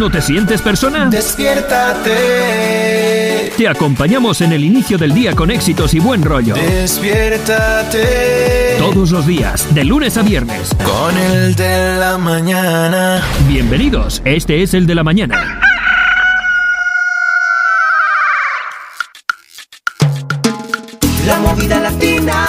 [0.00, 1.10] no te sientes persona?
[1.10, 3.52] Despiértate.
[3.54, 6.54] Te acompañamos en el inicio del día con éxitos y buen rollo.
[6.54, 8.78] Despiértate.
[8.78, 10.74] Todos los días, de lunes a viernes.
[10.82, 13.20] Con el de la mañana.
[13.46, 15.60] Bienvenidos, este es el de la mañana.
[21.26, 22.46] La movida latina.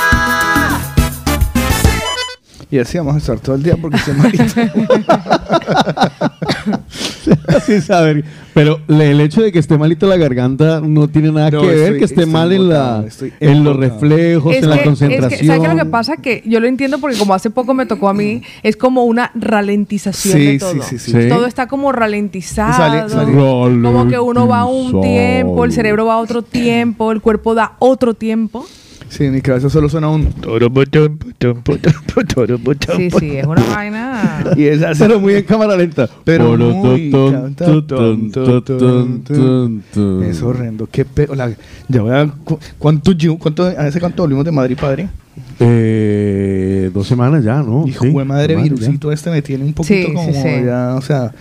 [2.72, 4.46] Y así vamos a estar todo el día porque estoy malito.
[7.66, 8.24] Sin saber.
[8.54, 11.68] Pero le- el hecho de que esté malito la garganta no tiene nada No, que
[11.68, 13.06] ver que esté mal en, la,
[13.40, 15.48] en los reflejos, Es en la que- es que, concentración.
[15.48, 16.18] ¿Sabes qué lo que pasa?
[16.18, 19.32] Que yo lo entiendo porque como hace poco me tocó a mí, es como una
[19.36, 20.84] ralentización Sí, de sí, todo.
[20.84, 21.12] sí, sí.
[21.12, 21.30] Sí.
[21.30, 22.74] Todo está como ralentizado.
[22.74, 27.12] Sale- sale- Como que uno va a un tiempo, el cerebro va a otro tiempo,
[27.12, 28.66] el cuerpo da otro tiempo.
[29.12, 30.30] Sí, en mi cabeza solo suena un...
[32.96, 34.44] Sí, sí, es una vaina.
[34.56, 34.82] Y es.
[34.98, 36.10] Pero muy en cámara lenta.
[36.24, 37.12] Pero muy.
[40.24, 40.88] Es horrendo.
[40.90, 41.28] Qué pe...
[41.36, 41.52] la-
[41.90, 42.26] ya voy a...
[42.46, 45.10] cu- ¿Cuánto, cuánto, ¿Hace cuánto volvimos de Madrid, padre?
[45.64, 47.86] Eh, dos semanas ya, ¿no?
[47.88, 50.50] Hijo Sí, de madre, virusito este me tiene un poquito Sí, como sí, sí.
[50.66, 51.32] ya, o sea...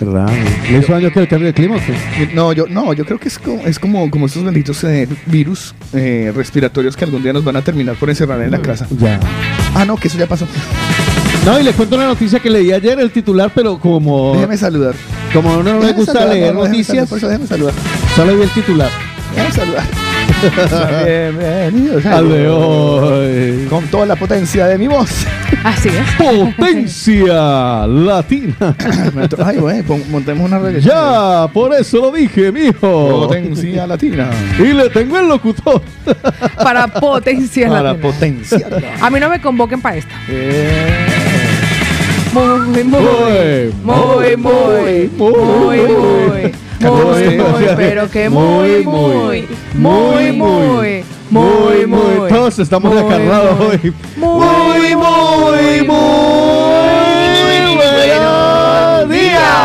[0.00, 0.04] ya.
[0.04, 0.32] Raro.
[0.70, 1.76] ¿Le hizo daño que el cambio de clima?
[1.78, 2.28] qué?
[2.34, 5.72] No, yo, no, yo creo que es como, es como, como estos benditos eh, virus
[5.92, 8.88] eh, respiratorios que algún día nos van a terminar por encerrar en la casa.
[8.98, 9.20] Ya.
[9.74, 10.46] Ah, no, que eso ya pasó.
[11.46, 14.94] No, y le cuento una noticia que leí ayer, el titular, pero como, Déjeme saludar.
[15.32, 17.28] como a uno no le Déjeme gusta saludar, leer no, déjeme saludar, noticias, Por eso
[17.28, 17.74] déjeme saludar.
[18.16, 18.90] solo vi el titular.
[19.34, 19.84] Déjeme saludar.
[21.04, 23.66] Bienvenidos al de hoy.
[23.68, 25.26] Con toda la potencia de mi voz.
[25.62, 26.10] Así es.
[26.18, 28.54] Potencia latina.
[29.44, 30.90] Ay, güey, montemos una reggaeton.
[30.90, 33.26] Ya, por eso lo dije, mijo.
[33.26, 34.28] Potencia latina.
[34.58, 35.82] Y le tengo el locutor.
[36.56, 38.02] Para potencia para latina.
[38.02, 38.68] Para potencia.
[39.00, 40.14] A mí no me convoquen para esta.
[40.28, 41.06] Eh.
[42.34, 45.10] Muy, muy, muy, muy, muy, muy.
[45.16, 52.28] muy, muy muy, pero que muy, muy, muy, muy, muy, muy.
[52.28, 53.94] Todos estamos muy, acarrados muy, hoy.
[54.16, 59.64] Muy, muy, muy buenos días.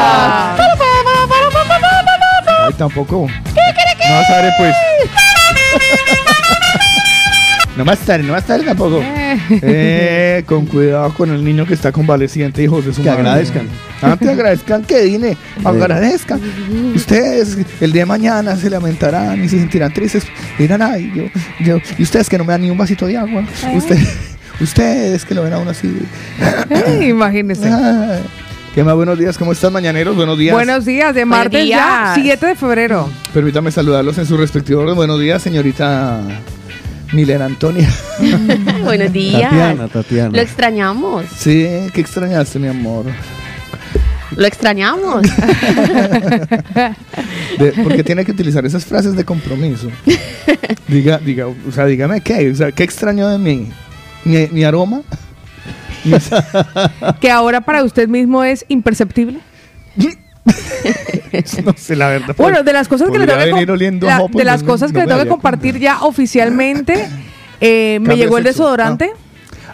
[2.77, 3.27] Tampoco.
[3.27, 4.75] No vas a ver, pues.
[7.75, 9.01] No más tarde, no más tarde tampoco.
[9.61, 13.21] Eh, con cuidado con el niño que está convaleciente, hijos de su Que madre.
[13.21, 13.67] agradezcan.
[14.01, 16.39] Ah, que agradezcan, que dine, agradezcan.
[16.95, 20.23] Ustedes el día de mañana se lamentarán y se sentirán tristes.
[20.57, 21.23] Dirán, ay, yo,
[21.65, 23.43] yo, y ustedes que no me dan ni un vasito de agua.
[23.75, 24.17] Ustedes,
[24.61, 25.87] ustedes que lo ven a uno así.
[26.69, 27.67] Eh, Imagínense.
[27.69, 28.21] Ay,
[28.73, 28.95] ¿Qué más?
[28.95, 30.15] Buenos días, ¿cómo están, mañaneros?
[30.15, 30.53] Buenos días.
[30.53, 32.37] Buenos días, de martes ya, días.
[32.39, 33.09] 7 de febrero.
[33.33, 34.95] Permítame saludarlos en su respectivo orden.
[34.95, 36.21] Buenos días, señorita
[37.13, 37.89] Milena Antonia.
[38.83, 39.41] Buenos días.
[39.49, 40.29] Tatiana, Tatiana.
[40.29, 41.25] Lo extrañamos.
[41.35, 43.05] Sí, ¿qué extrañaste, mi amor?
[44.35, 45.23] Lo extrañamos.
[47.57, 49.89] De- porque tiene que utilizar esas frases de compromiso.
[50.87, 53.69] Diga, diga, o sea, dígame qué, o sea, ¿qué extraño de mí?
[54.23, 55.01] ¿Mi, mi aroma?
[57.19, 59.39] Que ahora para usted mismo es imperceptible.
[61.65, 62.35] no sé, la verdad.
[62.37, 63.65] Bueno, de las cosas que le tengo que
[64.05, 65.79] la- de las no- cosas que no le tengo que compartir cuenta.
[65.99, 67.07] ya oficialmente,
[67.61, 69.11] eh, me llegó el desodorante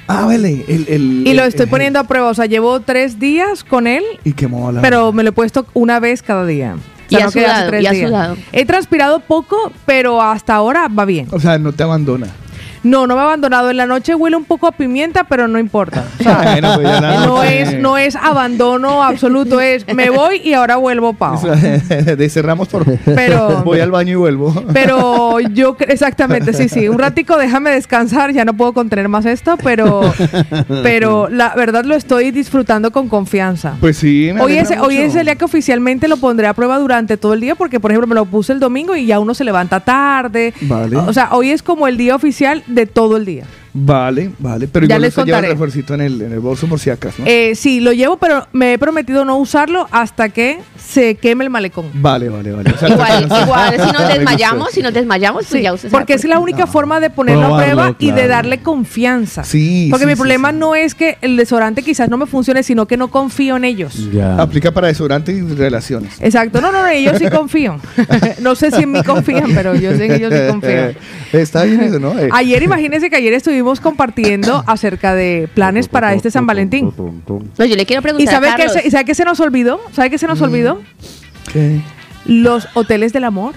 [0.07, 2.27] Ah, vale, el, el- y lo el- estoy el- poniendo a prueba.
[2.29, 4.81] O sea, llevo tres días con él, Y qué mola.
[4.81, 6.75] pero me lo he puesto una vez cada día.
[6.75, 8.09] O sea, Y ha no hace sudado, tres y ha días.
[8.09, 8.37] sudado.
[8.51, 11.27] He transpirado poco, pero hasta ahora va bien.
[11.31, 12.27] O sea, no te abandona.
[12.85, 13.69] No, no me ha abandonado.
[13.71, 16.05] En la noche huele un poco a pimienta, pero no importa.
[16.19, 20.53] O sea, Bueno, pues no noche- es, no es abandono absoluto, es me voy y
[20.53, 21.13] ahora vuelvo
[22.17, 22.85] de cerramos por.
[22.99, 24.53] Pero- Voy al baño y vuelvo.
[24.73, 26.87] Pero yo, exactamente, sí, sí.
[26.87, 30.13] Un ratico déjame descansar, ya no puedo contener más esto, pero,
[30.83, 33.75] pero la verdad lo estoy disfrutando con confianza.
[33.79, 36.77] Pues sí, me Hoy es, hoy es el día que oficialmente lo pondré a prueba
[36.79, 39.33] durante todo el día, porque por ejemplo me lo puse el domingo y ya uno
[39.33, 40.53] se levanta tarde.
[40.61, 40.97] Vale.
[40.97, 43.47] O sea, hoy es como el día oficial de todo el día.
[43.77, 44.69] Vale, vale.
[44.69, 45.53] Pero Ya igual les usted lleva el contaré.
[45.53, 47.25] refuercito en el, en el bolso por si acaso, ¿no?
[47.27, 51.49] Eh, sí, lo llevo, pero me he prometido no usarlo hasta que se queme el
[51.49, 51.87] malecón.
[51.93, 52.71] Vale, vale, vale.
[52.71, 56.13] O sea, igual, igual, si nos desmayamos, si nos desmayamos, pues Sí, ya sabe porque
[56.13, 59.43] por es la única forma de ponerlo a prueba y de darle confianza.
[59.43, 60.57] Sí, Porque sí, mi sí, problema sí.
[60.57, 64.09] no es que el desodorante quizás no me funcione, sino que no confío en ellos.
[64.13, 64.37] Ya.
[64.37, 66.13] Aplica para desodorante y relaciones.
[66.21, 67.77] Exacto, no, no, no, ellos sí confío.
[68.41, 70.93] no sé si en mí confían, pero yo sé que ellos sí confío.
[71.33, 72.17] Está bien eso, ¿no?
[72.17, 76.93] Eh, Ayer, imagínense que ayer estuvimos compartiendo acerca de planes para este San Valentín.
[76.97, 78.81] No, yo le quiero preguntar ¿Y sabe a qué Carlos.
[78.81, 79.79] se, y sabe qué se nos olvidó?
[79.91, 80.81] ¿Sabe qué se nos olvidó?
[81.51, 81.81] ¿qué?
[82.25, 83.53] Los hoteles del amor.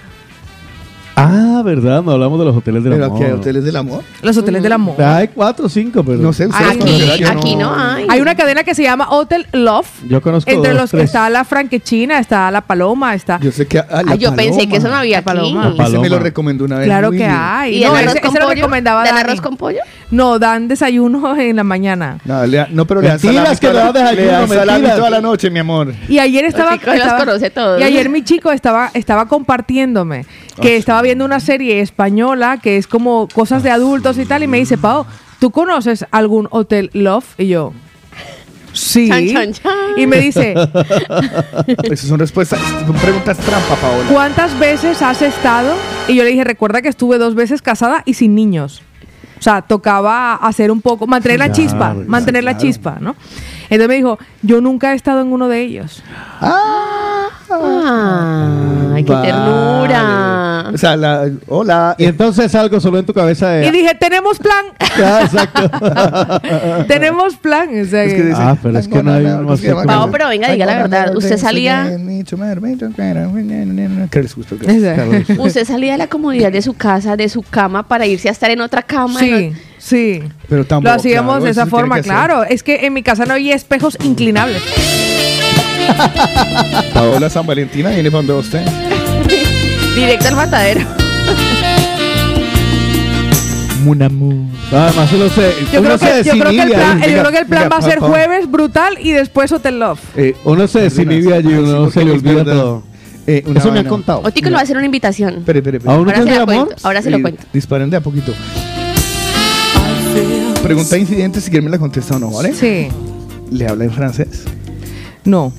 [1.21, 2.03] Ah, ¿verdad?
[2.03, 3.17] No hablamos de los hoteles del Pero amor.
[3.17, 4.03] aquí hay hoteles del amor.
[4.23, 5.01] Los hoteles del amor.
[5.03, 6.19] Hay cuatro o cinco, pero.
[6.19, 8.07] No sé, ustedes Aquí- Aquí, no hay.
[8.09, 9.89] Hay una cadena que se llama Hotel Love.
[10.09, 11.05] Yo conozco Entre dos, los tres.
[11.05, 13.39] está la franquechina, está la paloma, está.
[13.41, 13.79] Yo sé que.
[13.79, 14.71] ah, la Ay, yo pensé paloma.
[14.71, 15.25] que eso no había aquí.
[15.25, 15.61] paloma.
[15.65, 16.09] La Ese me paloma.
[16.09, 16.87] lo recomendó una vez.
[16.87, 17.19] Claro Willy.
[17.23, 17.77] que hay.
[17.77, 18.55] ¿Y No, arroz ese, con ese lo pollo?
[18.57, 19.21] recomendaba ¿Dan Dani.
[19.29, 19.81] arroz con pollo?
[20.11, 22.19] No, dan desayuno en la mañana.
[22.25, 23.79] No, le- no, pero le dan Mentiras, salami que toda le
[24.27, 25.93] la- dan desayuno, le dan toda la noche, mi amor.
[26.09, 26.83] Y ayer estaba, los
[27.43, 27.81] estaba- todos.
[27.81, 30.25] y ayer mi chico estaba estaba compartiéndome
[30.63, 34.47] que estaba viendo una serie española que es como cosas de adultos y tal y
[34.47, 35.05] me dice, "Pau,
[35.39, 37.73] ¿tú conoces algún hotel Love?" Y yo,
[38.73, 39.73] "Sí." Chan, chan, chan.
[39.99, 40.55] Y me dice,
[41.85, 44.05] Esas son respuestas, son preguntas trampa, Paola.
[44.11, 45.75] ¿cuántas veces has estado?
[46.09, 48.83] Y yo le dije, recuerda que estuve dos veces casada y sin niños.
[49.39, 53.15] O sea, tocaba hacer un poco, mantener la chispa, mantener la chispa, ¿no?
[53.65, 56.03] Entonces me dijo, yo nunca he estado en uno de ellos.
[57.51, 59.27] Ay, qué Vale.
[59.29, 60.71] ternura.
[60.73, 61.95] O sea, la, hola.
[61.99, 63.67] Y entonces algo solo en tu cabeza de.
[63.67, 64.67] Y dije, tenemos plan,
[65.03, 66.85] Ah, exacto.
[66.89, 67.69] tenemos plan.
[67.81, 70.29] O sea, Es que dice, Ah, pero es que no hay más que- Pao, pero
[70.29, 71.17] venga, diga la verdad.
[71.17, 71.85] Usted salía-
[74.11, 74.57] ¿Qué les gustó?
[74.67, 74.97] Esa-
[75.39, 78.51] Usted salía de la comodidad de su casa, de su cama, para irse a estar
[78.51, 79.21] en otra cama.
[79.21, 80.23] Sí, sí.
[80.49, 82.05] Pero Lo tampoco, hacíamos claro, de esa forma, hacer.
[82.05, 82.45] claro.
[82.45, 84.63] Es que en mi casa no había espejos inclinables.
[86.95, 88.63] Paola San Valentina viene para donde usted.
[89.97, 90.81] Directo al matadero.
[94.71, 95.55] Además, uno se.
[95.73, 97.13] Yo uno creo, que, se yo, creo que el plan, ahí.
[97.13, 100.01] yo creo que el plan venga, va a ser jueves brutal y después Hotel Love.
[100.17, 102.83] Eh, Uno se desinhibe allí, uno se le olvida todo.
[103.27, 104.21] Eh, una Eso me han contado.
[104.25, 105.39] Otico le va a hacer una invitación.
[105.39, 105.95] Espere, espere, espere.
[105.95, 106.55] ¿A un Ahora se de lo amor?
[106.67, 106.75] cuento.
[106.87, 107.45] Ahora se lo Eh, cuento.
[107.53, 108.33] Disparen de a poquito.
[110.63, 112.53] Pregunta incidente si quieren me la contesta o no, ¿vale?
[112.53, 112.89] Sí.
[113.51, 114.45] ¿Le habla en francés?
[115.29, 115.53] No.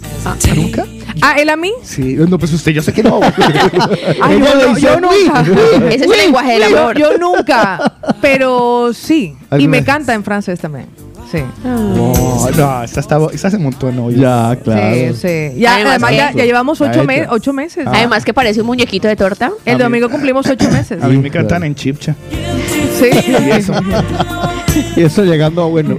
[0.55, 0.85] ¿Nunca?
[1.21, 1.71] Ah, ¿él a mí?
[1.83, 2.15] Sí.
[2.17, 3.19] No, pues usted, yo sé que no.
[4.21, 5.41] Ay, yo, le no, yo nunca.
[5.89, 6.97] Ese es el lenguaje del Yo- amor.
[6.97, 9.35] Yo, nunca, pero sí.
[9.35, 10.87] Y ¿Alguna me canta en francés también.
[11.31, 11.43] Sí.
[11.63, 14.09] no, no, esta, está, esta se montó, no.
[14.09, 14.95] yo- Ya, claro.
[14.95, 15.13] Sí,
[15.53, 15.59] sí.
[15.59, 17.33] Ya, Además ya, ya llevamos ocho, me- está.
[17.33, 17.85] ocho meses.
[17.85, 19.51] Además que parece un muñequito de torta.
[19.65, 21.03] el domingo cumplimos ocho meses.
[21.03, 22.15] A mí me cantan en chipcha.
[22.99, 23.09] Sí.
[23.47, 23.73] Y eso.
[24.95, 25.97] Y eso llegando a bueno.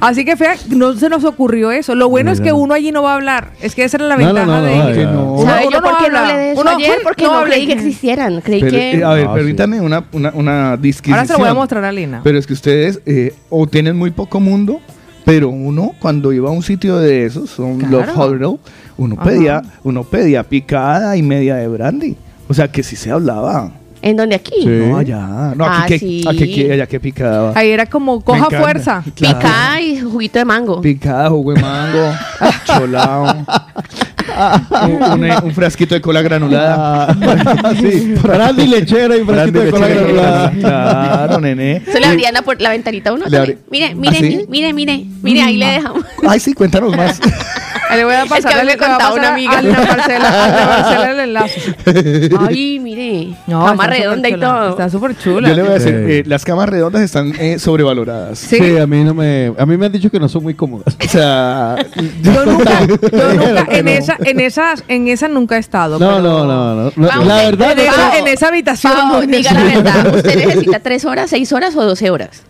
[0.00, 1.94] Así que fea, no se nos ocurrió eso.
[1.94, 3.52] Lo bueno es que uno allí no va a hablar.
[3.62, 5.32] Es que esa era la ventaja no, no, de que no.
[5.34, 6.98] Uno- ¿Sabe uno yo por no qué no de eso Uno- ayer?
[7.02, 8.40] Porque no creí que existieran.
[8.42, 8.92] Creí Pero, que...
[8.98, 11.14] eh, a ver, Ah, permítame una, una, una disquisición.
[11.18, 12.20] Ahora se lo voy a mostrar a Lina.
[12.22, 14.80] Pero es que ustedes eh, o tienen muy poco mundo,
[15.24, 18.06] pero uno cuando iba a un sitio de esos, un Claro.
[18.06, 18.58] Love Hotel,
[18.98, 19.24] uno Ajá.
[19.30, 22.16] pedía, uno pedía picada y media de brandy.
[22.48, 23.72] O sea que sí se hablaba.
[24.02, 24.54] ¿En dónde aquí?
[24.62, 24.66] Sí.
[24.66, 25.26] No, allá.
[25.56, 26.24] No, aquí Ah, que, sí.
[26.28, 27.52] aquí que- allá que picada.
[27.54, 29.02] Ahí era como coja fuerza.
[29.14, 29.38] Claro.
[29.38, 30.80] Picada y juguito de mango.
[30.80, 32.12] Picada, jugo de mango,
[32.66, 33.46] cholao.
[34.82, 37.06] un, un- un frasquito de cola granulada.
[37.10, 38.14] Ah, sí.
[38.22, 40.50] Brandy lechera y frasquito de cola granulada.
[40.50, 41.82] Claro, nene.
[41.90, 43.24] Se le abrían la, la ventanita a uno.
[43.26, 44.22] Mire, mire, ¿Ah, sí?
[44.22, 46.04] mire, mire, mire, mire, ahí le dejamos.
[46.28, 47.20] Ay, sí, cuéntanos más.
[47.94, 49.58] Le voy a que pasar, a mí me le a contaba una amiga.
[49.58, 51.76] a Lina Marcela, a Lina Marcela el enlace.
[52.48, 53.36] Ay, mire.
[53.46, 54.70] No, cama redonda y todo.
[54.70, 55.48] Está súper chula.
[55.48, 58.38] Yo le voy a decir, eh, las camas redondas están eh, sobrevaloradas.
[58.38, 58.56] Sí.
[58.56, 59.52] Sí, a mí no me.
[59.58, 60.96] A mí me han dicho que no son muy cómodas.
[61.04, 61.76] O sea,
[62.22, 62.96] Yo nunca, yo
[63.34, 65.98] nunca que en esa, en esas, en esa nunca he estado.
[65.98, 66.92] No, pero- no, no, no.
[66.96, 69.30] No, Vamos, La verdad, En no esa, en esa habitación.
[69.30, 70.14] Diga la verdad.
[70.16, 72.42] ¿Usted necesita tres horas, seis horas o doce horas?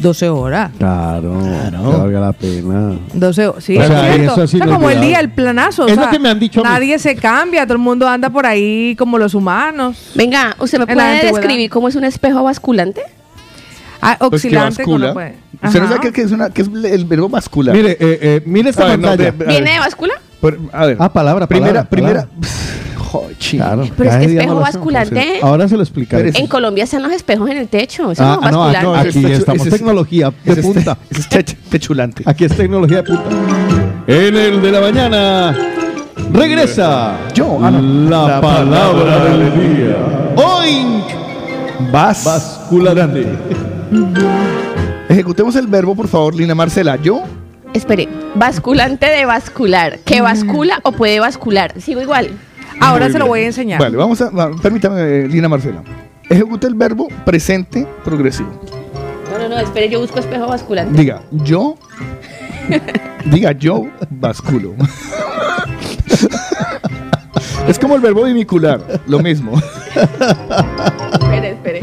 [0.00, 0.70] 12 horas.
[0.78, 1.90] Claro, Claro.
[1.90, 2.92] que valga la pena.
[3.14, 3.64] 12 horas.
[3.64, 4.32] Sí, O es sea, cierto.
[4.32, 5.84] eso sí O sea, no como el día, el planazo.
[5.84, 6.68] o Es lo sea, que me han dicho a mí.
[6.70, 10.10] Nadie se cambia, todo el mundo anda por ahí como los humanos.
[10.14, 11.36] Venga, ¿usted me En la puede antigüedad.
[11.42, 13.02] describir cómo es un espejo basculante?
[14.00, 14.82] Ah, pues que oscilante.
[14.82, 15.12] bascula.
[15.14, 15.34] puede.
[15.62, 15.94] ¿Usted no Ajá.
[15.96, 17.74] sabe qué- qué es, una, qué es el verbo bascular?
[17.74, 19.30] Mire, eh, eh, mire esta A ver, no, pantalla.
[19.46, 20.14] ¿Viene de báscula?
[20.40, 20.96] por- a ver.
[21.00, 22.26] Ah, palabra, Primera, palabra, primera.
[22.26, 22.85] palabra.
[23.50, 23.88] Claro.
[23.96, 24.92] Pero es que espejo no lo hacemos.
[24.92, 25.38] basculante.
[25.42, 26.32] Ahora se lo explicaré.
[26.34, 28.10] En Colombia están los espejos en el techo.
[28.12, 28.82] Eso Ah, no es no, basculante.
[28.86, 30.98] no, aquí es- estamos es- tecnología de punta.
[31.10, 32.22] es tech- techulante.
[32.26, 33.24] Aquí es tecnología de punta.
[34.06, 35.56] En el de la mañana
[36.32, 38.08] regresa Yo, ah, no.
[38.10, 39.96] la, La palabra palabra del día.
[40.36, 41.04] Oink.
[41.92, 42.24] Vas.
[42.24, 43.26] Basculante.
[45.08, 46.96] Ejecutemos el verbo, por favor, Lina Marcela.
[46.96, 47.22] Yo.
[47.72, 49.98] Espere, basculante de bascular.
[50.00, 51.80] ¿Que bascula o puede bascular?
[51.80, 52.30] Sigo igual.
[52.80, 53.28] Ahora Muy se lo bien.
[53.30, 53.80] voy a enseñar.
[53.80, 54.30] Vale, vamos a.
[54.30, 55.82] va- permítame, eh, Lina Marcela.
[56.28, 58.50] Ejecute el verbo presente progresivo.
[59.32, 60.98] No, no, no, espere, yo busco espejo basculante.
[60.98, 61.76] Diga, yo.
[63.26, 64.74] diga, yo basculo.
[67.68, 69.60] es como el verbo vincular, lo mismo.
[71.12, 71.80] Espere, espere.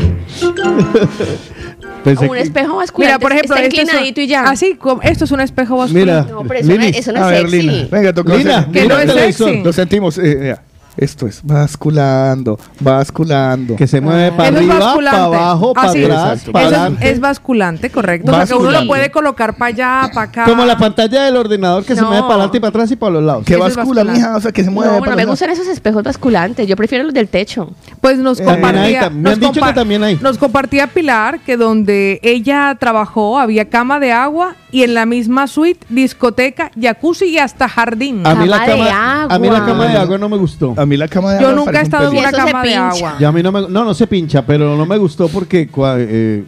[2.03, 3.13] Pensé un que- espejo basculante.
[3.15, 4.43] Mira, por ejemplo, está esto es, inclinadito y ya.
[4.49, 6.11] así, como- esto es un espejo basculante.
[6.11, 7.67] Mira, No, pero eso no, es- eso no a es ver, sexy.
[7.67, 7.87] Lina.
[7.91, 8.35] Venga, toca.
[8.35, 9.49] Lina, Que mira no es televisor.
[9.49, 9.63] sexy.
[9.63, 10.17] Lo sentimos.
[10.17, 10.55] eh, eh,
[10.95, 13.75] Esto es basculando, basculando.
[13.75, 15.17] Que se mueve para Eso es arriba, basculante.
[15.19, 16.03] para abajo, para Así.
[16.03, 17.09] atrás, para Eso es, adelante.
[17.11, 18.31] es basculante, correcto.
[18.31, 18.87] O sea, que uno lo Basculante.
[18.87, 20.45] puede colocar para allá, para acá.
[20.45, 23.11] Como la pantalla del ordenador que se mueve para adelante y para atrás y para
[23.13, 23.43] los lados.
[23.45, 24.19] ¿Qué Eso es bascula, basculante.
[24.27, 24.37] mija?
[24.37, 24.93] O sea, que se mueve.
[24.93, 26.67] No, para no me gustan esos espejos basculantes.
[26.67, 27.71] Yo prefiero los del techo.
[27.99, 30.15] Pues nos Eh, compartía, hay, me nos han dicho compa- que también hay.
[30.21, 35.47] Nos compartía Pilar que donde ella trabajó había cama de agua y en la misma
[35.47, 38.25] suite discoteca, jacuzzi y hasta jardín.
[38.25, 39.67] A mí, la Cama de cama, a mí la agua.
[39.67, 40.73] cama de agua no me gustó.
[40.83, 42.75] A mí la cama de Yo agua me nunca he estado en una cama de
[42.75, 43.17] agua.
[43.19, 45.95] Ya a mí no me no no se pincha, pero no me gustó porque cua-
[45.99, 46.43] eh,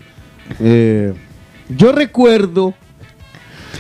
[0.60, 1.14] eh,
[1.70, 2.74] yo recuerdo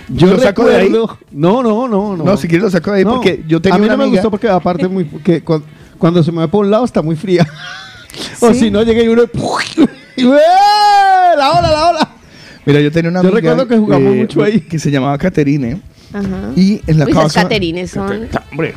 [0.09, 0.83] yo ¿Lo saco de ahí?
[0.89, 3.62] recuerdo no no no no No, si quieres lo saco de ahí No, porque yo
[3.62, 5.63] tenía a mí una no me gustó porque aparte muy que cu-
[5.97, 7.45] cuando se mueve por un lado está muy fría
[8.41, 8.59] o Sí.
[8.59, 9.24] si no llega y uno
[10.17, 12.09] y la ola la ola
[12.65, 14.59] Mira, yo tenía una Yo amiga recuerdo que jugamos eh, mucho ahí.
[14.62, 15.81] que se llamaba Caterine
[16.13, 16.51] Ajá.
[16.55, 18.74] y en la Uy, esas casa Caterines son- Hombre,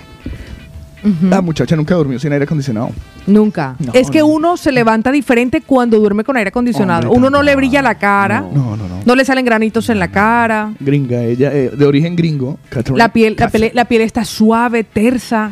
[1.23, 2.91] la muchacha nunca durmió sin aire acondicionado.
[3.27, 3.77] Nunca.
[3.79, 4.27] No, es que no.
[4.27, 7.09] uno se levanta diferente cuando duerme con aire acondicionado.
[7.11, 9.01] Hombre, uno no le brilla la cara, No, no, no.
[9.05, 10.73] no le salen granitos en la cara.
[10.81, 12.59] Gringa, ella eh, de origen gringo.
[12.71, 13.37] Catherine La piel,
[13.75, 15.51] la, piel está suave, tersa,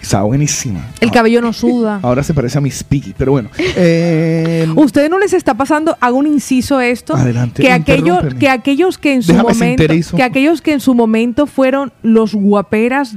[0.00, 0.80] Está buenísima.
[1.00, 2.00] el Ah, cabello no suda.
[2.02, 3.50] Ahora se parece a Miss Piggy, pero bueno.
[3.58, 8.96] Eh, ¿Ustedes no les está pasando, hago un inciso esto, Adelante, que aquellos, que aquellos
[8.96, 13.16] que en su Déjame momento, que aquellos que en su momento fueron los guaperas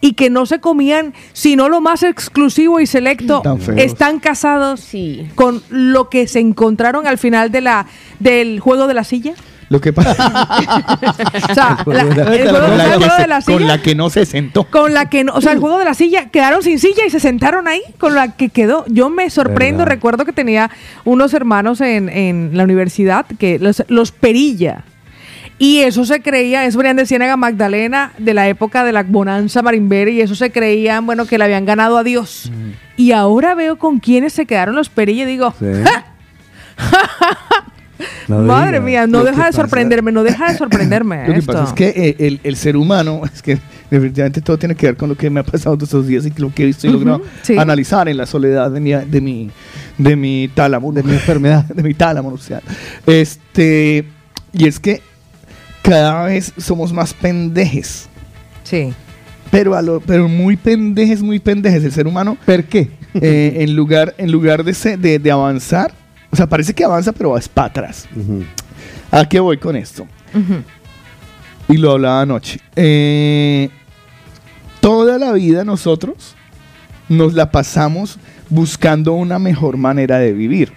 [0.00, 3.42] y que no se comían sino lo más exclusivo y selecto,
[3.76, 5.28] están casados Sí.
[5.34, 7.86] con lo que se encontraron al final de la
[8.18, 9.34] del juego de la silla.
[9.68, 10.12] lo que pasa
[11.50, 13.94] O sea, la- el juego, con, la que juego se- de la con la que
[13.94, 14.64] no se sentó.
[14.64, 17.10] Con la que no, o sea, el juego de la silla, quedaron sin silla y
[17.10, 18.84] se sentaron ahí con la que quedó.
[18.88, 19.92] Yo me sorprendo, Verdad.
[19.94, 20.70] recuerdo que tenía
[21.04, 24.84] unos hermanos en, en la universidad, que los, los Perilla.
[25.64, 29.62] Y eso se creía, eso venían de Ciénaga Magdalena, de la época de la bonanza
[29.62, 32.50] marimbera, y eso se creían, bueno, que le habían ganado a Dios.
[32.96, 35.66] Y ahora veo con quiénes se quedaron los Perilla y digo, Sí.
[35.84, 36.06] ¡Ja!
[38.26, 41.24] No madre mía, no deja de pasa- sorprenderme, no deja de sorprenderme.
[41.28, 41.52] Lo que esto.
[41.52, 43.58] pasa es que eh, el, el ser humano, es que
[43.90, 46.32] definitivamente todo tiene que ver con lo que me ha pasado todos estos días y
[46.40, 47.56] lo que he visto y Ujú, logrado sí.
[47.56, 49.50] analizar en la soledad de mi, de mi,
[49.98, 52.62] de mi tálamo, de mi enfermedad, de mi tálamo nupcial.
[53.06, 54.04] Este,
[54.52, 55.00] y es que
[55.82, 58.08] cada vez somos más pendejes.
[58.64, 58.92] Sí.
[59.50, 61.84] Pero, a lo, pero muy pendejes, muy pendejes.
[61.84, 62.90] El ser humano, ¿Per qué?
[63.14, 65.92] eh, en, lugar, en lugar de, se- de, de avanzar,
[66.30, 68.08] o sea, parece que avanza, pero vas para atrás.
[69.10, 70.06] ¿A qué voy con esto?
[71.68, 72.60] Y lo hablaba anoche.
[72.76, 73.68] Eh,
[74.80, 76.34] toda la vida nosotros
[77.10, 80.72] nos la pasamos buscando una mejor manera de vivir.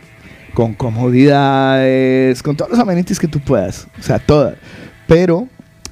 [0.53, 3.87] Con comodidades, con todos los amenities que tú puedas.
[3.99, 4.55] O sea, todas.
[5.07, 5.47] Pero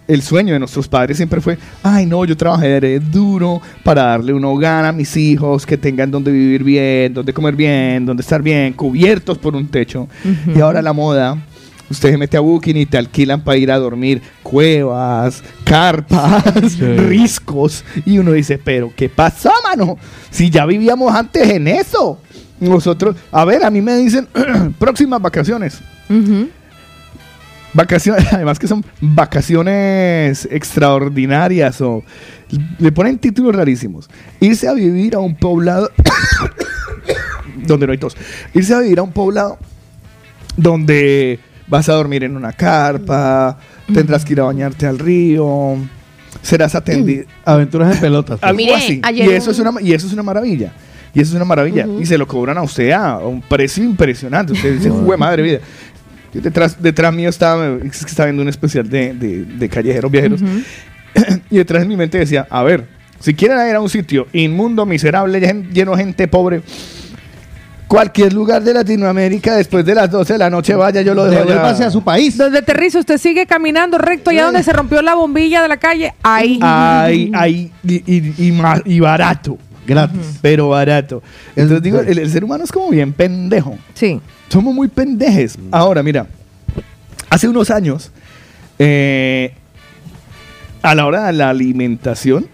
[0.07, 4.43] el sueño de nuestros padres siempre fue, ay no, yo trabajaré duro para darle un
[4.43, 8.73] hogar a mis hijos, que tengan donde vivir bien, donde comer bien, donde estar bien,
[8.73, 10.07] cubiertos por un techo.
[10.55, 11.37] Y ahora la moda,
[11.89, 17.85] usted se mete a Booking y te alquilan para ir a dormir cuevas, carpas, riscos.
[18.05, 19.97] Y uno dice, pero ¿qué pasó, mano?
[20.29, 22.19] Si ya vivíamos antes en eso.
[22.59, 24.27] Nosotros, a ver, a mí me dicen
[24.79, 25.79] próximas vacaciones.
[26.09, 26.49] Ujú.
[27.73, 32.03] Vacaciones, además que son vacaciones extraordinarias o
[32.79, 34.09] le ponen títulos rarísimos.
[34.39, 35.89] Irse a vivir a un poblado
[37.65, 38.15] donde no hay tos.
[38.53, 39.57] Irse a vivir a un poblado
[40.55, 43.57] donde vas a dormir en una carpa,
[43.91, 45.77] tendrás que ir a bañarte al río,
[46.41, 47.25] serás atendido.
[47.45, 48.39] Aventuras en pelotas.
[48.41, 49.01] Algo Mire, así.
[49.13, 50.73] Y eso, es un- una, y eso es una maravilla.
[51.15, 51.85] Y eso es una maravilla.
[51.99, 54.53] Y se lo cobran a usted a un precio impresionante.
[54.53, 55.59] Usted dice, ¡jue madre vida!
[56.33, 60.11] Yo Detrás, detrás mío estaba, es que estaba viendo un especial de, de, de callejeros
[60.11, 60.41] viajeros.
[61.49, 62.85] y detrás de mi mente decía, a ver,
[63.19, 66.61] si quieren ir a un sitio inmundo, miserable, llen- lleno de gente pobre,
[67.87, 71.41] cualquier lugar de Latinoamérica después de las 12 de la noche vaya, yo lo dejo.
[71.45, 72.35] Devuélvase a su país.
[72.37, 76.13] Donde aterriza, usted sigue caminando recto allá donde se rompió la bombilla de la calle.
[76.23, 76.57] Ahí.
[76.61, 78.51] Ay, ay, y, y-
[78.85, 79.57] y barato.
[79.85, 80.39] Gratis.
[80.41, 81.21] Pero barato.
[81.57, 83.77] Entonces Es- digo, el, el ser humano es como bien pendejo.
[83.93, 84.19] Sí.
[84.53, 85.57] Somos muy pendejes.
[85.71, 86.27] Ahora, mira,
[87.27, 88.11] hace unos años,
[88.77, 89.51] eh,
[90.83, 92.45] a la hora de la alimentación,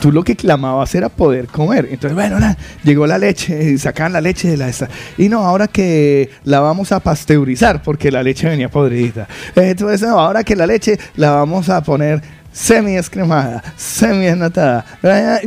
[0.00, 1.88] tú lo que clamabas era poder comer.
[1.90, 4.88] Entonces, bueno, na, llegó la leche, y sacaban la leche de la esta.
[5.18, 9.26] Y no, ahora que la vamos a pasteurizar, porque la leche venía podridita.
[9.56, 12.22] Entonces, no, ahora que la leche la vamos a poner
[12.52, 14.84] semi escremada, semi desnatada,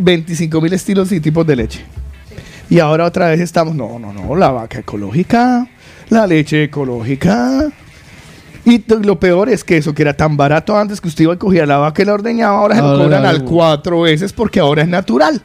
[0.01, 1.85] 25 mil estilos y tipos de leche.
[2.69, 5.65] Y ahora otra vez estamos, no, no, no, la vaca ecológica,
[6.09, 7.69] la leche ecológica.
[8.65, 11.37] Y lo peor es que eso que era tan barato antes que usted iba y
[11.37, 14.59] cogía la vaca y la ordeñaba, ahora se lo Ahora cobran al cuatro veces porque
[14.59, 15.41] ahora es natural.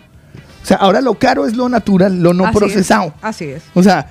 [0.60, 2.58] O sea, ahora lo caro es lo natural, lo no Así es.
[2.58, 3.14] procesado.
[3.22, 3.62] Así es.
[3.74, 4.10] O sea,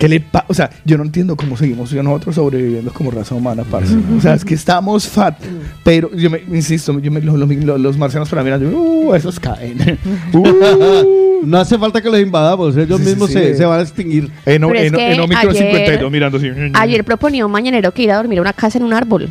[0.00, 3.36] ¿qué le pa- O sea, yo no entiendo cómo seguimos yo nosotros sobreviviendo como raza
[3.36, 3.94] humana, parce.
[4.16, 5.38] O sea, es que estamos fat.
[5.84, 9.38] Pero yo me insisto, yo me- lo- lo- lo- los marcianos para mí, uh, esos
[9.38, 9.78] caen.
[10.34, 11.46] Uh.
[11.46, 13.34] No hace falta que los invadamos, ellos Sí, mismos sí.
[13.34, 14.24] se, se van a extinguir.
[14.44, 16.50] En, Pero es en, que en Omicron ayer- 52 mirando así.
[16.74, 19.30] Ayer proponía un mañanero que ir a dormir a una casa en un árbol.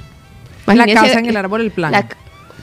[0.65, 1.91] La Imagínese casa en el árbol, el plan.
[1.91, 2.07] la-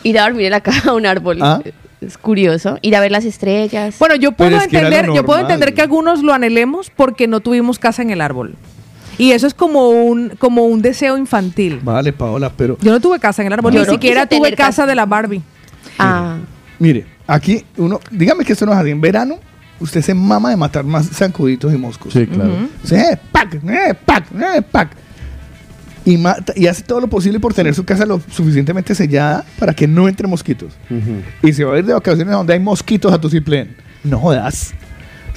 [0.03, 1.39] ir a dormir en la casa de un árbol.
[1.41, 1.61] Ah.
[2.01, 2.79] Es curioso.
[2.83, 3.97] Ir a ver las estrellas.
[3.99, 5.53] Bueno, yo puedo Pero es que era lo entender, yo puedo normal.
[5.53, 8.55] entender que algunos lo anhelemos porque no tuvimos casa en el árbol.
[9.19, 11.81] Y eso es como un, como un deseo infantil.
[11.83, 14.37] Vale, Paola, pero Yo no tuve casa en el árbol, Yo ni no siquiera quise
[14.39, 14.87] tuve tener casa casa.
[14.87, 15.41] de la Barbie.
[15.99, 16.37] ah,
[16.79, 18.91] mire, aquí uno, dígame que esto no es así.
[18.91, 19.39] En verano,
[19.81, 22.13] usted se mama de matar más zancuditos y moscos.
[22.13, 22.69] Sí, claro.
[22.85, 24.91] Sí, eh, pac, eh, pac, eh, pac.
[26.07, 26.19] Y,
[26.55, 30.09] y hace todo lo posible por tener su casa lo suficientemente sellada para que no
[30.09, 30.73] entre mosquitos.
[31.43, 33.77] Y se va a ir de vacaciones a donde hay mosquitos a tu ciplen.
[34.05, 34.73] No jodas.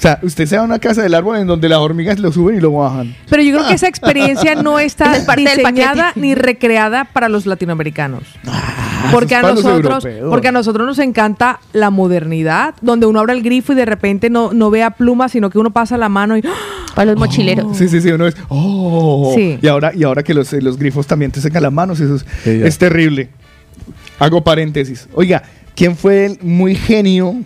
[0.00, 2.56] sea, usted se va a una casa del árbol en donde las hormigas lo suben
[2.56, 3.14] y lo bajan.
[3.28, 8.22] Pero yo creo que esa experiencia no está diseñada ni recreada para los latinoamericanos.
[9.12, 13.72] Porque a, nosotros, porque a nosotros nos encanta la modernidad, donde uno abre el grifo
[13.72, 16.50] y de repente no, no vea plumas, sino que uno pasa la mano y ¡ah!
[16.94, 17.76] para los mochileros.
[17.76, 19.32] Sí, sí, sí, uno es, oh.
[19.34, 19.58] Sí.
[19.60, 22.26] Y ahora, y ahora que los, los grifos también te secan las manos, eso es,
[22.42, 23.30] Sí, es terrible.
[24.18, 25.08] Hago paréntesis.
[25.14, 25.42] Oiga,
[25.74, 27.36] ¿quién fue el muy genio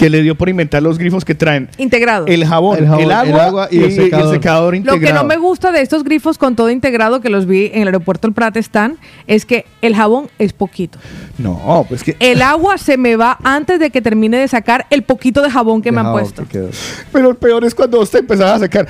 [0.00, 1.68] que le dio por inventar los grifos que traen?
[1.78, 2.26] integrado.
[2.26, 4.72] El jabón, el, El jabón, agua, el agua y el secador.
[4.72, 5.00] Lo integrado.
[5.00, 7.88] que no me gusta de estos grifos con todo integrado que los vi en el
[7.88, 10.98] aeropuerto El Prat están es que el jabón es poquito.
[11.38, 12.16] No, pues que...
[12.18, 15.82] El agua se me va antes de que termine de sacar el poquito de jabón
[15.82, 16.44] que me han puesto.
[16.48, 16.70] que.
[17.12, 18.88] Pero el peor es cuando usted empezaba a sacar.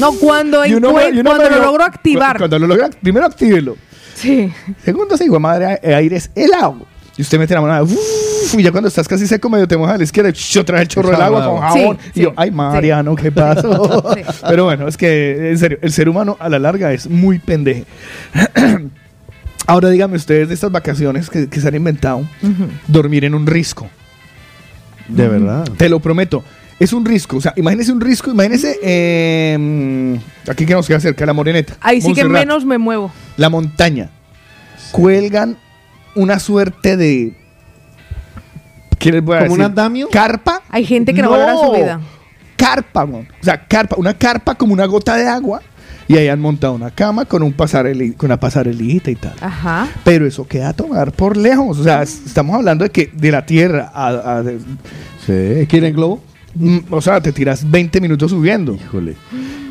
[0.00, 2.36] No, cuando, Y uno encue- me- y uno cuando lo logro activar.
[2.38, 3.76] Cuando lo logra, primero actívelo.
[4.14, 4.52] Sí.
[4.84, 6.86] Segundo, sí, madre, eh, aire es el agua.
[7.16, 7.86] Y usted mete la mano,
[8.54, 10.82] y ya cuando estás casi seco, medio te mojas a la izquierda, y otra vez
[10.82, 11.98] el chorro del agua con jabón.
[12.12, 14.04] Sí, y yo, ay, Mariano, ¿qué pasó?
[14.16, 14.22] Sí.
[14.48, 17.84] Pero bueno, es que, en serio, el ser humano a la larga es muy pendeje.
[19.66, 22.26] Ahora dígame ustedes de estas vacaciones que, que se han inventado,
[22.86, 23.88] dormir en un risco.
[25.08, 25.64] De verdad.
[25.76, 26.44] Te lo prometo.
[26.78, 27.38] Es un risco.
[27.38, 28.30] O sea, imagínese un risco.
[28.30, 31.76] Imagínese eh, aquí que nos queda cerca, la Moreneta.
[31.80, 33.10] Ahí sí que menos me muevo.
[33.36, 34.10] La montaña.
[34.92, 35.56] Cuelgan
[36.14, 37.34] una suerte de.
[38.98, 39.64] ¿Qué les voy a ¿Como un decir?
[39.70, 40.08] andamio?
[40.10, 40.62] ¿Carpa?
[40.70, 42.00] Hay gente que no valora su vida.
[42.56, 43.22] Carpa, mon.
[43.40, 43.96] O sea, carpa.
[43.98, 45.60] Una carpa como una gota de agua.
[46.08, 49.34] Y ahí han montado una cama con, un pasareli, con una pasarelita y tal.
[49.40, 49.88] Ajá.
[50.04, 51.78] Pero eso queda a tomar por lejos.
[51.80, 54.58] O sea, es- estamos hablando de que de la tierra a, a- de-
[55.26, 55.66] Sí.
[55.66, 56.22] ¿Quieren globo?
[56.58, 58.74] Mm, O sea, te tiras 20 minutos subiendo.
[58.74, 59.14] Híjole.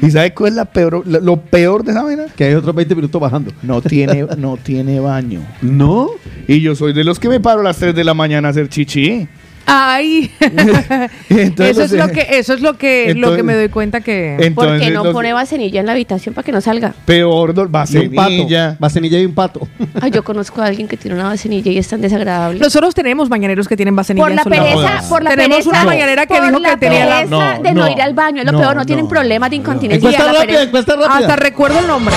[0.02, 2.26] ¿Y sabes cuál es la peor, la- lo peor de esa vaina?
[2.36, 3.52] Que hay otros 20 minutos bajando.
[3.64, 5.40] No tiene, no tiene baño.
[5.62, 6.10] ¿No?
[6.48, 8.52] Y yo soy de los que me paro a las 3 de la mañana a
[8.52, 9.28] hacer chichi.
[9.66, 10.32] Ay.
[11.30, 12.14] Entonces, eso es no lo sé.
[12.14, 14.36] que, eso es lo que, lo que me doy cuenta que.
[14.40, 16.94] En- ¿Por qué Entonces, no los- pone vasenilla en la habitación para que no salga?
[17.06, 18.70] Peor, un vasenilla.
[18.72, 18.78] pato.
[18.80, 19.68] Vasenilla y un pato.
[20.02, 22.60] Ay, yo conozco a alguien que tiene una vasenilla y es tan desagradable.
[22.60, 25.70] Nosotros tenemos mañaneros que tienen vasenilla por en la su pereza, por la Tenemos pereza,
[25.70, 28.40] una mañanera que dijo que tenía la- pereza No, de no, no, ir al baño,
[28.42, 30.10] es lo no, peor, no, tienen no, problemas de incontinencia.
[30.10, 31.18] Encuesta rápida, encuesta rápida.
[31.18, 32.14] Hasta recuerdo el nombre.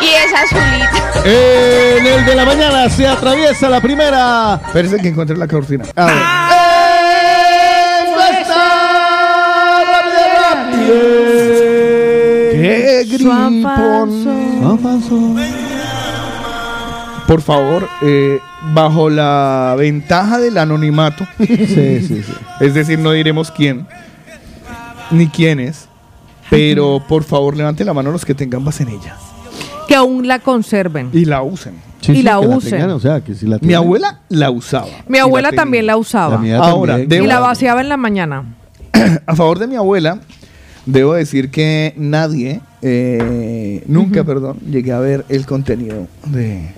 [0.00, 1.12] Y es azulita.
[1.24, 4.60] En el de la mañana se atraviesa la primera.
[4.66, 5.84] Espérese que encuentre la cortina.
[5.94, 6.14] A ver.
[6.48, 6.51] ¡Qué
[13.62, 15.34] Falso.
[17.26, 18.40] Por favor, eh,
[18.74, 22.24] bajo la ventaja del anonimato, Sí, sí, sí.
[22.60, 23.86] es decir, no diremos quién
[25.10, 25.88] ni quiénes,
[26.50, 29.16] pero por favor levante la mano los que tengan vasenilla
[29.88, 31.10] Que aún la conserven.
[31.12, 31.74] y la usen.
[32.00, 32.70] Sí, Y sí, la usen.
[32.72, 34.88] tengan, o sea, que si la Mi abuela la usaba.
[35.06, 36.40] Mi abuela también la usaba.
[36.42, 37.24] La Ahora, también.
[37.24, 38.44] y la vaciaba en la mañana.
[39.26, 40.18] A favor de mi abuela,
[40.86, 46.70] debo decir que nadie, eh, nunca, perdón, llegué a ver el contenido de,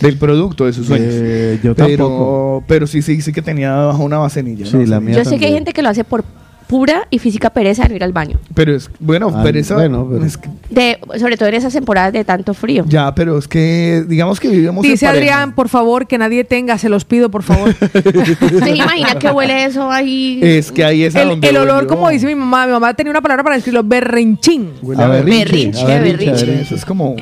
[0.00, 1.12] del producto de sus sueños.
[1.12, 2.64] Eh, yo pero, tampoco.
[2.66, 4.66] pero sí, sí, sí que tenía bajo una vasenilla.
[4.66, 4.86] Sí, ¿no?
[4.86, 6.24] la mía Yo sé que hay gente que lo hace por
[6.68, 8.38] pura y física pereza de no ir al baño.
[8.54, 11.72] Pero es, bueno, Ah, pero eso, bueno, pero- es que- De, sobre todo en esas
[11.72, 12.84] temporadas de tanto frío.
[12.88, 15.06] ya, pero es que, digamos que vivimos Dice.
[15.06, 17.74] Adrián, por favor, que nadie tenga, se los pido, por favor.
[18.64, 20.40] ¿Se imagina que huele eso ahí?
[20.42, 23.10] Es que ahí es el, donde el olor, como dice mi mamá, mi mamá tenía
[23.10, 24.72] una palabra para decirlo, berrinchín.
[24.82, 26.46] Huele A a berrinche, berrinche, a berrinche, a berrinche.
[26.46, 26.62] berrinche.
[26.62, 27.16] Eso es como...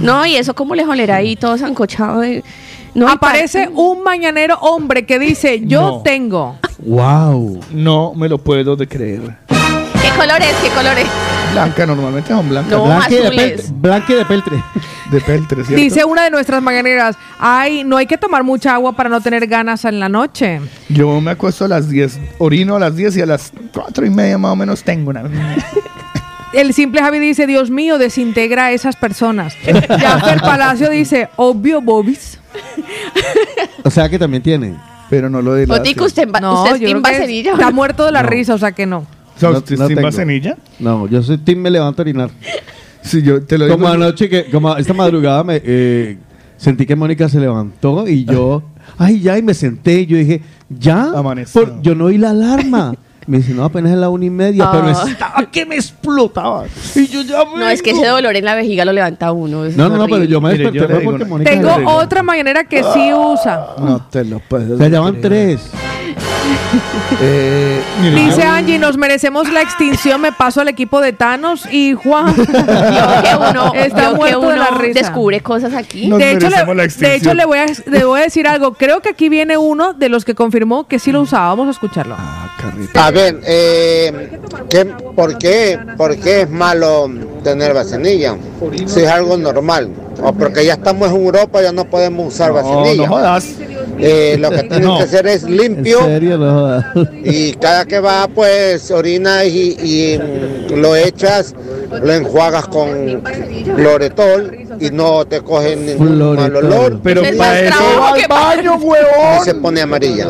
[0.00, 2.20] No, y eso como le olerá ahí todo sancochado.
[2.20, 2.44] de-
[2.96, 6.02] No, y Aparece pa- un mañanero hombre que dice, yo No.
[6.02, 6.58] tengo.
[6.78, 7.60] Wow.
[7.72, 9.20] No me lo puedo de creer.
[9.48, 10.48] ¿Qué colores?
[10.62, 11.06] ¿Qué colores?
[11.52, 12.70] Blanca, normalmente son blancas.
[12.72, 13.42] No, Blanque de, azules.
[13.52, 14.64] peltre, blanque de peltre.
[15.10, 15.80] De peltre, ¿cierto?
[15.80, 19.46] Dice una de nuestras mañaneras, ay, no hay que tomar mucha agua para no tener
[19.46, 20.60] ganas en la noche.
[20.88, 24.10] Yo me acuesto a las 10, orino a las 10 y a las 4 y
[24.10, 25.22] media más o menos tengo una.
[26.52, 29.54] El simple Javi dice, Dios mío, desintegra a esas personas.
[29.88, 32.38] Jaffer Palacio dice, obvio, bobis.
[33.82, 34.76] O sea que también tiene.
[35.10, 35.76] Pero no lo de la.
[35.78, 38.28] Botico, usted, No, usted es Team está muerto de la No.
[38.28, 38.98] risa, o sea que no.
[38.98, 40.02] O sea, No- ¿usted no es Team.
[40.02, 40.56] Vasenilla?
[40.78, 42.30] No, yo soy team me levanto a orinar.
[43.02, 43.76] Sí, yo te lo digo.
[43.78, 46.18] Como anoche, que, como esta madrugada me eh,
[46.56, 48.62] sentí que Mónica se levantó y yo,
[48.98, 51.12] ay, ya, y me senté y yo dije, ya,
[51.52, 52.94] por- yo no oí la alarma.
[53.26, 54.72] Me dice, no, apenas es la una y media, Ah.
[54.72, 56.64] pero estaba que me explotaba.
[56.94, 59.64] Y yo ya No, es que ese dolor en la vejiga lo levanta uno.
[59.64, 62.82] No, no, no, pero yo me Mire, desperté yo porque Mónica Tengo otra mañanera que
[62.84, 63.74] sí usa.
[63.78, 64.78] No te lo puedo.
[64.78, 65.70] Se llaman tres.
[67.20, 67.80] Eh,
[68.14, 72.34] Dice yo- Angie, nos merecemos la extinción, me paso al equipo de Thanos y Juan.
[72.34, 72.42] Que
[73.50, 75.00] uno, Está que de la risa.
[75.00, 76.06] descubre cosas aquí.
[76.08, 77.10] Nos de hecho, la le, extinción.
[77.10, 78.74] de hecho le, voy a, le voy a decir algo.
[78.74, 81.48] Creo que aquí viene uno de los que confirmó que sí lo usaba.
[81.48, 82.16] Vamos a escucharlo.
[82.18, 82.42] Ah.
[82.94, 87.08] A ver, eh, ¿qué, por, qué, ¿por qué es malo
[87.44, 88.36] tener vasenilla?
[88.86, 89.90] Si es algo normal.
[90.22, 93.06] O porque ya estamos en Europa, ya no podemos usar No, vasenilla.
[93.06, 93.46] no jodas.
[93.98, 94.96] Eh, lo que tienes No.
[94.98, 96.82] que hacer es En limpio serio, no
[97.24, 101.54] y cada que va, pues orinas y, y, mm, lo echas,
[101.90, 103.22] lo enjuagas con
[103.76, 106.64] floretol y no te coge ningún mal Floretol.
[106.72, 109.44] olor Pero para eso va que al baño, y huevón.
[109.44, 110.28] se pone amarilla.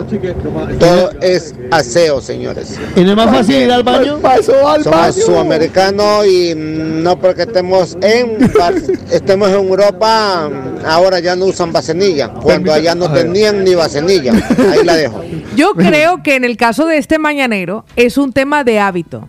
[0.78, 2.78] Todo es aseo, señores.
[2.94, 4.18] ¿Y no es más fácil ir al baño?
[4.18, 5.12] Para eso va al Somos baño.
[5.12, 8.36] sudamericanos y no porque estemos en
[9.10, 10.48] estemos en Europa,
[10.86, 14.32] ahora ya no usan vasenilla, cuando allá no tenían ni vasenilla.
[14.72, 15.22] Ahí la dejo.
[15.56, 19.28] Yo creo que en el caso de este mañanero es un tema de hábito.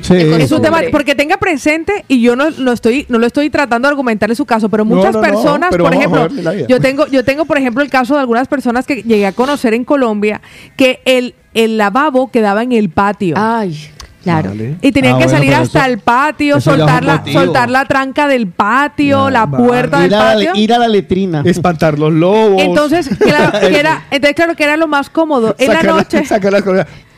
[0.00, 0.14] Sí.
[0.14, 3.88] Es un tema porque tenga presente y yo no lo estoy no lo estoy tratando
[3.88, 6.28] de argumentarle su caso, pero No, muchas no, no, personas, pero por ejemplo,
[6.68, 9.72] yo tengo yo tengo por ejemplo el caso de algunas personas que llegué a conocer
[9.72, 10.42] en Colombia
[10.76, 13.34] que el el lavabo quedaba en el patio.
[13.38, 13.90] Ay,
[14.32, 14.48] claro.
[14.50, 14.76] Vale.
[14.82, 18.28] Y tenían Ah, que bueno, salir hasta eso- el patio, soltar la, soltar la tranca
[18.28, 19.64] del patio, la vale.
[19.64, 20.52] puerta del Ir a, la, patio.
[20.54, 21.42] ir a la letrina.
[21.44, 22.60] Espantar los lobos.
[22.62, 25.54] Entonces, claro, que era, entonces, claro que era lo más cómodo.
[25.58, 26.20] En la noche.
[26.22, 26.40] Cosas.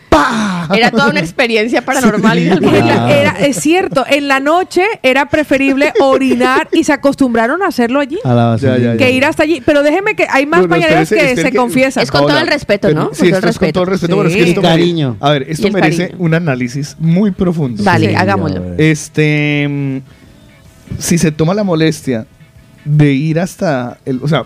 [0.09, 0.69] ¡Pah!
[0.75, 2.39] Era toda una experiencia paranormal.
[2.39, 8.19] era- es cierto, en la noche era preferible orinar y se acostumbraron a hacerlo allí
[8.25, 8.79] A la vaselina.
[8.79, 9.63] Ya, ya, que ir hasta allí.
[9.65, 12.03] Pero déjeme que hay más No, no, mañaneros espérese, que se que- confiesan.
[12.03, 13.11] Es con todo el respeto, ¿no?
[13.13, 14.13] Sí, Con todo esto el es con todo el respeto.
[14.13, 14.19] Sí.
[14.19, 15.17] pero es que esto cariño.
[15.21, 16.25] A ver, esto merece cariño.
[16.25, 17.83] un análisis muy profundo.
[17.85, 18.63] Vale, Sí, hagámoslo.
[18.79, 20.03] Este,
[20.99, 22.27] si se toma la molestia
[22.85, 24.45] de ir hasta el, o sea,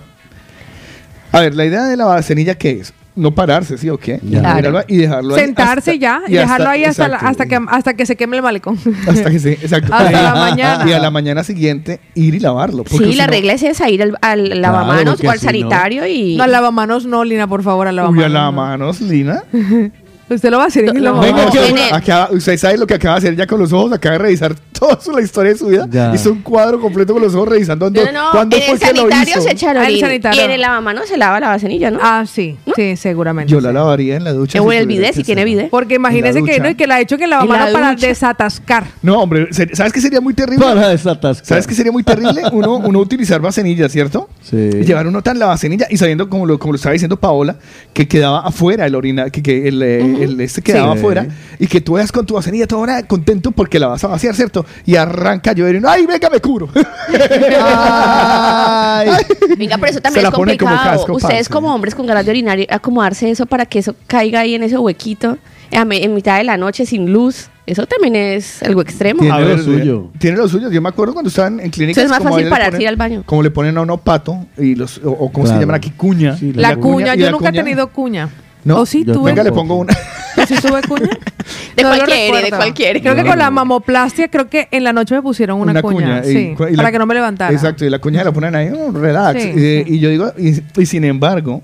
[1.31, 2.93] a ver, la idea de la vasenilla qué es?
[3.15, 4.15] No pararse, ¿sí o qué?
[4.15, 4.81] Al Claro.
[4.89, 7.93] y dejarlo ahí Sentarse hasta- ya y y dejarlo ahí hasta, la- hasta, que, hasta
[7.95, 8.79] que se queme el malecón.
[9.07, 9.93] hasta que se, exacto.
[9.93, 10.89] Hasta Y- la mañana.
[10.89, 12.85] Y a la mañana siguiente ir y lavarlo.
[12.87, 15.51] Sí, si la no- regla es esa, ir al, al lavamanos o al si no-
[15.51, 16.37] sanitario y...
[16.37, 18.25] No, al lavamanos no, Lina, por favor, al Uy, lavamanos.
[18.25, 18.35] a no.
[18.35, 19.43] lavamanos, Lina.
[20.35, 21.21] Usted lo va a hacer en el No.
[21.21, 23.93] Venga, que tiene- acaba- usted sabe lo que acaba de hacer ya con los ojos,
[23.93, 25.87] acaba de revisar toda su- la historia de su vida.
[25.91, 26.13] Ya.
[26.15, 28.81] Hizo un cuadro completo con los ojos revisando No, no, no, cuándo en fue el
[28.81, 29.41] que lo hizo.
[29.41, 30.41] se echa el Ah, el orín, sanitario.
[30.41, 31.99] y en el lavamanos se lava la vasenilla, ¿no?
[32.03, 33.53] Ah, sí, sí, seguramente.
[33.53, 33.65] Yo sí.
[33.67, 34.61] la lavaría en la ducha.
[34.61, 35.71] o si en el bidet, si tiene bidet.
[35.71, 37.95] Porque imagínese En la que, no, que la ha hecho que el En la para
[37.95, 38.87] desatascar.
[39.03, 40.65] No, hombre, ¿sabes qué sería muy terrible?
[40.65, 41.47] Para desatascar.
[41.47, 42.43] ¿Sabes qué sería muy terrible?
[42.53, 44.29] Uno, uno utilizar vasenilla, ¿cierto?
[44.43, 44.57] Sí.
[44.57, 47.57] Y llevar uno tan la vasenilla y sabiendo, como lo, como lo estaba diciendo Paola,
[47.93, 50.99] que quedaba afuera el orina, que, que el, eh, el este quedaba Sí.
[50.99, 51.27] afuera
[51.59, 54.35] y que tú vayas con tu vasenilla toda hora contento porque la vas a vaciar,
[54.35, 54.65] ¿cierto?
[54.87, 56.69] Y arranca yo y ¡ay, venga, me curo!
[57.61, 59.09] Ay.
[59.59, 60.77] Venga, pero eso también es como complicado.
[60.99, 64.41] casco, Ustedes como hombres con ganas de orinar, y acomodarse eso para que eso caiga
[64.41, 65.39] ahí en ese huequito
[65.77, 67.49] a me- en mitad de la noche sin luz.
[67.65, 69.21] Eso también es algo extremo.
[69.21, 70.11] Tiene A lo ver, suyo.
[70.19, 70.69] Tiene lo suyo.
[70.71, 71.99] Yo me acuerdo cuando estaban en clínicas.
[72.03, 73.23] Eso es más como fácil a ponen- ir al baño.
[73.25, 76.37] Como le ponen a uno pato y los, o, o como se llaman aquí, cuña.
[76.37, 78.29] Sí, La, cuña, yo la nunca he tenido cuña.
[78.65, 78.79] ¿No?
[78.81, 79.31] ¿O sí Yo tuve?
[79.31, 79.93] Venga, le pongo una.
[80.37, 81.11] ¿Yo sí tuve cuña?
[81.77, 83.01] De No cualquiera, de cualquiera.
[83.01, 86.23] Creo que con la mamoplastia, creo que en la noche me pusieron una, cuña.
[86.25, 87.53] y sí, y para que no me levantara.
[87.53, 89.43] Exacto, y la cuña la ponen ahí, oh, relax.
[89.43, 89.95] Sí, Eh, sí.
[89.95, 91.61] Y yo digo, y, y sin embargo,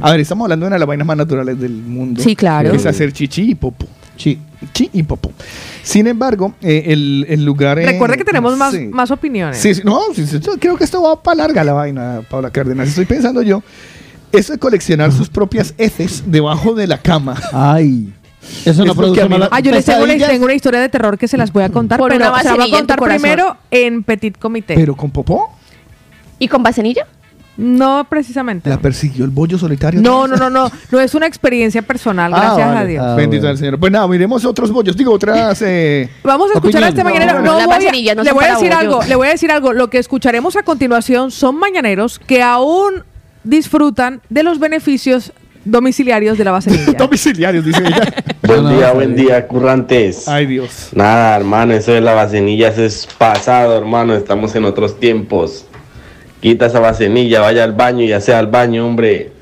[0.00, 2.22] a ver, estamos hablando de una de las vainas más naturales del mundo.
[2.22, 2.70] Sí, claro.
[2.70, 3.86] Que es hacer chichi y popo.
[4.16, 4.38] Sí.
[4.72, 5.32] Chi y popo.
[5.82, 7.78] Sin embargo, eh, el, el lugar.
[7.78, 8.86] eh, Recuerde que tenemos más, sí.
[8.86, 9.58] más opiniones.
[9.58, 12.50] Sí, sí, no, sí, sí, yo creo que esto va para larga la vaina, Paula
[12.50, 12.88] Cárdenas.
[12.88, 13.62] Estoy pensando yo,
[14.38, 17.36] eso de coleccionar sus propias heces debajo de la cama.
[17.52, 18.12] Ay.
[18.66, 20.30] Eso no Es produce mala Ah, yo les tengo una, pesadillas.
[20.30, 22.54] tengo una historia de terror que se las voy a contar, Por pero se la
[22.56, 24.74] voy a contar primero en Petit Comité.
[24.74, 25.50] Pero con popó.
[26.38, 27.06] ¿Y con vasenilla?
[27.56, 28.68] No precisamente.
[28.68, 30.00] La persiguió el bollo solitario.
[30.02, 30.70] No, no, no, no.
[30.90, 32.84] No es una experiencia personal, Ah, gracias a.
[32.84, 33.04] Dios.
[33.06, 33.52] Ah, Bendito bueno.
[33.52, 33.78] el Señor.
[33.78, 34.96] Pues nada, miremos otros bollos.
[34.96, 35.62] Digo, otras.
[35.62, 37.34] eh, Vamos a escuchar a este mañanero.
[37.40, 38.74] No, No, no le voy a decir bollos.
[38.80, 39.02] algo.
[39.04, 39.72] Le voy a decir algo.
[39.72, 43.04] Lo que escucharemos a continuación son mañaneros que aún
[43.44, 45.32] disfrutan de los beneficios
[45.64, 46.92] domiciliarios de la vacinilla.
[46.98, 48.14] Domiciliarios, dice ella.
[48.46, 50.28] Buen día, buen día, currantes.
[50.28, 50.90] Ay, Dios.
[50.92, 54.14] Nada, hermano, eso de la vacinilla eso es pasado, hermano.
[54.14, 55.64] Estamos en otros tiempos.
[56.40, 59.32] Quita esa vacinilla, vaya al baño y ya sea al baño, hombre.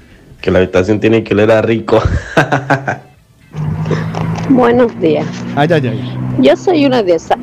[0.41, 2.01] Que la habitación tiene que oler a rico.
[4.49, 5.27] Buenos días.
[5.57, 6.19] Ay, ay, ay.
[6.38, 7.38] Yo soy una de esas.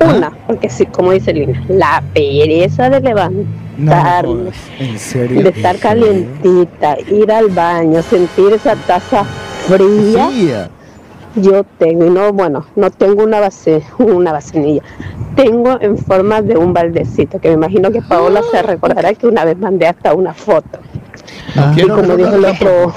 [0.00, 4.56] Una, porque sí, como dice Lina, la pereza de no levantarme, jodas.
[4.78, 5.42] En serio.
[5.42, 9.24] de estar calientita, ir al baño, sentir esa taza
[9.66, 10.28] fría.
[10.28, 10.70] Fría.
[11.36, 14.82] Yo tengo, y no, bueno, no tengo una base, una vacinilla.
[15.34, 19.44] Tengo en forma de un baldecito, que me imagino que Paola se recordará que una
[19.44, 20.78] vez mandé hasta una foto.
[21.56, 22.92] No Y quiero como dijo el otro,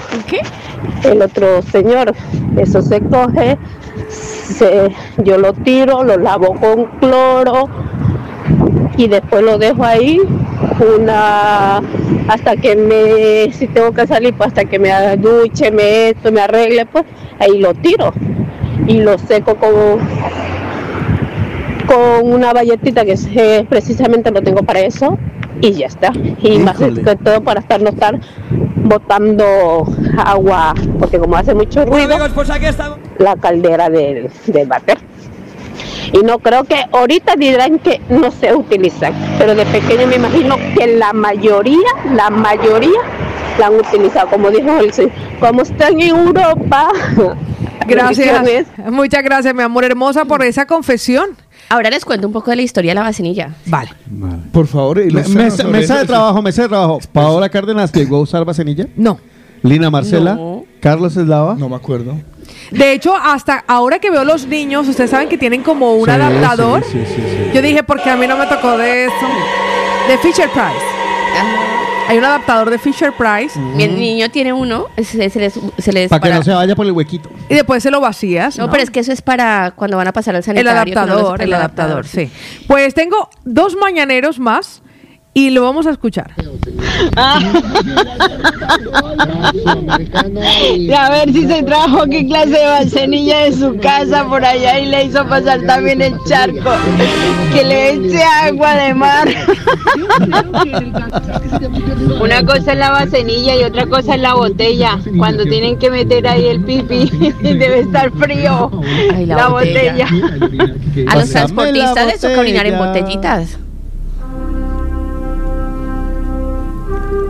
[1.03, 2.13] el otro señor,
[2.57, 3.57] eso se coge,
[4.09, 4.89] se-
[5.23, 7.69] yo lo tiro, lo lavo con cloro
[8.97, 10.19] y después lo dejo ahí
[10.97, 11.81] una
[12.27, 16.41] hasta que me si tengo que salir pues hasta que me duche, me esto, me
[16.41, 17.05] arregle, pues
[17.39, 18.11] ahí lo tiro
[18.87, 19.71] y lo seco con
[21.87, 25.17] con una valletita que es, eh, precisamente lo tengo para eso
[25.61, 26.11] y ya está.
[26.41, 28.19] Y más que todo para estar no estar
[28.83, 29.85] botando
[30.17, 32.17] agua, porque como hace mucho ruido,
[33.17, 34.97] la caldera del, del váter.
[36.13, 40.55] Y no creo que ahorita dirán que no se utilizan, pero de pequeño me imagino
[40.77, 42.99] que la mayoría, la mayoría
[43.59, 46.89] la han utilizado, como dijo el como están en Europa.
[47.87, 48.67] Gracias.
[48.91, 51.37] Muchas gracias, mi amor hermosa, por esa confesión.
[51.69, 53.49] Ahora les cuento un poco de la historia de la vacinilla.
[53.65, 53.89] Vale.
[54.51, 56.99] Por favor, Me- mesa, mesa de trabajo, mesa de trabajo.
[57.11, 58.87] Paola Cárdenas llegó a usar vacinilla.
[58.95, 59.19] No.
[59.63, 60.35] Lina Marcela.
[60.35, 60.63] No.
[60.79, 61.55] Carlos Eslava.
[61.55, 62.15] No me acuerdo.
[62.71, 66.11] De hecho, hasta ahora que veo los niños, ustedes saben que tienen como un Sí,
[66.11, 66.83] adaptador.
[66.83, 67.51] sí, sí, sí, sí.
[67.53, 69.13] Yo dije, porque a mí no me tocó de eso.
[70.07, 71.76] De Fisher Price.
[72.07, 76.09] Hay un adaptador de Fisher Price Mi niño tiene uno, se, se les, se les
[76.09, 77.29] Para que no se vaya por el huequito.
[77.49, 78.57] y después se lo vacías.
[78.57, 80.71] No, pero es que eso es para cuando van a pasar al el sanitario.
[80.71, 82.31] que no les- adaptador, el adaptador, sí.
[82.67, 84.81] Pues tengo dos mañaneros más
[85.37, 86.33] y lo vamos a escuchar.
[90.75, 94.79] Y a ver si se trajo qué clase de vasenilla de su casa por allá
[94.79, 96.71] y le hizo pasar también el charco.
[97.53, 99.27] Que le eche agua de mar.
[102.19, 104.97] Una cosa es la vasenilla y otra cosa es la botella.
[105.19, 107.11] Cuando tienen que meter ahí el pipi,
[107.43, 108.71] debe estar frío.
[109.13, 110.07] Ay, la la botella.
[110.09, 111.11] botella.
[111.11, 113.59] A los transportistas les toca orinar en botellitas.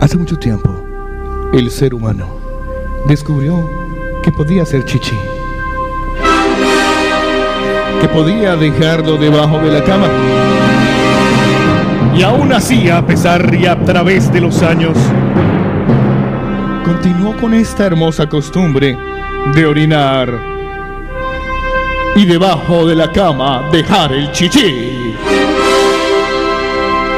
[0.00, 2.28] Hace mucho tiempo, el ser humano
[3.08, 3.68] descubrió
[4.22, 5.16] que podía hacer chichi.
[8.00, 10.06] Que podía dejarlo debajo de la cama.
[12.16, 14.96] Y aún así, a pesar y a través de los años,
[16.84, 18.96] continuó con esta hermosa costumbre
[19.52, 20.32] de orinar
[22.14, 25.07] y debajo de la cama dejar el chichi.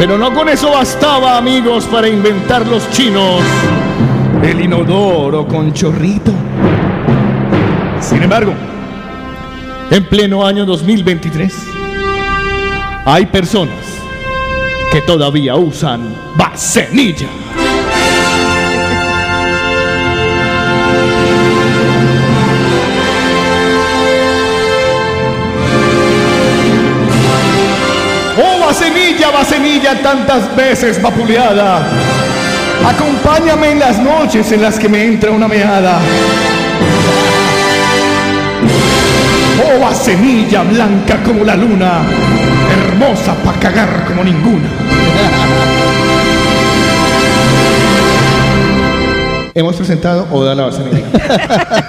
[0.01, 3.43] Pero no con eso bastaba, amigos, para inventar los chinos
[4.43, 6.33] el inodoro con chorrito.
[8.01, 8.55] Sin embargo,
[9.91, 11.55] en pleno año 2023,
[13.05, 13.77] hay personas
[14.91, 17.29] que todavía usan vasenilla.
[29.29, 31.83] Vasenilla, vasenilla, tantas veces vapuleada.
[32.87, 35.99] Acompáñame en las noches en las que me entra una meada.
[39.63, 42.03] Oh, vasenilla blanca como la luna,
[42.73, 44.69] hermosa pa' cagar como ninguna.
[49.53, 51.07] Hemos presentado Oda la Vasenilla.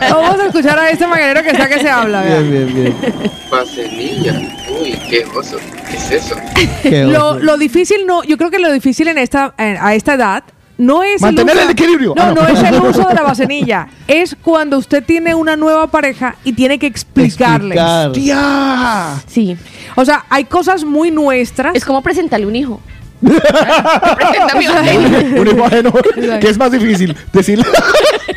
[0.10, 2.22] Vamos a escuchar a este mañanero que sea que se habla.
[2.22, 2.40] vea.
[2.40, 3.32] Bien, bien, bien.
[3.50, 4.34] Vaselilla.
[4.82, 5.58] Uy, qué oso.
[5.92, 6.36] ¿Qué es eso?
[6.84, 10.14] Qué Lo, lo difícil no, yo creo que lo difícil en esta, en- a esta
[10.16, 10.44] edad
[10.78, 12.14] no es Mantener uso- el equilibrio.
[12.16, 12.42] No, Ah, no.
[12.42, 13.88] no es el uso de la vasenilla.
[14.08, 17.76] es cuando usted tiene una nueva pareja y tiene que explicarle.
[17.76, 19.18] Explicar.
[19.28, 19.56] Sí.
[19.96, 21.76] O sea, hay cosas muy nuestras.
[21.76, 22.82] Es como presentarle un hijo.
[23.22, 25.42] Preséntame un hijo.
[25.42, 25.94] Un hijo ajeno,
[26.40, 27.66] que es más difícil decirle.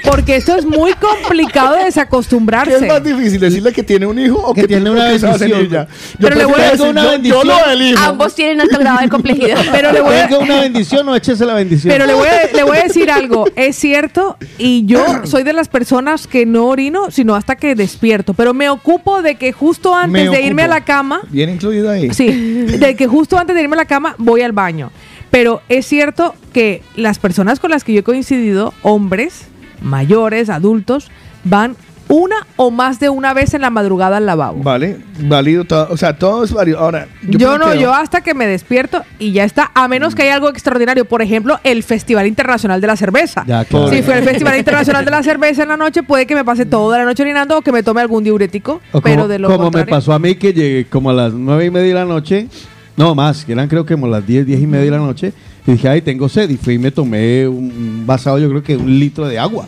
[0.05, 2.75] Porque esto es muy complicado de ¿Qué desacostumbrarse.
[2.77, 3.40] es más difícil?
[3.40, 5.33] ¿Decirle que tiene un hijo o que, Que tiene una bendición.
[5.38, 5.77] Yo
[6.18, 7.42] Pero le voy a decir una yo- bendición.
[7.42, 8.03] Yo lo elijo.
[8.03, 9.59] Ambos tienen alto grado de complejidad.
[9.73, 11.92] Pero le voy a, Tenga una bendición o échese la bendición.
[11.92, 15.53] Pero le voy, a, le voy a decir algo, es cierto, y yo soy de
[15.53, 19.94] las personas que no orino, sino hasta que despierto, pero me ocupo de que justo
[19.94, 22.11] antes Me de irme a la cama, Bien incluido ahí.
[22.12, 24.90] sí, de que justo antes de irme a la cama voy al baño.
[25.31, 29.47] Pero es cierto que las personas con las que yo he coincidido, hombres,
[29.85, 31.11] mayores, adultos,
[31.44, 31.77] van
[32.09, 34.62] una o más de una vez en la madrugada al lavabo.
[34.62, 35.88] Vale, válido todo.
[35.90, 36.79] O sea, todo es válido.
[36.79, 40.35] Ahora, Yo, no, yo hasta que me despierto y ya está, a menos que haya
[40.35, 41.07] algo extraordinario.
[41.07, 43.44] Por ejemplo, el Festival Internacional de la Cerveza.
[43.47, 43.88] Ya, claro.
[43.88, 46.66] Si fue el Festival Internacional de la Cerveza en la noche, puede que me pase
[46.66, 48.81] toda la noche orinando o que me tome algún diurético.
[48.92, 51.33] O pero como, de lo como me pasó a mí que llegué como a las
[51.33, 52.49] nueve y media de la noche,
[52.97, 55.33] no más, que eran creo que como las diez, diez y media de la noche,
[55.66, 58.77] y dije, ay, tengo sed, y fui y me tomé un vasado, yo creo que
[58.77, 59.66] un litro de agua.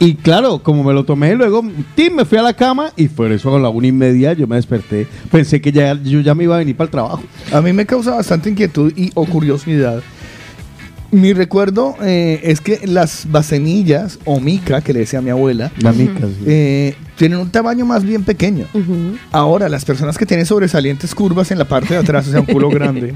[0.00, 1.62] Y claro, como me lo tomé, luego
[1.94, 4.46] tim, me fui a la cama y por eso a la una y media yo
[4.46, 5.06] me desperté.
[5.30, 7.22] Pensé que ya, yo ya me iba a venir para el trabajo.
[7.52, 10.02] A mí me causa bastante inquietud y o curiosidad.
[11.14, 15.70] Mi recuerdo eh, es que las bacenillas o mica, que le decía a mi abuela,
[15.78, 16.36] La mica, sí.
[16.46, 18.66] eh, tienen un tamaño más bien pequeño.
[19.30, 22.46] Ahora, las personas que tienen sobresalientes curvas en la parte de atrás, o sea, un
[22.46, 23.14] culo grande,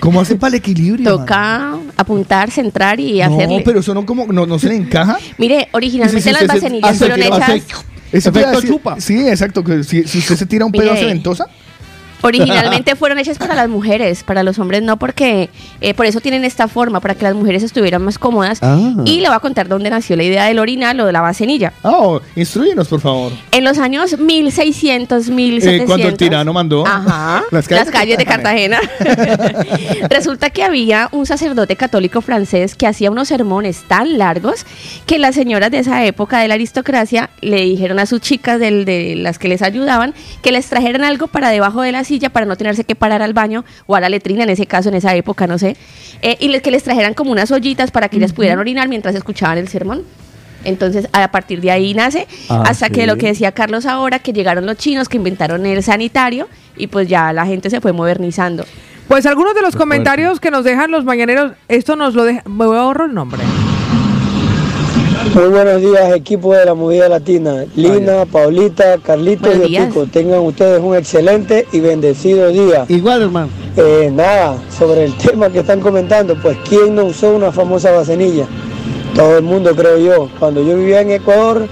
[0.00, 1.18] ¿cómo hacen para el equilibrio?
[1.18, 3.58] Toca apuntar, centrar y hacerle.
[3.58, 5.16] No, pero eso no, como, no, no se le encaja.
[5.38, 7.84] Mire, originalmente las hace fueron hace- hechas.
[8.12, 9.00] A Efecto chupa.
[9.00, 9.62] Sí, exacto.
[9.62, 10.98] Que si, si usted se tira un pedo, Mire.
[10.98, 11.46] ¿se ventosa?
[12.22, 16.44] Originalmente fueron hechas para las mujeres, para los hombres no, porque eh, por eso tienen
[16.44, 18.58] esta forma, para que las mujeres estuvieran más cómodas.
[18.62, 18.78] Ah.
[19.04, 21.72] Y le voy a contar dónde nació la idea del orinal o de la vasenilla.
[21.82, 23.32] Oh, instruyenos, por favor.
[23.52, 25.82] En los años 1600, 1700.
[25.82, 28.80] Eh, cuando el tirano mandó Ajá, las las calles calles, de Cartagena.
[30.08, 34.64] Resulta que había un sacerdote católico francés que hacía unos sermones tan largos
[35.06, 38.84] que las señoras de esa época de la aristocracia le dijeron a sus chicas del-
[38.84, 42.44] de las que les ayudaban que les trajeran algo para debajo de la silla para
[42.44, 45.14] no tenerse que parar al baño o a la letrina en ese caso, en esa
[45.14, 45.76] época, no sé.
[46.20, 49.14] Eh, y les- que les trajeran como unas ollitas para que ellas pudieran orinar mientras
[49.14, 50.02] escuchaban el sermón.
[50.62, 52.92] Entonces, a partir de ahí nace, Ah, hasta sí.
[52.92, 56.86] que lo que decía Carlos ahora, que llegaron los chinos, que inventaron el sanitario, y
[56.88, 58.66] pues ya la gente se fue modernizando.
[59.08, 62.42] Pues algunos de los comentarios que nos dejan los mañaneros, esto nos lo deja.
[62.46, 63.40] Me voy a ahorrar el nombre.
[65.22, 67.66] Muy buenos días, equipo de la Movida Latina.
[67.76, 69.78] Lina, Paulita, Carlitos y.
[69.78, 70.06] Otico.
[70.06, 72.86] Tengan ustedes un excelente y bendecido día.
[72.88, 73.48] Igual, hermano.
[73.76, 78.46] Eh, nada, sobre el tema que están comentando, pues ¿quién no usó una famosa vasenilla?
[79.14, 80.28] Todo el mundo, creo yo.
[80.38, 81.68] Cuando yo vivía en Ecuador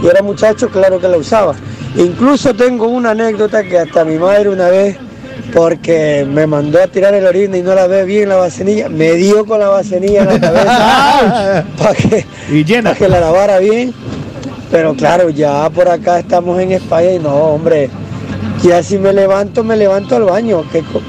[0.00, 1.54] y era muchacho, claro que la usaba.
[1.96, 4.96] Incluso tengo una anécdota que hasta mi madre una vez,
[5.54, 9.12] porque me mandó a tirar el orina y no la ve bien la vasenilla, me
[9.14, 12.90] dio con la vasenilla en la cabeza para que, Y llena.
[12.90, 13.92] pa' que la lavara bien.
[14.70, 17.90] Pero claro, ya por acá estamos en España y no, hombre,
[18.62, 20.64] ya si me levanto, me levanto al baño.
[20.72, 21.02] ¿Qué co-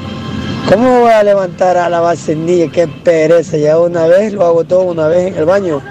[0.69, 2.69] ¿Cómo voy a levantar a la vasenilla?
[2.71, 5.81] Qué pereza, ya una vez, lo hago todo una vez en el baño.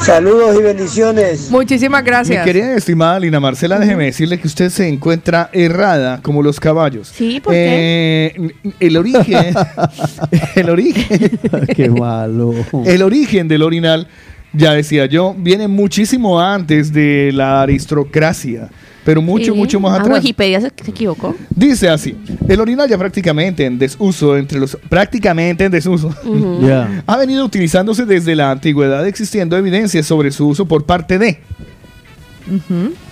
[0.00, 1.50] Saludos y bendiciones.
[1.50, 2.44] Muchísimas gracias.
[2.44, 6.60] Mi querida y estimada Lina Marcela, déjeme decirle que usted se encuentra errada como los
[6.60, 7.08] caballos.
[7.14, 8.52] Sí, ¿por qué?
[8.80, 9.54] El origen,
[10.54, 11.38] el origen,
[11.74, 12.54] Qué malo.
[12.84, 14.06] el origen del orinal,
[14.52, 18.68] ya decía yo, viene muchísimo antes de la aristocracia,
[19.06, 19.58] pero mucho, Sí.
[19.58, 20.18] mucho más Ah, atrás.
[20.18, 21.34] Wikipedia se, se equivocó.
[21.54, 22.14] Dice así,
[22.48, 26.12] el orinal ya prácticamente en desuso entre los prácticamente en desuso.
[26.60, 27.02] Ya.
[27.06, 31.40] Ha venido utilizándose desde la antigüedad existiendo evidencias sobre su uso por parte de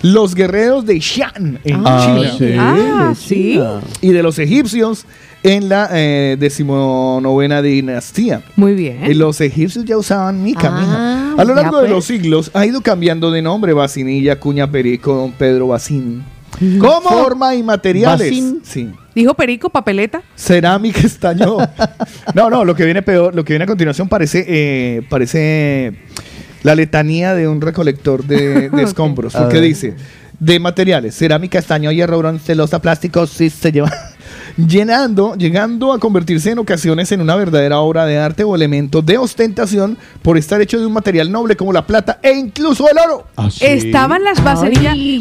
[0.01, 2.55] los guerreros de Shan en Ah, China sí.
[2.57, 3.59] Ah, sí.
[4.01, 5.05] Y de los egipcios
[5.45, 8.41] en la eh, decimonovena dinastía.
[8.55, 9.05] Muy bien.
[9.05, 11.41] Y los egipcios ya usaban mica, Ah, mija.
[11.41, 11.91] A lo largo de pues.
[11.91, 16.23] los siglos ha ido cambiando de nombre Bacinilla, Cuña Perico, Don Pedro Bacín.
[16.79, 17.09] ¿Cómo?
[17.09, 18.27] Forma y materiales.
[18.27, 18.61] Bacín.
[18.63, 18.89] Sí.
[19.13, 20.23] Dijo Perico, papeleta.
[20.35, 21.57] Cerámica estañó.
[22.33, 25.93] no, no, lo que viene peor, lo que viene a continuación parece, eh, parece
[26.63, 29.35] la letanía de un recolector de, de escombros.
[29.35, 29.93] A Porque dice,
[30.39, 33.91] de materiales, cerámica, estaño, hierro, bronce, celosa, plástico, sí se lleva.
[34.57, 39.17] Llenando, llegando a convertirse en ocasiones en una verdadera obra de arte o elemento de
[39.17, 43.27] ostentación por estar hecho de un material noble como la plata e incluso el oro.
[43.35, 43.65] ¿Ah, sí?
[43.65, 44.39] Estaban las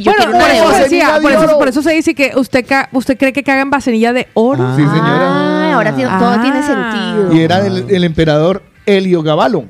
[0.02, 0.78] yo Bueno, por eso, oro.
[0.78, 4.12] decía, por, eso, por eso se dice que usted, ca- usted cree que cagan vasenilla
[4.12, 4.62] de oro.
[4.64, 4.74] Ah.
[4.76, 5.26] Sí, señora.
[5.28, 6.40] Ah, ahora todo Ah.
[6.42, 7.34] tiene sentido.
[7.34, 9.64] Y era el, el emperador Helio Gabalo.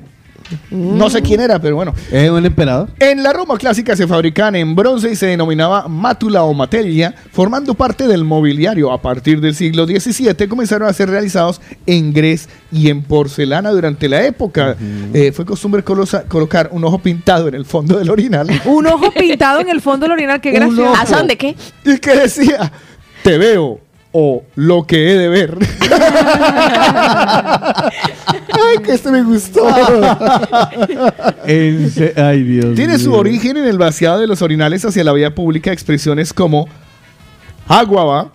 [0.69, 1.93] No sé quién era, pero bueno.
[2.11, 2.89] ¿Es un emperador?
[2.99, 7.73] En la Roma clásica se fabricaban en bronce y se denominaba mátula o materia, formando
[7.73, 8.91] parte del mobiliario.
[8.91, 14.07] A partir del siglo XVII comenzaron a ser realizados en grés y en porcelana durante
[14.09, 14.75] la época.
[15.13, 18.47] Eh, fue costumbre colosa- colocar un ojo pintado en el fondo del orinal.
[18.65, 20.93] Un ojo pintado en el fondo del orinal, qué gracioso.
[20.99, 21.55] ¿A son de qué?
[21.85, 22.71] ¿Y qué decía?
[23.23, 23.79] Te veo
[24.11, 25.57] o lo que he de ver.
[28.55, 29.65] Ay, que esto me gustó.
[31.45, 33.19] En se- Ay, Dios Tiene su mío.
[33.19, 36.67] origen en el vaciado de los orinales hacia la vía pública, expresiones como
[37.67, 38.31] agua va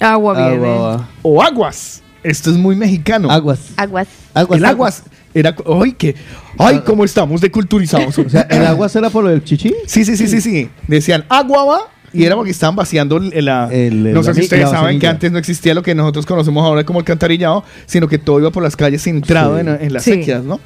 [0.00, 0.66] Agua viene.
[0.66, 1.08] Agua va.
[1.22, 2.02] o aguas.
[2.22, 3.30] Esto es muy mexicano.
[3.30, 3.58] Aguas.
[3.76, 4.08] Aguas.
[4.34, 4.58] Aguas.
[4.58, 6.14] el aguas era ay que
[6.58, 8.18] ay cómo estamos de culturizados.
[8.18, 9.74] O sea, ¿el agua será por lo del chichi?
[9.86, 10.70] sí, sí, sí, sí, sí.
[10.88, 11.78] Decían agua va
[12.12, 15.06] y era porque estaban vaciando el- la El- no sé la- si ustedes saben que
[15.06, 18.50] antes no existía lo que nosotros conocemos ahora como el cantarillado, sino que todo iba
[18.50, 19.60] por las calles centrado Sí.
[19.60, 20.12] en, en las Sí.
[20.12, 20.60] sequías, ¿no?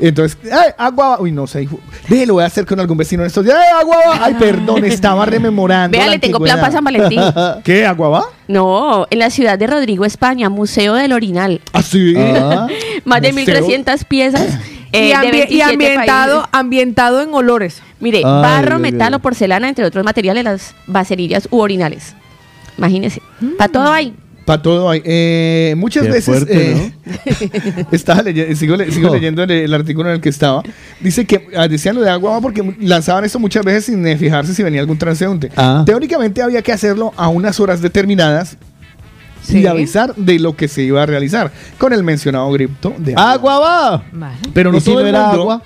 [0.00, 1.20] Entonces, ay, agua va.
[1.20, 1.68] Uy, no sé.
[2.08, 3.56] Ve, lo voy a hacer con algún vecino en estos días.
[3.58, 4.24] ¡Ay, agua va!
[4.26, 5.98] Ay, perdón, estaba rememorando.
[5.98, 7.20] Vea, le tengo plan para San Valentín.
[7.64, 7.84] ¿Qué?
[7.84, 8.24] ¿Agua va?
[8.46, 11.60] No, en la ciudad de Rodrigo, España, Museo del Orinal.
[11.72, 12.14] ¿Ah, sí?
[12.16, 12.68] Ah.
[13.04, 13.56] Más de Museo.
[13.66, 14.58] 1.300 piezas.
[14.92, 16.50] eh, y, de ambi- y 27 ambientado, países.
[16.52, 17.82] ambientado en olores.
[18.00, 22.14] Mire, Ay, barro, metal o porcelana, entre otros materiales, las vaserillas u orinales.
[22.76, 23.20] Imagínese.
[23.56, 24.14] Para todo hay.
[24.44, 25.02] Para todo hay.
[25.04, 26.24] Eh, muchas Qué veces.
[26.24, 30.62] fuerte, eh, estaba leye- sigo, le- sigo leyendo el, el artículo en el que estaba.
[31.00, 34.54] Dice que ah, decían lo de agua porque lanzaban esto muchas veces sin eh, fijarse
[34.54, 35.50] si venía algún transeúnte.
[35.56, 35.82] Ah.
[35.84, 38.56] Teóricamente había que hacerlo a unas horas determinadas
[39.48, 39.60] Sí.
[39.60, 43.32] y avisar de lo que se iba a realizar con el mencionado grito de agua.
[43.32, 44.02] ¡Agua va!
[44.12, 44.36] Vale.
[44.52, 45.62] Pero no ¿Y si todo no el era mundo, agua?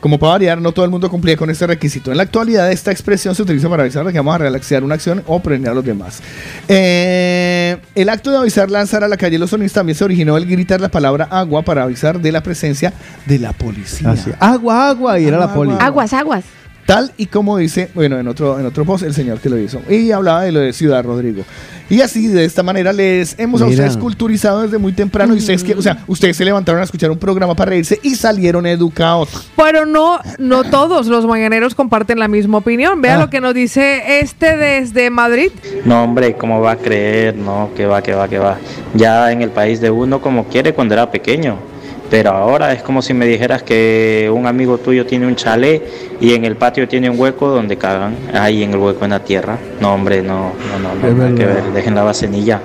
[0.00, 2.10] como para variar, no todo el mundo cumplía con este requisito.
[2.10, 4.94] En la actualidad, esta expresión se utiliza para avisar de que vamos a realizar una
[4.94, 6.22] acción o premiar a los demás.
[6.68, 10.46] Eh, el acto de avisar lanzar a la calle los sonidos también se originó el
[10.46, 12.92] gritar la palabra agua para avisar de la presencia
[13.26, 14.10] de la policía.
[14.10, 14.30] Así.
[14.40, 15.18] Agua, agua.
[15.20, 15.70] Y era la Agua, poli.
[15.72, 15.84] agua.
[15.84, 16.44] Aguas, aguas.
[16.90, 19.80] Tal y como dice, bueno, en otro, en otro post, el señor que lo hizo.
[19.88, 21.44] Y hablaba de lo de Ciudad Rodrigo.
[21.88, 23.84] Y así, de esta manera, les hemos a Mira.
[23.84, 25.32] ustedes culturizado desde muy temprano.
[25.36, 28.16] Y ustedes que, o sea, ustedes se levantaron a escuchar un programa para reírse y
[28.16, 29.28] salieron educados.
[29.54, 33.00] Pero no, no todos los mañaneros comparten la misma opinión.
[33.00, 33.20] Vea Ah.
[33.20, 35.52] lo que nos dice este desde Madrid.
[35.84, 37.36] No, hombre, ¿cómo va a creer?
[37.36, 38.58] No, que va, que va, que va.
[38.94, 41.69] Ya en el país de uno como quiere cuando era pequeño.
[42.10, 45.82] Pero ahora es como si me dijeras que un amigo tuyo tiene un chalet
[46.20, 49.20] y en el patio tiene un hueco donde cagan, ahí en el hueco en la
[49.20, 49.58] tierra.
[49.80, 51.62] No, hombre, no, no, no, no, nada que ver.
[51.72, 52.60] Dejen la vasenilla.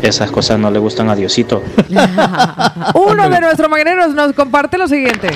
[0.00, 1.62] Esas cosas no le gustan a Diosito.
[2.94, 5.28] Uno de nuestros mañaneros nos comparte lo siguiente.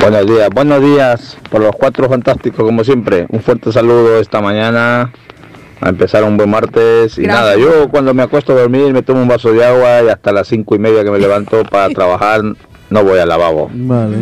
[0.00, 3.26] Buenos días, buenos días por los cuatro fantásticos como siempre.
[3.28, 5.12] Un fuerte saludo esta mañana
[5.80, 7.26] a empezar un buen martes y Gracias.
[7.44, 10.32] nada, yo cuando me acuesto a dormir me tomo un vaso de agua y hasta
[10.32, 12.42] las cinco y media que me levanto para trabajar
[12.90, 13.70] no voy al lavabo.
[13.72, 14.16] Vale.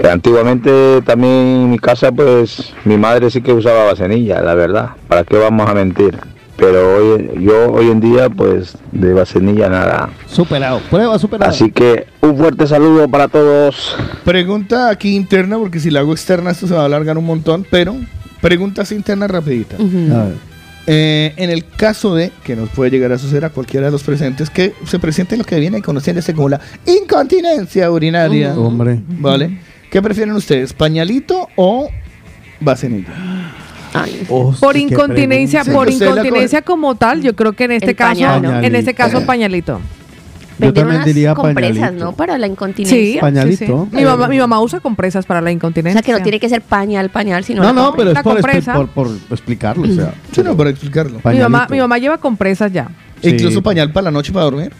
[0.00, 4.90] Que antiguamente también en mi casa pues mi madre sí que usaba vasenilla, la verdad,
[5.08, 6.18] ¿para qué vamos a mentir?
[6.56, 10.08] Pero hoy, yo hoy en día pues de vasenilla nada.
[10.26, 10.80] Superado.
[10.90, 11.50] Prueba superado.
[11.50, 13.96] Así que un fuerte saludo para todos.
[14.24, 17.66] Pregunta aquí interna, porque si la hago externa esto se va a alargar un montón,
[17.70, 17.94] pero
[18.40, 19.78] preguntas internas rapiditas.
[19.78, 20.55] A ver.
[20.88, 24.02] Eh, en el caso de, que nos puede llegar a suceder a cualquiera de los
[24.04, 28.54] presentes, que se presente lo que viene conociéndose como la incontinencia urinaria.
[28.54, 29.00] Hombre.
[29.08, 29.58] ¿Vale?
[29.90, 31.88] ¿Qué prefieren ustedes, pañalito o
[32.60, 33.12] vasenilla?
[34.28, 38.20] Por qué incontinencia, por Sí, incontinencia como tal, yo creo que en este El caso,
[38.20, 38.64] pañal.
[38.64, 39.80] en este caso pañalito.
[40.58, 42.04] Yo también unas diría compresas, pañalito.
[42.04, 42.12] ¿no?
[42.12, 43.20] Para la Sí, incontinencia.
[43.20, 43.88] Pañalito.
[43.92, 46.00] Mi mamá, mi mamá usa compresas para la O incontinencia.
[46.00, 48.88] sea, que no tiene que ser pañal, pañal, sino No, la no, pero es por,
[48.88, 49.84] por, por explicarlo.
[49.84, 51.20] O sea, Sí, no, para explicarlo.
[51.24, 52.88] mi mamá, mi mamá lleva compresas ya.
[53.22, 53.30] Sí.
[53.30, 54.72] Incluso pañal para la noche para dormir.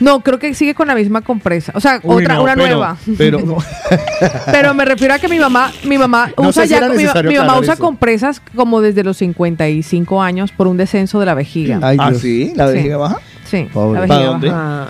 [0.00, 1.72] No, creo que sigue con la misma compresa.
[1.74, 2.96] O sea, Uy, otra, no, una pero- nueva.
[3.18, 3.56] Pero no.
[4.52, 7.04] Pero me refiero a que mi mamá, mi mamá No usa si ya, mi,
[7.36, 7.82] mamá usa eso.
[7.82, 11.78] compresas como desde los 55 años por un descenso de la vejiga.
[11.82, 12.52] Ay, ¿Ah, sí?
[12.56, 12.74] ¿La Sí.
[12.74, 13.18] vejiga baja?
[13.44, 13.94] Sí, Pobre.
[13.94, 14.48] la vejiga ¿Para dónde?
[14.50, 14.88] baja.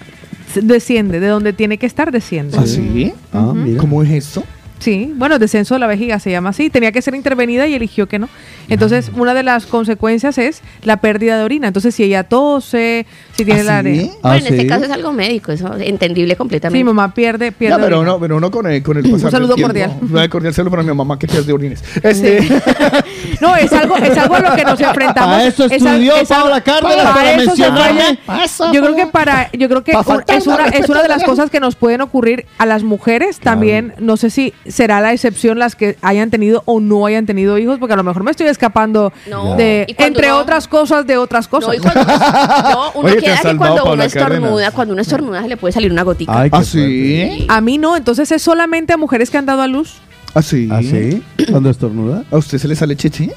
[0.62, 2.56] Desciende, de donde tiene que estar, desciende.
[2.58, 3.12] ¿Ah, sí?
[3.32, 3.80] Ah, mira.
[3.80, 4.44] ¿Cómo es esto?
[4.84, 6.68] Sí, bueno, descenso de la vejiga se llama así.
[6.68, 8.28] Tenía que ser intervenida y eligió que no.
[8.68, 11.68] Entonces, una de las consecuencias es la pérdida de orina.
[11.68, 13.78] Entonces, si ella tose, si tiene ¿Ah, la sí?
[13.78, 14.02] arena.
[14.16, 14.66] Ah, Bueno, en este sí.
[14.66, 16.78] caso es algo médico, eso es entendible completamente.
[16.80, 17.78] Sí, mamá pierde, pierde.
[17.78, 18.12] No, pero orina.
[18.12, 19.68] no, pero no con el, con el pasar del saludo tiempo.
[19.68, 19.96] cordial.
[20.02, 21.82] Un cordial saludo para mi mamá que pierde orines.
[22.02, 22.40] Este,
[23.40, 25.30] No, es algo, es algo a lo que nos enfrentamos.
[25.34, 28.18] Para eso estudió es Paula Cárdenas, para para mencionarme.
[28.26, 28.72] falla.
[28.72, 31.50] Yo creo que para, yo creo que un- es una, es una de las cosas
[31.50, 33.94] que nos pueden ocurrir a las mujeres también.
[33.98, 37.78] No sé si será la excepción las que hayan tenido o no hayan tenido hijos,
[37.78, 39.54] porque a lo mejor me estoy escapando No.
[39.54, 41.76] de, entre otras cosas, de otras cosas.
[41.76, 45.42] No, cuando uno, no, uno Oye, te queda que cuando uno estornuda, cuando uno estornuda
[45.42, 46.40] se le puede salir una gotica.
[46.40, 47.46] Ay, ¿Ah, sí?
[47.48, 49.94] A mí no, entonces es solamente a mujeres que han dado a luz.
[50.34, 50.68] ¿Ah, sí?
[50.72, 51.22] ¿Ah, sí?
[51.50, 52.24] ¿Cuando estornuda?
[52.32, 53.30] ¿A usted se le sale chichi?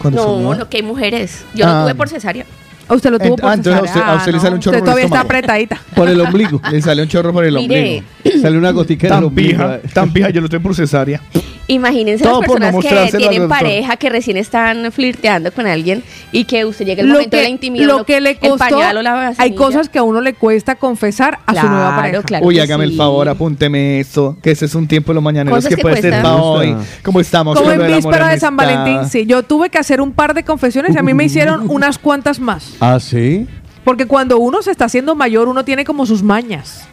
[0.00, 1.44] Cuando no, no, que hay mujeres.
[1.54, 1.80] Yo Ah.
[1.80, 2.46] lo tuve por cesárea.
[2.88, 4.12] A usted lo tuvo Ent- por ah, entonces a usted- cesárea.
[4.12, 5.26] a usted le Ah, sale un no, chorro Usted por el todavía está estómago.
[5.28, 5.80] apretadita.
[5.94, 6.60] Por el ombligo.
[6.72, 8.42] Le sale un chorro por el Mire, ombligo.
[8.42, 9.50] Sale una gotica en el Tan ombligo.
[9.58, 11.20] pija, tan pija, yo lo tengo por cesárea.
[11.70, 16.02] Imagínense Todo las no personas que tienen pareja, que recién están flirteando con alguien
[16.32, 17.84] y que usted llega el Lo momento de la intimidad.
[17.86, 21.40] lo uno- que le costó, pañal la hay cosas que a uno le cuesta confesar
[21.44, 22.22] a su nueva pareja.
[22.22, 25.66] claro Uy, hágame el favor, apúnteme esto, que ese es un tiempo de los mañaneros
[25.66, 26.74] que, que puede ser para hoy.
[27.02, 27.58] ¿Cómo estamos?
[27.58, 28.56] Como en víspera de San?
[28.56, 29.26] Valentín, sí.
[29.26, 32.40] Yo tuve que hacer un par de confesiones y a mí me hicieron unas cuantas
[32.40, 32.72] más.
[32.80, 33.46] ¿Ah, sí?
[33.84, 36.88] Porque cuando uno se está haciendo mayor, uno tiene como sus mañas.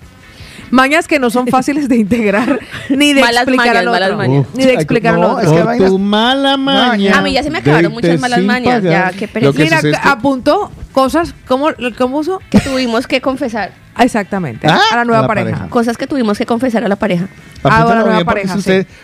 [0.72, 2.60] Mañas que no son fáciles de integrar
[2.90, 4.18] ni de Malas explicar mañas, al malas otro.
[4.18, 4.48] mañas.
[4.56, 5.72] Ni de explicar al no, otro.
[5.72, 7.18] es que tu mala maña.
[7.18, 8.82] A mí ya se me acabaron muchas malas mañas.
[8.82, 9.14] pagar.
[9.14, 9.52] Ya, qué Lo pereza.
[9.58, 12.42] que Mira, sucede es que- apuntó cosas, ¿cómo, cómo uso?
[12.50, 13.74] Que tuvimos que confesar.
[13.98, 14.80] Exactamente, ¿Ah?
[14.92, 15.50] a la nueva A la pareja.
[15.52, 15.70] pareja.
[15.70, 17.28] Cosas que tuvimos que confesar a la pareja.
[17.64, 18.56] Apúntalo bueno, nueva bien, pareja,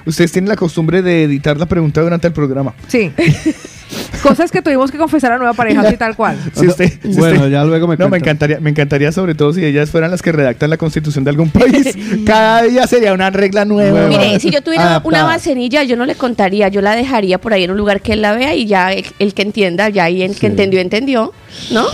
[0.05, 2.73] Ustedes tienen la costumbre de editar la pregunta durante el programa.
[2.87, 3.11] Sí.
[4.23, 6.37] Cosas que tuvimos que confesar a la nueva pareja, así tal cual.
[6.53, 9.53] Si usted- si Bueno, usted- ya luego me No, me encantaría, me encantaría sobre todo
[9.53, 11.95] si ellas fueran las que redactan la constitución de algún país.
[12.25, 13.91] Cada día sería una regla nueva.
[14.01, 14.07] Nueva.
[14.09, 15.07] Mire, si yo tuviera Adaptada.
[15.23, 18.13] una vasenilla, yo no le contaría, yo la dejaría por ahí en un lugar que
[18.13, 21.33] él la vea y ya el, el que entienda, ya ahí el que entendió, entendió,
[21.71, 21.85] ¿no?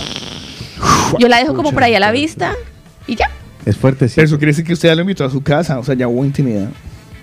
[1.18, 2.54] Yo la dejo como por ahí a la vista
[3.06, 3.30] y ya.
[3.64, 4.20] Es fuerte, sí.
[4.20, 6.24] Eso quiere decir que usted ya lo invitó a su casa, o sea, ya hubo
[6.24, 6.68] intimidad.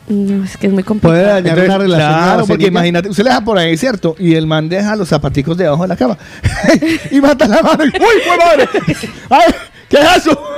[0.08, 1.26] No, es que es muy Puede complicado.
[1.26, 2.14] dañar Entonces, una relación.
[2.24, 4.16] Claro, porque imagínate, usted le deja por ahí, ¿cierto?
[4.20, 6.18] Y el man deja los zapaticos debajo de la cama.
[7.12, 7.86] y mata la mano.
[7.86, 8.70] y, ¡Uy, fue madre!
[9.30, 9.54] ¡Ay!
[9.90, 10.40] ¿Qué es eso?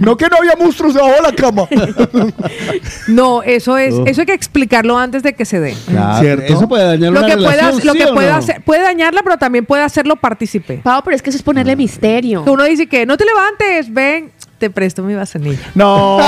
[0.00, 1.66] No que no había monstruos debajo de la cama.
[3.08, 4.04] No, eso es, Oh.
[4.06, 5.74] eso hay que explicarlo antes de que se dé.
[5.88, 6.52] Claro, ¿Cierto?
[6.54, 8.36] Eso puede dañar Lo una que, pueda, relación, lo ¿sí que puede no?
[8.36, 10.78] hacer, puede dañarla, pero también puede hacerlo partícipe.
[10.84, 12.44] Pau, pero es que eso es ponerle misterio.
[12.44, 14.30] Que uno dice que no te levantes, ven,
[14.60, 15.58] te presto mi vasenilla.
[15.74, 16.18] No,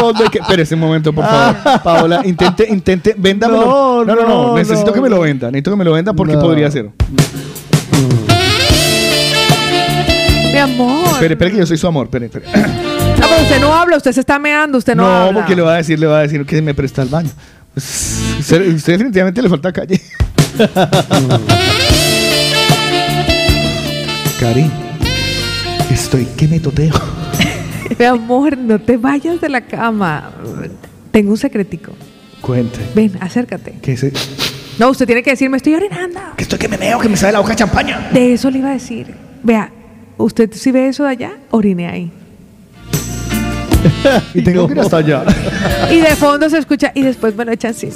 [0.00, 0.38] ¿dónde que?
[0.38, 1.56] Espérese un momento, por favor.
[1.82, 3.66] Paola, intente, intente, véndamelo.
[3.66, 4.92] No, No, no, no, no, necesito no.
[4.94, 5.48] que me lo venda.
[5.48, 6.40] Necesito que me lo venda porque No.
[6.40, 6.88] podría ser.
[10.52, 11.06] Mi amor.
[11.12, 12.06] Espere, espere que yo soy su amor.
[12.06, 12.46] Espere, espere.
[12.54, 15.40] Ah, pero usted no habla, usted se está meando, usted no, No, habla.
[15.40, 17.30] porque le va a decir, le va a decir que me presta el baño.
[17.74, 20.00] Pues, usted, usted definitivamente le falta calle.
[24.40, 24.70] Cari,
[25.90, 26.94] estoy que me toteo.
[27.98, 30.30] Mi amor, no te vayas de la cama.
[31.10, 31.92] Tengo un secretico.
[32.40, 32.78] Cuente.
[32.94, 33.74] Ven, acércate.
[33.82, 34.12] Que, se,
[34.78, 36.20] No, usted tiene que decir, me estoy orinando.
[36.36, 38.10] que estoy que me meo, que me sale la hoja de champaña.
[38.12, 39.14] De eso le iba a decir.
[39.42, 39.72] Vea,
[40.16, 42.12] usted si ve eso de allá, orine ahí.
[44.34, 45.22] Y tengo que ir hasta allá.
[45.90, 47.94] Y de fondo se escucha y después me lo echa encima.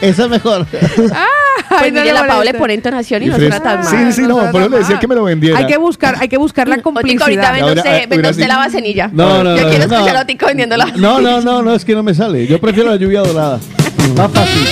[0.00, 0.66] Esa es mejor.
[0.72, 2.58] Ay, Pues no le la Pau le moleste.
[2.58, 3.86] pone entonación y no Fres- suena tan mal.
[3.86, 5.58] Sí, sí, no, eso tan le decía que me lo vendiera.
[5.58, 7.52] Hay que buscar, hay que buscar la Otico, ahorita complicidad.
[7.52, 9.08] vende usted, ah, la vasenilla.
[9.12, 9.94] No, no, Yo no, quiero no.
[9.94, 10.86] escuchar a Otico vendiéndola.
[10.96, 12.46] No, no, no, no, es que no me sale.
[12.46, 13.60] Yo prefiero la lluvia dorada.
[14.16, 14.68] Más fácil.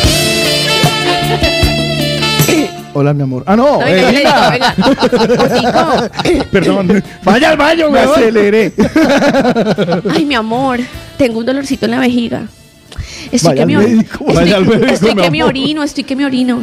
[2.95, 3.43] Hola, mi amor.
[3.47, 3.79] Ah, no.
[3.81, 4.51] No, venga, digo, venga.
[4.51, 6.09] venga.
[6.11, 6.45] Otico.
[6.53, 7.03] Perdón.
[7.25, 8.73] Vaya al baño, me aceleré.
[10.15, 10.81] Ay, mi amor,
[11.17, 12.43] tengo un dolorcito en la vejiga.
[13.31, 13.97] Estoy Vaya que me al orino.
[13.97, 14.19] médico.
[14.29, 16.63] Estoy, Vaya al médico, estoy mi que me orino, estoy que me orino.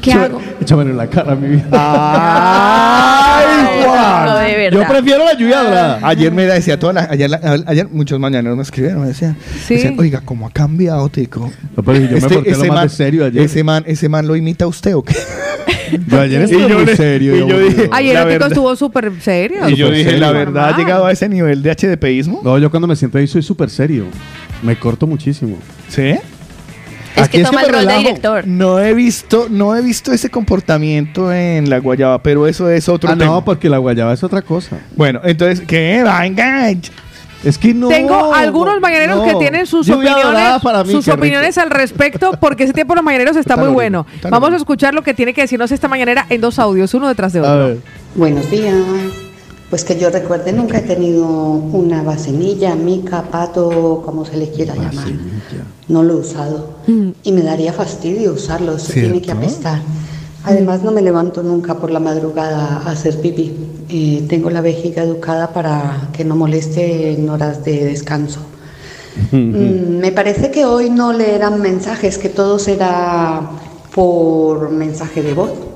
[0.00, 0.40] ¿Qué hago?
[0.60, 1.66] Échamelo en la cara, mi vida.
[1.72, 4.24] Ay, Juan.
[4.26, 4.80] No, de verdad.
[4.82, 5.98] Yo prefiero la lluvia dorada.
[6.02, 9.74] Ayer me decía toda la, ayer, la- ayer muchos mañaneros me escribieron, me decían, Sí.
[9.74, 11.50] decían, oiga, ¿cómo ha cambiado, Tico?
[11.76, 13.42] No, pero yo me Este- porté lo ese más man- de serio ayer.
[13.42, 15.14] Ese man, ese man lo imita a usted o qué?
[16.08, 17.36] Yo ayer estuve muy le- serio.
[17.36, 17.68] y yo aburrido.
[17.68, 18.48] dije- Ayer el Tico verdad.
[18.48, 19.68] estuvo súper serio.
[19.68, 20.20] y yo dije, serio.
[20.20, 22.40] la verdad, ha llegado a ese nivel de HDPismo.
[22.42, 24.04] No, yo cuando me siento ahí soy súper serio.
[24.62, 25.58] Me corto muchísimo.
[25.88, 26.14] ¿Sí?
[27.16, 28.46] Es Aquí que toma el rol de director.
[28.46, 33.10] No he visto, no he visto ese comportamiento en la guayaba, pero eso es otro
[33.10, 33.26] Ah, tema.
[33.26, 34.78] no, porque la guayaba es otra cosa.
[34.96, 36.02] Bueno, entonces, ¿qué?
[36.02, 36.70] Venga.
[37.44, 37.88] Es que no.
[37.88, 39.24] Tengo algunos mañaneros no.
[39.24, 41.18] que tienen sus Lluvia opiniones, para mí, sus rico.
[41.18, 44.06] opiniones al respecto, porque ese tiempo de los mañaneros está, Está muy bueno.
[44.14, 47.08] está Vamos a escuchar lo que tiene que decirnos esta mañanera en dos audios, uno
[47.08, 47.66] detrás de A otro.
[47.66, 47.78] ver.
[48.14, 48.74] Buenos días.
[49.72, 54.74] Pues que yo recuerde, nunca he tenido una vasenilla, mica, pato, como se le quiera
[54.74, 55.06] llamar.
[55.88, 56.74] No lo he usado.
[57.22, 59.80] Y me daría fastidio usarlo, se tiene que apestar.
[60.44, 63.56] Además, no me levanto nunca por la madrugada a hacer pipí.
[63.88, 68.40] Eh, tengo la vejiga educada para que no moleste en horas de descanso.
[69.30, 73.40] Mm, Me parece que hoy no leerán mensajes, que todo será
[73.94, 75.71] por mensaje de voz.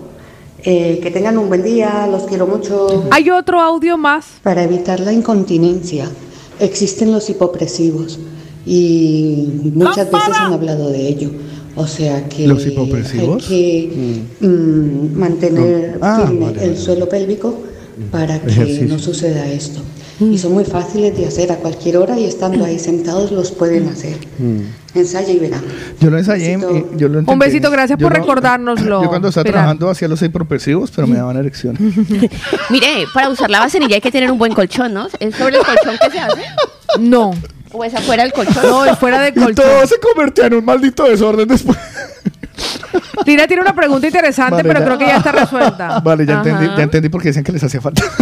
[0.68, 3.04] Eh, que tengan un buen día, los quiero mucho.
[3.12, 4.26] Hay otro audio más.
[4.42, 6.10] Para evitar la incontinencia
[6.58, 8.18] existen los hipopresivos
[8.66, 11.30] y muchas veces han hablado de ello.
[11.76, 13.48] O sea que ¿Los hipopresivos?
[13.48, 16.76] hay que mm, mantener Ah, firme vale, el vale.
[16.80, 17.54] suelo pélvico
[18.10, 18.86] para que Ejercicio.
[18.88, 19.80] no suceda esto.
[20.18, 23.86] Y son muy fáciles de hacer a cualquier hora y estando ahí sentados los pueden
[23.88, 24.16] hacer.
[24.94, 25.60] Ensaya y verán.
[26.00, 26.54] Yo lo ensayé.
[26.54, 29.02] y yo lo Un besito, gracias Yo por no- recordárnoslo.
[29.02, 29.54] Yo cuando estaba Pilar.
[29.56, 31.82] trabajando hacía los hiperpresivos, pero me daban erecciones.
[32.70, 35.06] Mire, para usar la vasenilla hay que tener un buen colchón, ¿no?
[35.20, 36.42] ¿Es sobre el colchón que se hace?
[36.98, 37.32] No.
[37.72, 38.62] ¿O es afuera del colchón?
[38.62, 39.54] No, es fuera del Y colchón.
[39.66, 41.76] todo se convirtió en un maldito desorden después.
[43.26, 44.84] Lina tiene una pregunta interesante, Vale, pero ya.
[44.86, 46.00] creo que ya está resuelta.
[46.04, 46.48] Vale, ya Ajá.
[46.50, 48.02] entendí, ya entendí por qué decían que les hacía falta.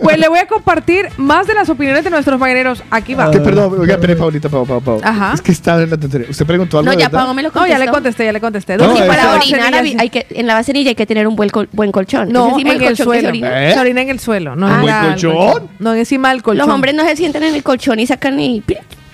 [0.00, 2.82] Pues le voy a compartir más de las opiniones de nuestros mañaneros.
[2.90, 3.30] Aquí va.
[3.30, 5.00] Que perdón, oiga, espere, Paulita, Pau, Pau, Pau.
[5.02, 5.32] Ajá.
[5.34, 6.26] Es que está en la tontería.
[6.30, 6.92] Usted preguntó algo.
[6.92, 7.08] No, ya.
[7.10, 8.76] Pago me lo No, ya le contesté, ya le contesté.
[8.76, 11.36] No, Dos Y esa- para orinar hay- que, en la vasenilla hay que tener un
[11.36, 12.30] buen, col- buen colchón.
[12.32, 13.28] No, ¿Es encima en el colchón suelo.
[13.28, 13.68] orina?
[13.70, 13.74] ¿Eh?
[13.74, 14.56] Se orina en el suelo.
[14.56, 14.74] No Ah.
[14.76, 15.68] en ¿Buen colchón?
[15.78, 16.66] No, encima del colchón.
[16.66, 18.62] Los hombres no se sientan en el colchón y sacan y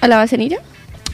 [0.01, 0.59] a la vasenilla.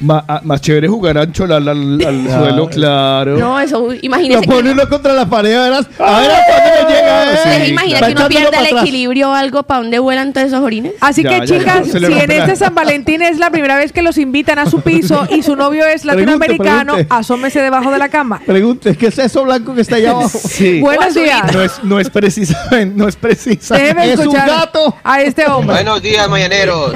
[0.01, 3.39] Ma- ah, más chévere jugar a ancholar al, al suelo, claro.
[3.39, 5.87] No, eso, Lo imagínese que, pone uno contra la pared, verás.
[5.99, 7.33] A ver hasta dónde me llega.
[7.33, 7.37] eh.
[7.43, 8.83] ¿se imagina Está que uno echándolo pierda para el atrás.
[8.83, 10.93] equilibrio o algo para dónde vuelan todos esos orines?
[11.01, 13.51] Así Ya, que, ya, chicas, ya, se le si en este San Valentín es la
[13.51, 17.15] primera vez que los invitan a su piso y su novio es Pregunte, latinoamericano, pregunte.
[17.15, 18.41] asómese debajo de la cama.
[18.45, 20.39] Pregunte, ¿qué es eso blanco que está allá abajo?
[20.47, 20.81] Sí.
[20.81, 21.53] Buenos días.
[21.53, 23.95] No es, no es precisamente, no es precisamente.
[23.95, 24.95] Déjeme Es un escuchar gato.
[25.03, 25.75] a este hombre.
[25.77, 26.95] Buenos días, mañaneros.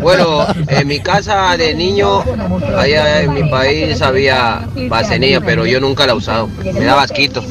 [0.00, 2.24] Bueno, en mi casa de niño,
[2.76, 6.48] allá en mi país había vasenilla, pero yo nunca la he usado.
[6.62, 7.44] Me daba asquito.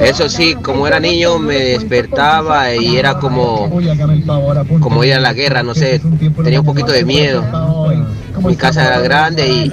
[0.00, 3.70] Eso sí, como era niño, me despertaba y era como,
[4.80, 6.00] como ir a la guerra, no sé,
[6.42, 7.44] tenía un poquito de miedo.
[8.40, 9.72] Mi casa era grande y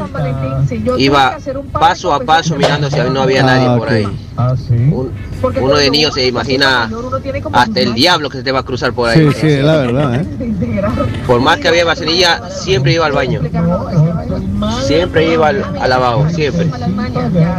[0.97, 1.38] iba
[1.72, 4.05] paso a paso mirando si no había nadie Ah, por ahí.
[4.91, 5.12] Un-
[5.62, 6.89] uno de niño se imagina
[7.53, 9.30] hasta el diablo que se te va a cruzar por ahí.
[9.34, 10.26] Sí, sí, la verdad, ¿eh?
[11.28, 13.41] Por más que había vaselilla, siempre iba al baño.
[14.86, 16.68] Siempre iba al, al lavabo, siempre.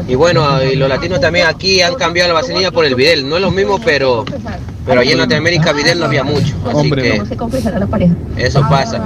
[0.09, 3.29] Y bueno, y los latinos también aquí han cambiado la vaselilla por el videl.
[3.29, 4.25] No es lo mismo, pero
[4.87, 6.55] pero allí en Latinoamérica videl no había mucho.
[6.67, 7.25] Así Hombre, que no.
[8.37, 9.01] eso pasa.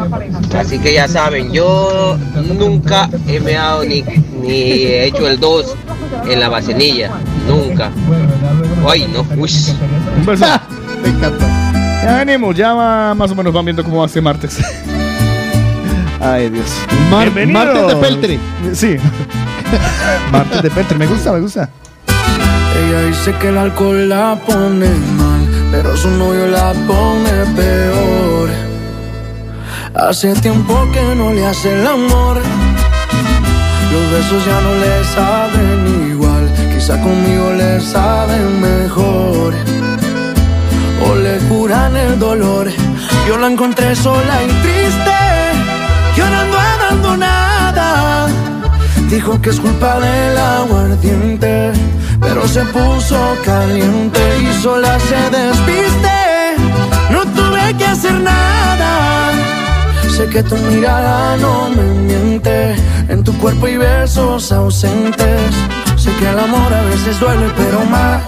[0.59, 2.16] Así que ya saben, yo
[2.59, 4.03] nunca he meado ni,
[4.43, 5.75] ni he hecho el 2
[6.31, 7.11] en la vaselilla.
[7.49, 7.91] Nunca.
[8.89, 9.20] Ay, no.
[9.37, 9.51] Uy.
[10.18, 10.45] Un beso.
[11.03, 11.47] Me encanta.
[12.05, 14.59] Ya venimos, ya va- más o menos van viendo cómo va este martes.
[16.20, 16.66] Ay, Dios.
[17.11, 17.64] Mar- Bienvenidos.
[17.66, 18.39] martes de Peltre.
[18.75, 18.97] Sí.
[20.33, 21.68] martes de Peltre, me gusta, me gusta.
[22.09, 25.24] Ella dice que el alcohol la pone mal,
[25.75, 28.49] pero su novio la pone peor.
[29.95, 32.37] Hace tiempo que no le hace el amor.
[33.93, 36.45] Los besos ya no le saben igual.
[36.72, 39.53] Quizá conmigo le saben mejor.
[41.07, 42.66] O le curan el dolor.
[43.27, 45.18] Yo la encontré sola y triste,
[46.16, 48.27] llorando abandonada.
[49.11, 51.72] Dijo que es culpa del aguardiente,
[52.25, 56.57] pero se puso caliente y sola se despiste.
[57.11, 59.31] No tuve que hacer nada.
[60.16, 62.77] Sé que tu mirada no me miente.
[63.09, 65.51] En tu cuerpo hay besos ausentes.
[65.97, 68.22] Sé que el amor a veces duele, pero más.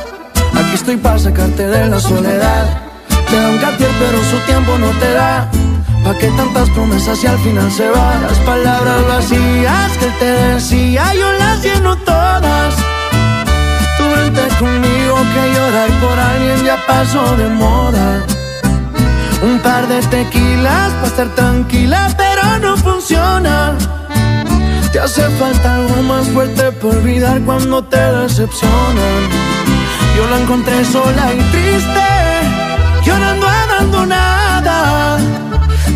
[0.54, 2.82] Aquí estoy para sacarte de la soledad.
[3.30, 5.50] Te da un cartier, pero su tiempo no te da.
[6.04, 8.22] ¿Pa' qué tantas promesas y al final se van?
[8.22, 12.65] Las palabras vacías que te decía, yo las lleno todas.
[14.58, 18.24] Conmigo que llorar por alguien ya pasó de moda.
[19.42, 23.74] Un par de tequilas para estar tranquila, pero no funciona.
[24.92, 29.20] Te hace falta algo más fuerte por olvidar cuando te decepcionan.
[30.16, 32.06] Yo la encontré sola y triste,
[33.04, 35.18] llorando abandonada.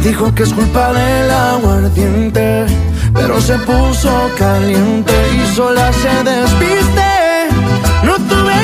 [0.05, 2.66] Dijo que es culpa del aguardiente,
[3.14, 7.09] pero se puso caliente y sola se despiste.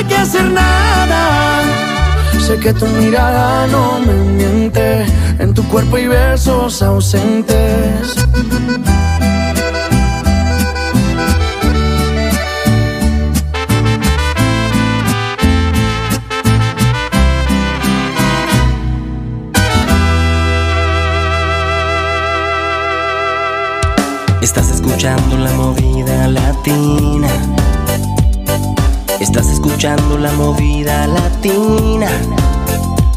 [0.07, 1.61] Que hacer nada.
[2.39, 5.05] Sé que tu mirada no me miente.
[5.39, 8.15] En tu cuerpo hay besos ausentes.
[24.41, 27.27] Estás escuchando la movida latina.
[29.19, 32.07] Estás escuchando la movida latina.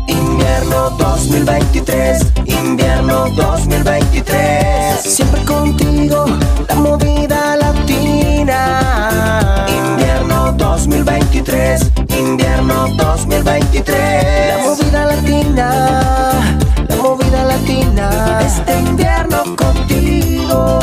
[0.07, 5.03] Invierno 2023, invierno 2023.
[5.03, 6.25] Siempre contigo,
[6.69, 8.87] la movida latina.
[9.69, 14.57] Invierno 2023, invierno 2023.
[14.57, 16.57] La movida latina,
[16.89, 18.41] la movida latina.
[18.41, 20.79] Este invierno contigo.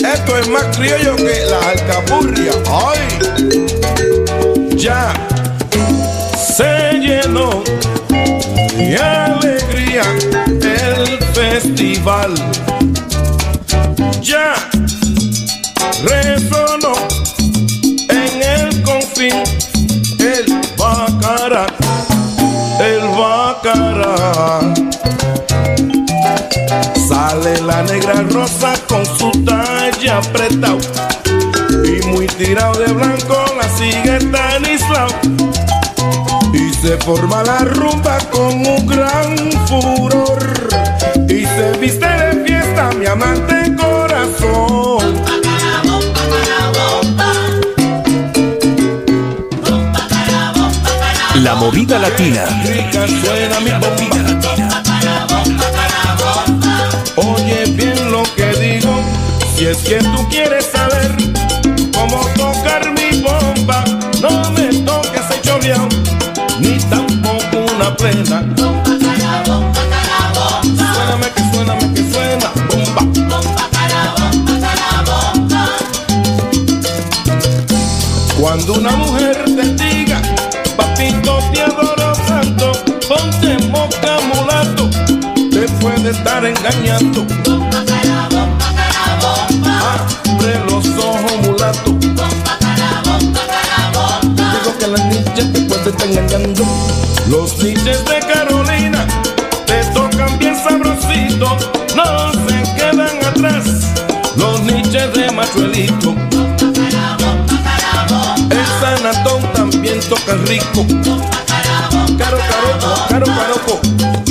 [0.04, 2.52] Esto es más criollo que la alcapurria.
[2.70, 3.00] ¡Ay!
[4.76, 5.12] Ya
[6.36, 7.62] se llenó
[8.08, 10.02] de alegría
[10.62, 12.34] el festival.
[14.20, 14.54] Ya
[16.04, 16.94] resonó
[18.08, 19.42] en el confín
[20.18, 20.46] el
[20.76, 21.66] bacara,
[22.80, 24.61] el bacara.
[27.42, 30.78] Sale la negra rosa con su talla apretado
[31.84, 35.08] y muy tirado de blanco la sigue Stanislao.
[36.52, 39.36] Y se forma la rumba con un gran
[39.66, 40.68] furor
[41.28, 45.20] y se viste de fiesta mi amante corazón.
[51.42, 52.44] La movida latina.
[52.64, 53.70] Rica suena mi
[59.72, 61.16] es que tú quieres saber
[61.94, 63.82] cómo tocar mi bomba,
[64.20, 65.88] no me toques el choreado,
[66.60, 68.44] ni tampoco una plena.
[70.94, 73.02] Suéname que suéname que suena, bomba.
[78.38, 80.20] Cuando una mujer te diga,
[80.76, 82.12] papito te adoro
[83.08, 84.90] ponte moca mulato,
[85.50, 87.41] te puede estar engañando.
[96.32, 99.06] Los niches de Carolina
[99.66, 101.58] te tocan bien sabrosito,
[101.94, 103.66] no se quedan atrás.
[104.36, 106.14] Los niches de Machuelito.
[108.48, 110.86] El Sanatón también toca rico.
[112.16, 113.80] Caro, caro, caro, caroco.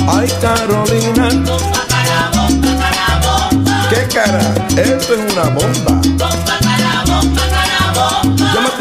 [0.08, 1.28] Ay, Carolina.
[3.90, 4.40] ¿Qué cara?
[4.70, 6.41] Esto es una bomba.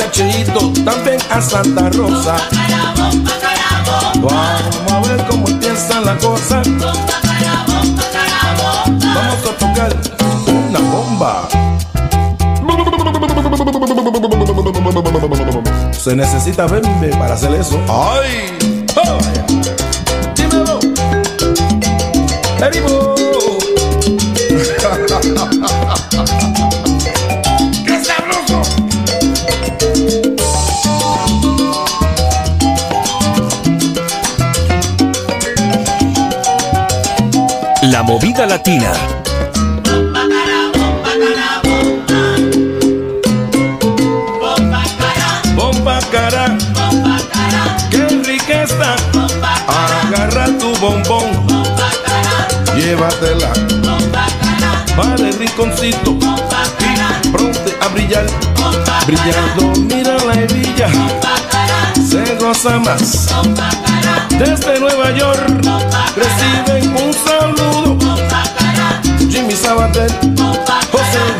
[0.02, 2.36] A Cheito, también a Santa Rosa.
[4.16, 6.62] Vamos a ver cómo empieza la cosa.
[8.86, 9.96] Vamos a tocar
[10.48, 11.48] una bomba.
[15.92, 17.80] Se necesita bembe para hacer eso.
[17.88, 18.86] ¡Ay!
[18.96, 19.20] ¡Oh!
[20.36, 20.80] ¡Dímelo!
[22.60, 23.01] ¡Ánimo!
[38.12, 38.92] Movida latina.
[45.56, 46.58] Bomba cara,
[47.90, 48.96] qué rica está.
[49.66, 51.30] Agarra tu bombón,
[52.76, 53.54] llévatela.
[54.98, 56.18] Vale, rinconcito,
[57.32, 58.26] pronto a brillar.
[59.08, 60.90] Brillando, mira la hebilla,
[61.96, 63.30] se goza más.
[64.38, 65.62] Desde Nueva York
[66.16, 68.01] reciben un saludo.
[69.82, 70.06] José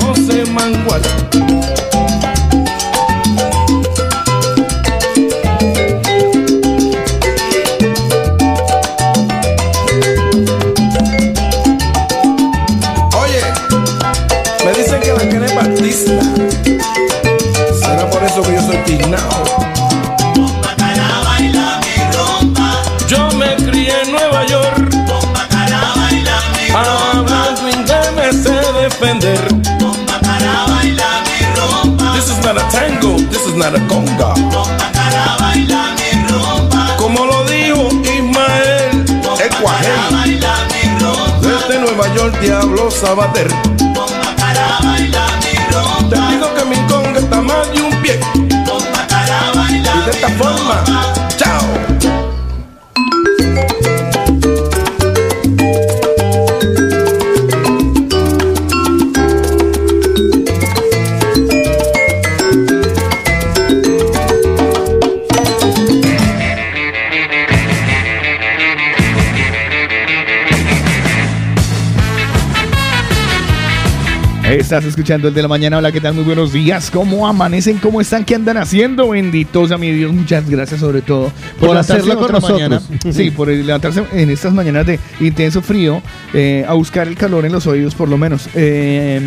[0.02, 1.02] José Mangual.
[13.22, 13.42] Oye,
[14.66, 16.12] me dicen que la quiere Batista.
[17.80, 19.41] Será por eso que yo soy tignao.
[36.98, 39.06] Como lo dijo Ismael
[39.40, 40.40] Ecuajel.
[41.42, 43.48] Desde Nueva York, Diablo Sabater.
[46.10, 48.20] Te digo que mi conga está más de un pie.
[49.94, 51.01] Y de esta forma.
[74.72, 75.80] Estás escuchando el de la mañana.
[75.80, 76.14] Hola, ¿qué tal?
[76.14, 76.90] Muy buenos días.
[76.90, 77.78] ¿Cómo amanecen?
[77.80, 78.24] ¿Cómo están?
[78.24, 79.10] ¿Qué andan haciendo?
[79.10, 80.14] Benditos a mi Dios.
[80.14, 82.62] Muchas gracias, sobre todo, Por levantarse hacerlo con nosotros.
[82.62, 82.82] mañana.
[83.12, 86.02] Sí, por levantarse en estas mañanas de intenso frío
[86.34, 88.48] eh, a buscar el calor en los oídos, por lo menos.
[88.56, 89.20] Eh,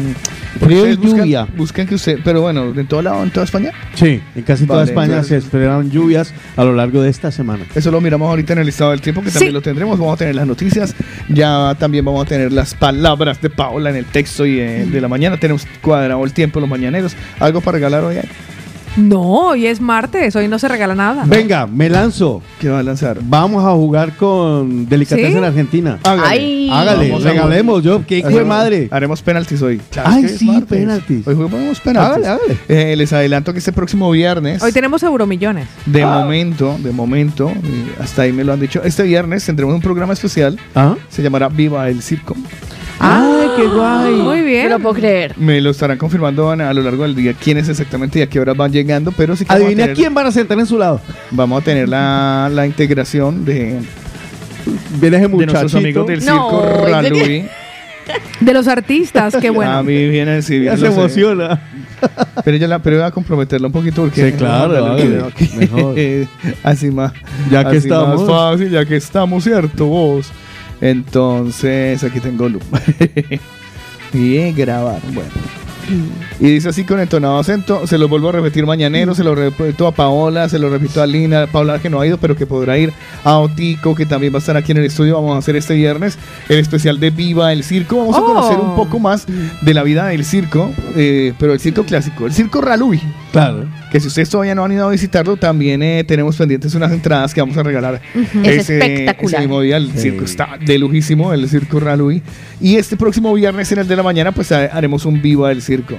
[0.61, 1.47] Frío y buscan- lluvia.
[1.57, 3.73] Buscan que usted, pero bueno, ¿en todo lado, en toda España?
[3.95, 7.31] Sí, en casi toda Vale, España entonces- se esperaron lluvias a lo largo de esta
[7.33, 7.65] semana.
[7.75, 9.55] Eso lo miramos ahorita en el estado del tiempo, que también Sí.
[9.55, 9.99] lo tendremos.
[9.99, 10.95] Vamos a tener las noticias.
[11.29, 15.01] Ya también vamos a tener las palabras de Paola en el texto y eh, de
[15.01, 15.37] la mañana.
[15.39, 17.17] Tenemos cuadrado el tiempo los mañaneros.
[17.41, 18.17] ¿Algo para regalar hoy?
[18.97, 21.25] No, hoy es martes, hoy no se regala nada.
[21.27, 22.41] Venga, me lanzo.
[22.61, 23.19] ¿Qué va a lanzar?
[23.23, 25.39] Vamos a jugar con Delicatessen ¿Sí?
[25.39, 25.99] en Argentina.
[26.05, 26.29] Hágale.
[26.29, 26.69] Ay.
[26.71, 28.07] Hágale, Vamos regalemos yo.
[28.07, 28.89] ¿Qué hijo de madre?
[28.93, 29.81] Haremos penaltis hoy.
[30.05, 30.69] Ay, sí, martes.
[30.69, 31.27] penaltis.
[31.27, 32.25] Hoy jugamos penaltis.
[32.25, 32.59] Hágale, hágale.
[32.69, 35.67] Eh, les adelanto que este próximo viernes, Hoy tenemos euromillones.
[35.87, 39.81] de momento, de momento, eh, hasta ahí me lo han dicho, este viernes tendremos un
[39.81, 40.57] programa especial.
[40.77, 40.95] ¿Ah?
[41.09, 42.37] Se llamará Viva el Circo.
[43.01, 44.15] ¡Ay, qué guay!
[44.15, 44.65] Muy bien.
[44.69, 45.35] No lo puedo creer.
[45.37, 48.41] Me lo estarán confirmando a, a lo largo del día quiénes exactamente y a qué
[48.41, 50.67] horas van llegando, pero sí que vamos a Adivina tener- quién van a sentar en
[50.67, 51.01] su lado.
[51.31, 53.79] Vamos a tener la, la integración de,
[55.01, 55.79] Viene ese de nuestros muchachito.
[55.79, 57.49] amigos del No, circo ¿en.
[58.41, 59.83] De los artistas, qué A bueno.
[59.83, 61.61] mí viene sí, Ya bien, se emociona.
[62.45, 65.03] Pero yo la, pero voy a comprometerla un poquito porque Sí, claro, Vamos a darle
[65.03, 65.51] hágale, video aquí.
[65.57, 65.95] mejor.
[66.63, 67.13] así más,
[67.51, 68.21] Ya que así estamos.
[68.23, 70.31] más fácil, ya que estamos, cierto vos.
[70.81, 72.63] Entonces aquí tengo luz.
[74.13, 75.31] y grabar, bueno.
[76.41, 79.87] Y dice así con entonado acento, se lo vuelvo a repetir mañanero, se lo repito
[79.87, 82.79] a Paola, se lo repito a Lina, Paola que no ha ido, pero que podrá
[82.79, 82.91] ir,
[83.23, 85.75] a Otico, que también va a estar aquí en el estudio, vamos a hacer este
[85.75, 86.19] viernes
[86.49, 88.25] el especial de Viva el Circo, vamos a Oh.
[88.25, 89.27] conocer un poco más
[89.61, 93.67] de la vida del circo, eh, pero el circo clásico, el circo Ralui, Claro.
[93.95, 97.33] Que si ustedes todavía no han ido a visitarlo, también eh, tenemos pendientes unas entradas
[97.33, 98.01] que vamos a regalar.
[98.43, 99.35] Es espectacular.
[99.35, 99.99] Ese mismo día el Sí.
[100.01, 102.21] circo está de lujísimo, el circo Ralui.
[102.61, 105.63] Y este próximo viernes en el de la mañana, pues ha- haremos un Viva del
[105.63, 105.97] circo.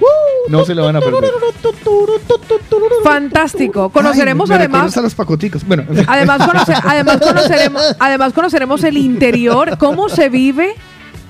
[0.49, 1.23] No se lo van a perder.
[3.01, 3.89] Fantástico.
[3.89, 5.65] Conoceremos Ay, me además a los pacoticos.
[5.65, 10.75] Bueno, Además, conoce- además, conoceremos, además conoceremos el interior, cómo se vive,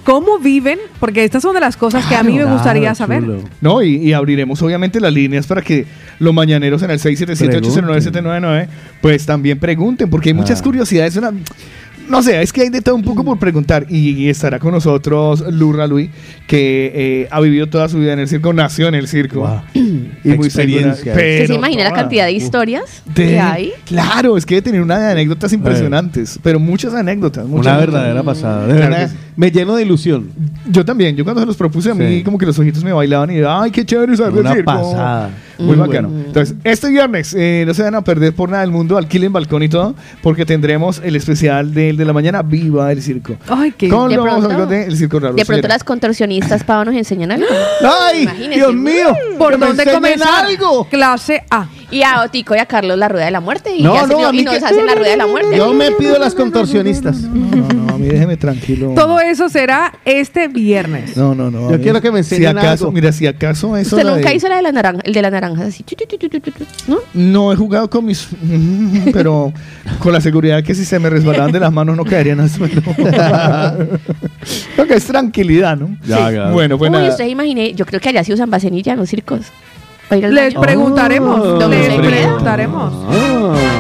[0.05, 3.21] cómo viven, porque estas son de las cosas que a mí me Claro, gustaría saber.
[3.21, 3.39] chulo.
[3.59, 5.85] No, y, y abriremos obviamente las líneas para que
[6.19, 8.67] los mañaneros en el 677-809-799
[9.01, 10.63] pues también pregunten, porque hay muchas Ah.
[10.63, 11.15] curiosidades.
[11.17, 11.31] Una,
[12.07, 13.87] no sé, es que hay de todo un poco por preguntar.
[13.89, 16.09] Y, y estará con nosotros Lurra Luis,
[16.47, 19.39] que eh, ha vivido toda su vida en el circo, nació en el circo.
[19.41, 19.61] Wow.
[20.23, 20.93] Y muy Experiencia.
[20.95, 23.71] segura- ¿Usted pero se imagina la cantidad de historias De- que hay?
[23.85, 27.45] Claro, es que debe tener unas anécdotas impresionantes, pero muchas anécdotas.
[27.47, 28.01] Muchas Una anécdotas.
[28.01, 28.67] verdadera pasada.
[28.67, 29.11] De verdad.
[29.35, 30.29] Me lleno de ilusión.
[30.69, 32.23] Yo también, yo cuando se los propuse a mí Sí.
[32.23, 34.71] como que los ojitos me bailaban y ay, qué chévere saber Una del circo.
[34.71, 35.29] pasada.
[35.57, 36.09] Muy bacano.
[36.09, 36.25] bueno.
[36.27, 39.63] Entonces, este viernes eh, no se van a perder por nada del mundo, alquilen balcón
[39.63, 43.35] y todo, porque tendremos el especial del de la mañana, Viva el Circo.
[43.47, 45.33] Ay, qué Con de los pronto- amigos del Circo Raro.
[45.35, 47.45] De pronto las contorsionistas, Pau, nos enseñan algo.
[48.01, 48.23] ¡Ay!
[48.23, 48.55] Imagínese.
[48.55, 49.15] ¡Dios mío!
[49.37, 50.45] ¿Por ¡Que me dónde comenzar?
[50.45, 50.87] algo!
[50.89, 51.67] Clase A.
[51.91, 53.73] Y a Otico y a Carlos la rueda de la muerte.
[53.77, 55.55] Y, No, no, a mí y nos que- hacen la rueda de la muerte.
[55.57, 57.17] Yo me pido las contorsionistas.
[57.21, 58.93] No, no, mí déjeme tranquilo.
[58.95, 61.15] Todo eso será este viernes.
[61.17, 61.71] No, no, no.
[61.71, 62.91] Yo quiero que me Si enseñen acaso, algo.
[62.91, 63.95] mira, si acaso eso.
[63.95, 65.83] Usted nunca de- hizo la de la naranja, el de la naranja así.
[66.87, 66.97] ¿No?
[67.13, 68.27] No he jugado con mis.
[69.13, 69.51] Pero
[69.99, 72.81] con la seguridad que si se me resbalaban de las manos no caerían al suelo.
[74.77, 75.97] Lo que es tranquilidad, ¿no?
[76.05, 76.51] Ya, ya.
[76.51, 77.09] Bueno, pues Uy, nada.
[77.09, 79.41] usted imaginé, yo creo que allá sí usan vasenilla en los circos.
[80.11, 80.61] ¿Va a ir al Les baño?
[80.61, 81.39] preguntaremos.
[81.63, 81.67] Oh.
[81.67, 82.93] les preguntaremos.
[83.15, 83.74] Y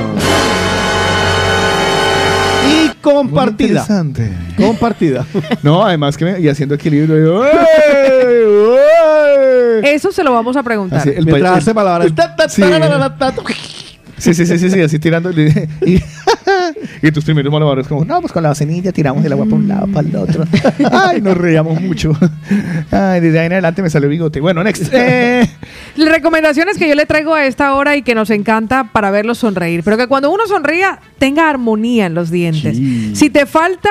[3.05, 3.81] compartida.
[3.81, 4.31] Interesante.
[4.57, 5.25] Compartida.
[5.63, 7.25] No, además que me, y haciendo equilibrio.
[7.25, 7.51] yo, ¡ey!
[9.83, 9.95] ¡ey!
[9.95, 10.99] Eso se lo vamos a preguntar.
[10.99, 11.73] Así, el Mientras hace
[12.49, 12.61] sí.
[14.17, 15.31] Sí, sí, sí, sí, sí, así tirando.
[15.31, 16.01] Y,
[17.01, 19.67] y tus primeros malabares, como, no, pues con la vasenilla tiramos el agua para un
[19.67, 20.45] lado, para el otro.
[20.91, 22.13] Ay, nos reíamos mucho.
[22.91, 24.39] Ay, desde ahí en adelante me salió bigote.
[24.39, 24.91] Bueno, next.
[24.91, 25.47] Eh,
[25.95, 29.37] Las recomendaciones que yo le traigo a esta hora y que nos encanta para verlos
[29.39, 29.81] sonreír.
[29.83, 32.77] Pero que cuando uno sonría tenga armonía en los dientes.
[33.17, 33.89] Si te falta,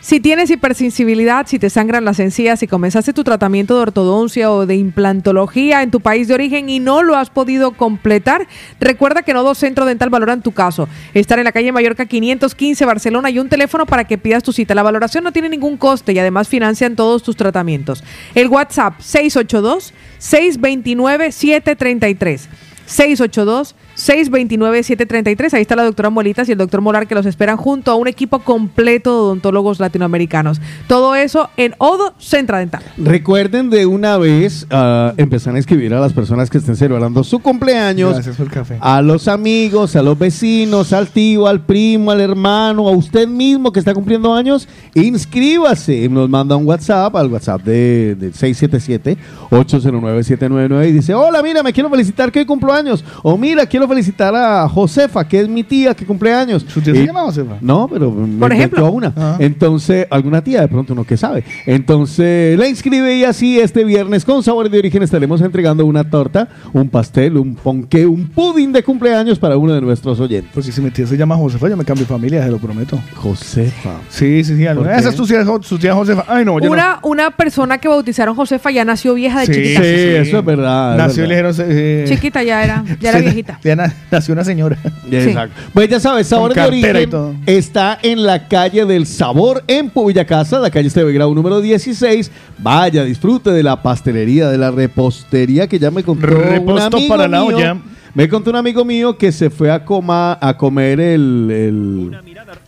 [0.00, 4.64] si tienes hipersensibilidad, si te sangran las encías, si comenzaste tu tratamiento de ortodoncia o
[4.64, 8.48] de implantología en tu país de origen y no lo has podido completar,
[8.80, 10.88] recuerda que Nodo Centro Dental valoran tu caso.
[11.12, 14.74] Estar en la calle Mallorca 515 Barcelona y un teléfono para que pidas tu cita.
[14.74, 18.02] La valoración no tiene ningún coste y además financian todos tus tratamientos.
[18.34, 22.48] El WhatsApp 682 629 733.
[22.86, 25.54] 682 629-733.
[25.54, 28.08] Ahí está la doctora Molitas y el doctor Molar que los esperan junto a un
[28.08, 30.60] equipo completo de odontólogos latinoamericanos.
[30.86, 32.82] Todo eso en Odo Centra Dental.
[32.96, 37.38] Recuerden de una vez ah, empezar a escribir a las personas que estén celebrando su
[37.40, 38.14] cumpleaños.
[38.14, 38.78] Gracias por el café.
[38.80, 43.72] A los amigos, a los vecinos, al tío, al primo, al hermano, a usted mismo
[43.72, 46.08] que está cumpliendo años, inscríbase.
[46.08, 51.88] Nos manda un WhatsApp al WhatsApp de, de 677-809-799 y dice, hola, mira, me quiero
[51.90, 53.04] felicitar que hoy cumplo años.
[53.22, 56.64] O mira, quiero felicitar a Josefa, que es mi tía que cumple años.
[56.68, 57.56] ¿Su tía se llama Josefa?
[57.60, 58.90] No, pero me Por inventó ejemplo.
[58.90, 59.12] una.
[59.16, 59.36] Ah.
[59.38, 61.44] Entonces, alguna tía, de pronto uno que sabe.
[61.66, 66.48] Entonces, la inscribe y así este viernes con Sabores de Origen estaremos entregando una torta,
[66.72, 70.50] un pastel, un ponqué, un pudding de cumpleaños para uno de nuestros oyentes.
[70.54, 72.98] Porque si mi tía se llama Josefa, yo me cambio de familia, se lo prometo.
[73.16, 74.00] Josefa.
[74.08, 74.64] Sí, sí, sí.
[74.74, 74.96] ¿Por qué?
[74.96, 76.24] Esa es tu tía, Jo- su tía Josefa.
[76.28, 76.72] Ay, no, yo no.
[76.72, 79.80] Una, una persona que bautizaron Josefa ya nació vieja de Sí, chiquita.
[79.82, 80.92] sí, eso es verdad.
[80.92, 81.50] es Nació y le verdad.
[81.66, 81.76] dijeron...
[81.78, 83.58] eh, Chiquita ya era, ya era se- viejita.
[83.76, 84.76] Na- nació una señora.
[85.10, 85.54] Exacto.
[85.72, 87.10] Pues ya sabes, Sabor de Origen
[87.46, 92.30] está en la calle del Sabor en Pubilla Casa, la calle Esteve Grau número 16.
[92.58, 97.08] Vaya, disfrute de la pastelería, de la repostería que ya me contó un Reposto amigo
[97.08, 97.56] para la mío.
[97.56, 97.76] olla.
[98.12, 101.48] Me contó un amigo mío que se fue a, coma, a comer el...
[101.50, 102.10] el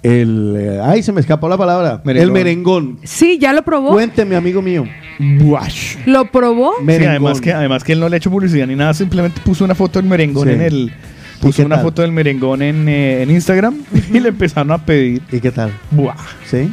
[0.03, 2.01] el, eh, ay, se me escapó la palabra.
[2.05, 2.27] Merengón.
[2.29, 2.99] El merengón.
[3.05, 3.91] Sí, ya lo probó.
[3.91, 4.85] Cuénteme, amigo mío.
[5.19, 5.97] Buash.
[6.07, 6.73] ¿Lo probó?
[6.87, 9.65] Sí, además que, además que él no le ha hecho publicidad ni nada, simplemente puso
[9.65, 10.55] una foto del merengón Sí.
[10.55, 10.93] en el...
[11.39, 11.85] ¿Y Puso qué una tal?
[11.87, 13.75] foto del merengón en, eh, en Instagram
[14.13, 15.23] y le empezaron a pedir.
[15.33, 15.73] ¿Y qué tal?
[15.91, 16.15] Buah.
[16.49, 16.71] ¿Sí?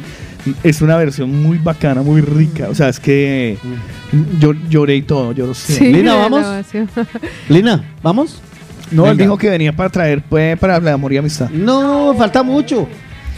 [0.62, 2.68] Es una versión muy bacana, muy rica.
[2.70, 3.58] O sea, es que
[4.38, 5.32] yo lloré y todo.
[5.32, 5.74] Yo lo sé.
[5.74, 6.46] Sí, Lina, de vamos.
[7.48, 8.40] Lina, ¿vamos?
[8.90, 11.48] No, él dijo que venía para traer, pues, para el amor y amistad.
[11.50, 12.88] No, falta mucho.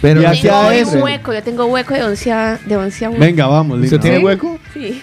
[0.00, 3.10] Pero Ya no Tengo un hueco, yo tengo hueco de 11 a, de 11 a
[3.10, 3.18] 1.
[3.20, 3.84] Venga, vamos, Lina.
[3.86, 4.24] ¿Usted tiene ¿Sí?
[4.24, 4.58] hueco?
[4.74, 5.00] Sí.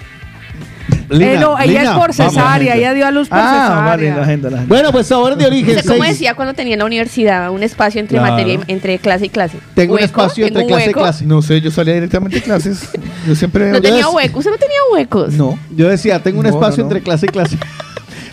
[1.10, 3.84] Lina, Eh, no, ella Lina, es por cesárea, ella dio a luz por Ah, cesárea.
[3.86, 4.76] vale, la agenda, la agenda.
[4.76, 5.76] Bueno, pues Sabores de Origen.
[5.76, 8.34] No sé cómo seis- decía cuando tenía en la universidad, un espacio entre Claro.
[8.34, 9.58] materia, y- entre clase y clase.
[9.74, 10.06] Tengo un ¿Hueco?
[10.06, 11.00] espacio ¿Tengo entre un clase y hueco?
[11.00, 11.26] clase.
[11.26, 12.90] No sé, yo salía directamente de clases.
[13.28, 13.72] Yo siempre...
[13.72, 15.34] No tenía Yo- hueco, usted no tenía huecos.
[15.34, 15.58] No.
[15.76, 16.96] Yo decía, tengo un No, espacio no, no.
[16.96, 17.58] entre clase y clase.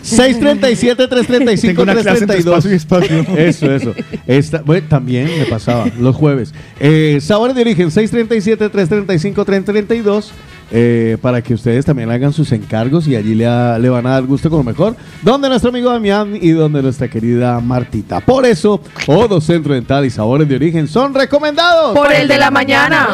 [0.07, 2.65] 637 335 Tengo una clase entre 332.
[2.75, 3.37] espacio y espacio.
[3.37, 3.93] Eso, eso.
[4.25, 6.53] Esta, bueno, también me pasaba los jueves.
[6.79, 10.31] Eh, Sabores de origen 637 335 332.
[10.71, 14.11] eh, para que ustedes también hagan sus encargos y allí le, a- le van a
[14.11, 14.95] dar gusto con lo mejor.
[15.21, 18.19] Donde nuestro amigo Damián y donde nuestra querida Martita.
[18.19, 21.95] Por eso, Odo Centro Dental y Sabores de Origen son recomendados.
[21.95, 23.07] Por el de la mañana.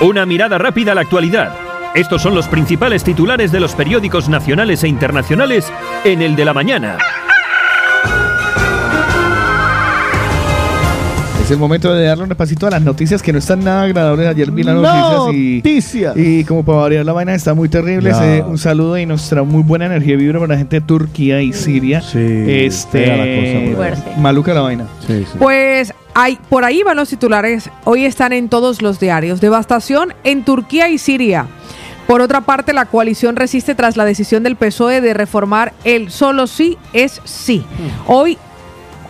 [0.00, 1.52] Una mirada rápida a la actualidad.
[1.96, 5.72] Estos son los principales titulares de los periódicos nacionales e internacionales
[6.04, 6.98] en el de la mañana.
[11.42, 14.26] Es el momento de darle un repasito a las noticias que no están nada agradables.
[14.26, 15.56] Ayer vi las noticias y...
[15.56, 16.16] Noticias.
[16.18, 18.12] Y como para variar la vaina está muy terrible.
[18.20, 21.40] Eh, un saludo y nuestra muy buena energía y vibra para la gente de Turquía
[21.40, 22.02] y Siria.
[22.02, 23.72] Sí, este la cosa ahí.
[23.74, 24.20] Fuerte.
[24.20, 24.84] maluca la vaina.
[25.06, 25.38] Sí, sí.
[25.38, 27.70] Pues hay, por ahí van los titulares.
[27.84, 29.40] Hoy están en todos los diarios.
[29.40, 31.46] Devastación en Turquía y Siria.
[32.06, 36.46] Por otra parte, la coalición resiste tras la decisión del PSOE de reformar el solo
[36.46, 37.64] sí es sí.
[38.06, 38.38] Hoy,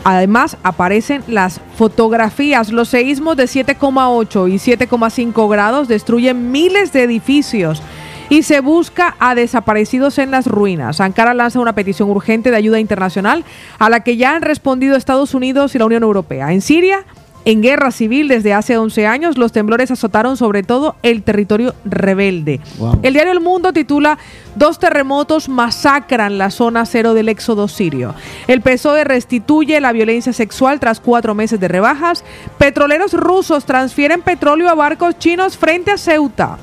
[0.02, 2.72] además, aparecen las fotografías.
[2.72, 7.82] Los seísmos de 7,8 y 7,5 grados destruyen miles de edificios.
[8.28, 11.00] Y se busca a desaparecidos en las ruinas.
[11.00, 13.44] Ankara lanza una petición urgente de ayuda internacional
[13.78, 16.52] a la que ya han respondido Estados Unidos y la Unión Europea.
[16.52, 17.04] En Siria,
[17.46, 22.60] en guerra civil desde hace 11 años, los temblores azotaron sobre todo el territorio rebelde.
[22.76, 22.98] Wow.
[23.04, 24.18] El diario El Mundo titula
[24.56, 28.14] Dos terremotos masacran la zona cero del éxodo sirio.
[28.48, 32.24] El PSOE restituye la violencia sexual tras cuatro meses de rebajas.
[32.58, 36.58] Petroleros rusos transfieren petróleo a barcos chinos frente a Ceuta.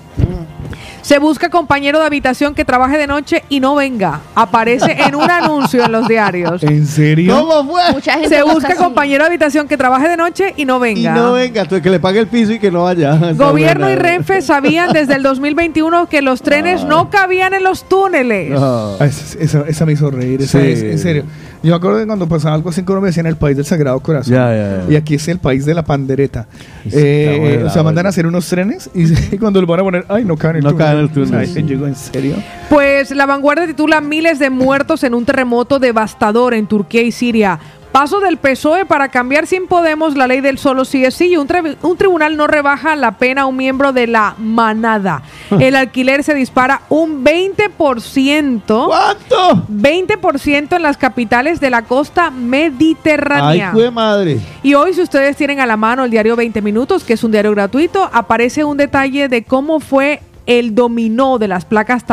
[1.04, 4.22] Se busca compañero de habitación que trabaje de noche y no venga.
[4.36, 6.64] Aparece en un anuncio en los diarios.
[6.64, 7.36] ¿En serio?
[7.38, 7.82] ¿Cómo fue?
[7.92, 11.14] Mucha gente Se busca compañero de habitación que trabaje de noche y no Y venga.
[11.14, 13.16] no venga, que le pague el piso y que no vaya.
[13.36, 13.96] Gobierno y.
[13.96, 18.52] Renfe sabían desde el 2021 que los trenes no cabían en los túneles.
[18.52, 18.96] No.
[19.00, 20.68] Ah, esa, esa- esa me hizo reír, esa Sí.
[20.68, 21.24] es- en serio.
[21.64, 24.00] Yo me acuerdo de cuando pasaba algo así en Colombia, decían el país del Sagrado
[24.02, 24.34] Corazón.
[24.34, 24.92] Ya, ya, ya.
[24.94, 26.46] Y aquí es el país de la pandereta.
[26.84, 29.04] Sí, Eh, buena, o sea, mandan a hacer unos trenes y,
[29.36, 30.86] y cuando lo van a poner, ay, no caen en el No túnel.
[30.86, 31.64] caen en el túnel, sea, sí.
[31.64, 32.36] llegó en serio.
[32.70, 37.58] Pues la vanguardia titula Miles de muertos en un terremoto devastador en Turquía y Siria.
[37.94, 41.48] Paso del PSOE para cambiar sin Podemos la ley del solo sí es sí un,
[41.48, 45.22] tri- un tribunal no rebaja la pena a un miembro de la manada.
[45.60, 48.86] El alquiler se dispara un 20%.
[48.88, 49.68] ¿Cuánto?
[49.72, 53.72] 20% en las capitales de la costa Ay, mediterránea.
[53.72, 54.40] fue madre.
[54.64, 57.32] Y hoy, si ustedes tienen a la mano el diario 20 Minutos, que es un
[57.32, 62.04] diario gratuito, aparece un detalle de cómo fue el dominó de las placas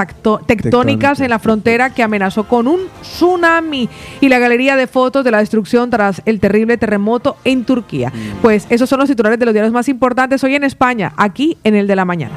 [0.46, 3.88] tectónicas en la frontera que amenazó con un tsunami
[4.20, 8.12] y la galería de fotos de la destrucción tras el terrible terremoto en Turquía.
[8.42, 11.74] Pues esos son los titulares de los diarios más importantes hoy en España, aquí en
[11.74, 12.34] el de la mañana.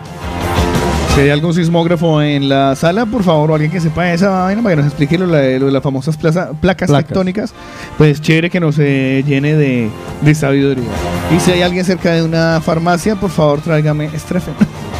[1.13, 4.63] Si hay algún sismógrafo en la sala, por favor, o alguien que sepa esa vaina
[4.63, 7.07] para que nos explique lo, de- lo de las famosas plaza- placas, Placas.
[7.07, 7.53] tectónicas,
[7.99, 9.89] pues chévere que nos eh, llene de,
[10.21, 10.89] de sabiduría.
[11.35, 14.55] Y si hay alguien cerca de una farmacia, por favor, tráigame estrefen.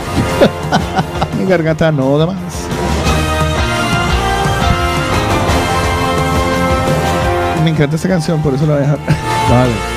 [1.40, 2.38] Mi garganta no da más.
[7.64, 9.00] Me encanta esta canción, por eso la voy a dejar.
[9.50, 9.93] Vale.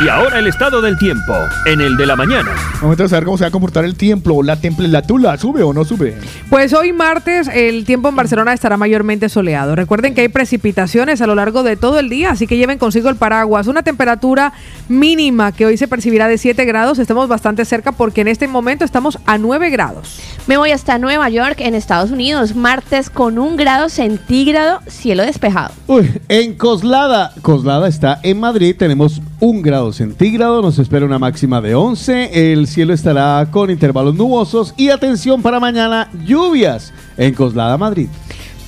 [0.00, 1.34] Y ahora el estado del tiempo,
[1.66, 2.54] en el de la mañana.
[2.80, 5.84] Momento de saber cómo se va a comportar el templo, la temperatura, ¿sube o no
[5.84, 6.16] sube?
[6.48, 9.74] Pues hoy martes el tiempo en Barcelona estará mayormente soleado.
[9.74, 13.08] Recuerden que hay precipitaciones a lo largo de todo el día, así que lleven consigo
[13.08, 13.66] el paraguas.
[13.66, 14.52] Una temperatura
[14.88, 17.00] mínima que hoy se percibirá de 7 grados.
[17.00, 20.20] Estamos bastante cerca porque en este momento estamos a 9 grados.
[20.46, 25.74] Me voy hasta Nueva York, en Estados Unidos, martes con un grado centígrado, cielo despejado.
[25.88, 31.60] Uy, en Coslada, Coslada está en Madrid, tenemos un grado centígrado, nos espera una máxima
[31.60, 37.78] de 11, el cielo estará con intervalos nubosos y atención para mañana, lluvias en Coslada,
[37.78, 38.08] Madrid.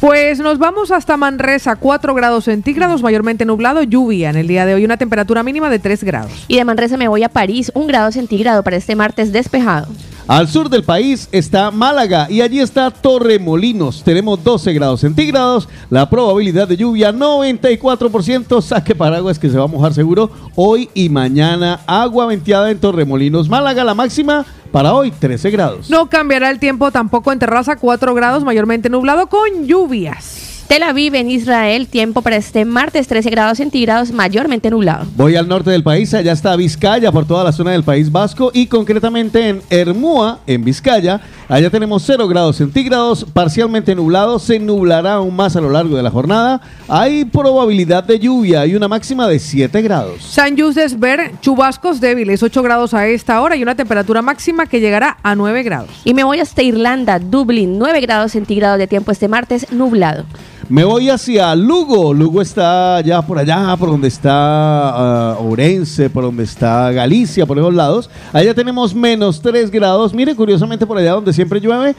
[0.01, 4.75] Pues nos vamos hasta Manresa, 4 grados centígrados, mayormente nublado, lluvia en el día de
[4.75, 6.33] hoy, una temperatura mínima de 3 grados.
[6.49, 9.89] Y de Manresa me voy a París, un grado centígrado para este martes despejado.
[10.31, 14.05] Al sur del país está Málaga y allí está Torremolinos.
[14.05, 19.67] Tenemos 12 grados centígrados, la probabilidad de lluvia 94%, saque paraguas que se va a
[19.67, 21.81] mojar seguro hoy y mañana.
[21.85, 25.91] Agua venteada en Torremolinos, Málaga, la máxima para hoy 13 grados.
[25.91, 30.50] No cambiará el tiempo tampoco en Terraza, 4 grados, mayormente nublado, con lluvias.
[30.71, 35.05] Tel Aviv, en Israel, tiempo para este martes 13 grados centígrados, mayormente nublado.
[35.17, 38.53] Voy al norte del país, allá está Vizcaya, por toda la zona del País Vasco
[38.55, 41.21] y concretamente en Hermúa, en Vizcaya.
[41.49, 46.05] Allá tenemos 0 grados centígrados, parcialmente nublado, se nublará aún más a lo largo de
[46.05, 46.61] la jornada.
[46.87, 50.23] Hay probabilidad de lluvia y una máxima de 7 grados.
[50.23, 54.79] San Just Ver, chubascos débiles, 8 grados a esta hora y una temperatura máxima que
[54.79, 55.91] llegará a 9 grados.
[56.05, 60.27] Y me voy hasta Irlanda, Dublín, 9 grados centígrados de tiempo este martes, nublado.
[60.71, 62.15] Me voy hacia Lugo.
[62.15, 67.59] Lugo está ya por allá, por donde está ah, Ourense, por donde está Galicia, por
[67.59, 68.09] esos lados.
[68.33, 70.15] Allá tenemos menos 3 grados.
[70.15, 71.97] Mire, curiosamente por allá donde siempre llueve,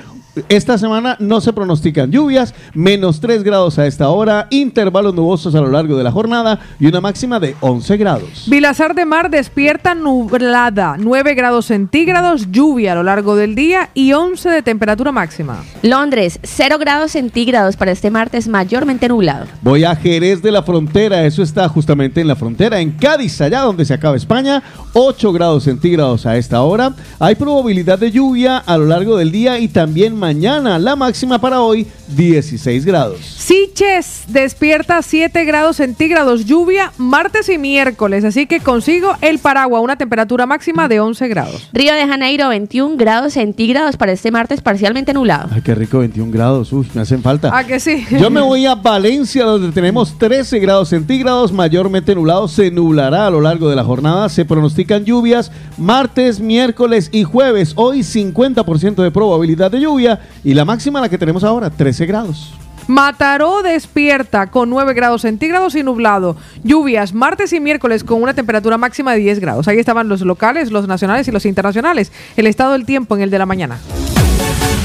[0.47, 2.53] esta semana no se pronostican lluvias.
[2.73, 6.87] Menos 3 grados a esta hora, intervalos nubosos a lo largo de la jornada y
[6.87, 8.45] una máxima de 11 grados.
[8.47, 14.13] Vilazar de Mar despierta nublada, 9 grados centígrados, lluvia a lo largo del día y
[14.13, 15.63] 11 de temperatura máxima.
[15.81, 19.47] Londres, 0 grados centígrados para este martes, mayormente nublado.
[19.61, 23.61] Voy a Jerez de la Frontera, eso está justamente en la frontera, en Cádiz, allá
[23.61, 24.63] donde se acaba España,
[24.93, 26.93] 8 grados centígrados a esta hora.
[27.19, 31.61] Hay probabilidad de lluvia a lo largo del día y también mañana, la máxima para
[31.61, 33.19] hoy, 16 grados.
[33.21, 39.95] Siches despierta 7 grados centígrados, lluvia martes y miércoles, así que consigo el paraguas, una
[39.95, 41.67] temperatura máxima de 11 grados.
[41.73, 45.49] Río de Janeiro, 21 grados centígrados para este martes, parcialmente nublado.
[45.51, 47.57] Ay, qué rico, 21 grados, uy, me hacen falta.
[47.57, 48.05] ¿A que sí?
[48.11, 52.47] Yo me voy a Valencia, donde tenemos 13 grados centígrados, mayormente nublado.
[52.47, 54.29] Se nublará a lo largo de la jornada.
[54.29, 57.73] Se pronostican lluvias martes, miércoles y jueves.
[57.75, 60.10] Hoy 50% de probabilidad de lluvia
[60.43, 62.53] y la máxima la que tenemos ahora, 13 grados.
[62.87, 66.35] Mataró despierta con 9 grados centígrados y nublado.
[66.63, 69.67] Lluvias martes y miércoles con una temperatura máxima de 10 grados.
[69.67, 72.11] Ahí estaban los locales, los nacionales y los internacionales.
[72.35, 73.77] El estado del tiempo en el de la mañana.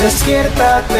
[0.00, 0.98] Despiértate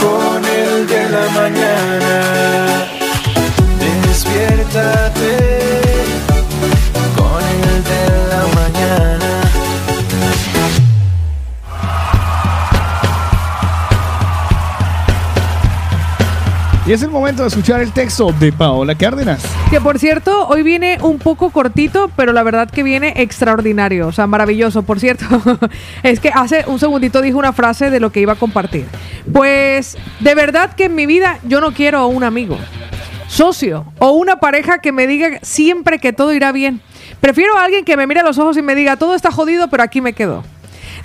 [0.00, 2.84] con el de la mañana.
[4.06, 5.51] Despiértate
[16.92, 19.42] Y es el momento de escuchar el texto de Paola Cárdenas.
[19.70, 24.12] Que por cierto, hoy viene un poco cortito, pero la verdad que viene extraordinario, o
[24.12, 24.82] sea, maravilloso.
[24.82, 25.24] Por cierto,
[26.02, 28.84] es que hace un segundito dijo una frase de lo que iba a compartir.
[29.32, 32.58] Pues, de verdad que en mi vida yo no quiero un amigo,
[33.26, 36.82] socio o una pareja que me diga siempre que todo irá bien.
[37.22, 39.68] Prefiero a alguien que me mire a los ojos y me diga, todo está jodido,
[39.68, 40.44] pero aquí me quedo.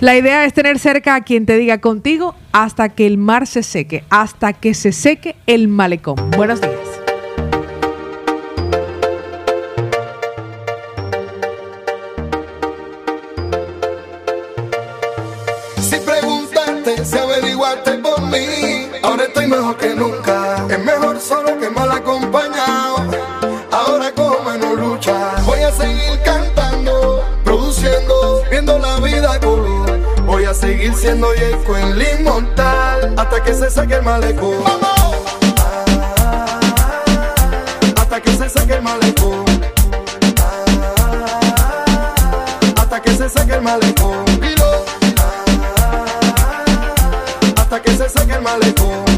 [0.00, 3.64] La idea es tener cerca a quien te diga contigo hasta que el mar se
[3.64, 6.30] seque, hasta que se seque el malecón.
[6.36, 6.78] Buenos días.
[17.18, 18.90] averiguaste por mí.
[19.02, 20.07] Ahora estoy mejor que nunca.
[30.88, 34.64] Seguir siendo Yeco en el inmortal hasta que se saque el malecón.
[37.96, 39.44] Hasta que se saque el malecón.
[42.76, 44.24] Hasta que se saque el malecón.
[44.40, 44.84] Dilo.
[47.56, 49.17] Hasta que se saque el malecón.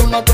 [0.00, 0.27] Ahora toma,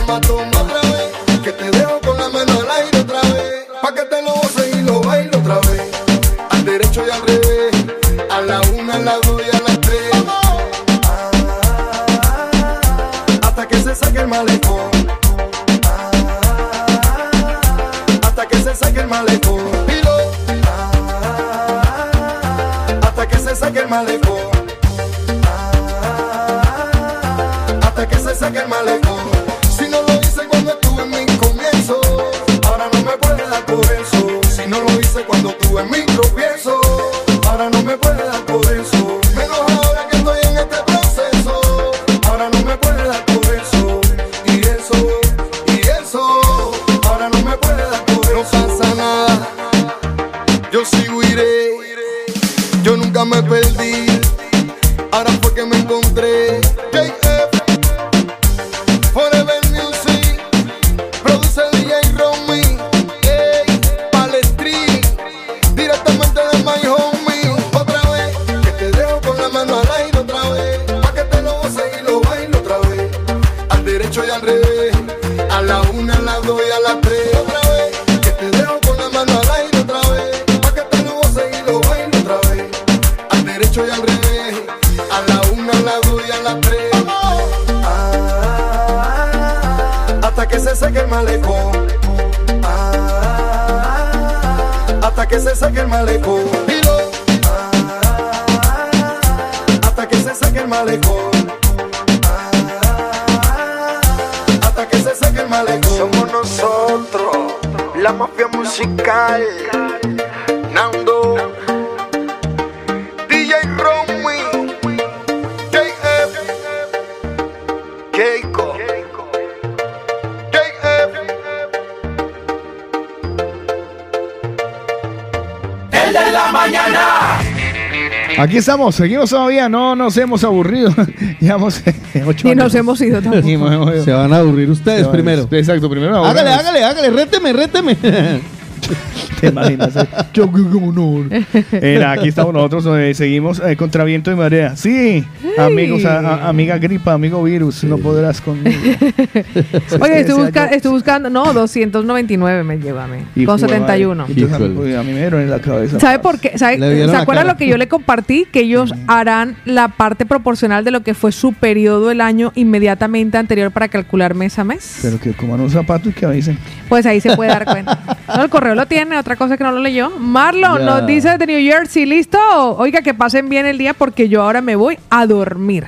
[128.54, 130.94] Aquí estamos, seguimos todavía, no nos hemos aburrido.
[131.40, 132.74] Llevamos eh, ocho Y nos años.
[132.76, 133.92] hemos ido tampoco.
[134.04, 135.48] Se van a aburrir ustedes primero.
[135.50, 136.24] Exacto, primero.
[136.24, 136.60] Hágale, ahorramos.
[136.60, 137.96] hágale, hágale, réteme, réteme.
[139.40, 139.96] ¿Te imaginas?
[139.96, 140.06] eh?
[140.32, 141.28] Yo, como no.
[142.12, 144.76] Aquí estamos nosotros, eh, seguimos eh, contra viento y marea.
[144.76, 145.24] Sí,
[145.58, 148.76] amigos, a- a- amiga gripa, amigo virus, no podrás conmigo.
[150.00, 151.30] Oye, estoy, busca- estoy buscando.
[151.30, 153.18] No, 299 me lleva a mí.
[153.34, 154.26] Y Con fue, 71.
[154.28, 154.56] Entonces,
[154.98, 155.98] a, mí, me dieron en la cabeza.
[156.00, 156.56] ¿Sabe por qué?
[156.58, 157.54] ¿Sabe- Le vieron ¿Se acuerdan cara.
[157.54, 158.46] lo que yo le compartí?
[158.50, 163.38] Que ellos harán la parte proporcional de lo que fue su periodo del año inmediatamente
[163.38, 164.98] anterior para calcular mes a mes.
[165.02, 166.58] Pero que coman un zapato y que avisen.
[166.88, 167.98] Pues ahí se puede dar cuenta.
[168.34, 170.10] No, el correo lo tiene, otra cosa que no lo leyó.
[170.18, 170.84] Marlon Ya.
[170.86, 172.38] nos dice de New Jersey, ¿listo?
[172.78, 175.43] Oiga, que pasen bien el día porque yo ahora me voy a dormir.
[175.44, 175.86] dormir.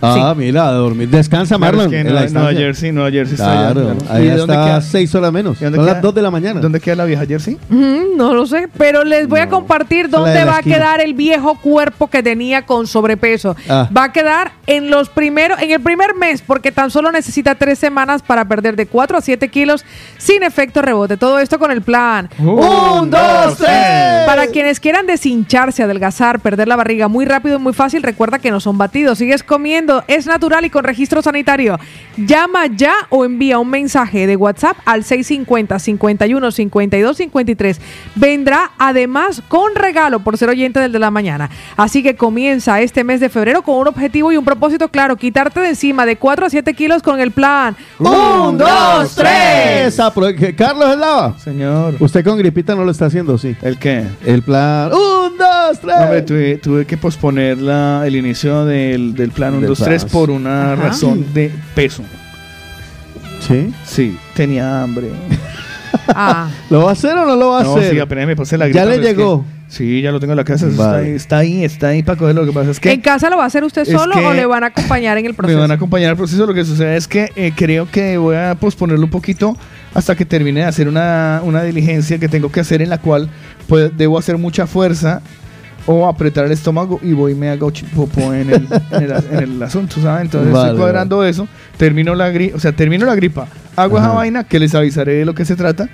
[0.00, 1.08] Ah, mira, a dormir.
[1.08, 1.86] Descansa, Claro, Marlon.
[1.94, 2.52] es que en Nueva.
[2.52, 4.14] Jersey, Nueva Jersey está Claro, allá.
[4.14, 4.80] allá ¿Y dónde está queda?
[4.80, 5.60] seis horas menos.
[5.60, 6.02] ¿Y dónde Son las queda?
[6.02, 6.60] dos de la mañana.
[6.60, 7.58] ¿Dónde queda la vieja Jersey?
[7.70, 11.58] Ujú, no lo sé, pero les voy a compartir dónde va a quedar el viejo
[11.60, 13.56] cuerpo que tenía con sobrepeso.
[13.68, 13.88] Ah.
[13.96, 17.78] Va a quedar en los primeros, en el primer mes, porque tan solo necesita tres
[17.78, 19.84] semanas para perder de 4 a 7 kilos
[20.16, 21.16] sin efecto rebote.
[21.16, 22.28] Todo esto con el plan.
[22.38, 24.26] Un, dos, tres.
[24.26, 28.50] Para quienes quieran deshincharse, adelgazar, perder la barriga muy rápido y muy fácil, recuerda que
[28.50, 29.18] no son batidos.
[29.18, 31.78] Sigues comiendo, es natural y con registro sanitario.
[32.16, 37.80] Llama ya o envía un mensaje de WhatsApp al 650 51 52 53.
[38.14, 41.48] Vendrá además con regalo por ser oyente del de la mañana.
[41.76, 45.60] Así que comienza este mes de febrero con un objetivo y un propósito claro: quitarte
[45.60, 47.76] de encima de 4 a 7 kilos con el plan.
[47.98, 49.98] Un, dos, tres.
[50.14, 51.38] Pro- que- Carlos Eslava.
[51.38, 51.94] Señor.
[52.00, 53.56] Usted con gripita no lo está haciendo, sí.
[53.62, 54.04] ¿El qué?
[54.24, 54.90] El plan.
[54.92, 55.94] Un, dos, tres.
[55.96, 59.77] No, hombre, tuve, tuve que posponer la, el inicio del, del plan 1, Del 2,
[59.84, 60.12] 3 plan.
[60.12, 60.82] por una Ajá.
[60.82, 62.02] razón de peso.
[63.46, 63.72] ¿Sí?
[63.84, 65.10] Sí, tenía hambre.
[66.08, 66.50] Ah.
[66.70, 67.92] ¿Lo va a hacer o no lo va a No, hacer?
[67.92, 69.42] sí, apenas me puse la ¿Ya gripa, le pero es llegó?
[69.44, 70.66] que- sí, ya lo tengo en la casa.
[70.70, 70.76] Vale.
[70.76, 72.42] Está, ahí, está ahí, está ahí para cogerlo.
[72.42, 74.34] Lo que pasa es que ¿En casa lo va a hacer usted solo que o
[74.34, 75.58] le van a acompañar en el me proceso?
[75.60, 76.44] van a acompañar al proceso.
[76.46, 79.56] Lo que sucede es que eh, creo que voy a posponerlo un poquito
[79.94, 83.30] hasta que termine de hacer una, una diligencia que tengo que hacer en la cual
[83.66, 85.22] pues, debo hacer mucha fuerza
[85.90, 89.38] o apretar el estómago y voy y me hago popó en el, en el, en
[89.38, 90.26] el asunto, ¿sabes?
[90.26, 91.48] Entonces Vale, estoy cuadrando eso,
[91.78, 94.16] termino la gripa, o sea, termino la gripa, hago esa Ajá.
[94.16, 95.88] vaina que les avisaré de lo que se trata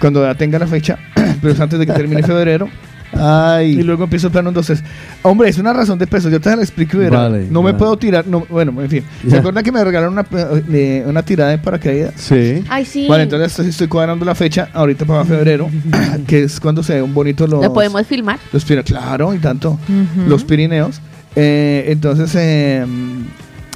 [0.00, 0.96] cuando ya tenga la fecha,
[1.40, 2.68] pero es antes de que termine febrero.
[3.12, 4.82] Y luego empiezo el plano entonces.
[5.22, 6.28] Hombre, es una razón de peso.
[6.28, 7.30] Yo te la explico y verás.
[7.30, 7.78] Vale, no me vale.
[7.78, 8.26] puedo tirar.
[8.26, 9.04] No, bueno, en fin.
[9.28, 10.26] ¿Se acuerdan que me regalaron una,
[10.72, 12.14] eh, una tirada de paracaídas?
[12.16, 12.64] Sí.
[12.68, 13.06] Ay, sí.
[13.08, 15.68] Vale, entonces estoy, cuadrando la fecha ahorita para febrero,
[16.26, 17.62] que es cuando se ven bonitos los.
[17.62, 18.38] ¿Lo podemos filmar?
[18.52, 19.78] Los Pirineos, claro, y tanto.
[20.26, 21.00] Los Pirineos.
[21.34, 22.84] Eh, entonces, eh,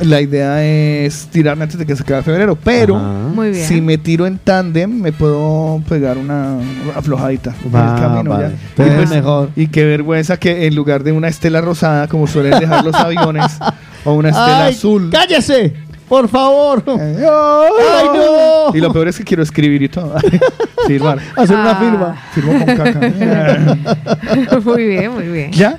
[0.01, 2.56] la idea es tirarme antes de que se acabe febrero.
[2.62, 3.66] Pero, Muy bien.
[3.66, 6.59] si me tiro en tándem, me puedo pegar una
[6.94, 8.31] aflojadita en Va, el camino.
[8.31, 8.48] vale.
[8.48, 8.55] ya.
[8.85, 9.51] Entonces Y es mejor.
[9.56, 13.59] Y qué vergüenza que en lugar de una estela rosada, como suelen dejar los aviones,
[14.05, 15.09] o una estela Ay, azul.
[15.10, 15.74] ¡Cállese!
[16.09, 16.85] ¡Por favor!
[16.89, 18.77] ¡Ay, no!
[18.77, 20.14] Y lo peor es que quiero escribir y todo.
[20.86, 21.18] Firmar.
[21.36, 21.77] Hacer una Ah.
[21.81, 22.16] firma.
[22.32, 23.01] Firmo con caca.
[24.64, 25.51] muy bien, muy bien.
[25.52, 25.78] ¿Ya?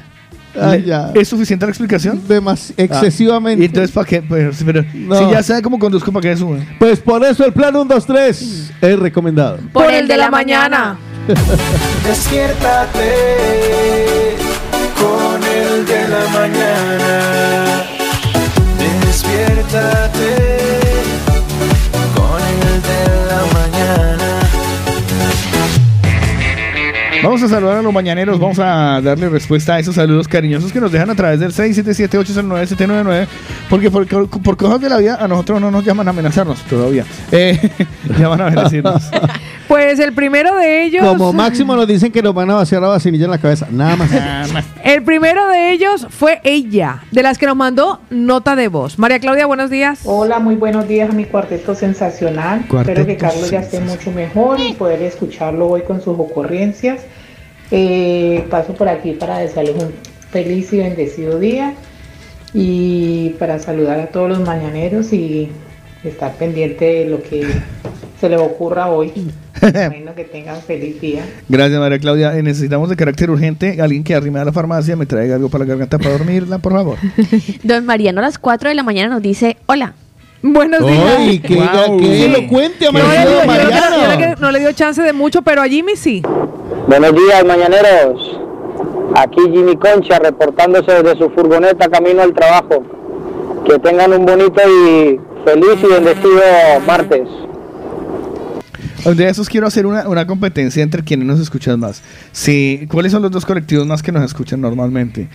[0.86, 1.12] Ya.
[1.14, 2.22] ¿Es suficiente la explicación?
[2.28, 3.62] Demas- excesivamente.
[3.62, 4.22] Ah, ¿Y entonces para qué?
[4.22, 5.18] Pues, pero, No.
[5.18, 6.66] Si ya sabe cómo conduzco, ¿para qué sube?
[6.80, 9.60] Pues por eso el plan 1, 2, 3 es recomendado.
[9.74, 10.98] Por, el de la mañana.
[12.08, 13.02] Despiértate
[15.00, 17.84] con el de la mañana.
[19.06, 20.47] Despiértate
[27.28, 30.80] Vamos a saludar a los mañaneros, vamos a darle respuesta a esos saludos cariñosos que
[30.80, 33.28] nos dejan a través del 677-809-799,
[33.70, 37.04] porque por, por cosas de la vida a nosotros no nos llaman a amenazarnos todavía.
[37.34, 37.70] Eh,
[38.18, 39.12] llaman a bendecirnos.
[39.68, 41.06] Pues el primero de ellos.
[41.06, 43.68] Como máximo nos dicen que nos van a vaciar la vacinilla en la cabeza.
[43.70, 44.10] Nada más.
[44.82, 48.98] El primero de ellos fue ella, de las que nos mandó nota de voz.
[48.98, 49.99] María Claudia, buenos días.
[50.06, 52.66] Hola, muy buenos días a mi cuarteto sensacional.
[52.70, 57.02] Cuarteto Espero que Carlos ya esté mucho mejor y poder escucharlo hoy con sus ocurrencias.
[57.72, 59.91] Eh, paso por aquí para desearles un
[60.30, 61.73] feliz y bendecido día
[62.53, 65.49] y para saludar a todos los mañaneros y
[66.03, 67.45] estar pendiente de lo que
[68.19, 69.11] se les ocurra hoy.
[69.60, 71.26] Bueno, que tengan feliz día.
[71.49, 72.38] Gracias, María Claudia.
[72.38, 75.64] Eh, necesitamos de carácter urgente alguien que arrime a la farmacia, me traiga algo para
[75.64, 76.99] la garganta para dormirla, por favor.
[77.64, 79.95] Don Mariano a las 4 de la mañana nos dice, hola.
[80.44, 81.15] Buenos días.
[81.18, 81.60] Ay, qué,
[81.99, 86.22] qué elocuente, No creo que no le dio chance de mucho, pero a Jimmy sí.
[86.88, 88.40] Buenos días, mañaneros.
[89.14, 92.82] Aquí Jimmy Concha reportándose desde su furgoneta camino al trabajo.
[93.66, 96.42] Que tengan un bonito y feliz y bendecido
[96.86, 97.28] martes.
[99.18, 102.02] De esos quiero hacer una, una competencia entre quienes nos escuchan más.
[102.32, 105.28] Sí, ¿Cuáles son los dos colectivos más que nos escuchan normalmente?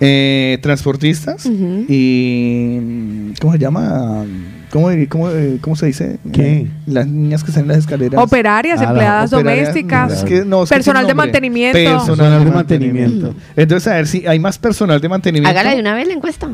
[0.00, 3.32] Eh, transportistas y...
[3.40, 4.26] ¿Cómo se llama?
[4.70, 6.18] ¿Cómo, cómo, eh, cómo se dice?
[6.32, 6.42] ¿Qué?
[6.58, 8.20] Eh, las niñas que están en las escaleras.
[8.22, 11.78] Operarias, Ah, empleadas operarias, domésticas, es que- no, es personal de mantenimiento.
[11.78, 13.34] Personal de mantenimiento.
[13.56, 15.48] Entonces, a ver si hay más personal de mantenimiento.
[15.50, 16.48] Hágale de una vez la encuesta.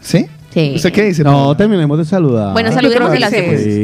[0.00, 0.26] ¿Sí?
[0.52, 0.72] Sí.
[0.76, 1.22] ¿Usted qué dice?
[1.22, 2.52] No, terminemos de saludar.
[2.54, 3.28] Bueno, creo saludemos que y la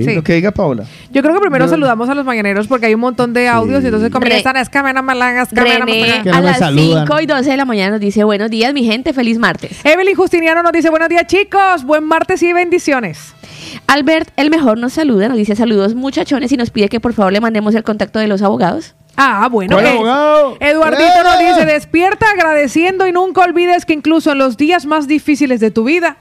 [0.07, 0.15] sí.
[0.15, 0.85] Lo que diga Paola.
[1.13, 3.83] Yo creo que primero Yo- saludamos a los mañaneros porque hay un montón de audios
[3.83, 6.31] y entonces comienzan es que me no me la- es que me no me René
[6.31, 9.39] a las 5 y 12 de la mañana nos dice, buenos días, mi gente, feliz
[9.39, 9.85] martes.
[9.85, 13.35] Evelyn Justiniano nos dice buenos días chicos, buen martes y bendiciones.
[13.93, 17.31] Albert, el mejor, nos saluda, nos dice saludos muchachones y nos pide que por favor
[17.31, 18.95] le mandemos el contacto de los abogados.
[19.19, 19.77] Ah, bueno.
[19.77, 20.57] ¿Cuál eh, abogado?
[20.61, 21.23] Eduardito ¡Eh!
[21.23, 25.71] nos dice, despierta agradeciendo y nunca olvides que incluso en los días más difíciles de
[25.71, 26.17] tu vida,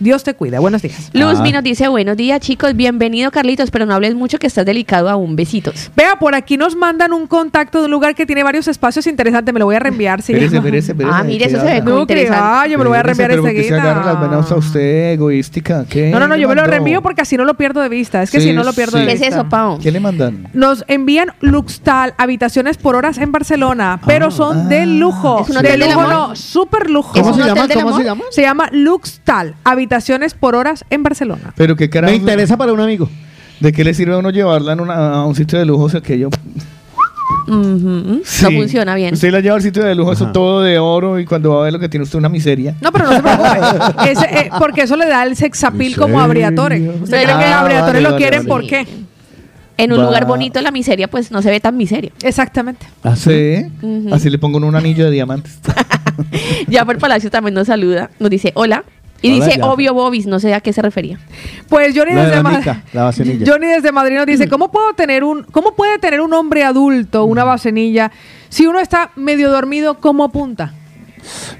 [0.00, 0.60] Dios te cuida.
[0.60, 1.10] Buenos días.
[1.12, 5.08] Luz nos dice, buenos días chicos, bienvenido Carlitos, pero no hables mucho que estás delicado
[5.08, 5.90] aún, besitos.
[5.96, 9.52] Vea, por aquí nos mandan un contacto de un lugar que tiene varios espacios interesantes.
[9.52, 10.22] Me lo voy a reenviar.
[10.22, 10.32] Sí.
[10.34, 10.56] Espérese,
[10.92, 12.40] espérese, Ah, mire, eso ¿qué se ve que interesante.
[12.40, 14.28] va, yo me lo voy a reenviar pero ¿por qué se agarra las enseguida.
[14.30, 15.84] venas a usted, egoística?
[15.88, 16.10] ¿Qué?
[16.10, 18.22] No, no, no, yo me lo reenvío porque así no lo pierdo de vista.
[18.22, 19.00] Es que Sí, si no lo pierdo sí.
[19.00, 19.34] de ¿Qué es vista.
[19.34, 19.80] eso, Pau?
[19.80, 20.48] ¿Qué le mandan?
[20.52, 25.40] Nos envían Luxtal, habitaciones por horas en Barcelona, pero son de lujo.
[25.48, 26.08] ¿Es un de lujo, amor?
[26.12, 27.16] no, súper lujo.
[27.16, 27.66] ¿Es ¿Cómo se llama?
[27.74, 28.24] ¿Cómo se llama?
[28.30, 29.87] Se llama Luxtal, habitaciones
[30.38, 31.52] por horas en Barcelona.
[31.56, 32.10] Pero qué carajo.
[32.12, 33.08] Me interesa para un amigo.
[33.60, 35.84] ¿De qué le sirve a uno llevarla en una- a un sitio de lujo?
[35.84, 36.28] O sea, que yo.
[38.24, 38.44] Sí.
[38.44, 39.14] No funciona bien.
[39.14, 41.64] Usted la lleva al sitio de lujo, eso todo de oro, y cuando va a
[41.64, 42.74] ver lo que tiene usted, una miseria.
[42.80, 43.58] No, pero no se preocupe.
[44.10, 46.78] Ese, eh, porque eso le da el sexapil como a Briatore.
[47.02, 48.48] ¿Usted cree que Ah, a Briatore vale, lo vale, quieren vale.
[48.48, 48.86] por qué?
[49.78, 50.04] En un Va.
[50.04, 52.10] lugar bonito la miseria pues no se ve tan miseria.
[52.22, 52.86] Exactamente.
[53.16, 53.64] ¿Sí?
[53.80, 54.12] Ujú.
[54.12, 55.58] Así le pongo un anillo de diamantes.
[56.66, 58.82] Ya por Palacio también nos saluda, nos dice, hola.
[59.20, 59.66] Y Hola, dice, ya.
[59.66, 61.18] obvio Bobis, no sé a qué se refería.
[61.68, 62.82] Pues Johnny La de desde, la mica.
[63.46, 67.24] Johnny desde Madrid nos dice, ¿cómo puedo tener un, cómo puede tener un hombre adulto
[67.24, 68.12] una vasenilla
[68.48, 70.72] si uno está medio dormido como apunta?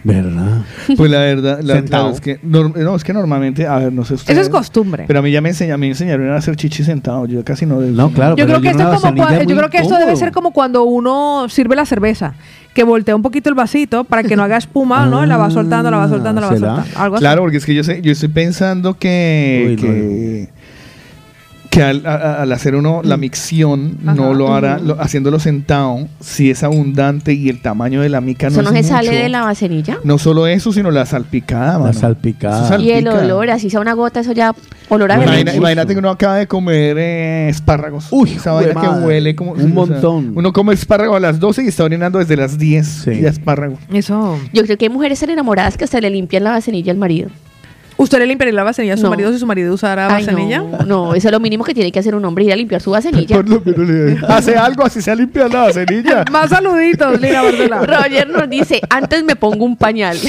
[0.04, 0.62] ¿Verdad?
[0.96, 2.04] Pues la verdad, la, Sentado.
[2.04, 4.38] claro, es que, nor- no, es que normalmente, a ver, no sé ustedes.
[4.38, 5.04] Eso es costumbre.
[5.06, 7.26] Pero a mí ya me, enseña, a mí me enseñaron a hacer chichi sentado.
[7.26, 7.80] Yo casi no.
[7.80, 9.54] No, claro, Yo pero creo que yo esto una es como vasenilla cua- es yo
[9.54, 10.16] muy creo que esto debe incómodo.
[10.20, 12.34] ser como cuando uno sirve la cerveza,
[12.74, 15.24] que voltea un poquito el vasito para que no haga espuma, ¿no?
[15.26, 16.76] La va soltando, la va soltando, la va ¿Será?
[16.76, 17.00] soltando.
[17.00, 17.22] Algo así.
[17.22, 20.48] Claro, porque es que yo, sé, yo estoy pensando que, Uy, no, que,
[21.70, 24.14] que al, a- al hacer uno la micción, Ajá.
[24.14, 28.46] no lo hará, lo- haciéndolo sentado, si es abundante y el tamaño de la mica
[28.48, 29.98] Eso no no es se sale de la vasenilla.
[30.04, 31.92] No solo eso, sino la salpicada, mano.
[31.92, 32.74] salpicada.
[32.74, 34.54] Eso Y el olor, así sea una gota, eso ya
[34.88, 38.06] olor a Imagina- imagínate que uno acaba de comer eh, espárragos.
[38.10, 40.32] Uy, esa vaina que huele como Un montón.
[40.36, 43.78] uno come espárrago a las 12 y está orinando desde las 10 y espárrago.
[43.92, 44.38] Eso.
[44.52, 47.28] Yo creo que hay mujeres tan enamoradas que hasta le limpian la vasenilla al marido.
[47.98, 49.10] ¿Usted le limpiaría la vasenilla a su No.
[49.10, 50.58] marido si su marido usara Ay, vasenilla?
[50.58, 52.80] no, no, eso es lo mínimo que tiene que hacer un hombre, ir a limpiar
[52.80, 53.34] su vasenilla.
[53.42, 56.24] Por lo menos le- hace algo así se limpia la vasenilla.
[56.30, 57.84] Más saluditos, Lina Bardela.
[57.84, 60.16] Roger nos dice, antes me pongo un pañal.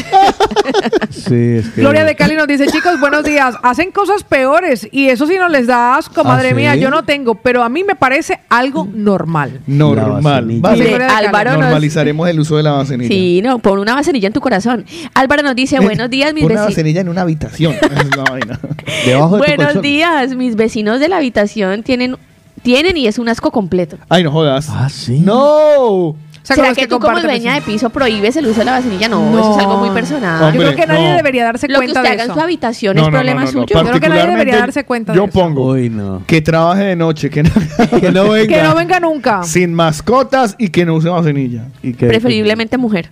[1.10, 1.82] Sí, es que.
[1.82, 3.56] Gloria de Cali nos dice, chicos, buenos días.
[3.64, 6.80] Hacen cosas peores y eso sí no les da asco, madre ¿Ah, mía, sí?
[6.80, 9.60] yo no tengo, pero a mí me parece algo normal.
[9.68, 10.46] Normal.
[10.60, 10.96] Vale.
[11.06, 13.10] Álvaro nos- Normalizaremos el uso de la vasenilla.
[13.10, 14.86] Sí, no, pon una vasenilla en tu corazón.
[15.14, 16.76] Álvaro nos dice, buenos días, mis Pon una vecinos.
[16.76, 17.24] vasenilla en una
[17.68, 17.74] habitación.
[18.10, 18.60] Es la vaina.
[19.06, 19.82] Debajo de tu Buenos colchón.
[19.82, 22.16] días, mis vecinos de la habitación tienen,
[22.64, 23.98] tienen y es un asco completo.
[24.10, 24.68] Ay, no jodas.
[24.70, 25.20] Ah, sí.
[25.20, 26.16] ¡No!
[26.50, 28.72] O sea, ¿Será que, que tú como dueña de piso prohíbes el uso de la
[28.72, 29.08] vasenilla?
[29.08, 29.40] No, No.
[29.40, 30.42] eso es algo muy personal.
[30.44, 31.16] Hombre, Yo creo que nadie no.
[31.18, 32.34] debería darse Lo que cuenta usted de haga en eso.
[32.40, 33.52] su habitación No, es problema no, no.
[33.52, 33.66] suyo.
[33.68, 35.40] Yo creo que nadie debería darse cuenta Yo de eso.
[35.40, 36.24] pongo Uy, no.
[36.26, 37.50] que trabaje de noche, que no,
[38.02, 38.56] Que no venga.
[38.58, 39.44] Que no venga nunca.
[39.44, 41.66] sin mascotas y que no use vasenilla.
[41.84, 43.10] Y que- Preferiblemente mujer.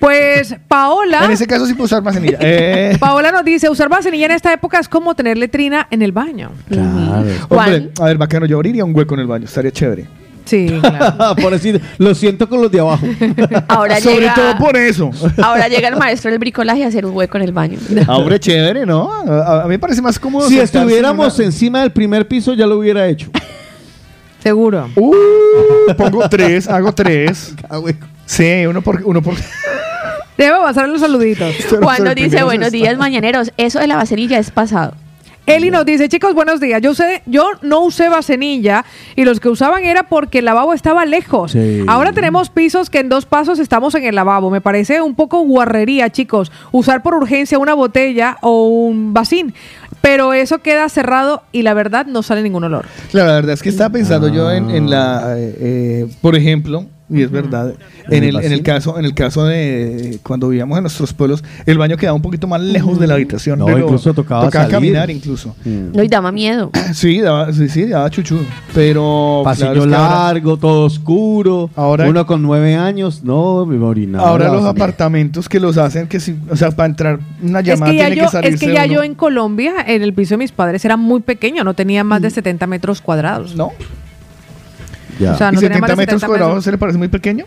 [0.00, 2.38] Pues Paola, En ese caso sí puedo usar vasenilla.
[2.40, 6.10] Eh, Paola nos dice, usar vasenilla en esta época es como tener letrina en el
[6.12, 6.50] baño.
[6.68, 7.24] Claro.
[7.50, 9.44] hombre, a ver, bacano, yo abriría un hueco en el baño.
[9.44, 10.06] Estaría chévere.
[10.44, 11.36] Sí, claro.
[11.36, 13.06] por decir, lo siento con los de abajo.
[13.68, 15.10] Ahora Sobre llega, todo por eso.
[15.42, 17.78] ahora llega el maestro del bricolaje a hacer un hueco en el baño.
[18.08, 19.12] Ah, hombre, chévere, ¿no?
[19.12, 20.48] A, a mí me parece más cómodo.
[20.48, 23.30] si estuviéramos una- encima del primer piso, ya lo hubiera hecho.
[24.42, 24.88] Seguro.
[24.96, 25.14] Uh,
[25.96, 27.54] pongo tres, hago tres.
[27.68, 27.78] Ah.
[28.26, 29.02] Sí, uno por...
[29.04, 29.34] Uno por...
[30.38, 31.54] Debe pasar los saluditos.
[31.82, 34.94] Cuando dice buenos días mañaneros, eso de la vasenilla es pasado.
[35.56, 36.80] Eli nos dice, chicos, buenos días.
[36.80, 38.84] Yo sé, yo no usé vasenilla
[39.16, 41.52] y los que usaban era porque el lavabo estaba lejos.
[41.52, 41.82] Sí.
[41.88, 44.50] Ahora tenemos pisos que en dos pasos estamos en el lavabo.
[44.50, 49.52] Me parece un poco guarrería, chicos, usar por urgencia una botella o un vasín.
[50.00, 52.86] Pero eso queda cerrado y la verdad no sale ningún olor.
[53.10, 56.86] Claro, la verdad es que estaba pensando yo en, en la, eh, eh, por ejemplo,
[57.10, 57.74] y es verdad,
[58.08, 61.42] en ¿En el en el caso, en el caso de cuando vivíamos en nuestros pueblos,
[61.66, 63.58] el baño quedaba un poquito más lejos de la habitación.
[63.58, 64.70] No, pero incluso tocaba salir.
[64.70, 65.54] caminar incluso.
[65.64, 66.70] No, y daba miedo.
[66.94, 68.38] Sí, daba, sí, sí, daba chuchu.
[68.74, 71.70] Pero Pasillo claro, es que ahora- largo, todo oscuro.
[71.76, 74.28] Ahora- Uno con nueve años, no, me orinaba.
[74.28, 77.90] Ahora los apartamentos que los hacen que si, o sea, para entrar una Es llamada
[77.92, 78.92] que ya, tiene yo, que salirse es que ya uno.
[78.94, 82.22] yo en Colombia, en el piso de mis padres, era muy pequeño, no tenía más
[82.22, 83.54] de 70 metros cuadrados.
[83.56, 83.72] No.
[85.20, 85.32] Ya.
[85.32, 87.08] O sea, ¿Y no tenía 70 más de metros 70 cuadrados se le parece muy
[87.08, 87.44] pequeño?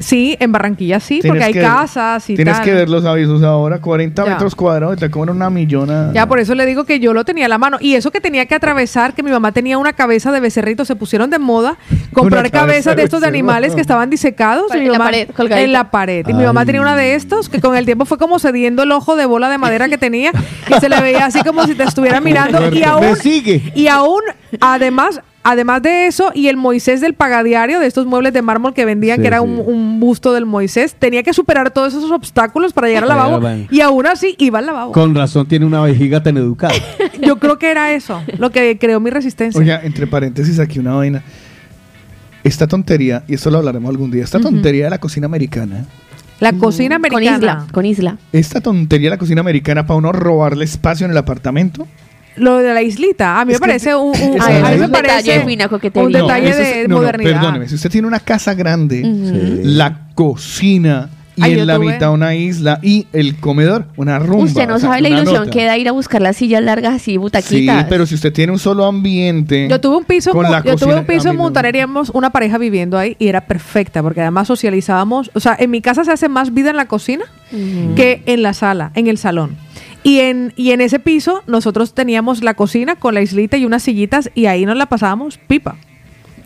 [0.00, 2.64] Sí, en Barranquilla sí, Tienes porque hay que- casas y Tienes tal.
[2.64, 4.30] que ver los avisos ahora, 40 Ya.
[4.32, 6.10] metros cuadrados, te cobran una millona.
[6.12, 7.78] Ya por eso le digo que yo lo tenía a la mano.
[7.80, 10.96] Y eso que tenía que atravesar, que mi mamá tenía una cabeza de becerrito, se
[10.96, 11.76] pusieron de moda
[12.12, 14.74] comprar cabezas de estos de animales que estaban disecados.
[14.74, 15.64] En la pared, colgadita.
[15.64, 16.26] En la pared.
[16.28, 18.90] Y mi mamá tenía una de estos que con el tiempo fue como cediendo el
[18.90, 20.32] ojo de bola de madera que tenía
[20.68, 22.66] y se le veía así como si te estuviera mirando.
[22.72, 23.72] Y Me aún, sigue.
[23.76, 24.22] y aún,
[24.60, 28.84] además, además de eso, y el Moisés del pagadiario, de estos muebles de mármol que
[28.84, 29.44] vendían, Sí, que era sí.
[29.44, 33.48] un, un busto del Moisés, tenía que superar todos esos obstáculos para llegar al lavabo.
[33.70, 34.92] Y aún así iba al lavabo.
[34.92, 36.74] Con razón tiene una vejiga tan educada.
[37.22, 39.60] Yo creo que era eso, lo que creó mi resistencia.
[39.60, 41.22] Oiga, entre paréntesis aquí una vaina.
[42.42, 45.86] Esta tontería, y esto lo hablaremos algún día, esta tontería de la cocina americana,
[46.40, 47.36] la cocina Con americana.
[47.38, 48.18] isla, con isla.
[48.32, 51.86] esta tontería de la cocina americana para uno robarle espacio en el apartamento.
[52.36, 54.86] Lo de la islita, a mí Es me que- parece un, un- a mí me
[54.86, 57.32] un detalle No, de no, no, modernidad.
[57.40, 59.02] perdóneme, si usted tiene una casa grande,
[59.62, 64.20] la cocina y Ay, en yo la tuve- mitad una isla y el comedor una
[64.20, 64.44] rumba.
[64.44, 65.50] Usted no o sea, sabe la ilusión nota.
[65.50, 67.86] que da ir a buscar las sillas largas así, Sí, butaquitas.
[67.88, 69.66] pero si usted tiene un solo ambiente.
[69.68, 71.42] Yo tuve un piso, con en la yo tuve un piso en mí no.
[71.44, 75.56] Montaner y éramos una pareja viviendo ahí y era perfecta porque además socializábamos, o sea,
[75.58, 77.24] en mi casa se hace más vida en la cocina
[77.96, 79.56] que en la sala, en el salón.
[80.04, 83.82] Y en, y en ese piso nosotros teníamos la cocina con la islita y unas
[83.82, 85.76] sillitas y ahí nos la pasábamos pipa.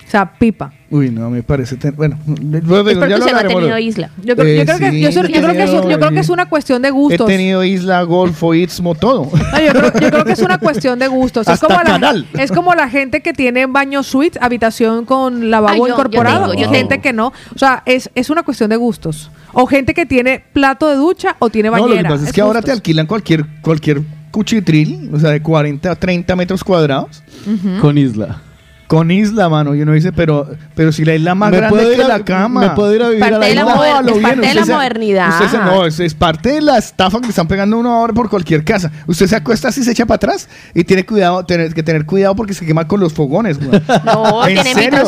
[0.07, 0.73] O sea, pipa.
[0.91, 1.77] Uy, no, me parece.
[1.77, 3.79] ten- Bueno, luego Es ya porque lo usted no ha hablaremos tenido luego.
[3.79, 4.11] isla.
[4.25, 6.89] Yo, creo- yo creo que, yo, creo es, yo creo que es una cuestión de
[6.89, 7.27] He gustos.
[7.27, 9.25] tenido isla, golfo, istmo, todo.
[9.31, 11.47] No, yo, creo, yo creo que es una cuestión de gustos.
[11.47, 15.89] Es como, la, es como la gente que tiene baño suite, habitación con lavabo yo-
[15.89, 17.33] yo incorporado, tengo, y gente que no.
[17.55, 19.31] O sea, es, es una cuestión de gustos.
[19.61, 22.03] O gente que tiene plato de ducha o tiene No, bañera.
[22.03, 25.91] lo que pasa es que ahora te alquilan cualquier, cualquier cuchitril, o sea, de 40
[25.91, 27.25] a 30 metros cuadrados.
[27.45, 27.81] Ujú.
[27.81, 28.41] Con isla.
[28.89, 29.75] Con isla, mano.
[29.75, 32.09] Y uno dice, pero, pero si la isla más ¿Me grande puedo ir que a-
[32.09, 32.61] la cama.
[32.63, 34.15] me puedo ir a vivir Parte a la de la No, moder- a lo es
[34.15, 35.29] bien, parte de la se- modernidad.
[35.31, 38.15] usted se- no, es, es parte de la estafa que le están pegando uno ahora
[38.15, 38.91] por cualquier casa.
[39.07, 42.35] Usted se acuesta así, se echa para atrás y tiene cuidado, tener que tener cuidado
[42.35, 43.59] porque se quema con los fogones.
[43.63, 43.81] güey.
[44.05, 45.03] No, ¿En tiene tan-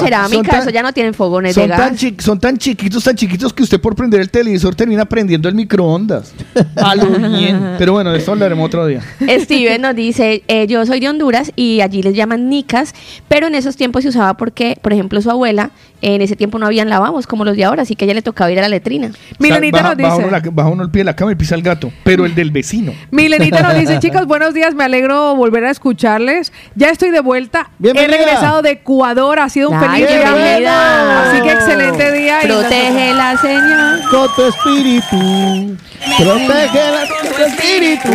[0.61, 1.97] eso ya no tienen fogones de Son tan, gas.
[1.99, 5.55] chi- son tan chiquitos, tan chiquitos que usted por prender el televisor termina prendiendo el
[5.55, 6.33] microondas.
[6.77, 7.77] A lo bien.
[7.79, 9.01] Pero bueno, de eso hablaremos otro día.
[9.27, 12.95] Steven nos dice, eh, yo soy de Honduras y allí les llaman nicas,
[13.27, 15.71] pero en esos tiempos se usaba porque, por ejemplo, su abuela,
[16.03, 18.23] en ese tiempo no habían lavabos como los de ahora, así que a ella le
[18.23, 19.11] tocaba ir a la letrina.
[19.39, 20.29] Milenita baja, nos baja dice.
[20.29, 22.35] uno, la- baja uno el pie de la cama y pisa el gato, pero el
[22.35, 22.93] del vecino.
[23.11, 26.53] Milenita nos dice, chicos, buenos días, me alegro volver a escucharles.
[26.75, 27.71] Ya estoy de vuelta.
[27.79, 28.15] Bienvenida.
[28.15, 31.23] He regresado de Ecuador, ha sido un Ay, feliz día.
[31.31, 32.39] Así que excelente día.
[32.43, 34.03] Protege la señal.
[34.11, 35.77] Con tu espíritu.
[36.19, 38.09] Protégela con tu espíritu.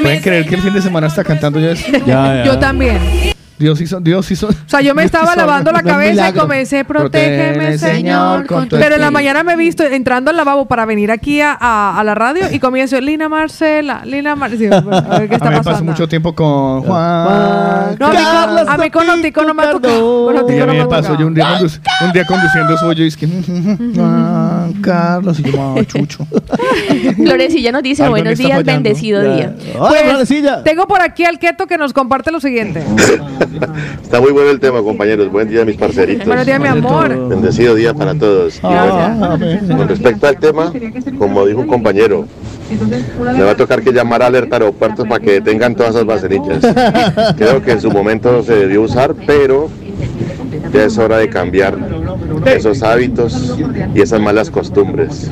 [0.00, 1.84] ¿Pueden creer que el fin de semana está cantando ya eso?
[2.06, 3.33] Ya, Yo también.
[3.58, 4.48] Dios hizo, Dios hizo.
[4.48, 7.94] O sea, yo me estaba lavando la cabeza y comencé, protégeme, Señor.
[7.94, 11.10] Señor, con tu Pero en la mañana me he visto entrando al lavabo para venir
[11.12, 14.78] aquí a, a- a la radio y comienzo, Lina Marcela, Lina Marcela.
[14.78, 15.92] a ver qué A está mí me pasó pasando.
[15.92, 17.96] mucho tiempo con Juan.
[18.00, 20.24] No, a mí, con- a mí con Otico no me ha tocado.
[20.26, 21.58] Con Y Otico a no mí me pasó yo un día,
[22.02, 26.26] un día conduciendo su yo y es que Juan Carlos y yo llamaba Chucho.
[27.16, 28.72] Florecilla nos dice, Algo buenos días, fallando.
[28.72, 29.34] bendecido Ya.
[29.34, 29.54] día.
[29.78, 30.28] Pues,
[30.64, 32.82] tengo por aquí al Keto que nos comparte lo siguiente.
[34.02, 35.30] Está muy bueno el tema, compañeros.
[35.30, 36.26] Buen día, mis parceritos.
[36.26, 37.28] Buenos días, mi amor.
[37.28, 38.56] Bendecido día para todos.
[38.56, 40.72] Y Ah, bueno, con respecto al tema,
[41.18, 42.26] como dijo un compañero,
[43.20, 46.60] me va a tocar que llamar a alerta aeropuertos para que detengan todas esas vaselillas.
[47.36, 49.68] Creo que en su momento se debió usar, pero
[50.72, 51.76] ya es hora de cambiar
[52.46, 53.56] esos hábitos
[53.94, 55.30] y esas malas costumbres.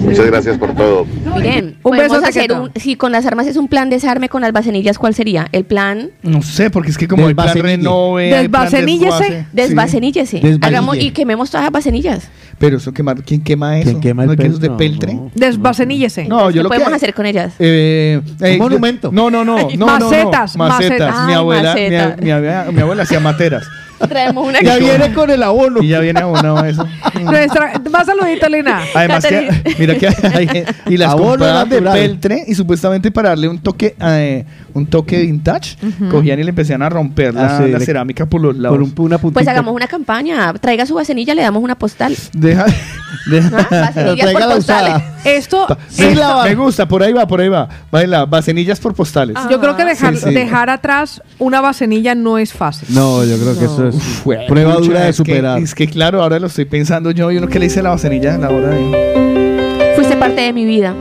[0.00, 1.06] Muchas gracias por todo.
[1.36, 4.42] Miren, Un podemos besote, hacer un, si con las armas es un plan desarme con
[4.42, 5.48] las bacenillas, ¿cuál sería?
[5.52, 9.46] El plan No sé, porque es que como hay plan renove, Desvaceníllese.
[9.52, 9.98] desguace.
[10.26, 10.58] Sí.
[10.60, 12.28] Hagamos y quememos todas las vacenillas.
[12.58, 13.88] Pero eso quema, ¿quién quema eso?
[13.90, 15.14] ¿Quién quema el ¿No de peltre?
[15.14, 15.30] no.
[15.34, 16.26] Desvaceníllese.
[16.26, 17.54] No, yo ¿Qué lo que podemos hacer con ellas?
[17.58, 19.10] Eh, eh, Un monumento.
[19.12, 20.10] No, no, no, no, no, no.
[20.10, 21.26] Macetas, macetas.
[21.26, 23.64] Mi Ay, abuela, mi, mi abuela, mi abuela hacía materas.
[24.08, 25.82] Traemos una Ya viene con el abono.
[25.82, 26.86] Y ya viene abonado eso.
[27.22, 28.80] Nuestra, más saludito, Lina.
[28.94, 33.58] Además que, mira que hay, y las compraban de peltre y supuestamente para darle un
[33.58, 34.44] toque eh,
[34.74, 35.76] un toque vintage,
[36.10, 38.76] cogían y le empezaban a romper la, Ah, sí, la le- cerámica por los lados.
[38.76, 39.34] Por un, una puntita.
[39.40, 40.52] Pues hagamos una campaña.
[40.54, 42.14] Traiga su vacenilla, le damos una postal.
[42.32, 42.66] Deja,
[43.30, 43.90] deja- ¿Ah?
[43.92, 44.94] Tráigala postales.
[44.94, 45.14] usada.
[45.24, 46.04] Esto, Sí,
[46.44, 47.68] me gusta, por ahí va, por ahí va.
[47.90, 49.36] Baila, vacenillas por postales.
[49.50, 50.34] yo creo que dejar, Sí, sí.
[50.34, 52.88] dejar atrás una vacenilla no es fácil.
[52.92, 55.58] No, yo creo que eso es Uf, güey, prueba pucha, dura de es que- superar.
[55.62, 57.30] es que claro, ahora lo estoy pensando yo.
[57.30, 59.92] ¿Y uno que le hice a la vacenilla a la hora de.?
[59.96, 60.94] Fuiste parte de mi vida.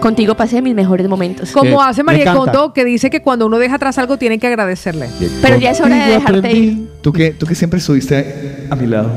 [0.00, 1.52] Contigo pasé mis mejores momentos.
[1.52, 2.40] Como Eh, hace me María encanta.
[2.52, 5.06] Condo, que dice que cuando uno deja atrás algo tiene que agradecerle.
[5.40, 6.58] Pero ya es hora de dejarte aprendí.
[6.58, 6.88] ir.
[7.02, 9.08] Tú que, tú que siempre estuviste a mi lado.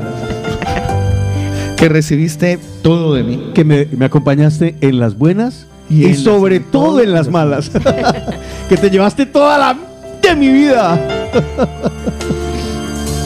[1.76, 3.50] Que recibiste todo de mí.
[3.52, 7.28] Que me, me acompañaste en las buenas Y y, en las- sobre todo en las
[7.30, 7.68] malas.
[8.68, 9.76] que te llevaste toda la
[10.22, 11.00] de mi vida.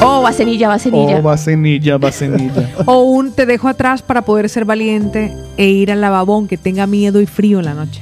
[0.03, 1.19] Oh, vacenilla, vacenilla.
[1.19, 2.71] Oh, vacenilla, vacenilla.
[2.87, 6.87] O un te dejo atrás para poder ser valiente e ir al lavabón que tenga
[6.87, 8.01] miedo y frío en la noche.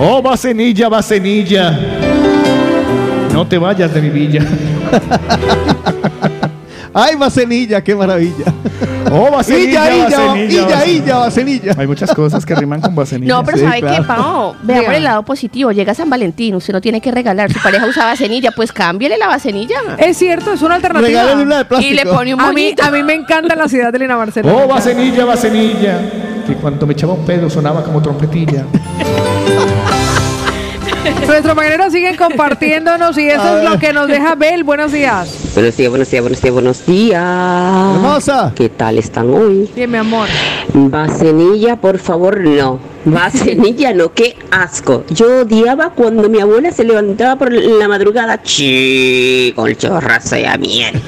[0.00, 1.78] Oh, vacenilla, vacenilla.
[3.32, 4.44] No te vayas de mi villa.
[6.94, 8.52] Ay, vacenilla, qué maravilla.
[9.10, 11.74] Oh, vacenilla, Illa, illa, illa.
[11.78, 13.34] Hay muchas cosas que riman con vacenilla.
[13.34, 13.96] No, pero Sí, ¿sabe claro.
[13.96, 14.56] qué, Pao?
[14.62, 15.72] Veamos el lado positivo.
[15.72, 17.52] Llega San Valentín, usted no tiene que regalar.
[17.52, 19.76] Su pareja usa vacenilla, pues cámbiale la vacenilla.
[19.98, 21.08] Es cierto, es una alternativa.
[21.08, 21.92] Regálale una de plástico.
[21.92, 24.52] Y le pone un a mí, a mí me encanta la ciudad de Lina Marcela.
[24.52, 25.98] Oh, vacenilla, vacenilla.
[26.46, 28.64] Que cuando me echaba un pedo sonaba como trompetilla.
[31.26, 34.64] Nuestros mañaneros siguen compartiéndonos y eso es lo que nos deja Bel.
[34.64, 35.52] Buenos días.
[35.54, 37.94] Buenos días, buenos días, buenos días, buenos días.
[37.94, 38.52] Hermosa.
[38.54, 39.70] ¿Qué tal están hoy?
[39.74, 40.28] Bien, mi amor.
[40.74, 42.78] Vacenilla, por favor, no.
[43.04, 45.04] Vacenilla, no, qué asco.
[45.08, 50.56] Yo odiaba cuando mi abuela se levantaba por la madrugada, chi, con chorrazo y a
[50.58, 51.00] miel.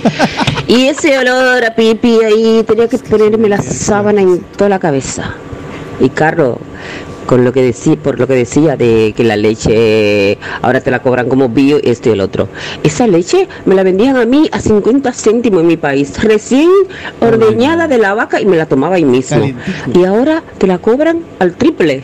[0.66, 5.34] Y ese olor a pipi ahí, tenía que ponerme la sábana en toda la cabeza.
[6.00, 6.56] Y Carlos,
[7.30, 10.98] con lo que decía, por lo que decía de que la leche ahora te la
[10.98, 12.48] cobran como bio, esto y el otro.
[12.82, 16.68] Esa leche me la vendían a mí a 50 céntimos en mi país, recién
[17.20, 19.48] ordeñada de la vaca y me la tomaba ahí mismo.
[19.94, 22.02] Y ahora te la cobran al triple.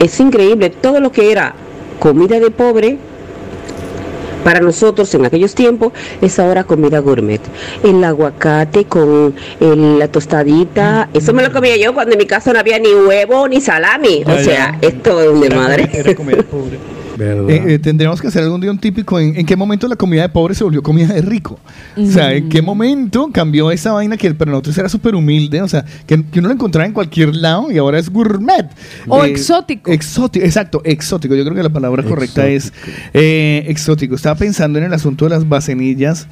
[0.00, 1.54] Es increíble, todo lo que era
[2.00, 2.98] comida de pobre
[4.44, 7.40] para nosotros en aquellos tiempos es ahora comida gourmet.
[7.82, 12.52] El aguacate con el- la tostadita, eso me lo comía yo cuando en mi casa
[12.52, 14.22] no había ni huevo ni salami.
[14.26, 15.90] O Ah, sea, esto es de madre.
[17.20, 20.22] Eh, eh, tendríamos que hacer algún día un típico en, en qué momento la comida
[20.22, 21.58] de pobre se volvió comida de rico.
[21.96, 25.68] O sea, en qué momento cambió esa vaina que para nosotros era súper humilde, o
[25.68, 28.66] sea, que, que uno lo encontraba en cualquier lado y ahora es gourmet.
[29.08, 29.90] O Eh, exótico.
[29.90, 31.34] Exótico, exacto, exótico.
[31.34, 32.72] Yo creo que la palabra correcta es
[33.14, 34.14] eh, exótico.
[34.14, 36.26] Estaba pensando en el asunto de las bacenillas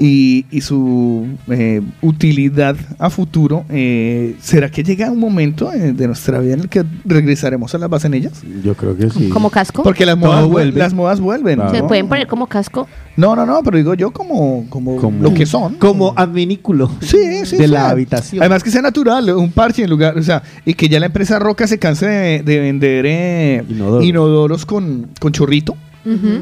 [0.00, 3.64] y, y su eh, utilidad a futuro.
[3.70, 7.88] Eh, ¿Será que llega un momento de nuestra vida en el que regresaremos a las
[7.88, 8.32] bacenillas?
[8.64, 9.28] Yo creo que sí.
[9.28, 9.82] ¿Como casco?
[9.82, 10.78] Porque las modas, vuel- vuelven.
[10.78, 11.60] las modas vuelven.
[11.70, 11.86] Se ¿no?
[11.88, 12.88] pueden poner como casco.
[13.16, 15.76] No, no, no, pero digo yo como, como, lo que son.
[15.76, 17.66] Como adminículo Sí, sí, de sí.
[17.66, 18.42] la habitación.
[18.42, 21.38] Además que sea natural, un parche en lugar, o sea, y que ya la empresa
[21.38, 23.64] Roca se canse de, de vender eh,
[24.02, 25.76] inodoros con, con chorrito.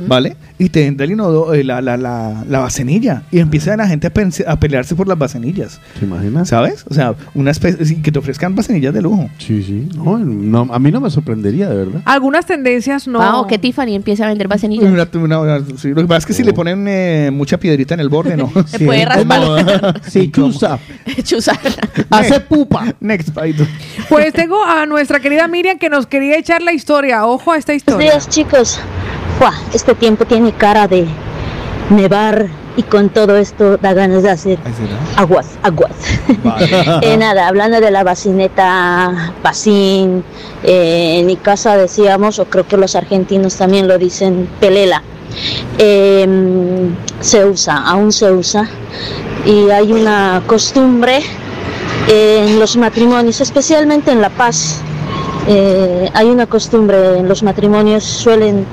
[0.07, 0.37] ¿Vale?
[0.59, 3.23] Y te venda el inodo- eh, la, la, la, la bacenilla.
[3.31, 4.07] Y empieza la gente
[4.47, 5.81] a, pelearse por las bacenillas.
[5.99, 6.45] ¿Se imagina?
[6.45, 6.85] ¿Sabes?
[6.89, 9.29] O sea, una especie, que te ofrezcan bacenillas de lujo.
[9.39, 9.89] Sí, sí.
[9.97, 12.03] No, no, a mí no me sorprendería, de verdad.
[12.05, 13.21] Algunas tendencias no.
[13.23, 14.85] Ah, o que Tiffany empieza a vender vasenillas.
[14.91, 17.95] Una- una- una- sí, lo que pasa es que si le ponen eh, mucha piedrita
[17.95, 18.53] en el borde, ¿no?
[18.67, 20.01] Se puede raspar.
[20.09, 20.79] Sí, chusa.
[21.25, 21.59] Chuzar.
[22.11, 22.95] Hace pupa.
[23.01, 23.65] Next, Paito.
[24.09, 27.27] Pues tengo a nuestra querida Miriam que nos quería echar la historia.
[27.27, 28.11] Ojo a esta Buenos historia.
[28.13, 28.81] días chicos.
[29.39, 31.07] Buah, este tiempo tiene cara de
[31.91, 34.59] nevar y con todo esto da ganas de hacer
[35.17, 35.93] aguas, aguas.
[37.03, 40.25] Eh, nada, hablando de la bacineta, bacín,
[40.63, 45.03] eh, en mi casa decíamos, o creo que los argentinos también lo dicen, pelela.
[45.79, 46.27] Eh,
[47.21, 48.69] se usa, aún se usa.
[49.45, 51.23] Y hay una costumbre
[52.09, 54.81] en los matrimonios, especialmente en La Paz,
[55.47, 58.67] eh, hay una costumbre en los matrimonios, suelen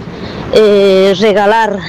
[0.53, 1.79] eh, regalar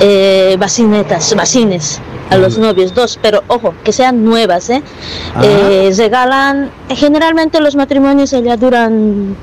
[0.00, 2.00] eh, bacinetas, bacines
[2.30, 4.82] a los novios, dos, pero ojo, que sean nuevas, ¿eh?
[5.42, 9.36] Eh, regalan, generalmente los matrimonios allá duran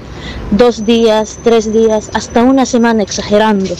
[0.51, 3.73] dos días, tres días, hasta una semana exagerando.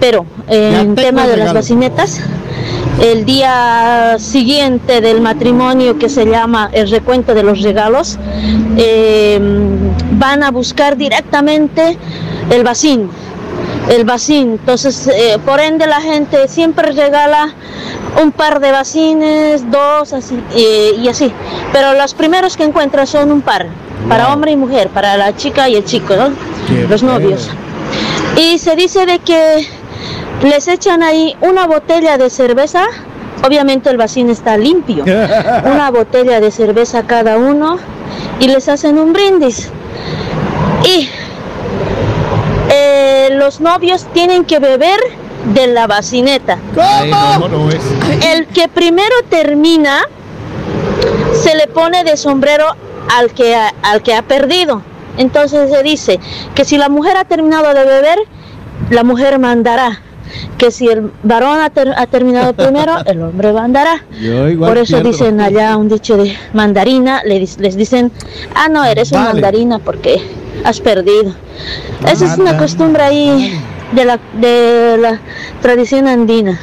[0.00, 1.54] Pero en tema de las regalo.
[1.54, 2.20] bacinetas,
[3.00, 8.18] el día siguiente del matrimonio que se llama el recuento de los regalos,
[8.76, 9.38] eh,
[10.12, 11.98] van a buscar directamente
[12.50, 13.10] el bacín.
[13.88, 17.52] El bacín, entonces eh, por ende la gente siempre regala
[18.22, 21.32] un par de bacines, dos, así, eh, y así.
[21.72, 23.66] Pero los primeros que encuentran son un par,
[24.08, 26.30] para hombre y mujer, para la chica y el chico, ¿no?
[26.68, 27.50] Qué Los novios.
[28.36, 29.66] Y se dice de que
[30.42, 32.84] les echan ahí una botella de cerveza,
[33.46, 35.04] obviamente el bacín está limpio,
[35.64, 37.78] una botella de cerveza cada uno
[38.40, 39.70] y les hacen un brindis.
[40.84, 41.08] Y
[43.42, 45.00] los novios tienen que beber
[45.52, 46.58] de la bacineta.
[48.22, 50.02] El que primero termina
[51.42, 52.66] se le pone de sombrero
[53.10, 54.82] al que ha, al que ha perdido.
[55.18, 56.20] Entonces se dice
[56.54, 58.18] que si la mujer ha terminado de beber,
[58.90, 60.00] la mujer mandará.
[60.58, 64.04] Que si el varón ha, ter- ha terminado primero, el hombre mandará.
[64.20, 65.10] Yo igual Por eso pierdo.
[65.10, 68.10] dicen allá un dicho de mandarina, les dicen,
[68.54, 69.32] ah, no, eres un Vale.
[69.34, 70.20] mandarina porque
[70.64, 71.34] has perdido.
[72.06, 73.58] Esa es una costumbre ahí
[73.94, 75.20] de la, de la
[75.60, 76.58] tradición andina.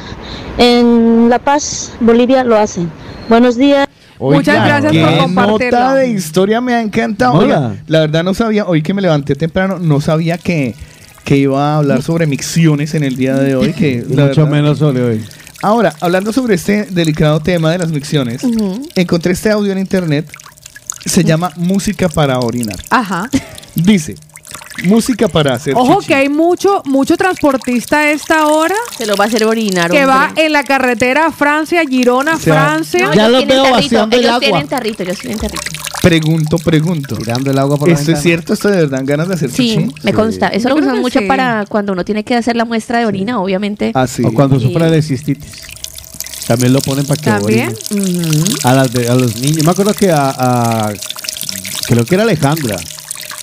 [0.58, 2.90] En La Paz, Bolivia, lo hacen.
[3.28, 3.86] Buenos días.
[4.18, 5.78] Muchas gracias por qué compartirlo.
[5.78, 7.32] nota de historia me ha encantado.
[7.38, 7.44] Hola.
[7.58, 10.74] Oiga, la verdad no sabía, hoy que me levanté temprano, no sabía que,
[11.30, 13.72] que iba a hablar sobre micciones en el día de hoy.
[13.72, 15.24] Que, mucho verdad- menos sobre hoy.
[15.62, 18.42] Ahora, hablando sobre este delicado tema de las micciones,
[18.96, 20.28] encontré este audio en internet.
[21.06, 22.74] Se llama Música para orinar.
[22.90, 23.30] Ajá.
[23.76, 24.16] Dice,
[24.82, 26.08] música para hacer Ojo chichi.
[26.08, 28.74] que hay mucho, mucho transportista a esta hora.
[28.98, 29.88] Se lo va a hacer orinar.
[29.88, 33.06] Que va en la carretera Francia, Girona, O sea, Francia.
[33.06, 35.79] No, ellos tienen tarrito, ellos tienen tarrito, ellos tienen tarrito.
[36.02, 37.16] Pregunto, pregunto.
[37.16, 38.52] Tirando el agua por la ¿Esto es cierto?
[38.54, 39.94] ¿Esto de verdad dan ganas de hacer Sí, chichi?
[40.02, 40.48] me consta.
[40.48, 41.26] Eso lo usan mucho sí.
[41.26, 43.92] para cuando uno tiene que hacer la muestra de orina, obviamente.
[43.94, 44.22] Ah, sí.
[44.24, 45.52] O cuando Y- sufre de cistitis.
[46.46, 47.74] También lo ponen para que También.
[47.90, 48.44] orine.
[48.64, 49.62] A, las de- a los niños.
[49.64, 50.92] Me acuerdo que a, a-
[51.86, 52.76] Creo que era Alejandra.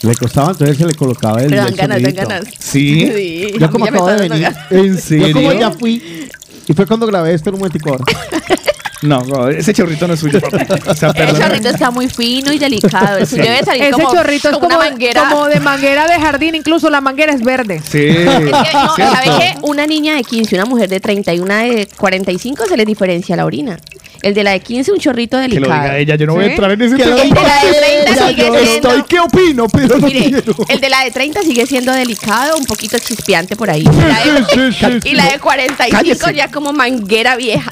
[0.03, 1.49] Le costaba, entonces se le colocaba el.
[1.49, 2.27] Pero dan el ganas, dan sonidito.
[2.29, 2.53] ganas.
[2.59, 3.11] Sí.
[3.15, 4.41] Sí, a Yo mí como ya me acabo de dando venir.
[4.43, 4.71] ganas.
[4.71, 5.59] ¿En Yo como serio?
[5.59, 6.29] ya fui.
[6.67, 8.05] Y fue cuando grabé esto en un momentico ahora.
[9.01, 10.57] No, no, ese chorrito no es suyo, papi.
[10.87, 13.17] O sea, El chorrito está muy fino y delicado.
[13.17, 13.49] El suyo Sí.
[13.49, 15.29] debe salir Ese como, chorrito es como como, una manguera.
[15.29, 17.81] como de manguera de jardín, incluso la manguera es verde.
[17.87, 18.07] Sí.
[18.07, 19.13] Es que, no, cierto.
[19.15, 19.57] ¿sabe qué?
[19.61, 22.85] Una niña de 15 y una mujer de 30 y una de 45 se les
[22.85, 23.77] diferencia la orina.
[24.21, 25.81] El de la de 15 un chorrito Que lo delicado.
[25.83, 26.51] diga ella, yo no voy a ¿Sí?
[26.51, 27.15] entrar en ese tema.
[27.21, 27.71] El de la de
[28.15, 29.67] 30 sigue siendo- Estoy, ¿qué opino?
[29.67, 30.55] Pero no Mire, quiero.
[30.69, 33.83] el de la de 30 sigue siendo delicado, un poquito chispeante por ahí.
[33.83, 34.99] La de- sí, sí.
[35.09, 36.33] y la de 45 Cállese.
[36.35, 37.71] ya como manguera vieja.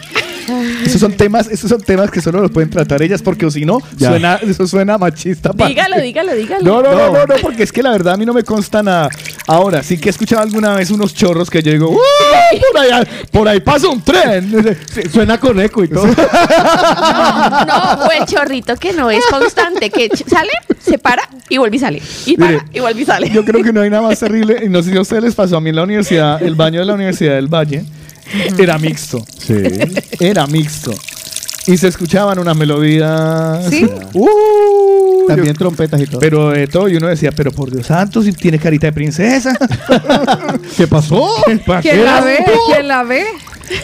[0.86, 3.66] Esos son temas, esos son temas que solo los pueden tratar ellas porque o si
[3.66, 4.10] no, Ya.
[4.10, 5.50] suena, eso suena machista.
[5.56, 6.64] Dígalo, dígalo, dígalo.
[6.64, 8.84] No, no, no, no, no, porque es que la verdad a mí no me consta
[8.84, 9.10] nada.
[9.48, 11.98] Ahora, sí que he escuchado alguna vez unos chorros que yo digo, "¡Uh!
[12.72, 14.78] por, ahí, por ahí pasa un tren.
[15.12, 16.08] Suena con eco y todo.
[17.66, 21.80] No, o el chorrito que no es constante, que sale, se para y vuelve y
[21.80, 22.02] sale.
[22.26, 23.30] Y para Mire, y vuelve y sale.
[23.30, 24.62] Yo creo que no hay nada más terrible.
[24.64, 26.80] Y no sé si a ustedes les pasó a mí en la universidad, el baño
[26.80, 27.86] de la Universidad del Valle
[28.58, 29.24] era mixto.
[29.38, 29.56] Sí.
[30.20, 30.94] Era mixto.
[31.68, 33.66] Y se escuchaban unas melodías.
[33.70, 33.88] ¿Sí?
[34.14, 36.20] Uh, También yo- trompetas y todo.
[36.20, 39.58] pero de todo, y uno decía, pero por Dios santo, si tiene carita de princesa.
[40.78, 41.28] ¿Qué pasó?
[41.82, 42.46] ¿Quién la ve?
[42.68, 43.26] ¿Quién la ve?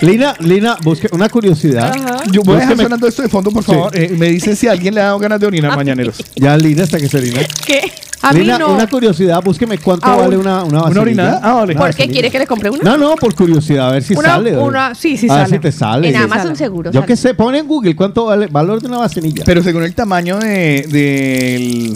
[0.02, 1.94] Lina, Lina, busque una curiosidad.
[2.32, 3.96] Yo voy a dejar sonando esto de fondo, por favor.
[3.98, 6.18] Eh, me dicen si alguien le ha dado ganas de orinar mañaneros.
[6.36, 7.42] Ya, Lina, hasta que se orina.
[7.66, 7.82] ¿Qué?
[8.24, 8.74] A mí Lina, no.
[8.76, 11.40] una curiosidad, búsqueme cuánto Ah, vale un- una, una ¿Una orinada?
[11.42, 11.74] Ah, vale.
[11.74, 12.84] ¿Por qué quiere que le compre una?
[12.84, 14.56] No, no, por curiosidad, a ver si Una- sale.
[14.58, 15.56] una- sí, sí a ver sale.
[15.58, 16.10] si te sale.
[16.10, 16.92] En Amazon seguro.
[16.92, 19.44] Yo qué sé, pon en Google cuánto vale valor de una vaselilla.
[19.44, 21.96] Pero según el tamaño de, del...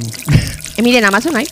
[0.77, 1.47] Eh, mire, en Amazon hay.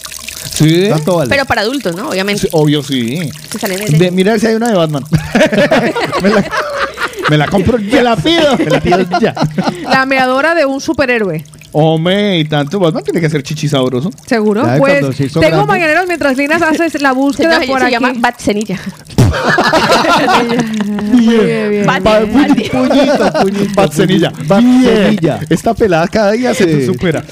[0.54, 0.90] Sí.
[1.30, 2.10] Pero para adultos, ¿no?
[2.10, 2.42] Obviamente.
[2.44, 3.32] Sí, obvio, sí.
[3.52, 5.04] Que salen de- De, mira si hay una de Batman.
[6.22, 6.46] me, la,
[7.30, 7.90] me la compro ya.
[7.98, 8.58] Te la pido.
[8.58, 9.34] Me la pido ya.
[9.90, 11.44] La meadora de un superhéroe.
[11.76, 14.12] Hombre, y tanto Batman tiene que ser chichi sabroso.
[14.28, 14.64] ¿Seguro?
[14.78, 15.66] Pues se tengo grande.
[15.66, 17.94] mañaneros mientras Linas hace la Se, búsqueda no, por se aquí.
[17.94, 18.80] llama Batsenilla.
[21.12, 21.86] Muy bien, bien.
[21.88, 23.74] Bat- Pa- Bat- puñito, puñito.
[23.76, 24.32] Batsenilla.
[24.46, 25.38] Batsenilla.
[25.38, 25.48] Bien.
[25.50, 27.24] Esta pelada cada día se supera.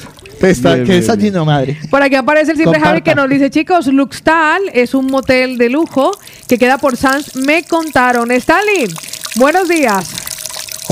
[0.41, 1.77] Está, Bien, que bien, es allí, madre.
[1.89, 2.87] Por aquí aparece el simple Comparta.
[2.87, 6.11] Javi que nos dice, chicos, Luxtal es un motel de lujo
[6.47, 7.35] que queda por Sans.
[7.35, 8.31] Me contaron.
[8.31, 8.87] Stanley,
[9.35, 10.20] buenos días.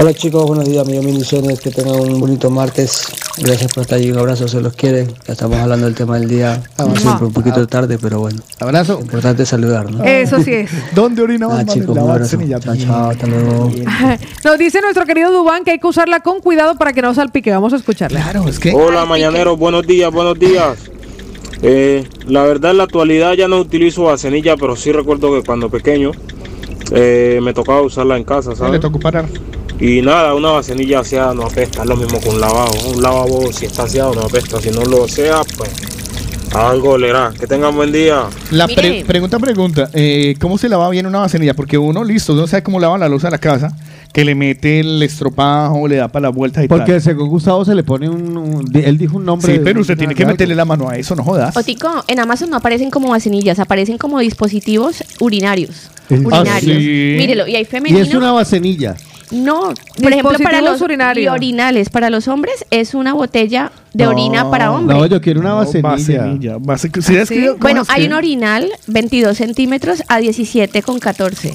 [0.01, 3.05] Hola chicos, buenos días, mis bendiciones, que tengan un bonito martes.
[3.37, 5.07] Gracias por estar allí, un abrazo, se los quiere.
[5.27, 8.39] Ya estamos hablando del tema del día, como siempre, un poquito tarde, pero bueno.
[8.59, 8.99] Abrazo.
[9.01, 10.01] Importante saludar, ¿no?
[10.05, 10.71] Eso sí es.
[10.95, 12.37] ¿Dónde orina Ah, chicos, un abrazo.
[12.61, 13.69] Chao, chao, hasta luego.
[14.45, 17.51] Nos dice nuestro querido Dubán que hay que usarla con cuidado para que no salpique.
[17.51, 18.21] Vamos a escucharla.
[18.21, 18.73] Claro, es que...
[18.73, 20.77] Hola mañaneros, buenos días, buenos días.
[21.61, 25.69] Eh, la verdad en la actualidad ya no utilizo vasenilla, pero sí recuerdo que cuando
[25.69, 26.11] pequeño
[26.91, 28.79] eh, me tocaba usarla en casa, Le ¿sabes?
[28.79, 29.25] tocó parar.
[29.79, 32.73] Y nada, una vasenilla aseada no apesta, es lo mismo con un lavabo.
[32.93, 35.71] Un lavabo si está aseado no apesta, si no lo sea, pues
[36.53, 37.31] a algo olerá.
[37.39, 38.23] Que tengan buen día.
[38.51, 39.89] La pre- pregunta, pregunta.
[39.93, 41.53] eh, ¿Cómo se lava bien una vasenilla?
[41.53, 43.71] Porque uno, listo, no sabe cómo lava la luz a la casa,
[44.11, 47.01] que le mete el estropajo, le da para la vuelta y Porque tal.
[47.01, 49.53] según Gustavo se le pone un, Él dijo un nombre.
[49.53, 50.33] Sí, pero usted tiene que algo.
[50.33, 51.55] meterle la mano a eso, no jodas.
[51.55, 55.89] Otico, en Amazon no aparecen como vasenillas, aparecen como dispositivos urinarios.
[56.09, 56.61] ¿En Urinarios.
[56.81, 57.15] sí?
[57.17, 57.99] Mírelo, y hay Y femenino.
[58.03, 58.95] es una vasenilla.
[59.31, 61.23] No, por ejemplo, para los urinarios.
[61.25, 64.97] y orinales, para los hombres es una botella de No, orina para hombre.
[64.97, 65.89] No, yo quiero una No, vasenilla.
[65.89, 66.57] vasenilla.
[66.59, 67.35] Vase- ¿sí has ¿Sí?
[67.35, 67.51] escrito?
[67.53, 71.53] ¿Cómo bueno, hay un orinal 22 centímetros a 17 con 14.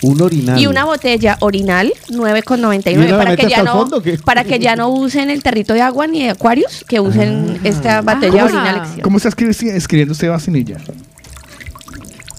[0.00, 0.60] Un orinal.
[0.60, 4.58] Y una botella orinal 9,99 ¿Y una la para que ya no fondo para que
[4.60, 8.44] ya no usen el tarrito de agua ni de Aquarius, que usen esta botella Ah.
[8.44, 8.82] orinal.
[9.02, 10.76] ¿Cómo está escri- escribiendo usted vasenilla?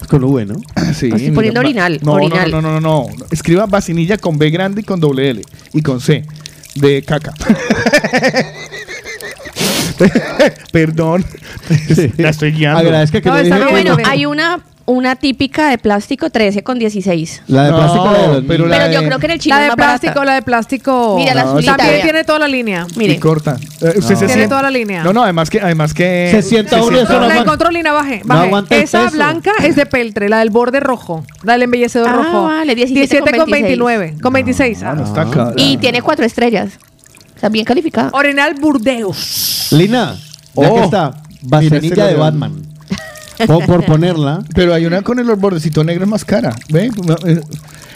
[0.10, 0.56] Con V, ¿no?
[0.94, 2.50] Sí, Estoy poniendo orinal, No, orinal.
[2.52, 3.26] no, no, no, no, no.
[3.32, 5.42] Escriba vacinilla con B grande y con doble L.
[5.74, 6.26] Y con C.
[6.76, 7.34] De caca.
[10.72, 11.26] Perdón.
[12.18, 12.80] La estoy guiando.
[12.80, 14.04] Agradezca que No, le está dije Bueno, no.
[14.08, 14.60] hay una
[14.90, 17.44] una típica de plástico 13 con 16.
[17.48, 19.40] La de No, plástico de los pero la Pero yo de- creo que en el
[19.40, 20.26] chino La es de más plástico, barata.
[20.26, 21.16] la de plástico.
[21.18, 21.76] Mira la No, azulita.
[21.78, 22.04] También vea.
[22.04, 22.88] tiene toda la línea.
[22.96, 23.14] Mire.
[23.14, 23.58] Y corta.
[23.82, 24.26] Eh, usted se.
[24.26, 25.04] Tiene toda la línea.
[25.04, 26.30] No, no, además que, además que.
[26.32, 28.22] Se sienta uno y eso No, la aguanta- encontró Lina, baje.
[28.26, 28.48] No baje.
[28.48, 29.16] aguanta el Esa peso.
[29.16, 32.44] blanca es de peltre, la del borde rojo, la del embellecedor Ah, rojo.
[32.44, 34.82] vale, 17 con con 29, con 26.
[34.84, 35.06] Ah, no Ah.
[35.08, 35.54] está acá.
[35.56, 36.72] Y tiene cuatro estrellas.
[37.36, 38.10] Está bien calificado.
[38.14, 39.68] Orinal Burdeos.
[39.72, 40.16] Lina,
[40.56, 41.12] ya Oh, que está,
[41.44, 42.20] mira, este lo de veo.
[42.20, 42.69] Batman.
[43.48, 44.44] Por, por ponerla.
[44.54, 46.56] Pero hay una con el bordecito negro es más cara.
[46.70, 46.92] ¿Ve?
[47.26, 47.42] Eh,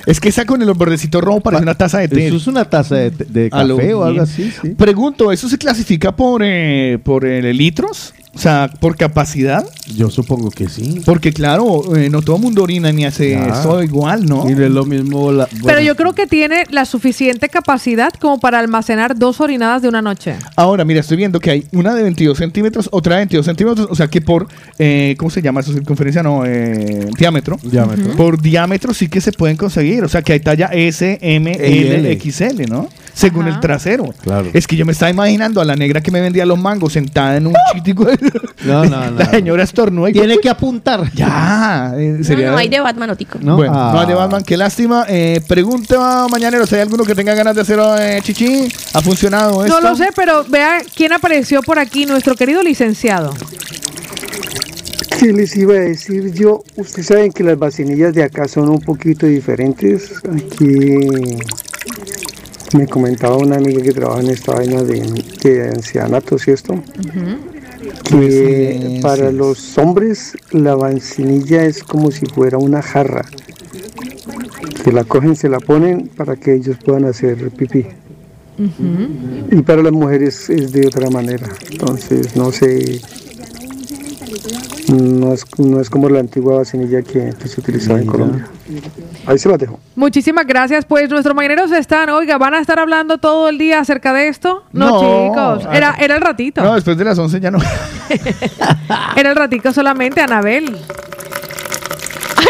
[0.06, 2.28] Es que esa con el bordecito rojo parece una taza de té.
[2.28, 4.70] Eso es una taza de, café o algo así, sí.
[4.70, 8.14] Pregunto, ¿eso se clasifica por, eh, por eh, litros?
[8.36, 9.64] O sea, por capacidad.
[9.96, 11.02] Yo supongo que sí.
[11.06, 13.60] Porque claro, eh, no todo el mundo orina ni hace Ah.
[13.60, 14.50] eso igual, ¿no?
[14.50, 18.58] Es lo mismo la- Pero bueno, yo creo que tiene la suficiente capacidad como para
[18.58, 20.36] almacenar dos orinadas de una noche.
[20.56, 23.94] Ahora, mira, estoy viendo que hay una de 22 centímetros, otra de 22 centímetros, o
[23.96, 24.48] sea que por,
[24.80, 25.72] eh, ¿cómo se llama eso?
[25.72, 27.60] Circunferencia, no, eh, diámetro.
[27.62, 28.16] Diámetro.
[28.16, 31.96] Por diámetro sí que se pueden conseguir, o sea que hay talla S, M, L,
[31.98, 32.20] L.
[32.20, 32.90] XL, ¿no?
[33.14, 34.06] Según el trasero.
[34.24, 34.50] Claro.
[34.54, 37.38] Es que yo me estaba imaginando a la negra que me vendía los mangos sentada
[37.38, 38.08] en un chitico.
[38.66, 39.18] No, no, no.
[39.20, 41.12] La señora estornudó y Tiene que apuntar.
[41.14, 41.94] Ya.
[41.98, 43.38] eh, No, sería- no, hay de Batman Otico.
[43.42, 43.56] ¿No?
[43.58, 43.92] Bueno, Ah.
[43.94, 45.06] no hay de Batman, qué lástima.
[45.08, 48.68] Eh, pregunta, mañaneros, ¿hay alguno que tenga ganas de hacer eh, chichi?
[48.94, 49.80] ¿Ha funcionado esto?
[49.82, 53.34] No lo sé, pero vea quién apareció por aquí, nuestro querido licenciado.
[55.20, 56.64] ¿Qué les iba a decir yo?
[56.76, 60.12] Ustedes saben que las vacinillas de acá son un poquito diferentes.
[60.26, 60.98] Aquí
[62.74, 65.02] me comentaba una amiga que trabaja en esta vaina de,
[65.44, 66.82] de ancianatos y esto,
[68.04, 73.26] que para los hombres la vacinilla es como si fuera una jarra.
[74.84, 77.86] Que la cogen, se la ponen para que ellos puedan hacer pipí.
[79.52, 81.48] Y para las mujeres es de otra manera.
[81.72, 83.02] Entonces, no sé.
[84.92, 88.48] No es, no es como la antigua vacinilla que, que se utilizaba en Colombia.
[89.26, 89.80] Ahí se la dejo.
[89.96, 90.86] Muchísimas gracias.
[90.86, 94.64] Pues nuestros mañaneros están, oiga, ¿van a estar hablando todo el día acerca de esto?
[94.74, 95.60] No, No.
[95.60, 95.74] chicos.
[95.76, 96.62] Era, era el ratito.
[96.62, 97.60] No, después de las 11 ya no.
[99.16, 100.76] Era el ratito solamente, Anabel.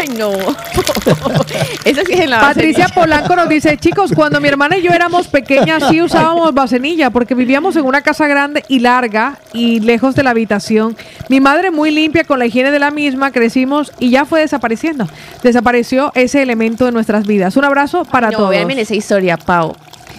[0.00, 0.32] Ay, no.
[1.84, 2.88] Esa sí es en la Patricia.
[2.88, 7.34] Polanco nos dice, chicos, cuando mi hermana y yo éramos pequeñas sí usábamos vasenilla porque
[7.34, 10.96] vivíamos en una casa grande y larga y lejos de la habitación.
[11.28, 15.08] Mi madre muy limpia con la higiene de la misma, crecimos y ya fue desapareciendo.
[15.42, 17.56] Desapareció ese elemento de nuestras vidas.
[17.56, 18.50] Un abrazo para no, todos.
[18.50, 19.76] véanme esa historia, Pau.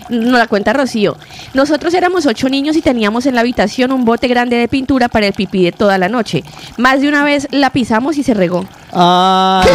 [0.09, 1.17] No la cuenta Rocío.
[1.53, 5.27] Nosotros éramos ocho niños y teníamos en la habitación un bote grande de pintura para
[5.27, 6.43] el pipí de toda la noche.
[6.77, 8.65] Más de una vez la pisamos y se regó.
[8.91, 9.69] Ay.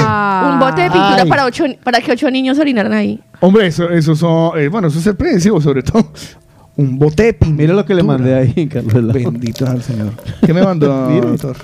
[0.52, 1.28] un bote de pintura Ay.
[1.28, 3.20] para ocho, para que ocho niños orinaran ahí.
[3.40, 4.58] Hombre, eso, eso son.
[4.58, 6.12] eh, bueno, eso es el predecivo, sobre todo.
[6.76, 7.56] Un bote de pintura.
[7.62, 9.12] Mira lo que le mandé ahí, Carlos.
[9.12, 10.12] Bendito al Señor.
[10.46, 10.88] ¿Qué me mandó,
[11.22, 11.56] doctor?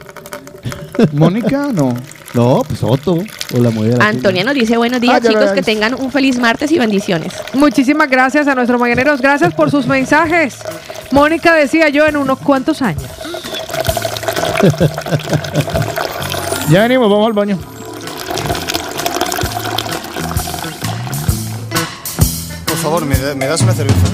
[1.12, 1.68] ¿Mónica?
[1.72, 1.94] No.
[2.35, 3.15] No, pues Otto.
[3.55, 4.01] O la mujer.
[4.03, 7.32] Antonia nos dice buenos días, Ah, chicos, que tengan un feliz martes y bendiciones.
[7.55, 9.20] Muchísimas gracias a nuestros mañaneros.
[9.23, 10.57] Gracias por sus mensajes.
[11.12, 13.05] Mónica decía yo en unos cuantos años.
[16.69, 17.57] Ya venimos, vamos al baño.
[22.66, 24.07] Por favor, ¿me, da- me das una cerveza?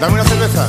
[0.00, 0.68] Dame una cerveza.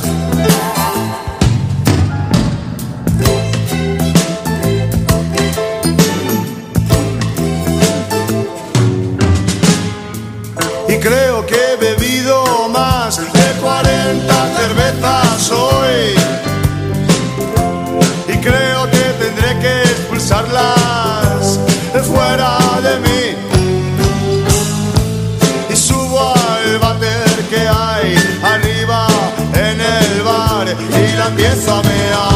[31.24, 32.33] La empiezo a mear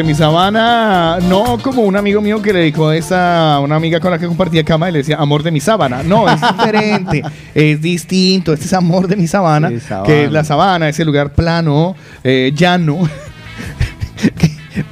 [0.00, 1.18] de mi sábana.
[1.28, 4.26] No como un amigo mío que le dijo a esa, una amiga con la que
[4.26, 6.02] compartía cama y le decía amor de mi sábana.
[6.02, 7.22] No, es diferente.
[7.54, 8.54] es distinto.
[8.54, 10.06] Este es amor de mi sábana, Sí, sabana.
[10.06, 11.94] que es la sabana, ese lugar plano,
[12.24, 12.98] eh, llano.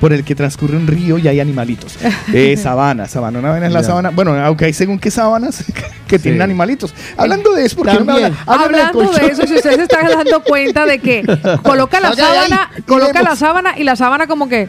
[0.00, 1.96] Por el que transcurre un río y hay animalitos.
[2.32, 3.38] Eh, sabana, sabana.
[3.38, 3.86] Una vez es la Ya.
[3.86, 4.10] sabana.
[4.10, 5.64] Bueno, aunque hay según qué sábanas
[6.06, 6.92] que tienen animalitos.
[7.16, 10.42] Hablando de eso, porque no me habla- Hablando de eso, si ustedes se están dando
[10.42, 11.22] cuenta de que
[11.62, 14.68] coloca la sábana, coloca la sábana y la sábana como que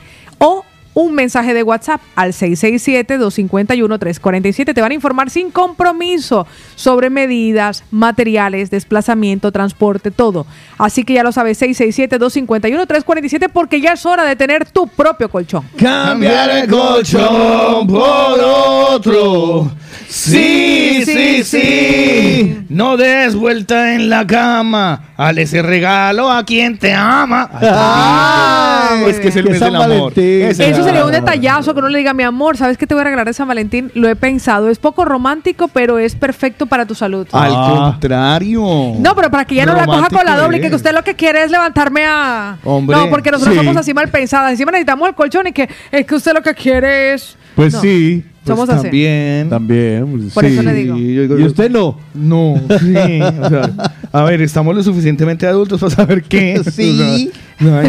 [0.93, 4.73] Un mensaje de WhatsApp al 667-251-347.
[4.73, 10.45] Te van a informar sin compromiso sobre medidas, materiales, desplazamiento, transporte, todo.
[10.77, 15.65] Así que ya lo sabes, 667-251-347 porque ya es hora de tener tu propio colchón.
[15.77, 19.71] Cambiar el colchón por otro.
[20.15, 22.65] Sí, sí, sí.
[22.69, 25.05] No des vuelta en la cama.
[25.17, 27.49] Hale ese regalo a quien te ama.
[27.51, 30.13] Ay, es que es el mes San del amor.
[30.15, 33.05] Eso sería un detallazo que uno le diga, mi amor, ¿sabes qué te voy a
[33.05, 33.91] regalar de San Valentín?
[33.95, 34.69] Lo he pensado.
[34.69, 37.27] Es poco romántico, pero es perfecto para tu salud.
[37.31, 37.89] Al Ah.
[37.93, 38.61] contrario.
[38.99, 41.03] No, pero para que ya no la coja con la doble y que usted lo
[41.03, 42.57] que quiere es levantarme a...
[42.63, 43.59] Hombre, no, porque nosotros sí.
[43.59, 44.51] somos así mal pensadas.
[44.51, 47.35] Encima necesitamos el colchón y que es que usted lo que quiere es...
[47.55, 47.81] Pues No.
[47.81, 48.23] sí.
[48.45, 48.83] Somos Pues así.
[48.87, 49.49] También.
[49.49, 50.05] También.
[50.11, 50.53] pues, Por sí.
[50.53, 50.97] eso le digo.
[50.97, 51.97] Y usted no.
[52.13, 53.21] No, sí.
[53.21, 53.69] o sea,
[54.11, 56.61] a ver, estamos lo suficientemente adultos para saber qué.
[56.71, 57.31] Sí.
[57.61, 57.83] O sea,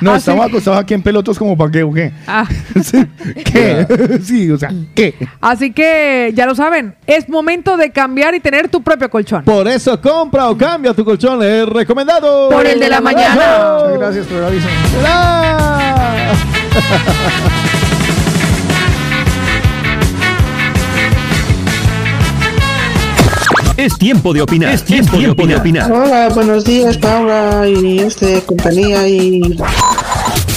[0.00, 0.50] no, Ah, estamos sí.
[0.50, 2.12] acostados aquí en pelotos como para qué o qué.
[2.26, 2.46] Ah.
[2.82, 3.04] Sí,
[3.44, 3.86] ¿Qué?
[4.22, 5.14] Sí, o sea, ¿qué?
[5.40, 9.44] Así que ya lo saben, es momento de cambiar y tener tu propio colchón.
[9.44, 11.42] Por eso compra o cambia tu colchón.
[11.42, 12.48] Es recomendado.
[12.48, 13.76] Por el de la mañana.
[13.84, 14.70] Muchas gracias por avisar.
[23.76, 24.72] Es tiempo de opinar.
[24.72, 25.90] Es tiempo, de opinar.
[25.92, 29.42] Hola, buenos días, Paula y este compañía y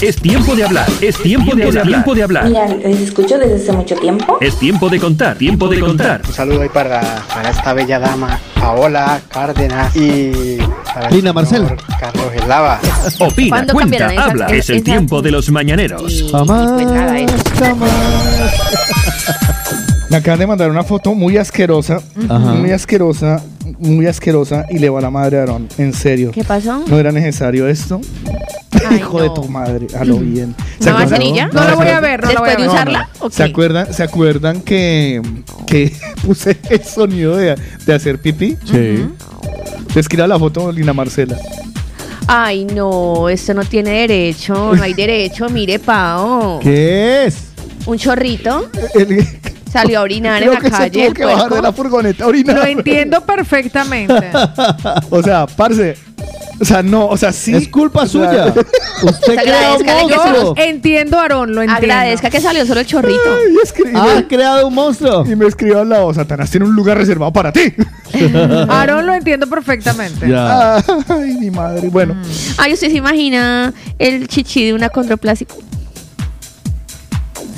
[0.01, 0.87] Es tiempo de hablar.
[1.01, 1.85] Es tiempo de hablar.
[1.85, 2.45] Tiempo de hablar.
[2.45, 4.37] Mira, les escucho desde hace mucho tiempo.
[4.39, 5.37] Es tiempo de contar.
[5.37, 6.21] Tiempo de contar.
[6.25, 7.01] Un saludo ahí para,
[7.33, 10.57] para esta bella dama, Paola Cárdenas y
[10.93, 11.65] para Lina Marcel.
[11.99, 12.79] Carlos Eslava.
[13.19, 14.45] Opina, ¿Cuándo cuenta, esas- habla.
[14.47, 16.25] es- Es el esas- tiempo de los mañaneros.
[16.31, 16.71] Jamás.
[16.71, 17.15] Pues nada.
[20.09, 22.39] Me acaban de mandar una foto muy asquerosa, Ajá.
[22.39, 23.43] muy asquerosa,
[23.77, 25.67] muy asquerosa y le va a la madre a Aarón.
[25.77, 26.31] En serio.
[26.31, 26.83] ¿Qué pasó?
[26.87, 28.01] ¿No era necesario esto?
[28.89, 30.55] Ay, Hijo de tu madre, a lo bien.
[30.81, 31.49] ¿Una acuerdan?
[31.53, 32.69] No la voy a ver, no la voy a Después de ver.
[32.69, 33.09] usarla.
[33.19, 33.49] ¿o ¿Se qué?
[33.51, 35.21] acuerdan, ¿Se acuerdan que,
[35.67, 35.93] que
[36.25, 37.55] puse el sonido de,
[37.85, 38.57] de hacer pipí?
[38.65, 39.05] Sí.
[39.93, 41.37] Les quiero la foto, Lina Marcela.
[42.27, 45.49] Ay, no, esto no tiene derecho, no hay derecho.
[45.49, 46.59] Mire, Pao.
[46.61, 47.37] ¿Qué es?
[47.85, 49.25] Un chorrito El-
[49.71, 51.05] salió a orinar en la que se calle.
[51.05, 52.55] tuvo que bajar de la furgoneta a orinar.
[52.57, 54.13] Lo entiendo perfectamente.
[55.09, 55.95] O sea, parce.
[56.61, 57.55] O sea, no, o sea, sí.
[57.55, 58.53] Es culpa suya.
[59.03, 60.53] Usted crea un que monstruo.
[60.57, 61.93] Entiendo, Aarón, lo entiendo.
[61.93, 63.21] Agradezca que salió solo el chorrito.
[63.49, 65.25] y escri- y Ha me- creado un monstruo.
[65.25, 67.73] y me escribió al lado, Satanás tiene un lugar reservado para ti.
[68.69, 70.27] Aarón lo entiendo perfectamente.
[70.29, 70.77] Ya.
[71.07, 71.87] Ay, mi madre.
[71.89, 72.15] Bueno,
[72.57, 75.55] Ay, ¿usted se imagina el chichi de una condroplásica?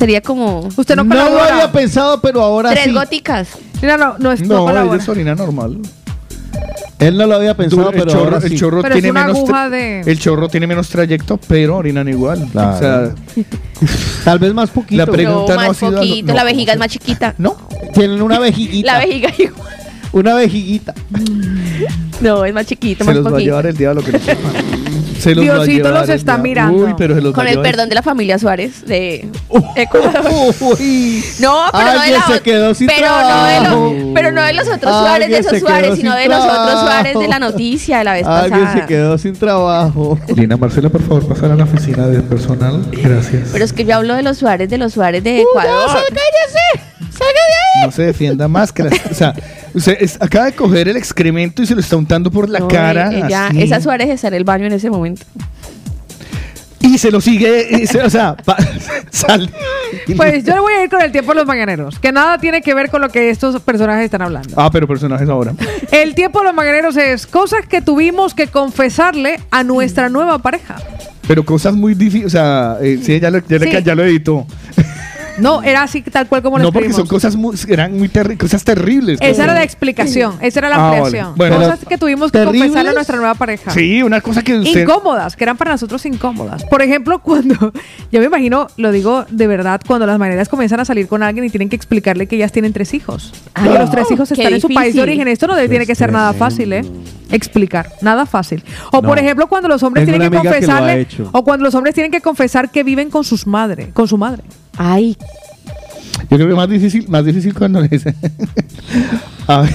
[0.01, 1.53] Sería como Usted no No lo colabora.
[1.53, 2.91] había pensado, pero ahora tres sí.
[2.91, 3.49] góticas.
[3.83, 4.97] Mira, no, no, es- no no, colabora.
[4.99, 5.77] es orina normal.
[6.97, 8.55] Él no lo había pensado, el pero chorro, ahora el sí.
[8.57, 11.77] chorro Pero es tiene una menos aguja tra- de- el chorro tiene menos trayecto, pero
[11.77, 12.47] orinan igual.
[12.51, 12.75] Claro.
[12.75, 13.15] O sea,
[14.25, 14.97] Tal vez más poquito.
[14.97, 17.35] La No, pregunta no, ha más sido poquito, no, la vejiga es más chiquita.
[17.37, 17.57] No.
[17.93, 18.93] Tienen una vejiguita.
[18.93, 19.69] La vejiga igual.
[20.13, 20.95] Una vejiguita.
[22.21, 23.45] No, es más chiquito, se más los va a poquito.
[23.49, 24.51] llevar el diablo que no sepan.
[25.21, 26.85] Se los Diosito los está mirando.
[26.85, 27.65] Uy, pero se los va Con el llevar.
[27.71, 29.29] perdón de la familia Suárez de
[29.75, 30.11] Ecuador.
[30.59, 31.23] Uy.
[31.39, 33.23] No, pero no de Alguien la se ot- quedó sin pero no de
[33.57, 33.93] trabajo.
[33.93, 36.43] los, pero no de los otros Suárez, de Alguien esos Suárez, sin sino de los
[36.43, 36.81] otros.
[36.81, 38.81] Suárez de la noticia de la vez Alguien pasada.
[38.81, 40.19] se quedó sin trabajo.
[40.35, 42.85] Lina Marcela, por favor, pasar a la oficina de personal.
[42.91, 43.49] Gracias.
[43.51, 45.87] Pero es que yo hablo de los Suárez, de los Suárez de Ecuador.
[45.87, 46.87] ¡Cállese!
[47.11, 47.85] ¡Salga de ahí!
[47.85, 49.33] No se defienda más que las, O sea,
[49.73, 52.67] usted es- acaba de coger el excremento y se lo está untando por la No,
[52.67, 53.11] cara.
[53.13, 53.61] ella- así.
[53.61, 55.23] esa Suárez está en el baño en ese momento.
[56.79, 57.85] Y se lo sigue.
[57.85, 58.57] se- o sea, pa-
[59.11, 59.49] sale.
[60.17, 62.61] Pues yo le voy a ir con el tiempo de los mañaneros, que nada tiene
[62.61, 64.53] que ver con lo que estos personajes están hablando.
[64.57, 65.53] Ah, pero personajes ahora.
[65.91, 70.77] El tiempo de los mañaneros es cosas que tuvimos que confesarle a nuestra nueva pareja.
[71.27, 72.25] Pero cosas muy difíciles.
[72.27, 73.83] O sea, eh, sí, ya lo, ya, le- Sí.
[73.83, 74.47] ya lo editó.
[75.41, 77.07] No, era así tal cual como lo No, porque escribimos.
[77.09, 79.19] son cosas muy, eran muy terri- cosas terribles.
[79.21, 80.97] Esa era la explicación, esa era la Ah, vale.
[81.01, 81.33] ampliación.
[81.35, 81.57] Bueno.
[81.57, 82.61] Cosas que tuvimos que ¿Terribles?
[82.61, 83.71] confesarle a nuestra nueva pareja.
[83.71, 84.81] Sí, una cosa que usted.
[84.83, 86.63] Incómodas, que eran para nosotros incómodas.
[86.65, 87.73] Por ejemplo, cuando,
[88.11, 91.45] yo me imagino, lo digo de verdad, cuando las maneras comienzan a salir con alguien
[91.45, 93.33] y tienen que explicarle que ellas tienen tres hijos.
[93.53, 95.27] Ay, que los tres hijos están en su país de origen.
[95.27, 96.85] Esto no debe- tiene que ser nada fácil, ¿eh?
[97.31, 98.63] Explicar, nada fácil.
[98.91, 99.07] O No.
[99.07, 102.19] por ejemplo, cuando los hombres Tengo tienen que confesarle, o cuando los hombres tienen que
[102.21, 104.43] confesar que viven con sus madres, con su madre.
[104.77, 105.17] Ay,
[106.29, 108.15] Yo creo que más difícil, más difícil cuando le dice.
[109.47, 109.73] a ver,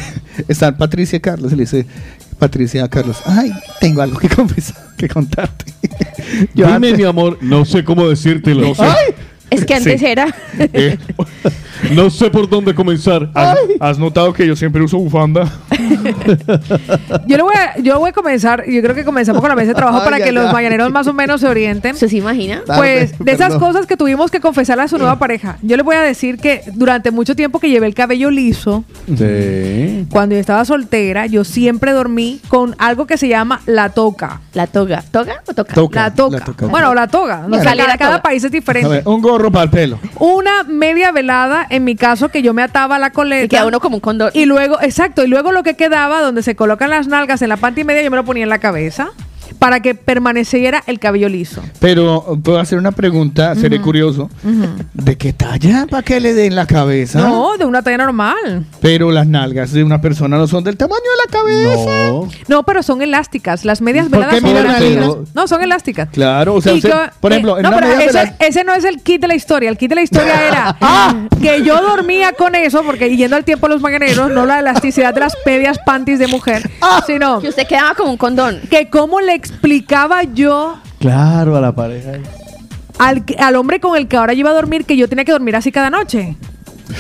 [0.49, 1.87] está Patricia Carlos y le dice.
[2.39, 3.51] Patricia Carlos, ay,
[3.81, 5.73] tengo algo que confesar, que contarte.
[6.55, 8.69] Yo Dime, antes- mi amor, no sé cómo decírtelo.
[8.69, 8.83] No sé.
[8.83, 9.15] Ay,
[9.49, 10.07] es que antes Sí.
[10.07, 10.35] era.
[10.59, 10.99] Eh,
[11.93, 13.31] no sé por dónde comenzar.
[13.33, 15.51] ¿has, has notado que yo siempre uso bufanda?
[17.27, 19.69] Yo, le voy a, yo voy a comenzar, yo creo que comenzamos con la mesa
[19.69, 20.53] de trabajo Ay, para que ay, los ay.
[20.53, 21.95] mañaneros más o menos se orienten.
[21.97, 22.63] ¿Se se imagina?
[22.67, 23.61] Pues de esas perdón.
[23.73, 25.59] cosas que tuvimos que confesarle a su nueva pareja.
[25.63, 28.85] Yo le voy a decir que durante mucho tiempo que llevé el cabello liso,
[29.17, 30.07] Sí.
[30.11, 34.41] cuando yo estaba soltera, yo siempre dormí con algo que se llama la toca.
[34.55, 35.03] La toga.
[35.11, 35.75] ¿Toga o toca?
[35.75, 36.03] Toca.
[36.03, 36.39] La toca.
[36.39, 36.67] La toca.
[36.67, 37.45] Bueno, la toga.
[37.49, 38.23] No Sale cada, cada toga.
[38.23, 38.89] país es A diferente.
[38.89, 39.99] ver, un gorro para el pelo.
[40.19, 43.45] Una media velada, en mi caso, que yo me ataba a la coleta.
[43.45, 44.31] Y queda uno como un condor.
[44.35, 47.57] Y luego, exacto, y luego lo que quedaba, donde se colocan las nalgas en la
[47.57, 49.13] panty media, yo me lo ponía en la cabeza
[49.67, 51.61] para que permaneciera el cabello liso.
[51.81, 54.31] Pero puedo hacer una pregunta, seré curioso.
[54.95, 55.89] ¿De qué talla?
[55.91, 57.19] ¿Para que le den la cabeza?
[57.19, 58.65] No, de una talla normal.
[58.81, 61.91] Pero las nalgas de una persona no son del tamaño de la cabeza.
[62.11, 62.29] No.
[62.47, 63.65] No, pero son elásticas.
[63.65, 65.35] Las medias ¿Por veladas qué son miran a elásticas.
[65.35, 66.09] No, son elásticas.
[66.13, 68.19] Claro, o sea, Y usted- que- por eh, ejemplo, en no, una pero media ese,
[68.19, 69.69] velada- ese no es el kit de la historia.
[69.69, 70.77] El kit de la historia era
[71.43, 75.13] que yo dormía con eso, porque yendo al tiempo de los mañaneros, no la elasticidad
[75.13, 76.71] de las medias panties de mujer,
[77.05, 78.61] sino Que usted quedaba como un condón.
[78.71, 82.13] que cómo le explicaba yo Claro, a la pareja.
[82.99, 85.33] al, al hombre con el que ahora yo iba a dormir que yo tenía que
[85.33, 86.37] dormir así cada noche.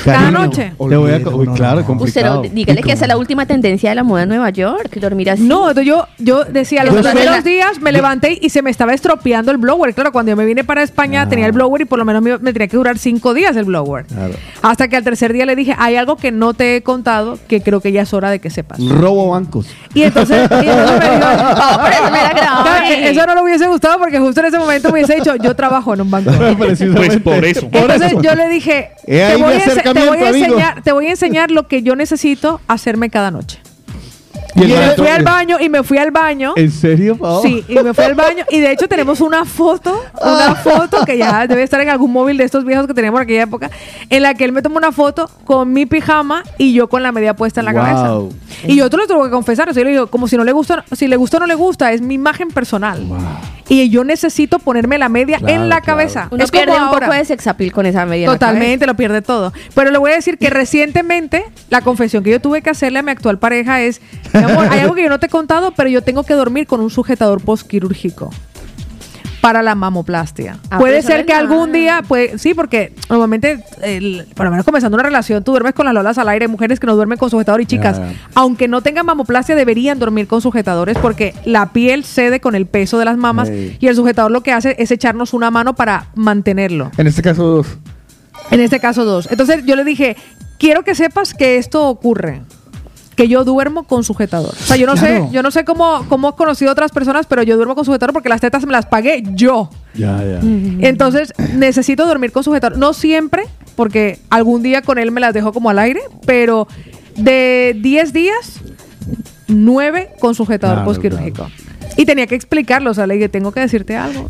[0.04, 0.72] Cada Cariño, noche.
[0.76, 2.02] Te voy a, Olvídalo, uy, no, claro, no.
[2.02, 5.30] Usted dígale que esa es la última tendencia de la moda en Nueva York, dormir
[5.30, 5.42] así.
[5.42, 8.92] No, entonces yo, yo decía, los Yo primeros días me levanté y se me estaba
[8.94, 9.94] estropeando el blower.
[9.94, 11.28] Claro, cuando yo me vine para España Ah.
[11.28, 13.64] tenía el blower y por lo menos me, me tenía que durar cinco días el
[13.64, 14.04] blower.
[14.06, 14.34] Claro.
[14.62, 17.60] Hasta que al tercer día le dije, hay algo que no te he contado que
[17.62, 18.78] creo que ya es hora de que sepas.
[18.86, 19.66] Robo bancos.
[19.94, 22.62] Y entonces, y entonces me dijo, Oh, eso no era grave.
[22.62, 25.54] Claro, eso no le hubiese gustado porque justo en ese momento me hubiese dicho, yo
[25.54, 26.30] trabajo en un banco.
[26.56, 27.68] Pues por eso.
[27.72, 31.50] Entonces yo le dije, te voy, a te, voy a enseñar, te voy a enseñar
[31.50, 33.60] lo que yo necesito hacerme cada noche.
[34.56, 36.54] Y me fui al baño y me fui al baño.
[36.56, 37.42] ¿En serio, Pao?
[37.42, 41.18] Sí, y me fui al baño y de hecho tenemos una foto, una foto que
[41.18, 43.70] ya debe estar en algún móvil de estos viejos que teníamos en aquella época,
[44.08, 47.12] en la que él me tomó una foto con mi pijama y yo con la
[47.12, 47.82] media puesta en la Wow.
[47.82, 48.36] cabeza.
[48.66, 50.44] Y yo te lo tengo que confesar, o sea, yo le digo, como si no
[50.44, 53.04] le gusta, si le gusta o no le gusta, es mi imagen personal.
[53.68, 55.98] Y yo necesito ponerme la media Claro, en la claro.
[55.98, 56.28] cabeza.
[56.30, 57.06] Uno es como un ahora.
[57.06, 58.26] poco de sexapil con esa media.
[58.26, 59.52] en la Totalmente, lo pierde todo.
[59.74, 63.02] Pero le voy a decir que recientemente la confesión que yo tuve que hacerle a
[63.02, 64.00] mi actual pareja es,
[64.32, 66.66] mi amor, hay algo que yo no te he contado, pero yo tengo que dormir
[66.66, 68.30] con un sujetador postquirúrgico
[69.40, 70.58] para la mamoplastia.
[70.70, 74.96] Ah, Puede ser que algún día, pues sí, porque normalmente, el- por lo menos comenzando
[74.96, 77.30] una relación, tú duermes con las lolas al aire, hay mujeres que no duermen con
[77.30, 78.00] sujetador y chicas,
[78.34, 82.98] aunque no tengan mamoplastia, deberían dormir con sujetadores porque la piel cede con el peso
[82.98, 83.48] de las mamas
[83.78, 86.90] y el sujetador lo que hace es echarnos una mano para mantenerlo.
[86.96, 87.66] En este caso, dos.
[88.50, 89.28] En este caso, dos.
[89.30, 90.16] Entonces yo le dije,
[90.58, 92.42] quiero que sepas que esto ocurre.
[93.16, 94.50] Que yo duermo con sujetador.
[94.52, 95.26] O sea, yo no Claro.
[95.28, 97.84] sé, yo no sé cómo, cómo he conocido a otras personas, pero yo duermo con
[97.84, 99.70] sujetador porque las tetas me las pagué yo.
[99.94, 100.40] Ya, ya.
[100.86, 102.76] Entonces, necesito dormir con sujetador.
[102.78, 103.44] No siempre,
[103.74, 106.68] porque algún día con él me las dejo como al aire, pero
[107.16, 108.60] de 10 días,
[109.48, 111.48] nueve con sujetador Claro, postquirúrgico.
[111.96, 114.28] Y tenía que explicarlo, o sea, le dije, tengo que decirte algo.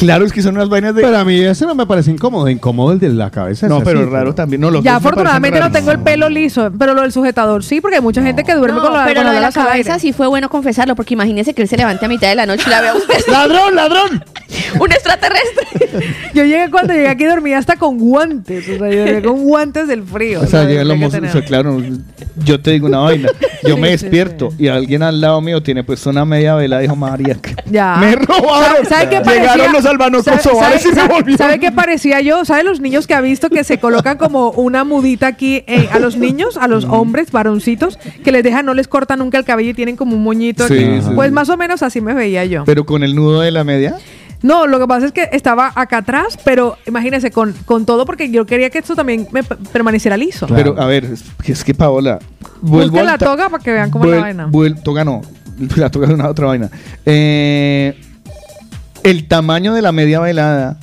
[0.00, 1.02] Claro, es que son unas vainas de.
[1.02, 2.48] Pero a mí ese no me parece incómodo.
[2.48, 3.68] Incómodo el de la cabeza.
[3.68, 4.60] No, pero así, raro también.
[4.62, 7.96] No, los ya afortunadamente no tengo el pelo liso, pero lo del sujetador sí, porque
[7.96, 10.14] hay mucha gente que duerme No, con la, pero con lo de la cabeza sí
[10.14, 12.70] fue bueno confesarlo, porque imagínese que él se levante a mitad de la noche y
[12.70, 13.14] la vea a usted.
[13.30, 14.24] ¡Ladrón, ladrón!
[14.80, 15.66] Un extraterrestre.
[16.34, 19.88] Yo llegué cuando llegué aquí dormía hasta con guantes, o sea, yo dormía con guantes
[19.88, 20.40] del frío.
[20.40, 20.68] O sea, ¿no?
[20.68, 21.78] llegan los mozos, o sea, claro,
[22.44, 23.28] yo te digo una vaina.
[23.64, 26.78] Yo me Sí, sí, despierto y alguien al lado mío tiene pues una media vela,
[26.78, 27.36] dijo María.
[27.66, 27.96] Ya.
[28.00, 28.86] Me robaron.
[28.86, 29.72] ¿Sabe, sabe qué Llegaron parecía?
[29.72, 31.38] los albanos ¿Sabe- sabe- sabe- volvieron.
[31.38, 32.44] ¿Sabe qué parecía yo?
[32.44, 35.98] ¿Sabe los niños que ha visto que se colocan como una mudita aquí eh, a
[35.98, 39.70] los niños, a los hombres, varoncitos, que les dejan, no les cortan nunca el cabello
[39.70, 41.02] y tienen como un moñito Sí, aquí?
[41.02, 41.34] sí, Pues sí.
[41.34, 42.64] más o menos así me veía yo.
[42.64, 43.96] Pero con el nudo de la media.
[44.42, 48.30] No, lo que pasa es que estaba acá atrás, pero imagínese con, con todo porque
[48.30, 50.46] yo quería que esto también me permaneciera liso.
[50.48, 51.04] Pero a ver,
[51.44, 52.18] es que, Paola.
[52.62, 54.48] la toga para que vean cómo es la vaina.
[54.50, 55.20] vuel- toga no.
[55.76, 56.70] La toga es una otra vaina.
[57.04, 57.94] Eh,
[59.04, 60.78] el tamaño de la media velada.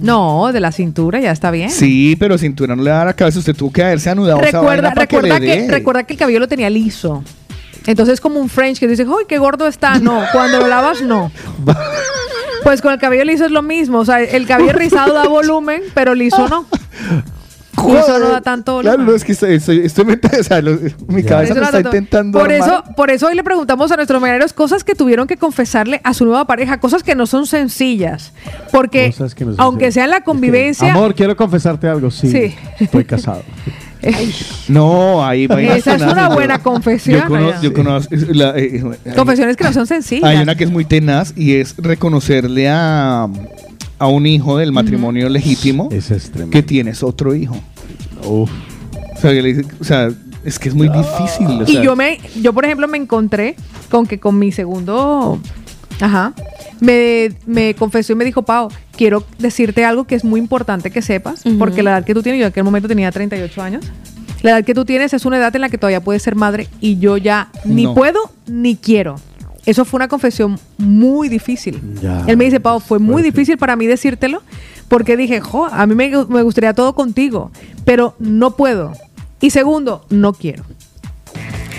[0.00, 1.70] No, de la cintura ya está bien.
[1.70, 3.38] Sí, pero cintura no le da a la cabeza.
[3.38, 6.48] Usted tuvo que haberse anudado esa recuerda, para recuerda, que, recuerda que el cabello lo
[6.48, 7.22] tenía liso.
[7.86, 9.98] Entonces como un French que dice, ¡ay, qué gordo está!
[9.98, 11.30] No, cuando lo lavas, no.
[12.62, 13.98] Pues con el cabello liso es lo mismo.
[13.98, 16.66] O sea, el cabello rizado da volumen, pero liso no.
[17.76, 18.80] Liso no da tanto.
[18.80, 20.78] Claro, no, es que estoy, estoy, estoy meta- o sea, lo-
[21.08, 21.88] mi cabeza Eso me está tanto.
[21.88, 22.38] intentando.
[22.38, 22.68] por armar.
[22.68, 26.14] eso, por eso hoy le preguntamos a nuestros mañaneros cosas que tuvieron que confesarle a
[26.14, 28.32] su nueva pareja, cosas que no son sencillas.
[28.72, 32.10] Porque Cosas que no son aunque sea en la convivencia, Amor, quiero confesarte algo.
[32.10, 32.30] Sí.
[32.30, 32.54] Sí.
[32.80, 33.42] Estoy casado.
[34.68, 37.20] No, ahí esa es una buena confesión.
[37.22, 37.74] Yo conozco, yo Sí.
[37.74, 40.24] conozco la, eh, eh, confesiones que no son sencillas.
[40.28, 43.28] Hay una que es muy tenaz y es reconocerle a,
[43.98, 45.88] a un hijo del matrimonio legítimo
[46.50, 47.56] que tienes otro hijo.
[48.26, 48.48] O
[49.20, 50.10] sea, que le o sea,
[50.44, 51.46] es que es muy difícil.
[51.62, 53.56] o Y yo me, yo por ejemplo me encontré
[53.90, 55.38] con que con mi segundo,
[56.00, 56.32] ajá,
[56.80, 61.02] me, me confesó y me dijo, Pau, quiero decirte algo que es muy importante que
[61.02, 63.84] sepas, porque la edad que tú tienes, yo en aquel momento tenía 38 años,
[64.42, 66.68] la edad que tú tienes es una edad en la que todavía puedes ser madre
[66.80, 67.94] y yo ya ni No.
[67.94, 69.16] puedo ni quiero.
[69.66, 71.80] Eso fue una confesión muy difícil.
[72.02, 72.24] Ya.
[72.26, 74.42] Él me dice, Pau, fue muy difícil para mí decírtelo
[74.88, 77.50] porque dije, jo, a mí me, me gustaría todo contigo,
[77.84, 78.92] pero no puedo.
[79.40, 80.64] Y segundo, no quiero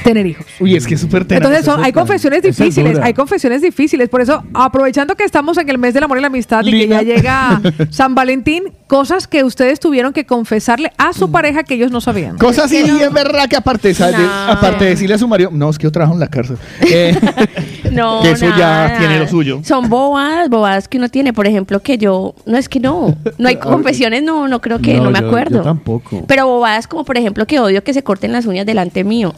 [0.06, 0.45] tener hijos.
[0.60, 1.41] Uy, es que es súper tenaz.
[1.44, 4.07] Entonces son- hay confesiones difíciles, hay confesiones difíciles.
[4.07, 6.88] Por eso, aprovechando que estamos en el mes del amor y la amistad y que
[6.88, 11.91] ya llega San Valentín, cosas que ustedes tuvieron que confesarle a su pareja que ellos
[11.91, 12.38] no sabían.
[12.38, 14.18] Cosas y es verdad que aparte, ¿sabes?
[14.18, 14.32] de, No.
[14.32, 16.57] aparte de decirle a su marido, no, es que yo trabajo en la cárcel.
[16.82, 17.18] Eh,
[17.91, 18.98] No, que eso ya nada.
[18.98, 19.61] tiene lo suyo.
[19.64, 21.32] Son bobadas, bobadas que uno tiene.
[21.34, 24.95] Por ejemplo, que yo, no es que no, no hay confesiones, no, no creo que,
[24.95, 25.57] no, me yo- acuerdo.
[25.60, 26.23] Yo tampoco.
[26.27, 29.34] Pero bobadas como, por ejemplo, que odio que se corten las uñas delante mío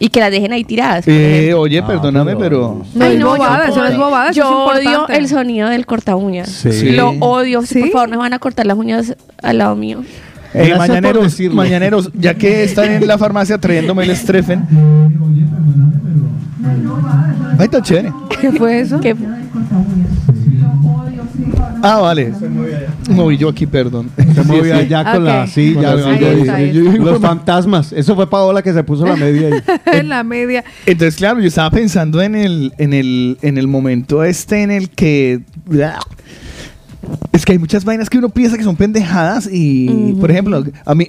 [0.00, 1.04] y que las dejen ahí tiradas.
[1.06, 2.82] Eh, oye, perdóname, pero.
[2.94, 4.90] No Ay, es no, bobada, yo eso no es odio- bobada, eso Yo es odio
[4.90, 5.16] importante.
[5.18, 6.48] el sonido del corta uñas.
[6.48, 6.90] Sí.
[6.90, 7.62] Lo odio.
[7.62, 10.02] Si por favor me van a cortar las uñas al lado mío.
[10.54, 14.66] Eh, mañaneros, mañaneros, ya que están en la farmacia trayéndome el estrefen.
[17.58, 18.12] Ay, está chévere.
[18.40, 18.98] ¿Qué fue eso?
[19.00, 19.14] ¿Qué?
[21.82, 22.32] Ah, vale.
[23.10, 24.10] Moví yo aquí, perdón.
[24.34, 25.48] Se movió allá con la Ok.
[25.48, 26.20] sí, Con ya, la ya, silla.
[26.20, 27.04] ya, Ahí ya, está, ahí ya, está.
[27.04, 27.92] Los fantasmas.
[27.92, 29.62] Eso fue Paola que se puso la media ahí.
[29.98, 30.64] en la media.
[30.86, 34.90] Entonces, claro, yo estaba pensando en el, en el, en el momento este en el
[34.90, 35.40] que.
[37.32, 40.94] Es que hay muchas vainas que uno piensa que son pendejadas y, por ejemplo, a
[40.94, 41.08] mí.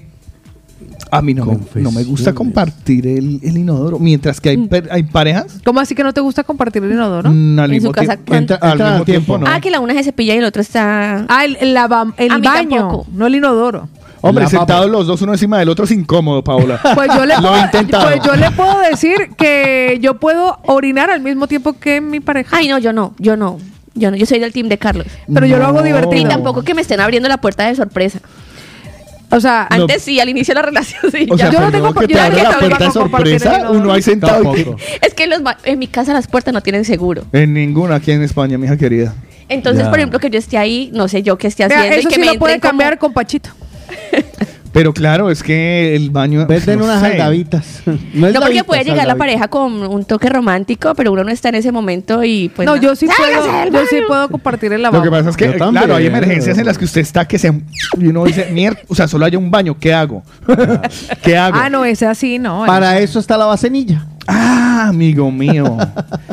[1.11, 3.99] A mí no me, no me gusta compartir el, el inodoro.
[3.99, 5.59] Mientras que hay, per- hay parejas.
[5.65, 7.29] ¿Cómo así que no te gusta compartir el inodoro?
[7.29, 9.45] mm, al En mismo su casa, entra- al entra mismo tiempo, tiempo, no.
[9.47, 11.25] Ah, que la una se cepilla y el otro está.
[11.27, 13.07] Ah, el, el lava- el baño, tampoco.
[13.13, 13.89] no el inodoro.
[14.23, 16.79] Hombre, sentados los dos uno encima del otro es incómodo, Paola.
[16.95, 17.69] Pues yo, le Lo puedo,
[18.03, 22.55] pues yo le puedo decir que yo puedo orinar al mismo tiempo que mi pareja.
[22.57, 23.57] Ay, no, yo no, yo no.
[23.93, 25.05] Yo no, yo soy del team de Carlos.
[25.33, 26.29] Pero yo lo hago Y divertido.
[26.29, 28.21] tampoco que me estén abriendo la puerta de sorpresa.
[29.31, 31.25] O sea, Antes sí, al inicio de la relación sí.
[31.29, 31.53] O sea, ya.
[31.53, 34.01] Yo no tengo- que yo te no abra tengo la puerta de sorpresa, uno ahí
[34.01, 34.41] sentado.
[34.53, 34.83] y que- Tampoco.
[35.01, 37.23] Es que los ba- en mi casa las puertas no tienen seguro.
[37.33, 39.15] En ninguna aquí en España, mi hija querida.
[39.49, 39.89] Entonces, Ya.
[39.89, 42.11] por ejemplo, que yo esté ahí, no sé yo qué esté Vea, haciendo eso y
[42.11, 43.49] que sí me lo puede como- cambiar con Pachito.
[44.71, 46.45] Pero claro, es que el baño.
[46.47, 47.81] Venden no unas aldavitas.
[47.85, 51.23] No, es No, porque davitas, puede llegar la pareja con un toque romántico, pero uno
[51.23, 52.65] no está en ese momento y pues.
[52.65, 55.03] no, yo sí ¡Sálgase puedo, yo sí puedo compartir el Lo lavabo.
[55.03, 55.83] que pasa es que, Yo también.
[55.83, 57.47] claro, hay emergencias en las que usted está que se.
[57.99, 60.23] Y uno dice, mierda, o sea, solo hay un baño, ¿qué hago?
[61.23, 61.57] ¿Qué hago?
[61.59, 62.63] Ah, no, ese así no.
[62.65, 64.05] Para eso está la vasenilla.
[64.27, 65.77] Ah, amigo mío.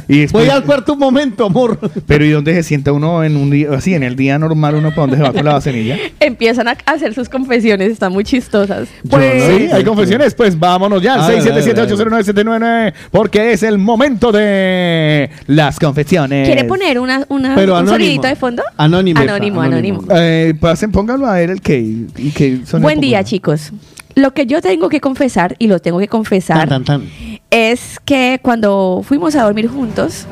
[0.09, 1.79] Y después- Voy al cuarto un momento, amor.
[2.07, 4.91] Pero ¿y dónde se sienta uno en un día, así, en el día normal, uno
[4.91, 5.97] para dónde se va con la vasenilla?
[6.21, 8.89] Empiezan a hacer sus confesiones, están muy chistosas.
[9.09, 11.63] Pues, sí, hay confesiones, pues vámonos ya al Dale, dale,
[11.97, 16.47] 677-809-799 porque es el momento de las confesiones.
[16.47, 17.97] ¿Quiere poner una, una, Pero un anónimo.
[17.99, 18.63] sonidito de fondo?
[18.77, 19.21] Anónimo.
[19.21, 20.03] Anónimo, anónimo.
[20.15, 23.73] Eh, pasen, pónganlo a ver el que, y que sonido Buen día, chicos.
[24.15, 27.38] Lo que yo tengo que confesar, y lo tengo que confesar, Tan, tan, tan.
[27.51, 30.27] Es que cuando fuimos a dormir juntos,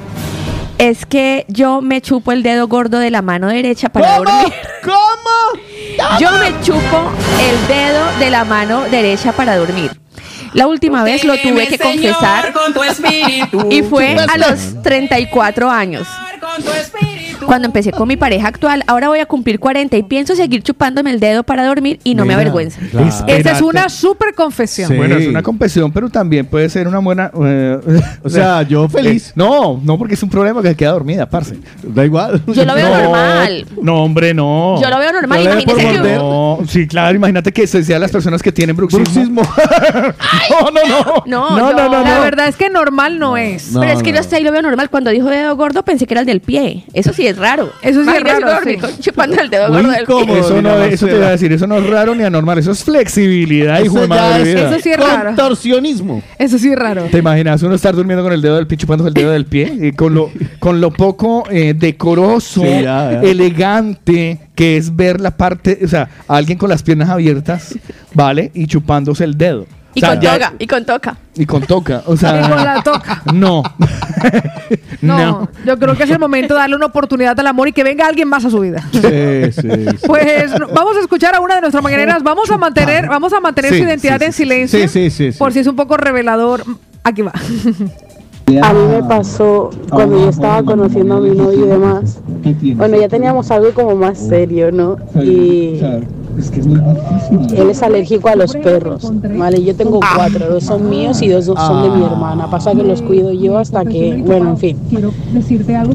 [0.79, 4.53] es que yo me chupo el dedo gordo de la mano derecha para dormir.
[4.83, 4.97] ¿Cómo?
[6.21, 7.11] Yo me chupo
[7.41, 9.91] el dedo de la mano derecha para dormir.
[10.53, 12.53] La última vez lo tuve que confesar
[13.71, 16.07] y fue a los 34 años.
[17.45, 21.11] Cuando empecé con mi pareja actual, ahora voy a cumplir 40 y pienso seguir chupándome
[21.11, 22.81] el dedo para dormir y no me avergüenza.
[22.91, 23.09] claro.
[23.27, 24.97] Esta es una súper confesión.
[24.97, 27.31] Bueno, es una confesión, pero también puede ser una buena.
[27.45, 27.79] eh,
[28.23, 29.29] O sea, yo feliz.
[29.31, 31.57] eh, no, no, porque es un problema que queda dormida, parce.
[31.83, 32.43] Da igual.
[32.47, 33.67] Yo lo veo No, normal.
[33.83, 34.81] No, hombre, no.
[34.83, 36.19] Yo lo veo normal, Yo por que- morder.
[36.19, 39.43] No, sí, claro, imagínate que se sea las personas que tienen bruxismo.
[40.51, 41.23] no, no, no.
[41.27, 43.71] No, no, no, no, La verdad es que normal no es.
[43.79, 44.91] Pero es que yo hasta ahí lo veo normal.
[44.91, 46.85] Cuando dijo dedo gordo, pensé que era el del pie.
[46.93, 47.73] Eso sí es raro.
[47.83, 48.77] Eso sí es raro, sí.
[49.01, 50.39] chupando el dedo Muy gordo del pie.
[50.41, 52.85] eso, no, eso te iba a decir, eso no es raro ni anormal, eso es
[52.85, 54.71] flexibilidad, hijo de madre vida.
[54.71, 55.27] Eso sí es raro.
[55.29, 56.23] Contorsionismo.
[56.39, 57.05] Eso sí es raro.
[57.11, 59.73] ¿Te imaginas uno estar durmiendo con el dedo del pie chupándose el dedo del pie?
[59.81, 63.21] Y con lo, con lo poco eh, decoroso, Sí, ya, ya.
[63.23, 67.79] elegante que es ver la parte, o sea, alguien con las piernas abiertas,
[68.15, 68.51] ¿vale?
[68.55, 69.67] Y chupándose el dedo.
[69.97, 71.17] Y O sea, con ya- toca, y con toca.
[71.37, 72.35] Y con toca, o Y con sea...
[72.75, 73.23] la toca.
[73.33, 73.63] No.
[75.03, 75.49] No, no.
[75.65, 78.07] yo creo que es el momento de darle una oportunidad al amor y que venga
[78.07, 78.83] alguien más a su vida.
[78.93, 79.01] Sí,
[79.53, 79.87] sí, sí.
[80.07, 82.23] Pues no- vamos a escuchar a una de nuestras mañaneras.
[82.23, 84.79] Vamos a mantener, vamos a mantener Sí, su identidad sí, en silencio.
[84.81, 85.39] sí, sí, sí, sí.
[85.39, 86.63] Por si es un poco revelador.
[87.05, 87.33] Aquí va.
[88.63, 92.19] A mí me pasó cuando yo estaba conociendo a mi novio y demás.
[92.77, 94.97] Bueno, ya teníamos algo como más serio, ¿no?
[95.23, 95.81] Y
[97.57, 99.63] él es alérgico a los perros, ¿vale?
[99.63, 102.49] Yo tengo cuatro, dos son míos y dos son de mi hermana.
[102.51, 104.77] Pasa que los cuido yo hasta que, bueno, en fin.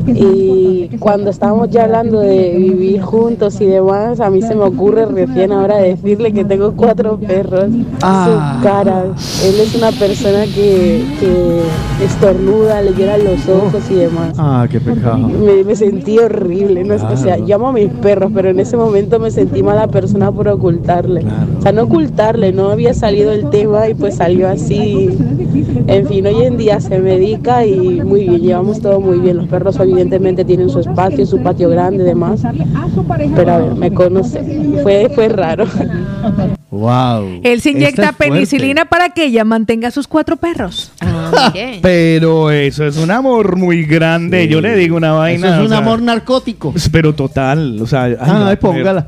[0.08, 5.06] Y cuando estábamos ya hablando de vivir juntos y demás, a mí se me ocurre
[5.06, 7.66] recién ahora decirle que tengo cuatro perros.
[8.02, 8.58] Ah.
[8.58, 9.04] Su cara.
[9.46, 14.36] Él es una persona que, que estornuda, le lloran los ojos y demás.
[14.38, 15.18] Ah, qué pecado.
[15.18, 16.96] Me, me sentí horrible, ¿no?
[16.96, 17.46] O sea, Claro.
[17.48, 21.26] yo amo a mis perros, pero en ese momento me sentí mala persona por ocultarle.
[21.58, 25.10] O sea, no ocultarle, no había salido el tema y pues salió así.
[25.88, 29.38] En fin, hoy en día se medica y muy bien, llevamos todo muy bien.
[29.38, 32.42] Los perros evidentemente tienen su espacio, su patio grande y demás.
[33.36, 34.42] Pero a ver, me conoce.
[34.84, 35.66] Fue, fue raro.
[36.70, 37.42] Wow.
[37.44, 38.34] Él se inyecta es fuerte.
[38.34, 40.92] penicilina para que ella mantenga a sus cuatro perros.
[41.82, 44.48] Pero eso es un amor muy grande.
[44.48, 45.48] Yo le digo una vaina.
[45.48, 46.74] Eso es o un sea, amor narcótico.
[46.92, 48.04] Pero total, o sea.
[48.04, 49.08] ay, Ah, ay, póngala.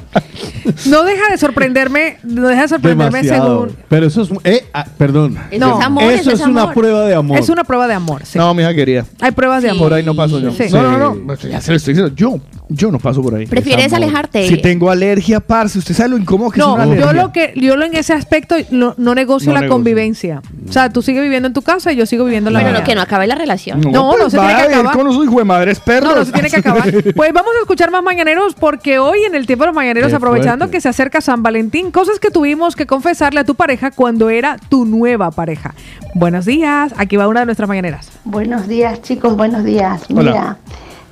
[0.85, 3.65] No deja de sorprenderme, no deja de sorprenderme Demasiado.
[3.67, 3.77] según.
[3.89, 4.29] Pero eso es.
[4.43, 5.37] Eh, ah, perdón.
[5.51, 7.37] Eso es amor, Eso eso es, es una prueba de amor.
[7.39, 8.21] Es una prueba de amor.
[8.25, 8.37] sí.
[8.37, 9.05] No, mija querida.
[9.19, 9.89] Hay pruebas de amor.
[9.89, 10.51] Por ahí no paso yo.
[10.51, 10.65] Sí.
[10.71, 11.15] No, no, no.
[11.15, 12.15] no, Ya se lo estoy diciendo.
[12.15, 12.39] Yo,
[12.69, 13.45] yo no paso por ahí.
[13.45, 14.03] Prefieres Es amor.
[14.05, 14.47] alejarte.
[14.47, 17.05] Si tengo alergia, parce, usted sabe lo incómodo que es No, una alergia.
[17.05, 19.75] yo lo que yo lo en ese aspecto no, no negocio No la negocio.
[19.75, 20.41] convivencia.
[20.67, 22.71] O sea, tú sigues viviendo en tu casa y yo sigo viviendo en la Bueno,
[22.73, 22.79] mía.
[22.81, 23.81] no, que no acabe la relación.
[23.81, 24.95] No, no pues se tiene va que acabar.
[24.95, 26.09] con los hijo de madres perros.
[26.11, 26.91] No, no se tiene que acabar.
[27.15, 30.15] Pues vamos a escuchar más mañaneros porque hoy en el tiempo de los mañaneros, Qué
[30.15, 34.29] aprovechando que se acerca San Valentín, cosas que tuvimos que confesarle a tu pareja cuando
[34.29, 35.73] era tu nueva pareja.
[36.13, 38.09] Buenos días, aquí va una de nuestras mañaneras.
[38.25, 40.03] Buenos días, chicos, buenos días.
[40.09, 40.21] Hola.
[40.21, 40.57] Mira,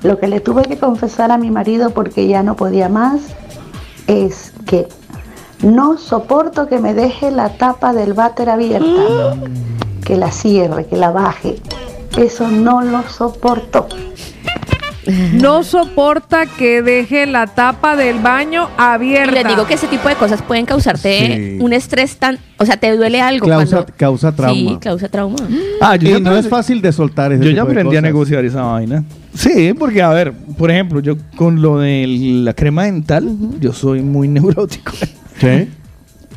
[0.04, 3.22] lo que le tuve que confesar a mi marido porque ya no podía más
[4.08, 4.88] es que
[5.62, 9.36] no soporto que me deje la tapa del váter abierta,
[10.06, 11.58] que la cierre, que la baje.
[12.18, 13.88] Eso no lo soporto.
[15.34, 19.32] No soporta que deje la tapa del baño Y abierta.
[19.32, 21.64] les digo que ese tipo de cosas pueden causarte Sí.
[21.64, 22.38] un estrés tan.
[22.58, 23.48] O sea, te duele algo.
[23.48, 24.54] Causa, cuando- causa trauma.
[24.72, 25.38] Sí, causa trauma.
[25.82, 28.02] Ah, yo y no es fácil de soltar ese Yo tipo ya de aprendí a
[28.02, 29.04] negociar esa vaina.
[29.34, 34.02] Sí, porque a ver, por ejemplo, yo con lo de la crema dental, yo soy
[34.02, 34.92] muy neurótico.
[35.40, 35.70] ¿Sí?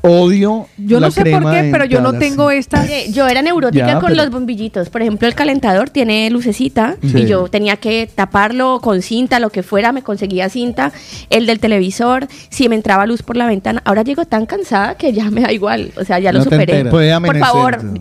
[0.05, 2.59] Odio Yo la no sé por qué, pero yo no tengo así.
[2.59, 2.81] esta.
[2.83, 4.91] Oye, Yo era neurótica Ya, con pero- los bombillitos.
[4.91, 7.19] Por ejemplo, el calentador tiene lucecita Sí.
[7.21, 10.93] y yo tenía que taparlo con cinta, lo que fuera, me conseguía cinta.
[11.31, 13.81] El del televisor, si me entraba luz por la ventana.
[13.85, 15.93] Ahora llego tan cansada que ya me da igual.
[15.97, 16.85] O sea, ya lo No superé.
[16.85, 17.95] Por favor, tú.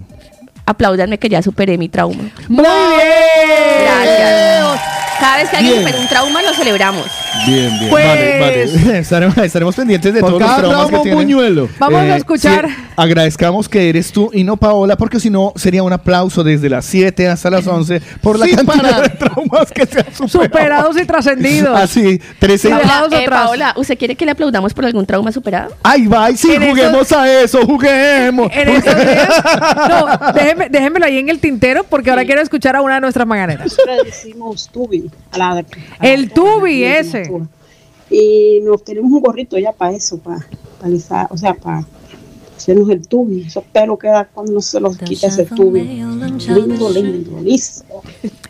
[0.65, 2.23] apláudanme que ya superé mi trauma.
[2.49, 3.85] Muy bien.
[3.85, 5.00] Gracias.
[5.21, 5.95] Cada vez que alguien Bien.
[5.99, 7.05] un trauma, lo celebramos.
[7.47, 7.89] Bien, bien.
[7.91, 8.97] Pues- Vale, vale.
[8.99, 11.23] Estaremos, estaremos pendientes de Por todos los traumas que trauma un tienen.
[11.23, 11.69] buñuelo.
[11.79, 12.67] Vamos a escuchar.
[12.67, 16.69] sí, agradezcamos que eres tú y no Paola, porque si no sería un aplauso desde
[16.69, 20.27] las 7 hasta las 11 por la Sin cantidad de traumas que se han superado.
[20.27, 21.79] Superados y trascendidos.
[21.79, 23.29] Así, 13 Paola, Paola, Aplausos eh.
[23.29, 25.75] Paola, ¿usted quiere que le aplaudamos por algún trauma superado?
[25.83, 28.51] Ay, bye, sí, juguemos a eso, juguemos.
[28.53, 29.29] En estos días.
[29.87, 33.27] No, déjeme, déjemelo ahí en el tintero porque ahora quiero escuchar a una de nuestras
[33.27, 33.65] mañaneras.
[33.65, 35.65] Nosotros le decimos tubi a la, a la-
[36.01, 37.31] El tubi ese.
[38.09, 40.45] Y nos queremos un gorrito ya para eso, para,
[40.81, 41.85] alisar, o sea, para
[42.61, 43.41] hacernos el tubi.
[43.47, 45.81] Esos pelos queda cuando no se los quita ese tubi.
[45.81, 47.83] Lindo, lindo, liso.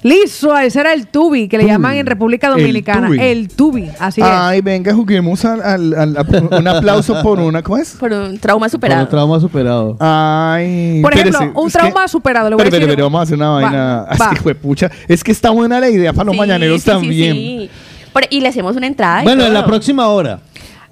[0.04, 3.08] Listo, ese era el tubi que le llaman en República El Dominicana.
[3.08, 3.20] tubi.
[3.20, 4.28] El tubi, así es.
[4.30, 7.92] Ay, venga, juguemos al, al- al- a- un aplauso por una, ¿cómo es?
[8.00, 9.04] Por un trauma Por superado.
[9.04, 9.98] un trauma superado.
[10.00, 12.50] Ay, Por ejemplo, espérese, un es que- trauma superado.
[12.50, 12.96] Le voy Pero, a pero, decir.
[12.96, 13.86] pero vamos a hacer una Va, vaina.
[14.10, 14.28] va.
[14.28, 14.90] Así fue pucha.
[15.08, 17.36] Es que está buena la idea para los Sí, mañaneros sí, sí, también.
[17.36, 17.70] sí.
[18.12, 19.22] Por- y le hacemos una entrada.
[19.22, 20.40] y Bueno, en la próxima hora.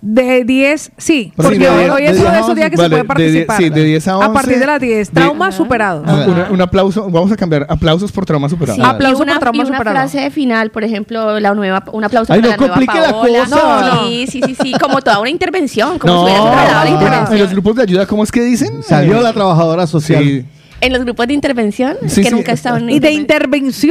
[0.01, 2.55] De 10, sí, Sí, porque de hoy, 10 hoy es de uno de 10 esos
[2.55, 3.57] días que vale, se puede de 10 participar.
[3.57, 4.29] sí, de 10 a 11.
[4.33, 6.03] partir de las 10, De- traumas superados.
[6.27, 7.65] Una- un aplauso, vamos a cambiar.
[7.69, 8.75] Aplausos por trauma superado.
[8.77, 9.97] Sí, Aplauso y una, por trauma y una superado.
[10.09, 13.11] frase final, por ejemplo, la nueva, un aplauso Ay, para no la nueva complique la
[13.11, 13.39] Paola.
[13.43, 13.91] cosa.
[13.95, 16.81] No, sí, sí, sí, sí, como toda una intervención, como No, si hubiera superado la
[16.87, 17.49] en los intervención.
[17.51, 18.81] grupos de ayuda, ¿cómo es que dicen?
[18.83, 20.45] Salió Eh, la trabajadora social.
[20.81, 22.35] En los grupos de intervención, Sí, que sí.
[22.35, 23.19] nunca he estado en una Y de intervención.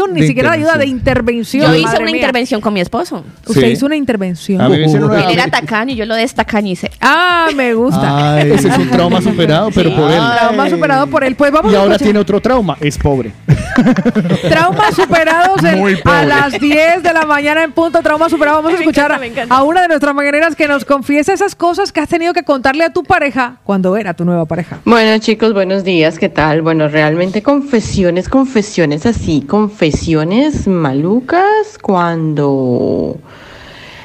[0.08, 1.66] intervención, ni De siquiera ayuda de intervención.
[1.66, 2.16] Yo hice una mía.
[2.16, 3.24] intervención con mi esposo.
[3.46, 3.66] Usted Sí.
[3.68, 4.60] hizo una intervención.
[4.72, 6.90] Él era tacaño y yo lo destacañicé.
[7.00, 8.36] Ah, me gusta.
[8.36, 10.18] Ay, ese es un trauma superado, pero por él.
[10.38, 11.34] Trauma superado por él.
[11.36, 13.32] Pues vamos Y a ahora tiene otro trauma, es pobre.
[14.48, 16.16] Traumas superados en- Muy pobre.
[16.18, 18.00] a las 10 de la mañana en punto.
[18.02, 18.62] Traumas superados.
[18.62, 19.54] Vamos a escuchar encanta.
[19.54, 22.84] a una de nuestras mañaneras que nos confiesa esas cosas que has tenido que contarle
[22.84, 24.78] a tu pareja cuando era tu nueva pareja.
[24.84, 26.62] Bueno chicos, buenos días, ¿qué tal?
[26.62, 33.16] Bueno, realmente confesiones, confesiones así, confesiones malucas cuando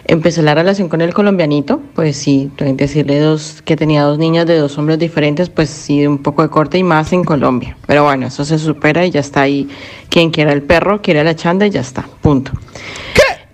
[0.06, 4.58] empezó la relación con el colombianito, pues sí, decirle dos, que tenía dos niñas de
[4.58, 7.78] dos hombres diferentes, pues sí, un poco de corte y más en Colombia.
[7.86, 9.70] Pero bueno, eso se supera y ya está ahí.
[10.10, 12.52] Quien quiera el perro, quiere la chanda y ya está, punto.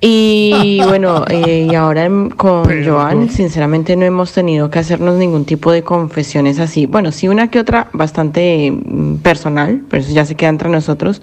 [0.02, 5.72] Y bueno, eh, y ahora con Joan, sinceramente no hemos tenido que hacernos ningún tipo
[5.72, 6.86] de confesiones así.
[6.86, 11.22] Bueno, sí una que otra bastante mm, personal, pero eso ya se queda entre nosotros.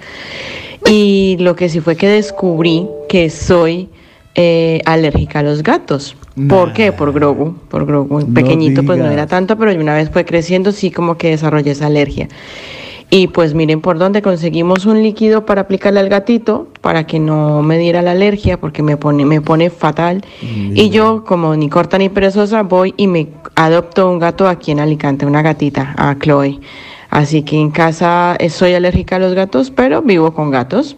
[0.89, 3.89] Y lo que sí fue que descubrí que soy
[4.35, 6.17] eh, alérgica a los gatos.
[6.49, 6.93] ¿Por qué?
[6.93, 7.57] Por Grogu.
[7.71, 8.27] Por Grogu.
[8.35, 9.13] Pequeñito pues no digas.
[9.15, 12.29] era tanto, pero una vez fue creciendo sí como que desarrollé esa alergia.
[13.09, 17.63] Y pues miren por dónde conseguimos un líquido para aplicarle al gatito para que no
[17.63, 20.25] me diera la alergia porque me pone, me pone fatal.
[20.41, 24.81] Y yo, como ni corta ni perezosa, voy y me adopto un gato aquí en
[24.81, 26.61] Alicante, una gatita, a Chloe.
[27.09, 30.97] Así que en casa eh, soy alérgica a los gatos, pero vivo con gatos.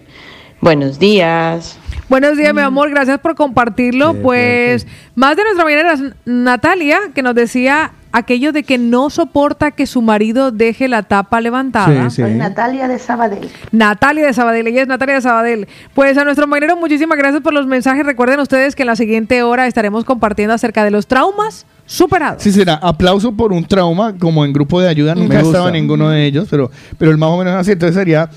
[0.60, 1.78] Buenos días.
[2.08, 2.88] Buenos días, mi amor.
[2.88, 4.14] Gracias por compartirlo.
[4.14, 9.70] pues más de nuestra mañana era Natalia, que nos decía aquello de que no soporta
[9.70, 12.10] que su marido deje la tapa levantada.
[12.10, 13.50] Soy Natalia de Sabadell.
[13.72, 15.68] Natalia de Sabadell, ella es Natalia de Sabadell.
[15.94, 18.04] Pues a nuestro mañanero, muchísimas gracias por los mensajes.
[18.04, 22.42] Recuerden ustedes que en la siguiente hora estaremos compartiendo acerca de los traumas superados.
[22.42, 26.26] Sí, será aplauso por un trauma, como en grupo de ayuda, nunca en ninguno de
[26.26, 27.72] ellos, pero, pero el más o menos así.
[27.72, 28.28] Entonces sería,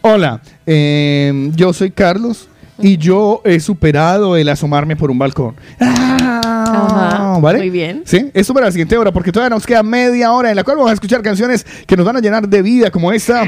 [0.00, 2.49] hola, eh, yo soy Carlos
[2.82, 5.54] y yo he superado el asomarme por un balcón.
[5.80, 7.58] Ah, ¿Vale?
[7.58, 8.02] muy bien.
[8.04, 10.76] Sí, esto para la siguiente hora, porque todavía nos queda media hora en la cual
[10.76, 13.44] vamos a escuchar canciones que nos van a llenar de vida, como esta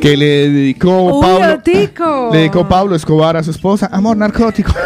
[0.00, 1.54] que le dedicó Uy, Pablo.
[1.54, 2.28] Otico.
[2.32, 3.88] Le dedicó Pablo Escobar a su esposa.
[3.90, 4.72] Amor narcótico.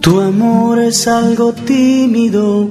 [0.00, 2.70] Tu amor es algo tímido,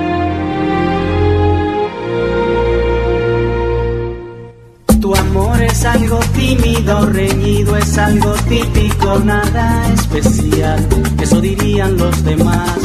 [6.87, 10.87] Reñido, es algo típico, nada especial,
[11.19, 12.77] eso dirían los demás.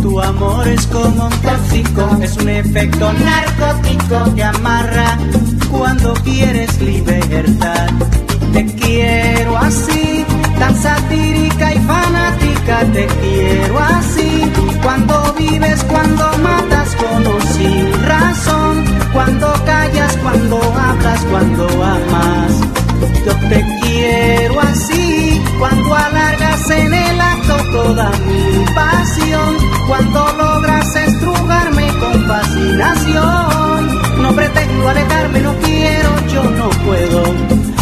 [0.00, 5.18] Tu amor es como un tóxico, es un efecto narcótico que amarra
[5.70, 7.88] cuando quieres libertad.
[8.52, 10.24] Te quiero así,
[10.58, 14.52] tan satírica y fanática, te quiero así.
[14.82, 22.81] Cuando vives, cuando matas con o sin razón, cuando callas, cuando matas cuando amas.
[23.26, 29.56] Yo te quiero así, cuando alargas en el acto toda mi pasión,
[29.88, 34.22] cuando logras estrujarme con fascinación.
[34.22, 37.22] No pretendo alejarme, no quiero, yo no puedo,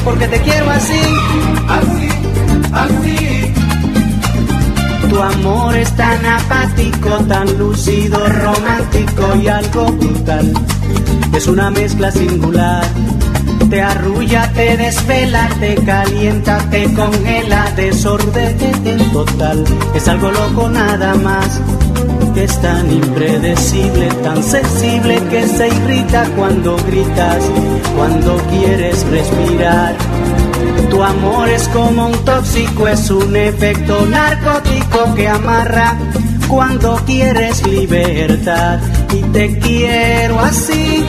[0.04, 1.00] porque te quiero así,
[1.68, 2.08] así,
[2.72, 3.52] así.
[5.08, 10.52] Tu amor es tan apático, tan lúcido, romántico y algo brutal.
[11.34, 12.84] Es una mezcla singular.
[13.70, 18.58] Te arrulla, te desvela, te calienta, te congela, desorden
[19.12, 19.64] total.
[19.94, 21.60] Es algo loco nada más.
[22.34, 27.44] Que es tan impredecible, tan sensible que se irrita cuando gritas,
[27.96, 29.94] cuando quieres respirar.
[30.90, 35.96] Tu amor es como un tóxico, es un efecto narcótico que amarra
[36.48, 38.80] cuando quieres libertad.
[39.12, 41.04] Y te quiero así,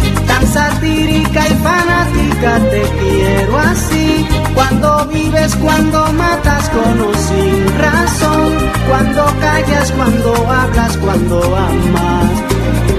[0.47, 4.27] satírica y fanática, te quiero así.
[4.53, 8.53] Cuando vives, cuando matas con o sin razón,
[8.89, 12.31] cuando callas, cuando hablas, cuando amas.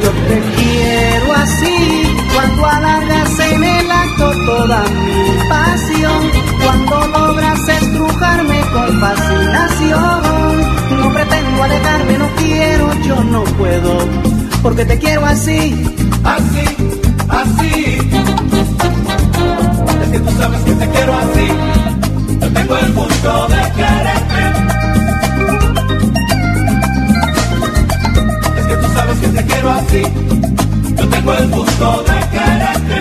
[0.02, 6.30] Yo te quiero así, cuando alargas en el acto toda mi pasión,
[6.64, 10.62] cuando logras estrujarme con fascinación.
[10.98, 13.98] No pretendo alejarme, no quiero, yo no puedo,
[14.62, 15.94] porque te quiero así,
[16.24, 17.01] así,
[17.32, 17.98] así.
[20.02, 21.48] Es que tú sabes que te quiero así,
[22.40, 24.42] yo tengo el gusto de quererte.
[28.58, 30.02] Es que tú sabes que te quiero así,
[30.96, 32.96] yo tengo el gusto de quererte.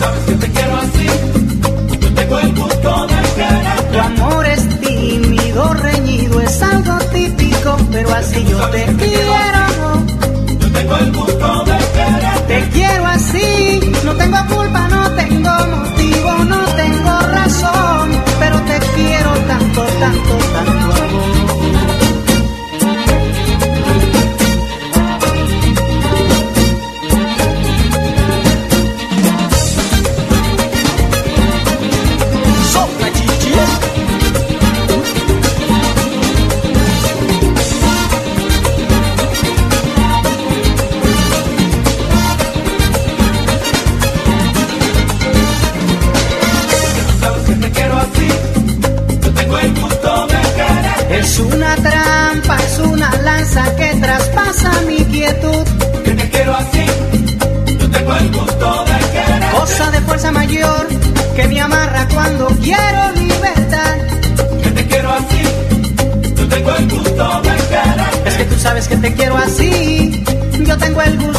[0.00, 1.06] Sabes que te quiero así,
[2.00, 3.92] yo tengo el gusto de quererte.
[3.92, 9.47] Tu amor es tímido, reñido, es algo típico, pero así yo te quiero.
[10.88, 11.38] Tengo el
[70.88, 71.37] tengo el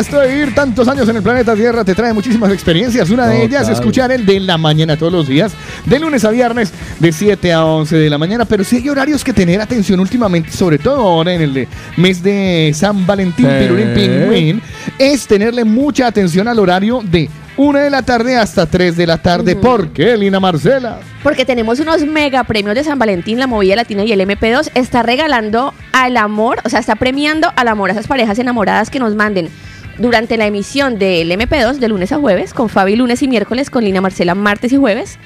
[0.00, 3.10] esto de vivir tantos años en el planeta Tierra te trae muchísimas experiencias.
[3.10, 3.74] Una de ellas es Total.
[3.74, 5.52] escuchar el de la mañana todos los días,
[5.86, 8.44] de lunes a viernes, de 7 a 11 de la mañana.
[8.44, 12.22] Pero sí hay horarios que tener atención últimamente, sobre todo ahora en el de- mes
[12.22, 13.52] de San Valentín, Sí.
[13.60, 14.62] Pirurín Pingüín,
[14.98, 19.18] es tenerle mucha atención al horario de 1 de la tarde hasta 3 de la
[19.18, 19.54] tarde.
[19.54, 20.98] ¿Por qué, Lina Marcela?
[21.22, 25.02] Porque tenemos unos mega premios de San Valentín, la movida latina y el MP2 está
[25.02, 29.14] regalando al amor, o sea, está premiando al amor a esas parejas enamoradas que nos
[29.14, 29.50] manden
[30.00, 33.84] durante la emisión del MP2 de lunes a jueves, con Fabi lunes y miércoles, con
[33.84, 35.18] Lina Marcela martes y jueves,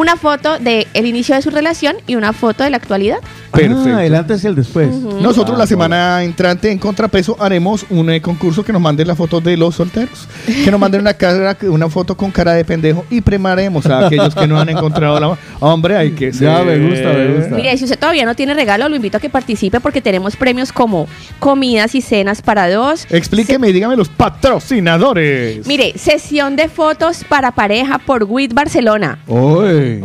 [0.00, 3.18] una foto del el inicio de su relación y una foto de la actualidad.
[3.52, 3.96] Perfecto.
[3.96, 4.88] Ah, el antes y el después.
[4.88, 9.14] Nosotros Ah, la semana entrante en Contrapeso haremos un eh, concurso que nos manden la
[9.14, 10.28] foto de los solteros.
[10.46, 14.34] Que nos manden una, cara, una foto con cara de pendejo y premaremos a aquellos
[14.34, 15.36] que no han encontrado la...
[15.58, 16.48] Hombre, hay que ser...
[16.48, 17.56] Ya, me gusta, me gusta.
[17.56, 20.72] Mire, si usted todavía no tiene regalo, lo invito a que participe porque tenemos premios
[20.72, 23.06] como comidas y cenas para dos.
[23.10, 25.66] Explíqueme y dígame los patrocinadores.
[25.66, 29.18] Mire, sesión de fotos para pareja por WIT Barcelona.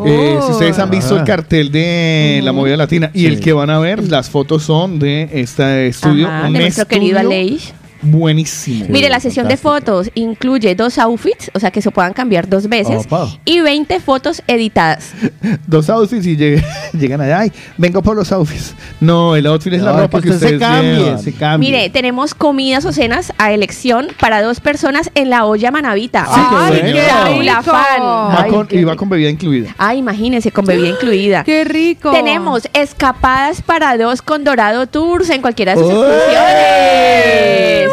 [0.06, 1.20] Eh, si ustedes han visto Ah.
[1.20, 5.00] el cartel de la movida latina y el que van a ver, las fotos son
[5.00, 6.28] de este estudio.
[6.28, 7.74] Ajá, un de nuestro querido Aleix.
[8.06, 8.86] Buenísimo.
[8.90, 12.68] Mire, la sesión de fotos incluye dos outfits, o sea que se puedan cambiar dos
[12.70, 13.28] veces, Opa.
[13.46, 15.12] y 20 fotos editadas.
[15.68, 17.40] Dos outfits y lleg- llegan allá.
[17.40, 18.76] Ay, vengo por los outfits.
[19.02, 21.20] No, el outfit es la ropa que que usted se ustedes cambie, llevan.
[21.20, 21.72] se cambie.
[21.72, 26.26] Mire, tenemos comidas o cenas a elección para dos personas en la olla manavita.
[26.28, 27.54] Ay, qué Raúl rico.
[27.56, 28.02] Afán.
[28.02, 29.74] Va Ay, con- qué y va con bebida incluida.
[29.78, 31.44] Ay, imagínense, con bebida incluida.
[31.44, 32.12] ¡Qué rico!
[32.12, 36.00] Tenemos escapadas para dos con Dorado Tours en cualquiera de sus ¡Uy!
[36.00, 37.90] excursiones.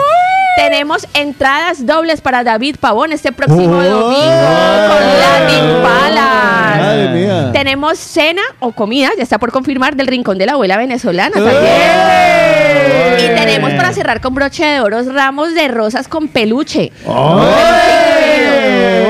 [0.56, 6.80] Tenemos entradas dobles para David Pavón este próximo domingo con Latin Palace.
[6.82, 7.50] Madre mía.
[7.52, 11.62] Tenemos cena o comida, ya está por confirmar, del Rincón de la Abuela Venezolana también.
[13.18, 16.92] Y tenemos para cerrar con broche de oro ramos de rosas con peluche.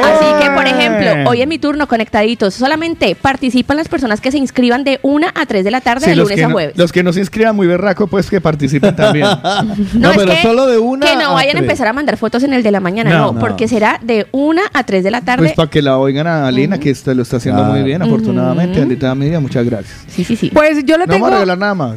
[0.05, 4.39] Así que, por ejemplo, hoy en mi turno, conectaditos, solamente participan las personas que se
[4.39, 6.53] inscriban de 1 a 3 de la tarde Sí, de los, lunes que a no,
[6.55, 6.77] jueves.
[6.77, 9.27] los que no se inscriban muy berraco, pues que participen también.
[9.95, 11.63] No, es pero que- solo de una Que no a vayan a tres.
[11.63, 13.41] empezar a mandar fotos en el de la mañana, No, no, no.
[13.41, 15.45] porque será de 1 a 3 de la tarde.
[15.45, 18.81] Pues para que la oigan a Alina, que está- lo está haciendo muy bien, afortunadamente.
[18.83, 20.05] Alita Media, muchas gracias.
[20.09, 20.51] Sí, sí, sí.
[20.53, 21.25] Pues yo le No tengo.
[21.27, 21.97] vamos a regalar nada más.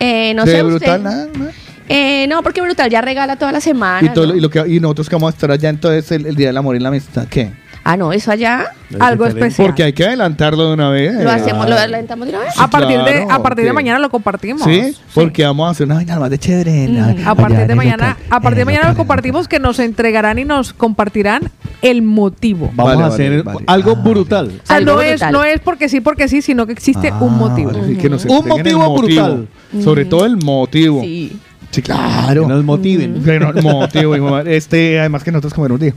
[0.00, 1.02] Eh, no ¿De sé brutal usted.
[1.10, 1.26] nada?
[1.36, 1.67] ¿no?
[1.88, 4.06] Eh, no, porque Brutal ya regala toda la semana.
[4.06, 4.38] Y, todo, lo- ¿no?
[4.38, 6.56] y, lo que, y nosotros que vamos a estar allá entonces el, el Día del
[6.56, 7.50] Amor y la Amistad, ¿qué?
[7.84, 8.66] Ah, no, eso allá.
[9.00, 9.66] Algo especial.
[9.68, 11.14] Porque hay que adelantarlo de una vez.
[11.14, 12.52] Lo hacemos, lo adelantamos de una vez.
[12.52, 14.62] Sí, a partir, de, a partir de mañana lo compartimos.
[14.62, 16.88] Sí, porque vamos a hacer una vaina más de chévere.
[16.88, 20.38] la- A partir de mañana, local, a partir de mañana lo compartimos que nos entregarán
[20.38, 21.44] y nos compartirán
[21.80, 22.70] el motivo.
[22.74, 23.60] Vamos Vale, a hacer vale.
[23.66, 24.48] algo brutal.
[24.62, 25.32] O sea, Algo no es, brutal.
[25.32, 27.70] no es porque sí, porque sí, sino que existe Ah, un motivo.
[27.70, 29.48] vale, sí, que nos Un motivo brutal.
[29.82, 31.00] Sobre todo el motivo.
[31.00, 31.38] Sí.
[31.70, 32.42] Sí, claro.
[32.42, 33.22] Que nos motiven.
[33.22, 34.56] Que no- el motivo, hijo de madre.
[34.56, 35.94] Este, además que nosotros comemos día.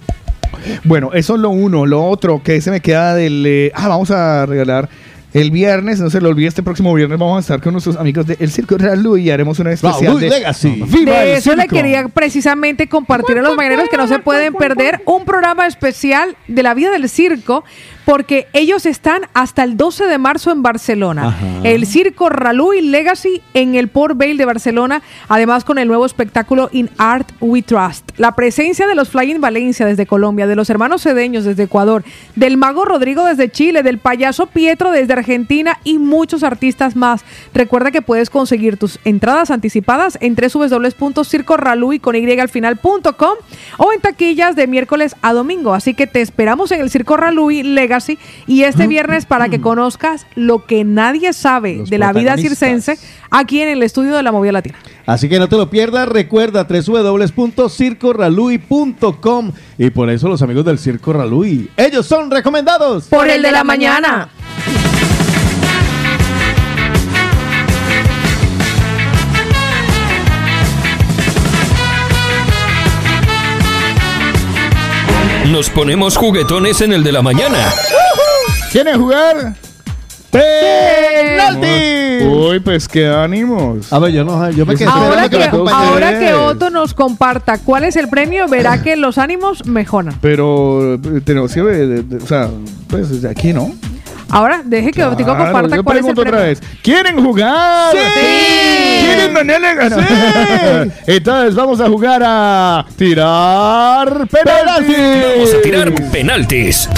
[0.84, 1.86] Bueno, eso es lo uno.
[1.86, 3.44] Lo otro que se me queda del.
[3.48, 4.90] eh, ah, vamos a regalar
[5.34, 6.00] el viernes.
[6.02, 8.52] No se lo olvide, este próximo viernes vamos a estar con nuestros amigos de El
[8.52, 10.84] Circo Ralu y haremos una especial Raúl de Legacy.
[10.88, 14.54] ¡Viva De el eso le quería precisamente compartir a los mañaneros que no se pueden
[14.54, 17.64] perder un programa especial de la vida del circo,
[18.06, 21.28] porque ellos están hasta el 12 de marzo en Barcelona.
[21.28, 21.46] Ajá.
[21.64, 26.70] El circo Raluy Legacy en el Port Vale de Barcelona, además con el nuevo espectáculo
[26.72, 28.10] In Art We Trust.
[28.18, 32.04] La presencia de los Flying Valencia desde Colombia, de los hermanos Cedeños desde Ecuador,
[32.36, 37.24] del mago Rodrigo desde Chile, del payaso Pietro desde Argentina y muchos artistas más.
[37.54, 43.34] Recuerda que puedes conseguir tus entradas anticipadas en www.circorraluy con y al final.com
[43.78, 45.74] o en taquillas de miércoles a domingo.
[45.74, 47.91] Así que te esperamos en el Circo Raluy Legacy
[48.48, 53.00] y este viernes para que conozcas lo que nadie sabe Los de la vida circense
[53.30, 54.78] aquí en el estudio de la Movida Latina.
[55.06, 56.08] Así que no te lo pierdas.
[56.08, 61.70] Recuerda www.circorraluy.com y por eso los amigos del Circo Raluy.
[61.76, 63.06] Ellos son recomendados.
[63.06, 64.30] Por el de la mañana.
[75.52, 77.58] Nos ponemos juguetones en el de la mañana.
[78.72, 79.54] ¿Quieren jugar?
[80.32, 82.26] ¡Penalti!
[82.26, 83.92] Uy, pues qué ánimos.
[83.92, 87.84] A ver, yo no, yo me quedé Ahora que, ahora que Otto nos comparta cuál
[87.84, 90.16] es el premio, verá que los ánimos mejoran.
[90.22, 92.50] Pero eh, tenemos que ver, de- de- o sea,
[92.88, 93.74] pues desde aquí, ¿no?
[94.32, 96.32] Ahora deje que Otico Claro, comparta yo cuál es el premio.
[96.34, 96.62] otra vez.
[96.82, 97.92] ¿Quieren jugar?
[97.94, 99.06] ¡Sí!
[99.06, 100.88] ¿Quieren ganarle ganar?
[101.06, 104.98] Entonces vamos a jugar a tirar penaltis.
[105.36, 106.90] Vamos a tirar penaltis.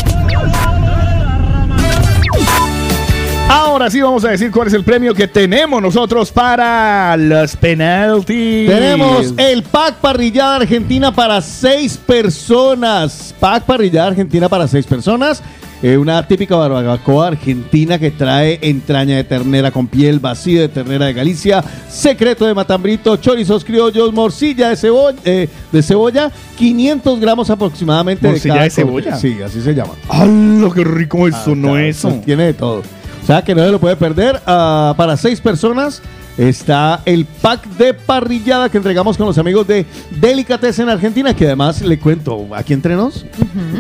[3.50, 8.70] Ahora sí vamos a decir cuál es el premio que tenemos nosotros para los penaltis.
[8.70, 13.34] Tenemos el pack parrillada argentina para seis personas.
[13.40, 15.44] Pack parrillada argentina para seis personas.
[15.84, 21.08] Eh, una típica barbacoa argentina que trae entraña de ternera con piel, vacío de ternera
[21.08, 27.50] de Galicia, secreto de matambrito, chorizos criollos, morcilla de cebolla, eh, de cebolla 500 gramos
[27.50, 28.26] aproximadamente.
[28.26, 29.18] ¿Morcilla cada de cebolla?
[29.18, 29.92] Sí, así se llama.
[30.08, 31.52] ¡Hala, qué rico eso!
[31.52, 32.22] Ah, no claro, eso.
[32.24, 32.82] Tiene de todo.
[33.22, 34.42] O sea que no se lo puede perder.
[34.46, 36.02] ah, para seis personas,
[36.38, 39.86] está el pack de parrillada que entregamos con los amigos de
[40.20, 43.26] Delicatessen Argentina, que además le cuento, aquí entre nos,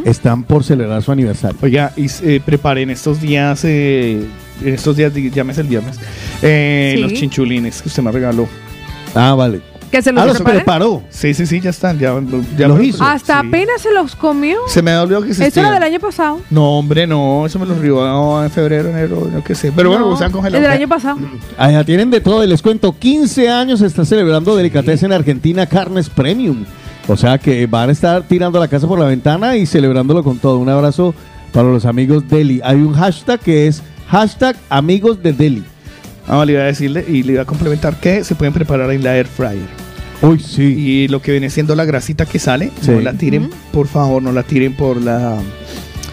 [0.05, 1.57] están por celebrar su aniversario.
[1.61, 4.25] Oiga, y eh, preparen estos días, eh,
[4.63, 5.99] en estos días, llámese el viernes,
[6.41, 7.01] eh, Sí.
[7.01, 8.47] los chinchulines que usted me regaló.
[9.15, 9.61] Ah, vale.
[9.93, 10.55] ¿Que se los Ah, prepare?
[10.57, 11.03] preparó.
[11.11, 11.99] Sí, sí, sí, ya están.
[11.99, 12.19] Ya,
[12.57, 13.03] ya Los lo hizo.
[13.03, 14.57] Hasta apenas se los comió.
[14.65, 15.67] Se me olvidó que Eso existía.
[15.67, 16.41] era del año pasado.
[16.49, 17.45] No, hombre, no.
[17.45, 19.71] Eso me lo rió en febrero, enero, no qué sé.
[19.71, 20.63] Pero bueno, No, se han es congelado.
[20.63, 21.19] del año pasado.
[21.59, 26.09] Allá tienen de todo, y les cuento, 15 años se está celebrando Delicatessen Argentina Carnes
[26.09, 26.65] Premium.
[27.07, 30.39] O sea que van a estar tirando la casa por la ventana y celebrándolo con
[30.39, 30.57] todo.
[30.57, 31.13] Un abrazo
[31.51, 32.61] para los amigos Deli.
[32.63, 35.63] Hay un hashtag que es hashtag amigos de Deli.
[36.27, 39.03] Ah, le iba a decirle y le iba a complementar que se pueden preparar en
[39.03, 39.82] la air fryer.
[40.23, 40.63] Uy, sí.
[40.63, 42.91] Y lo que viene siendo la grasita que sale, Sí.
[42.91, 45.37] no la tiren, por favor, no la tiren por la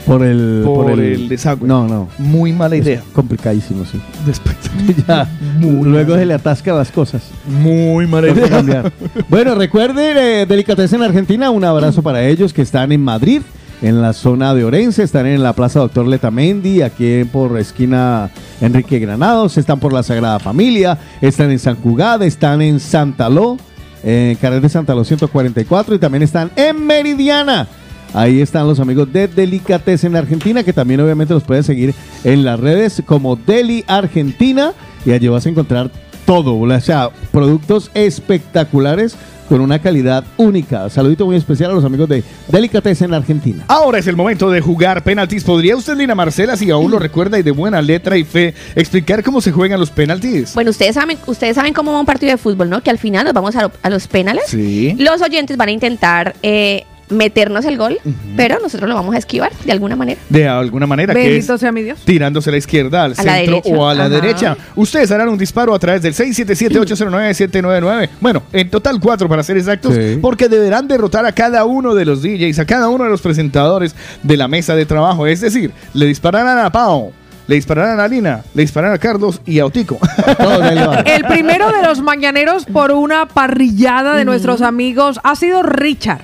[0.07, 1.69] Por el, por, el, desagüe.
[1.69, 2.09] No, no.
[2.19, 3.03] Muy mala idea.
[3.13, 4.01] Complicadísimo, sí.
[4.27, 4.57] Después.
[5.09, 5.29] ya,
[5.61, 7.23] luego se le atascan las cosas.
[7.47, 8.49] Muy mala idea.
[8.49, 8.93] cambiar.
[9.29, 13.43] bueno, recuerden, eh, Delicatessen Argentina, un abrazo para ellos que están en Madrid,
[13.83, 18.31] en la zona de Orense, están en la Plaza Doctor Letamendi, aquí por esquina
[18.61, 23.57] Enrique Granados, están por la Sagrada Familia, están en San Cugada, están en Santa Ló,
[24.03, 27.69] en Carrera de Santa Ló 144 y también están en Meridiana.
[28.13, 32.59] Ahí están los amigos de Delicatessen Argentina, que también obviamente los pueden seguir en las
[32.59, 34.73] redes como Deli Argentina.
[35.07, 35.91] Y allí vas a encontrar
[36.27, 39.17] todo, o sea, productos espectaculares
[39.51, 40.89] con una calidad única.
[40.89, 43.65] Saludito muy especial a los amigos de Delicatessen Argentina.
[43.67, 45.43] Ahora es el momento de jugar penaltis.
[45.43, 49.25] ¿Podría usted, Lina Marcela, si aún lo recuerda y de buena letra y fe, explicar
[49.25, 50.55] cómo se juegan los penaltis?
[50.55, 52.81] Bueno, ustedes saben, ustedes saben cómo va un partido de fútbol, ¿no?
[52.81, 54.45] Que al final nos vamos a, lo- a los penales.
[54.47, 54.95] Sí.
[54.99, 57.99] Los oyentes van a intentar eh, meternos el gol,
[58.37, 60.21] pero nosotros lo vamos a esquivar de alguna manera.
[60.29, 61.99] De alguna manera, que Bendito sea mi Dios.
[62.05, 64.15] tirándose a la izquierda, al A centro o a la Ajá.
[64.15, 64.57] derecha.
[64.77, 68.09] Ustedes harán un disparo a través del 677-809-799.
[68.21, 70.19] Bueno, en total cuatro para ser exactos, Sí.
[70.21, 73.95] porque deberán derrotar a cada uno de los DJs, a cada uno de los presentadores
[74.23, 75.27] de la mesa de trabajo.
[75.27, 77.13] Es decir, le dispararán a Pau,
[77.47, 79.99] le dispararán a Lina, le dispararán a Carlos y a Otico.
[81.05, 86.21] El primero de los mañaneros por una parrillada de nuestros amigos ha sido Richard.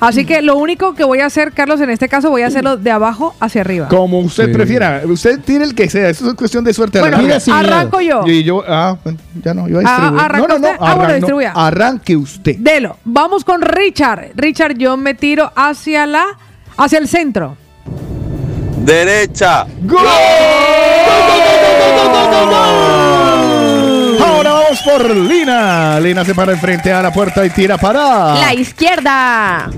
[0.00, 2.76] Así que lo único que voy a hacer, Carlos, en este caso voy a hacerlo
[2.76, 3.88] de abajo hacia arriba.
[3.88, 4.52] Como usted Sí.
[4.52, 6.98] prefiera, usted tire el que sea, eso es cuestión de suerte.
[6.98, 7.28] a la Bueno, larga.
[7.28, 8.22] Mira, sin arranco yo.
[8.26, 10.20] Y yo, ah, bueno, ya no, yo Ah, distribuir.
[10.22, 10.76] ¿arranca no, no, no, usted?
[10.80, 11.52] Ah, bueno, arran- no, distribuya.
[11.54, 12.56] arranque usted.
[12.58, 12.98] Delo.
[13.04, 14.30] Vamos con Richard.
[14.34, 16.24] Richard, yo me tiro hacia la
[16.76, 17.56] hacia el centro.
[18.84, 19.66] Derecha.
[22.38, 23.25] Ahora
[24.66, 26.00] vamos por Lina.
[26.00, 28.34] Lina se para enfrente a la puerta y tira para.
[28.34, 29.70] La izquierda.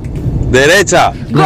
[0.50, 1.12] Derecha.
[1.12, 1.42] Tiene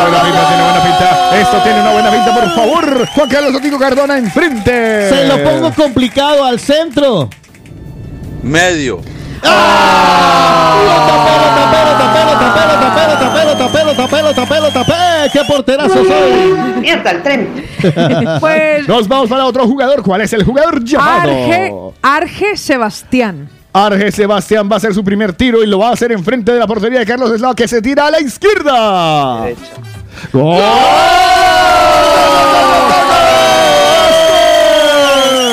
[0.00, 1.40] buena pinta, tiene buena pinta.
[1.40, 3.08] Esto tiene una buena pinta, por favor.
[3.14, 5.08] Juan Carlos Otico Cardona enfrente.
[5.08, 7.30] Se lo pongo complicado al centro.
[8.42, 9.00] Medio.
[9.40, 9.60] Tapelo,
[12.40, 15.30] tapelo, tapelo, tapelo, tapelo, tapelo, tapelo.
[15.32, 16.80] ¡Qué porterazo soy!
[16.80, 17.66] Mierda, el tren.
[18.40, 20.02] Pues Nos vamos para otro jugador.
[20.02, 21.30] ¿Cuál es el jugador llamado?
[21.30, 23.48] Arge, Arge Sebastián.
[23.72, 26.58] Arge Sebastián va a hacer su primer tiro y lo va a hacer enfrente de
[26.58, 29.46] la portería de Carlos Eslao que se tira a la izquierda.
[30.32, 30.60] ¡Gol!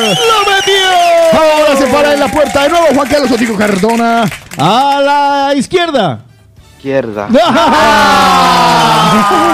[0.09, 1.39] ¡Lo metió!
[1.39, 4.23] Ahora se para en la puerta de nuevo Juan Carlos Otico Cardona.
[4.57, 6.21] A la izquierda.
[6.87, 7.27] Izquierda.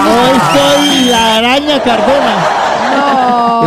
[0.06, 2.36] Hoy soy la araña Cardona.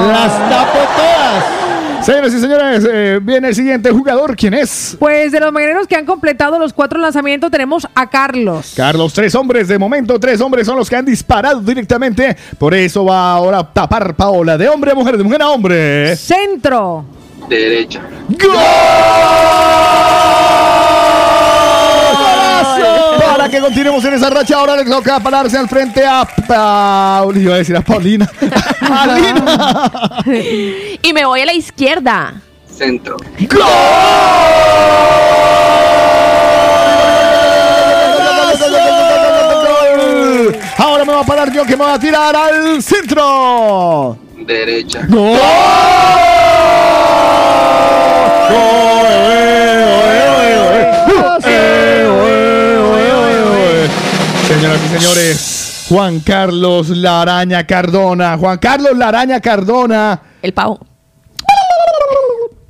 [0.08, 2.06] Las tapo todas.
[2.06, 4.38] Señores y señores, eh, viene el siguiente jugador.
[4.38, 4.96] ¿Quién es?
[4.98, 8.72] Pues de los mañaneros que han completado los cuatro lanzamientos tenemos a Carlos.
[8.78, 9.68] Carlos, tres hombres.
[9.68, 12.38] De momento, tres hombres son los que han disparado directamente.
[12.58, 14.58] Por eso va ahora a tapar Paola.
[14.58, 16.16] De hombre a mujer, de mujer a hombre.
[16.16, 17.04] Centro.
[17.50, 18.00] Derecha.
[23.48, 27.38] Para que continuemos en esa racha, ahora le toca pararse al frente a Paul.
[27.38, 28.30] Iba a decir a Paulina.
[31.02, 32.34] Y me voy a la izquierda.
[32.70, 33.16] Centro.
[40.78, 44.18] Ahora me va a parar yo que me va a tirar al centro.
[44.46, 45.06] Derecha.
[45.08, 45.38] ¡Gol!
[54.58, 58.40] Señoras y señores, Juan Carlos La Araña Cardona.
[58.40, 60.20] Juan Carlos La Araña Cardona.
[60.42, 60.80] El pavo.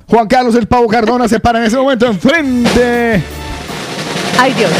[0.06, 3.22] Juan Carlos el Pavo Cardona se para en ese momento enfrente.
[4.38, 4.70] Ay, Dios.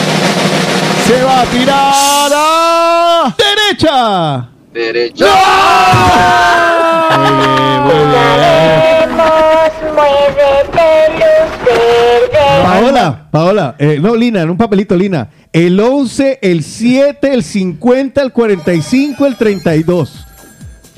[1.06, 3.36] Se va a tirar a...
[3.38, 4.57] Derecha.
[4.72, 5.26] Derecha.
[12.62, 15.28] Paola, Paola, eh, no, Lina, en un papelito, Lina.
[15.52, 20.24] El 11, el 7, el 50, el 45, el 32.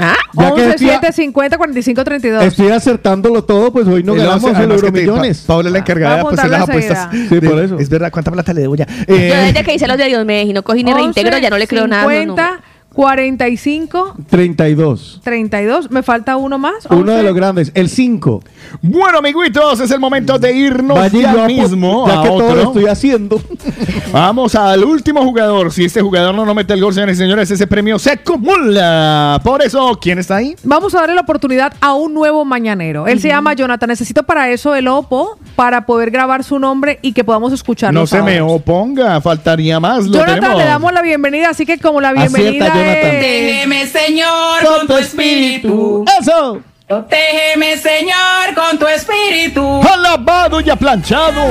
[0.02, 0.14] ¿Ah?
[0.32, 2.44] Ya que 11, estoy- 7, 50, 45, 32.
[2.44, 5.40] Estoy acertándolo todo, pues hoy no El ganamos once, el Euromillones.
[5.42, 7.08] Pa- Paola es la encargada de pues, las apuestas.
[7.12, 7.78] Sí, por eso.
[7.78, 8.86] Es verdad, ¿cuánta plata le debo ya?
[8.86, 11.58] Yo Eh, desde que hice los de Dios me no cogí ni reintegro, ya no
[11.58, 12.02] le creo nada.
[12.02, 12.64] a los 50, números.
[12.92, 15.20] 45, 32.
[15.22, 15.90] 32.
[15.90, 16.86] Me falta uno más.
[16.90, 17.22] Uno de 11.
[17.22, 18.42] los grandes, el 5.
[18.82, 22.62] Bueno, amiguitos, es el momento de irnos Vaya, ya mismo ya a que todo lo
[22.62, 23.40] estoy haciendo.
[24.12, 25.72] Vamos al último jugador.
[25.72, 29.40] Si este jugador no, no mete el gol, señores y señores, ese premio se acumula.
[29.44, 30.56] Por eso, ¿quién está ahí?
[30.64, 33.06] Vamos a darle la oportunidad a un nuevo mañanero.
[33.06, 33.88] Él se llama Jonathan.
[33.88, 38.00] Necesito para eso el OPO para poder grabar su nombre y que podamos escucharlo.
[38.00, 40.06] No se me oponga, faltaría más.
[40.06, 40.58] Lo Jonathan, tenemos.
[40.58, 43.10] le damos la bienvenida, así que como la Acierta, bienvenida Jonathan.
[43.10, 46.04] Protégeme, Señor, con tu espíritu.
[46.20, 46.60] ¡Eso!
[46.86, 49.80] Protégeme, Señor, con tu espíritu.
[49.88, 51.48] Alabado y aplanchado.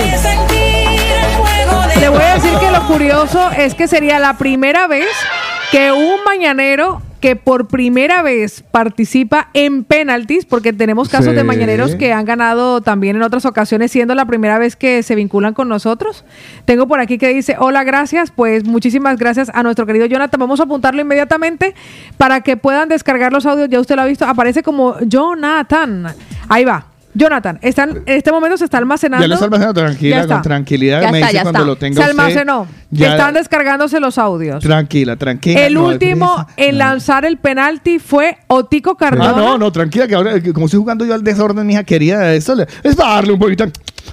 [1.99, 5.07] Le voy a decir que lo curioso es que sería la primera vez
[5.71, 11.35] que un mañanero que por primera vez participa en penaltis, porque tenemos casos Sí.
[11.35, 15.15] de mañaneros que han ganado también en otras ocasiones, siendo la primera vez que se
[15.15, 16.23] vinculan con nosotros.
[16.65, 20.39] Tengo por aquí que dice, hola, gracias, pues muchísimas gracias a nuestro querido Jonathan.
[20.39, 21.75] Vamos a apuntarlo inmediatamente
[22.17, 26.07] para que puedan descargar los audios, ya usted lo ha visto, aparece como Jonathan.
[26.47, 26.85] Ahí va.
[27.15, 29.23] Jonathan, están, en este momento se está almacenando.
[29.23, 30.33] Ya lo está almacenando, tranquila, Ya está.
[30.35, 31.01] con tranquilidad.
[31.01, 31.67] Ya me está, dice ya cuando está.
[31.67, 32.15] lo tenga Se usted.
[32.91, 34.63] Ya- Están descargándose los audios.
[34.63, 35.65] Tranquila, tranquila.
[35.67, 39.29] el no último en lanzar el penalti fue Otico Cardona.
[39.29, 42.55] Ah, no, no, tranquila, que ahora, como estoy jugando yo al desorden, mija querida, eso
[42.55, 43.65] le- es para darle un poquito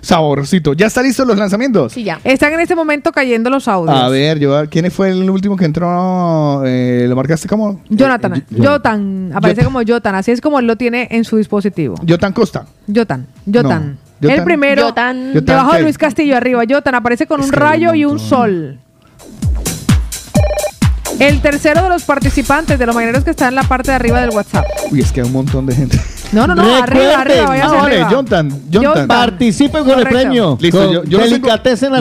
[0.03, 0.75] saborcito.
[0.75, 1.93] ¿Ya están listos los lanzamientos?
[1.93, 2.21] Sí, ya.
[2.23, 3.97] Están en este momento cayendo los audios.
[3.99, 6.63] A ver, yo, ¿quién fue el último que entró?
[6.67, 7.81] Eh, ¿Lo marcaste como?
[7.89, 11.97] Jonathan, Jotan, aparece como Jotan, así es como él lo tiene en su dispositivo.
[12.07, 12.67] Jotan Costa.
[12.95, 13.93] Jotan, Jotan.
[13.93, 15.83] No, El primero, debajo de.
[15.83, 16.63] Luis Castillo, arriba.
[16.69, 18.79] Jotan aparece con Es un rayo y un sol.
[21.19, 24.21] El tercero de los participantes, de los mañaneros que está en la parte de arriba
[24.21, 24.67] del WhatsApp.
[24.91, 25.99] Uy, es que hay un montón de gente.
[26.33, 27.21] No, no, no, arriba, Recuerden.
[27.21, 28.11] arriba, vaya Ah, hacia vale, arriba.
[28.11, 28.93] Jonathan, Jonathan.
[28.93, 29.09] Jotan.
[29.09, 30.59] Participen con el premio.
[30.61, 31.49] Listo, Con yo, yo los, tengo,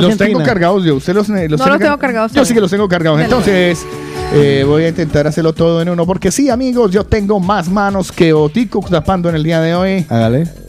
[0.02, 0.96] los tengo cargados yo.
[0.96, 3.22] Usted los, los No los tengo cargados Yo sí que los tengo cargados.
[3.22, 3.86] Entonces,
[4.34, 6.06] eh, voy a intentar hacerlo todo en uno.
[6.06, 10.06] Porque sí, amigos, yo tengo más manos que Otico tapando en el día de hoy.
[10.10, 10.65] Hágale.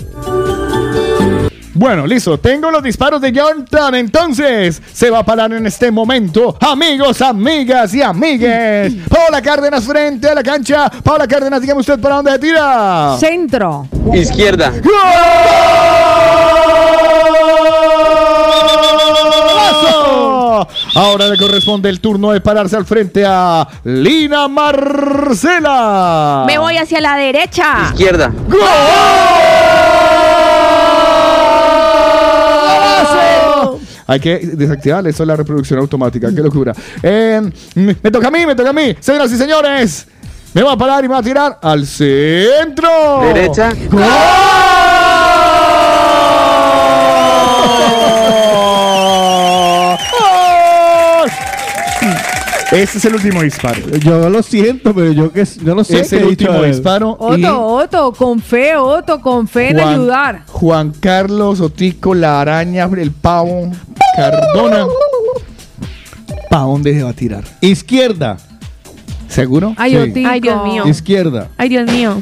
[1.77, 2.39] Bueno, listo.
[2.39, 3.95] Tengo los disparos de Jonathan.
[3.97, 6.57] Entonces, se va a parar en este momento.
[6.59, 8.95] Amigos, amigas y amigues.
[9.11, 10.89] Paola Cárdenas frente a la cancha.
[10.89, 13.17] Paola Cárdenas, dígame usted para dónde tira.
[13.21, 13.87] Centro.
[14.15, 14.73] Izquierda.
[19.77, 20.67] ¡Golazo!
[20.95, 26.45] Ahora le corresponde el turno de pararse al frente a Lina Marcela.
[26.47, 27.91] Me voy hacia la derecha.
[27.93, 28.33] Izquierda.
[28.49, 29.36] ¡Golazo!
[34.07, 36.29] Hay que desactivar eso es la reproducción automática.
[36.35, 36.73] Qué locura.
[37.03, 37.41] Eh,
[37.75, 38.95] me toca a mí, me toca a mí.
[39.01, 40.07] Señoras y señores,
[40.55, 43.21] me voy a parar y me voy a tirar al centro.
[43.23, 43.73] Derecha.
[43.91, 44.76] ¡Gol!
[52.73, 53.79] Este es el último disparo.
[54.01, 57.17] Yo lo siento, pero yo que yo no sé Es el último disparo.
[57.37, 60.43] y Otto, Otto, con fe, Otto, con fe en ayudar.
[60.49, 63.71] Juan Carlos Otico, la araña, el pavo,
[64.17, 64.87] Cardona.
[66.51, 67.45] ¿Para dónde se va a tirar?
[67.61, 68.37] Izquierda.
[69.29, 69.75] ¿Seguro?
[69.77, 69.97] Ay, Sí.
[69.99, 70.29] Otico.
[70.29, 70.87] Ay, Dios mío.
[70.89, 71.49] Izquierda.
[71.57, 72.21] Ay, Dios mío.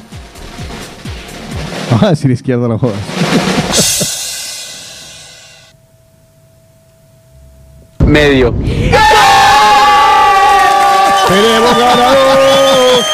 [1.91, 2.99] Vamos a decir izquierda, no jodas.
[8.07, 8.55] Medio.
[11.29, 13.05] ¡Tenemos ganador!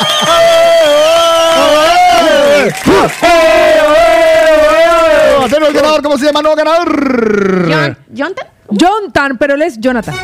[5.49, 6.03] ¡Tenemos el ganador!
[6.03, 6.43] ¿Cómo se llama?
[6.43, 7.69] ¿No ganador?
[7.69, 8.47] Jon- ¿Jonathan?
[8.71, 10.15] Jonathan, pero él es Jonathan.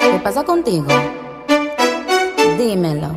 [0.00, 0.86] ¿Qué pasa contigo?
[2.58, 3.16] Dímelo.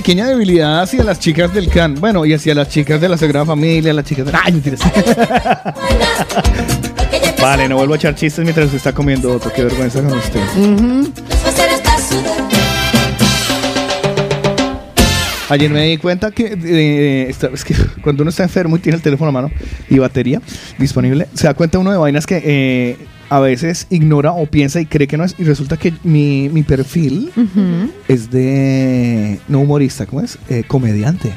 [0.00, 1.96] Pequeña debilidad hacia las chicas del CAN.
[1.96, 4.32] Bueno, y hacia las chicas de la Sagrada Familia, las chicas de...
[4.32, 4.80] ¡Ay, mentiras!
[7.38, 9.52] Vale, no vuelvo a echar chistes mientras se está comiendo otro.
[9.52, 10.40] Qué vergüenza con usted.
[15.50, 19.02] Ayer me di cuenta que, eh, es que cuando uno está enfermo y tiene el
[19.02, 19.50] teléfono a mano
[19.90, 20.40] y batería
[20.78, 22.96] disponible, se da cuenta uno de vainas que eh,
[23.30, 25.34] a veces ignora o piensa y cree que no es.
[25.38, 27.30] Y resulta que mi, mi perfil
[28.08, 29.38] es de.
[29.48, 30.36] No humorista, ¿cómo es?
[30.48, 31.32] Eh, comediante.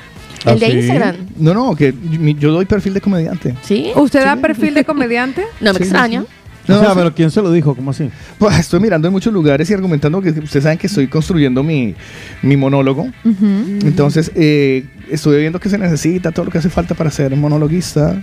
[0.45, 1.15] ¿El de Instagram?
[1.37, 3.55] No, no, que mi- yo doy perfil de comediante.
[3.61, 3.91] ¿Sí?
[3.95, 5.43] ¿Usted da perfil de comediante?
[5.61, 6.25] No me Sí, extraña.
[6.67, 7.73] sí, o sea, pero ¿quién se lo dijo?
[7.75, 8.09] ¿Cómo así?
[8.39, 11.95] Pues estoy mirando en muchos lugares y argumentando que ustedes saben que estoy construyendo mi,
[12.41, 13.07] mi monólogo.
[13.23, 18.21] Entonces, eh, estuve viendo que se necesita todo lo que hace falta para ser monologuista.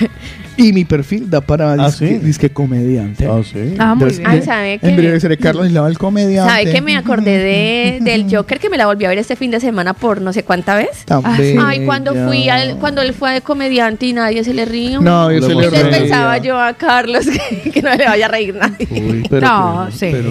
[0.58, 2.14] Y mi perfil da para ¿Ah, disque, sí?
[2.18, 3.26] disque comediante.
[3.26, 3.74] Ah, sí.
[3.78, 4.30] Ah, muy Entonces, bien.
[4.30, 4.96] Ay, ¿sabe En qué?
[4.96, 6.50] breve seré Carlos Islava el comediante.
[6.50, 9.50] ¿Sabe que me acordé de, del Joker que me la volví a ver este fin
[9.50, 11.04] de semana por no sé cuánta vez?
[11.04, 15.00] Tan Ay, cuando fui al, cuando él fue de comediante y nadie se le rió.
[15.02, 15.98] No, yo se le Entonces reía.
[15.98, 17.26] pensaba yo a Carlos
[17.64, 18.88] que, que no le vaya a reír nadie.
[18.90, 20.08] Uy, pero- No, pero- sí.
[20.10, 20.30] pero-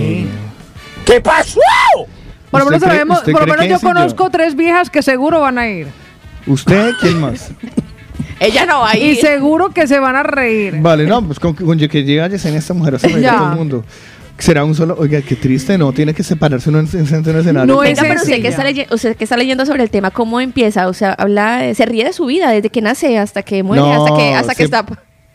[1.06, 1.60] ¿Qué pasó?
[2.50, 3.80] Por lo ¿Usted menos, cree- sabemos- por lo menos que yo?
[3.80, 5.88] conozco tres viejas que seguro van a ir.
[6.48, 6.94] ¿Usted?
[7.00, 7.52] ¿Quién más?
[8.40, 10.76] Ella no va a Y seguro que se van a reír.
[10.80, 13.58] Vale, no, pues con, con que llega Yesenia, esta mujer hace reír a todo el
[13.58, 13.86] mundo.
[14.38, 14.98] Será un solo.
[15.00, 15.94] Oiga, qué triste, ¿no?
[15.94, 17.74] Tiene que separarse uno en, en, en un escenario.
[17.74, 20.12] No es Venga, pero usted que, está leye- usted que está leyendo sobre el tema,
[20.12, 20.90] ¿cómo empieza?
[20.90, 24.04] O sea, habla, se ríe de su vida desde que nace hasta que muere, No,
[24.06, 24.86] hasta que, hasta que se- está.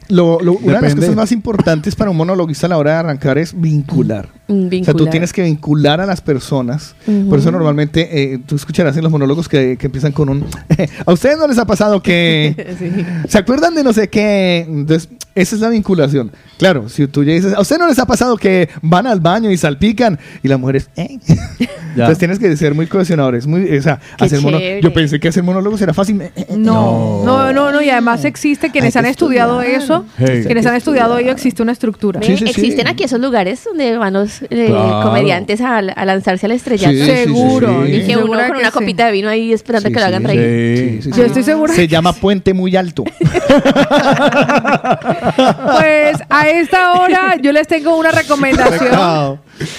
[0.09, 2.97] Lo- lo- una de las cosas más importantes para un monologuista a la hora de
[2.99, 4.29] arrancar es vincular.
[4.49, 6.97] Mm, O sea, tú tienes que vincular a las personas.
[7.29, 10.45] Por eso normalmente eh, tú escucharás en los monólogos que, que empiezan con un...
[11.07, 13.25] ¿A ustedes no les ha pasado que...
[13.29, 14.67] ¿Se acuerdan de no sé qué?
[14.69, 16.31] Entonces, esa es la vinculación.
[16.59, 19.51] Claro, si tú ya dices, ¿a ustedes no les ha pasado que van al baño
[19.51, 20.19] y salpican?
[20.43, 21.19] Y las mujeres, ¿eh?
[21.91, 23.47] Entonces tienes que ser muy cohesionadores.
[23.47, 24.59] Muy, o sea, Qué hacer mono-.
[24.81, 26.21] Yo pensé que hacer monólogos era fácil.
[26.21, 29.83] Eh, eh, No, no, no, no, y además existe quienes han estudiado estudiar.
[29.83, 30.43] eso, Hey.
[30.45, 32.21] quienes han estudiado ello existe una estructura.
[32.23, 32.45] Sí, sí.
[32.47, 35.03] Existen aquí esos lugares donde van los eh, Claro.
[35.03, 36.93] comediantes a, a lanzarse al estrellato.
[36.93, 37.93] Sí, sí, sí, Seguro, sí.
[37.93, 38.73] Y que uno con que una sí.
[38.79, 40.27] copita de vino ahí esperando Sí, que lo hagan sí.
[40.29, 41.03] reír.
[41.03, 41.75] Sí, sí, Yo estoy segura.
[41.75, 43.05] Se llama Puente Muy Alto.
[45.21, 48.93] Pues a esta hora yo les tengo una recomendación.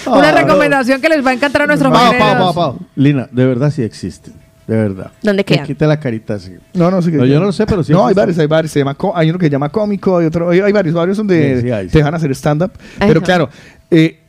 [0.06, 2.78] Una Ah, recomendación que les va a encantar a nuestros pau.
[2.94, 4.30] Lina, de verdad sí existe.
[4.66, 5.10] De verdad.
[5.22, 5.66] ¿Dónde Que quedan?
[5.66, 6.54] Quita la carita así.
[6.74, 7.16] No, no sé qué.
[7.16, 8.70] No, yo no lo sé, pero sí No, hay varios, hay varios.
[8.70, 11.62] Se llama hay uno que se llama cómico, hay otro, hay, varios, varios donde Sí,
[11.62, 11.92] sí, hay, sí.
[11.92, 12.70] te dejan hacer stand-up.
[13.00, 13.48] Pero claro,
[13.90, 14.21] eh,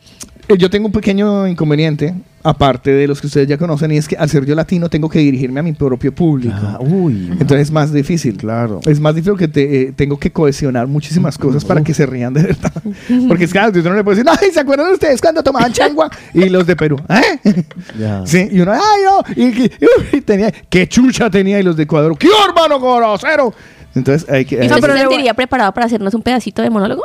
[0.57, 2.13] yo tengo un pequeño inconveniente,
[2.43, 5.07] aparte de los que ustedes ya conocen, y es que al ser yo latino tengo
[5.09, 6.53] que dirigirme a mi propio público.
[6.61, 7.29] Ah, uy.
[7.31, 8.35] Entonces es más difícil.
[8.37, 8.81] Claro.
[8.85, 12.33] Es más difícil que te, eh, tengo que cohesionar muchísimas cosas para que se rían
[12.33, 12.73] de verdad.
[13.27, 16.09] Porque es claro, tú no le puedes decir, ay, ¿se acuerdan ustedes cuando tomaban changua?
[16.33, 17.63] Y los de Perú, ¿eh?
[17.97, 18.23] Ya.
[18.25, 19.71] Sí, y uno, ay, no, y,
[20.17, 23.53] y- tenía, qué chucha tenía, y los de Ecuador, qué hermano grosero.
[23.95, 24.55] Entonces hay que...
[24.55, 27.03] ¿Y hay usted que- se sentiría preparado para hacernos un pedacito de monólogo?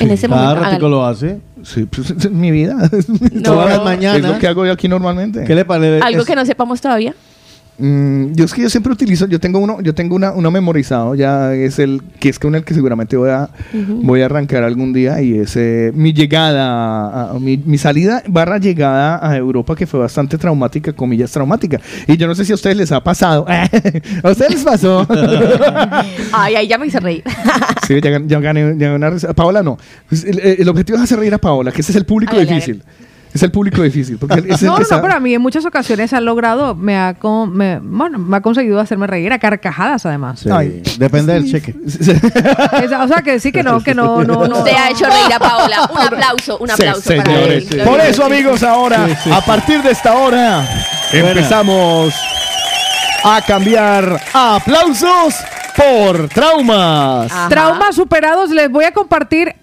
[0.00, 0.60] en ese Cada momento.
[0.60, 0.88] ratico hágalo.
[0.90, 1.40] lo hace.
[1.64, 2.76] Sí, pues es mi vida.
[3.44, 4.32] Todas las Es mañanas.
[4.32, 5.44] lo que hago yo aquí normalmente.
[5.44, 6.04] ¿Qué le parece?
[6.04, 7.14] Algo Es- que no sepamos todavía.
[7.80, 11.14] Mm, yo es que yo siempre utilizo, yo tengo uno, yo tengo una, uno memorizado,
[11.14, 13.50] ya es el que es con el que seguramente voy a,
[14.02, 18.58] voy a arrancar algún día y es eh, mi llegada, a- mi, mi salida barra
[18.58, 21.80] llegada a Europa que fue bastante traumática, comillas traumática.
[22.08, 23.46] Y yo no sé si a ustedes les ha pasado.
[24.22, 25.06] ¿A ustedes les pasó?
[26.32, 27.22] Ay, ahí ya me hice reír.
[27.86, 29.34] sí, ya, gan- ya gané, ya gané una.
[29.34, 29.78] Paola no.
[30.08, 32.82] Pues el, el objetivo es hacer reír a Paola, que ese es el público difícil.
[33.32, 34.16] Es el público difícil.
[34.18, 36.74] Porque es el No, que no, sabe- pero a mí en muchas ocasiones ha logrado,
[36.74, 40.40] me ha, con- me, bueno, me ha conseguido hacerme reír a carcajadas además.
[40.40, 40.82] Sí, Ay.
[40.98, 41.74] Depende del cheque.
[43.00, 44.58] O sea, que sí que no, que no, no, no.
[44.58, 45.88] Usted ha hecho reír a Paola.
[45.92, 47.70] Un aplauso, un Sí, aplauso para señores.
[47.70, 47.82] él.
[47.82, 50.66] Por eso, amigos, ahora, Sí, sí, a partir de esta hora,
[51.12, 52.14] empezamos
[53.24, 55.34] a cambiar aplausos
[55.76, 57.30] por traumas.
[57.30, 57.48] Ajá.
[57.48, 59.54] Traumas superados, les voy a compartir,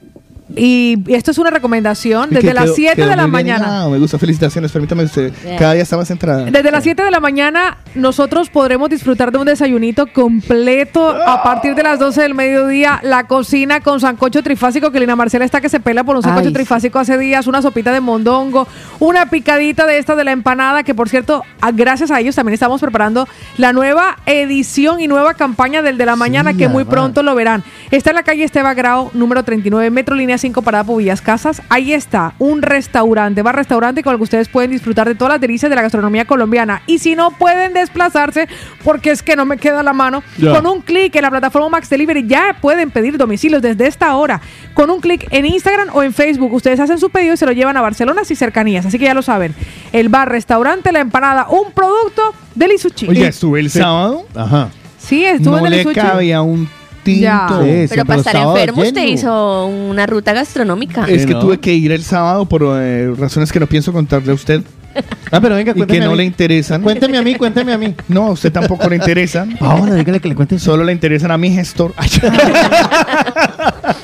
[0.56, 3.84] y esto es una recomendación, desde las quedó- 7 quedó de la mañana.
[3.84, 4.72] Ah, me gusta, felicitaciones.
[4.72, 5.34] Permítame usted.
[5.58, 6.46] Cada día está más centrada.
[6.46, 11.74] Desde las 7 de la mañana nosotros podremos disfrutar de un desayunito completo a partir
[11.76, 13.00] de las 12 del mediodía.
[13.04, 16.48] La cocina con sancocho trifásico, que Lina Marcela está que se pela por un sancocho
[16.48, 18.68] Ay, trifásico hace días, una sopita de mondongo,
[19.00, 22.54] una picadita de esta de la empanada, que por cierto, a- gracias a ellos también
[22.54, 26.94] estamos preparando la nueva edición y nueva campaña del de la mañana, que muy además.
[26.94, 27.64] pronto lo verán.
[27.92, 31.62] Está en la calle Esteba Grau, número 39, Metro Línea línea 5 Parada Pubillas Casas.
[31.70, 35.42] Ahí está, un restaurante, bar restaurante con el que ustedes pueden disfrutar de todas las
[35.42, 36.82] delicias de la gastronomía colombiana.
[36.88, 38.48] Y si no pueden desplazarse,
[38.84, 41.90] porque es que no me queda la mano, con un clic en la plataforma Max
[41.90, 44.42] Delivery ya pueden pedir domicilios desde esta hora.
[44.74, 47.52] Con un clic en Instagram o en Facebook, ustedes hacen su pedido y se lo
[47.54, 48.86] llevan a Barcelona y cercanías.
[48.86, 49.56] Así que ya lo saben.
[49.94, 53.08] El bar, restaurante, la empanada, un producto del Isuchi.
[53.08, 54.26] Oye, estuve el sábado.
[54.36, 54.70] Ajá.
[55.00, 55.96] Sí, estuvo No en el le Isuchi.
[56.00, 56.68] cabía un
[57.06, 57.22] tinto.
[57.22, 57.48] Ya.
[57.64, 59.08] Sí, Pero para estar enfermo usted lleno.
[59.14, 61.06] hizo una ruta gastronómica.
[61.08, 61.40] Es que ¿no?
[61.40, 64.62] tuve que ir el sábado por eh, razones que no pienso contarle a usted
[65.32, 66.18] Ah, pero venga, y cuénteme que a no mí.
[66.20, 66.82] le interesan.
[66.82, 67.94] Cuénteme a mí, cuénteme a mí.
[68.08, 69.58] No, a usted tampoco le interesan.
[69.60, 70.58] Ahora, dígale que le cuente.
[70.60, 71.94] Solo le interesan a mi gestor.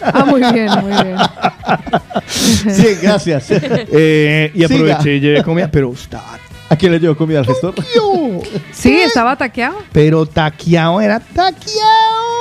[0.04, 1.18] Ah, muy bien, muy bien.
[2.28, 3.46] Sí, gracias.
[3.50, 4.76] eh, y Siga.
[4.76, 6.22] aproveché y llevé comida, pero está
[6.72, 7.74] ¿A quién le llevó comida al gestor?
[8.72, 9.78] Sí, estaba taqueado.
[9.92, 11.60] Pero taqueado era taqueado,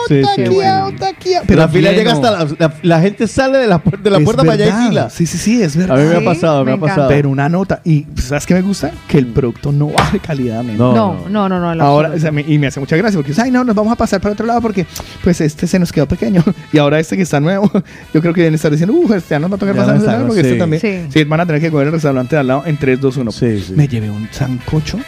[0.09, 0.45] Sí, sí.
[0.45, 1.45] taqueado, taqueado.
[1.47, 1.99] Pero la fila lleno.
[1.99, 4.55] llega hasta la, la, la gente sale de la, puer- de la Es puerta para
[4.55, 4.85] allá verdad.
[4.85, 5.11] y fila.
[5.11, 5.99] Sí, sí, sí, es verdad.
[5.99, 7.09] A mí me ha Sí, pasado, me, me ha pasado.
[7.09, 7.81] Pero una nota.
[7.85, 8.93] Y ¿sabes qué me gusta?
[9.09, 10.63] Que el producto no baje calidad.
[10.63, 10.79] men.
[10.79, 11.73] No, No, no, no, no.
[11.73, 12.21] en lo Ahora, o absoluto.
[12.23, 14.33] sea, me- y me hace mucha gracia porque, ay, no, nos vamos a pasar para
[14.33, 14.87] otro lado porque,
[15.23, 16.43] pues, este se nos quedó pequeño.
[16.73, 17.69] Y ahora este que está nuevo,
[18.15, 19.95] yo creo que deben estar diciendo, uh, este ya nos va a tocar Ya pasar
[19.97, 20.47] no está, lado porque sí.
[20.49, 20.81] este también.
[20.81, 21.01] Sí.
[21.13, 21.25] Sí.
[21.25, 23.33] van a tener que coger el restaurante de al lado en 3, 2, 1.
[23.33, 23.73] Sí, sí.
[23.75, 24.99] Me llevé un sancocho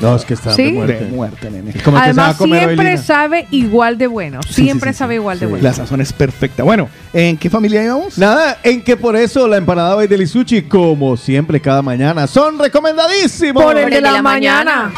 [0.00, 0.62] No, es que está ¿Sí?
[0.64, 1.04] de muerte.
[1.04, 1.72] de muerte, nene.
[1.82, 4.40] Como que va a Además, siempre sabe igual de bueno.
[4.48, 5.16] Siempre sí, sí, sabe sí.
[5.16, 5.50] igual de Sí.
[5.50, 5.62] bueno.
[5.64, 6.62] La sazón es perfecta.
[6.62, 8.16] Bueno, ¿en qué familia íbamos?
[8.16, 12.58] Nada, en que por eso la empanada Bay del Isuchi, como siempre cada mañana, son
[12.60, 13.62] recomendadísimos.
[13.64, 14.92] Por el de la mañana.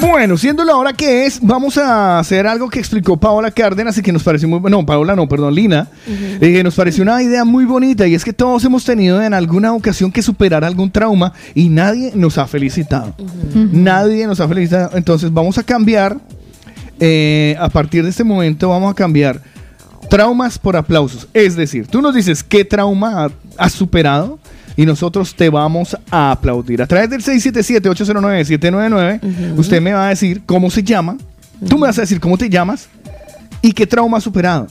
[0.00, 4.02] Bueno, siendo la hora que es, vamos a hacer algo que explicó Paola Cárdenas y
[4.02, 4.78] que nos pareció muy bueno.
[4.78, 5.88] No, Paola no, perdón, Lina.
[6.06, 9.72] Eh, nos pareció una idea muy bonita y es que todos hemos tenido en alguna
[9.72, 13.14] ocasión que superar algún trauma y nadie nos ha felicitado.
[13.54, 14.96] Nadie nos ha felicitado.
[14.96, 16.16] Entonces vamos a cambiar,
[17.00, 19.40] eh, a partir de este momento vamos a cambiar
[20.08, 21.28] traumas por aplausos.
[21.34, 24.38] Es decir, tú nos dices qué trauma ha- has superado
[24.76, 26.82] y nosotros te vamos a aplaudir.
[26.82, 31.16] A través del 677-809-799, usted me va a decir cómo se llama,
[31.68, 32.88] tú me vas a decir cómo te llamas
[33.62, 34.66] y qué trauma has superado.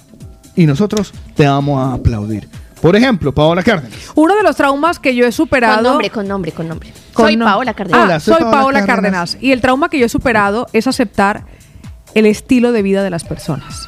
[0.56, 2.48] Y nosotros te vamos a aplaudir.
[2.82, 3.98] Por ejemplo, Paola Cárdenas.
[4.14, 5.76] Uno de los traumas que yo he superado.
[5.78, 6.92] Con nombre, con nombre, con nombre.
[7.14, 8.10] con Soy no- Paola Cárdenas.
[8.12, 9.38] Ah, soy, Paola, Cárdenas.
[9.40, 11.46] Y el trauma que yo he superado es aceptar
[12.14, 13.88] el estilo de vida de las personas.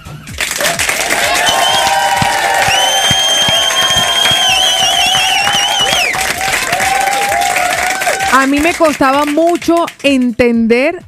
[8.38, 11.02] A mí me costaba mucho entender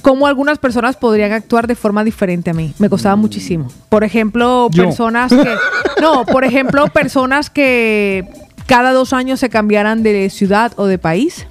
[0.00, 2.72] cómo algunas personas podrían actuar de forma diferente a mí.
[2.78, 3.66] Me costaba muchísimo.
[3.88, 4.84] Por ejemplo, Yo.
[4.84, 5.56] personas que...
[6.00, 8.28] No, por ejemplo, personas que
[8.66, 11.48] cada dos años se cambiaran de ciudad o de país.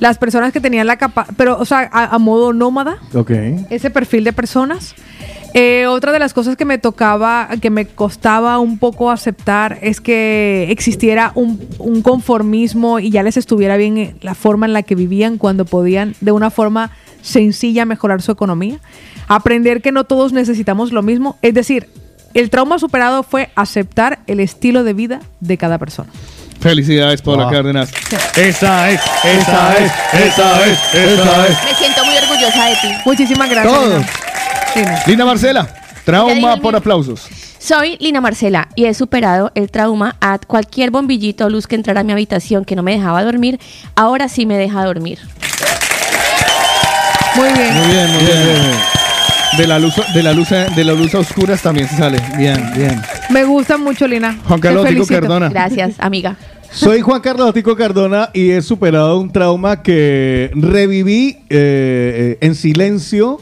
[0.00, 1.26] Las personas que tenían la capa...
[1.36, 3.30] Pero, o sea, a, a modo nómada Ok.
[3.70, 4.94] ese perfil de personas.
[5.52, 10.00] Eh, otra de las cosas que me tocaba, que me costaba un poco aceptar, es
[10.00, 14.82] que existiera un, un conformismo y ya les estuviera bien eh, la forma en la
[14.84, 18.78] que vivían cuando podían de una forma sencilla mejorar su economía.
[19.28, 21.36] Aprender que no todos necesitamos lo mismo.
[21.42, 21.88] Es decir,
[22.32, 26.10] el trauma superado fue aceptar el estilo de vida de cada persona.
[26.60, 27.52] Felicidades, Paola Wow.
[27.52, 27.90] Cárdenas.
[28.36, 31.64] Esa es, esa es, esa es, esa es.
[31.64, 32.88] Me siento muy orgullosa de ti.
[33.04, 33.74] Muchísimas gracias.
[33.74, 34.04] Todos.
[34.74, 34.90] Lina.
[34.90, 35.02] Lina.
[35.06, 35.74] Lina Marcela,
[36.04, 37.22] trauma por aplausos.
[37.58, 42.00] Soy Lina Marcela y he superado el trauma a cualquier bombillito o luz que entrara
[42.00, 43.58] a mi habitación que no me dejaba dormir.
[43.96, 45.18] Ahora sí me deja dormir.
[47.36, 47.74] Muy bien.
[47.74, 48.90] Muy bien, muy bien.
[49.58, 52.20] De la luz, de la luz, de la luz a oscuras también se sale.
[52.36, 53.02] Bien, bien.
[53.30, 54.38] Me gusta mucho, Lina.
[54.46, 55.06] Juan Carlos Tico.
[55.06, 55.48] Cardona.
[55.48, 56.36] Gracias, amiga.
[56.72, 63.40] Soy Juan Carlos Tico Cardona y he superado un trauma que reviví eh, en silencio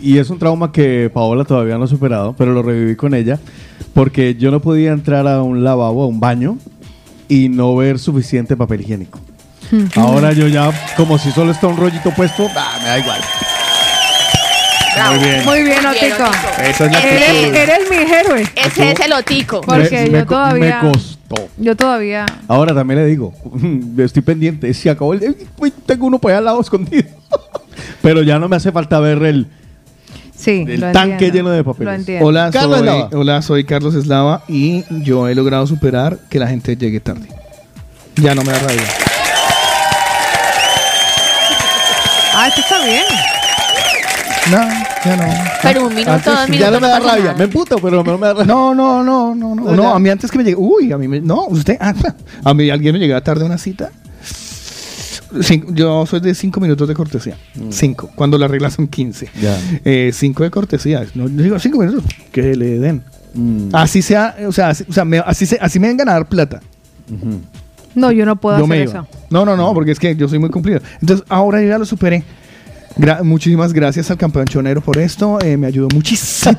[0.00, 3.40] y es un trauma que Paola todavía no ha superado, pero lo reviví con ella
[3.92, 6.58] porque yo no podía entrar a un lavabo, a un baño
[7.28, 9.18] y no ver suficiente papel higiénico.
[9.96, 13.20] Ahora yo ya, como si solo está un rollito puesto, ah, me da igual.
[14.94, 15.14] Bravo.
[15.14, 15.44] Muy bien.
[15.44, 16.06] Muy bien, Otico.
[16.24, 16.30] Otico.
[16.62, 18.42] Esa es la Eres, mi héroe.
[18.56, 19.60] Ese es el otico.
[19.60, 21.48] Porque Me- yo todavía- Me costó.
[21.58, 22.26] Yo todavía.
[22.48, 23.32] Ahora también le digo,
[23.98, 25.36] estoy pendiente, si acabó el...
[25.86, 27.04] Tengo uno por allá al lado escondido.
[28.02, 29.46] Pero ya no me hace falta ver el,
[30.36, 30.64] Sí.
[30.66, 31.36] el lo tanque entiendo.
[31.36, 31.86] lleno de papeles.
[31.86, 32.26] Lo entiendo.
[32.26, 36.98] Hola soy, hola, soy Carlos Eslava y yo he logrado superar que la gente llegue
[36.98, 37.28] tarde.
[38.16, 38.82] Ya no me da rabia.
[42.34, 43.04] Ah, eso está bien.
[44.50, 44.56] No,
[45.04, 45.24] ya no.
[45.62, 46.58] Pero un minuto, Antes dos minutos.
[46.60, 47.36] ya no me da rabia, nada.
[47.36, 48.46] me emputo, pero no me da rabia.
[48.46, 49.72] No, no, no, no, no.
[49.76, 50.56] No, a mí antes que me llegue.
[50.56, 51.20] Uy, a mí me.
[51.20, 51.76] No, usted.
[51.80, 51.94] ah,
[52.44, 53.90] a mí alguien me llegaba tarde a una cita.
[55.42, 57.36] Cinco- yo soy de cinco minutos de cortesía.
[57.70, 58.10] Cinco.
[58.16, 59.28] Cuando las reglas son 15.
[59.40, 59.56] Ya.
[59.84, 61.06] Eh, cinco de cortesía.
[61.14, 62.04] No, yo digo cinco minutos.
[62.32, 63.02] Que le den.
[63.72, 66.26] Así sea, o sea, así, o sea, me- así, se- así me vengan a dar
[66.26, 66.60] plata.
[67.94, 69.06] No, yo no puedo yo hacer me eso.
[69.30, 70.80] No, no, no, porque es que yo soy muy cumplido.
[71.00, 72.24] Entonces, ahora yo ya lo superé.
[72.96, 75.38] Gra- muchísimas gracias al campeón chonero por esto.
[75.42, 76.56] eh, me ayudó muchísimo.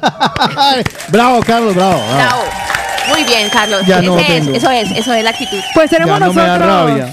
[1.10, 2.01] bravo, Carlos, bravo.
[2.16, 2.42] Bravo.
[3.10, 3.82] Muy bien, Carlos.
[3.85, 5.58] Ya no es, eso es, eso es la actitud.
[5.74, 7.10] Pues tenemos Ya no nosotros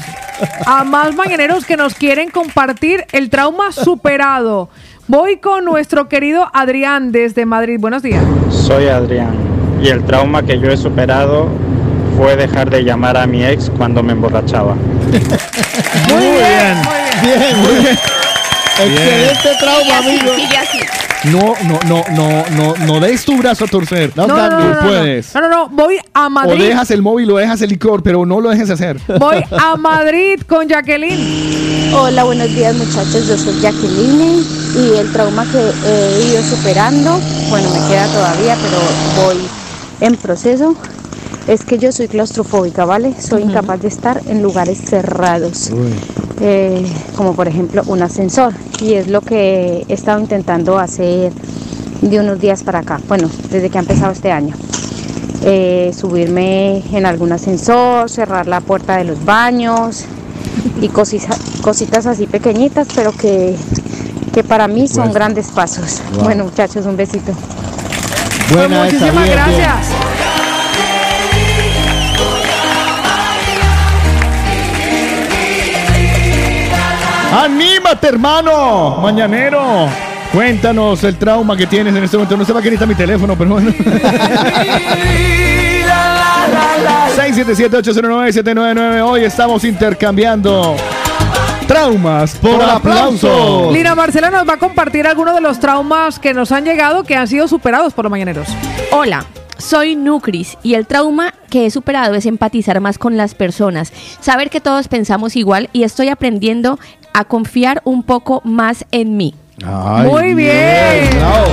[0.67, 4.69] a más mañaneros que nos quieren compartir el trauma superado.
[5.09, 7.79] Voy con nuestro querido Adrián desde Madrid.
[7.81, 8.23] Buenos días.
[8.51, 9.35] Soy Adrián
[9.83, 11.49] y el trauma que yo he superado
[12.17, 14.75] fue dejar de llamar a mi ex cuando me emborrachaba.
[16.09, 16.83] Muy bien.
[17.23, 17.99] Bien, muy bien.
[18.85, 20.35] Excelente trauma, amigo.
[20.35, 20.79] sigue así.
[21.25, 24.13] No, no, no, no, no, no des tu brazo a torcer.
[24.15, 25.35] No, no, no, no, no, puedes.
[25.35, 25.69] No, no, no.
[25.69, 26.69] Voy a O Madrid.
[26.69, 29.01] dejas el móvil o dejas el licor, pero no lo dejes hacer.
[29.19, 31.93] Voy a Madrid con Jacqueline.
[31.93, 34.45] Hola, buenos días muchachos, yo soy Jacqueline
[34.77, 39.39] y el trauma que he ido superando, bueno, me queda todavía, pero voy
[40.03, 40.77] en proceso,
[41.49, 43.15] es que yo soy claustrofóbica, ¿vale?
[43.21, 45.71] Soy incapaz de estar en lugares cerrados,
[46.41, 46.87] eh,
[47.17, 51.33] como por ejemplo un ascensor, y es lo que he estado intentando hacer
[52.03, 54.55] de unos días para acá, bueno, desde que ha empezado este año.
[55.43, 60.05] Eh, subirme en algún ascensor, cerrar la puerta de los baños,
[60.81, 63.57] y cosita- cositas así pequeñitas, pero que,
[64.35, 66.03] que para mí son grandes pasos.
[66.15, 66.25] Wow.
[66.25, 67.33] Bueno, muchachos, un besito.
[68.53, 69.59] Buena Pues muchísimas bien, bien.
[69.61, 70.18] gracias.
[77.39, 78.97] ¡Anímate, hermano!
[79.01, 79.87] Mañanero.
[80.33, 82.37] Cuéntanos el trauma que tienes en este momento.
[82.37, 83.73] No sé para qué necesita mi teléfono, pero bueno.
[87.17, 89.03] 677-809-799.
[89.09, 90.75] Hoy estamos intercambiando
[91.69, 93.73] traumas por, aplausos.
[93.73, 97.15] Lina Marcela nos va a compartir algunos de los traumas que nos han llegado que
[97.15, 98.49] han sido superados por los mañaneros.
[98.91, 99.25] Hola,
[99.59, 104.51] soy Nucris y el trauma que he superado es empatizar más con las personas, saber
[104.51, 106.79] que todos pensamos igual y estoy aprendiendo
[107.13, 109.35] a confiar un poco más en mí.
[109.65, 111.11] Ay, Muy bien.
[111.19, 111.47] bravo.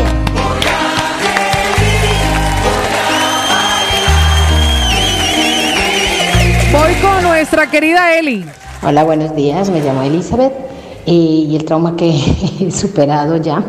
[6.71, 8.45] Voy con nuestra querida Eli.
[8.83, 9.69] Hola, buenos días.
[9.69, 10.53] Me llamo Elizabeth
[11.05, 12.09] y el trauma que
[12.59, 13.63] he superado ya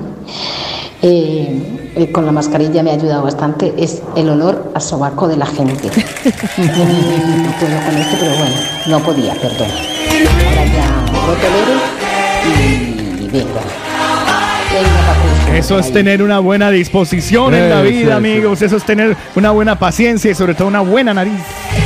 [1.03, 5.37] eh, eh, con la mascarilla me ha ayudado bastante es el olor a sobaco de
[5.37, 5.89] la gente.
[6.59, 8.55] no puedo con esto, pero bueno,
[8.87, 9.69] no podía, perdón.
[10.49, 11.76] Ahora ya lo tolero
[15.55, 18.17] Eso es tener una buena disposición en la vida, eso.
[18.17, 18.63] amigos.
[18.63, 21.41] Eso es tener una buena paciencia y sobre todo una buena nariz.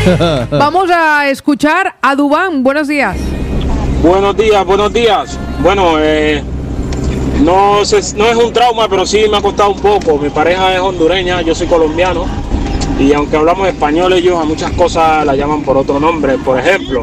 [0.51, 2.63] Vamos a escuchar a Dubán.
[2.63, 3.17] Buenos días.
[4.03, 5.39] Buenos días, buenos días.
[5.63, 6.43] Bueno, eh,
[7.43, 10.19] no, no es un trauma, pero sí me ha costado un poco.
[10.19, 12.27] Mi pareja es hondureña, yo soy colombiano.
[13.01, 16.37] Y aunque hablamos español, ellos a muchas cosas la llaman por otro nombre.
[16.37, 17.03] Por ejemplo,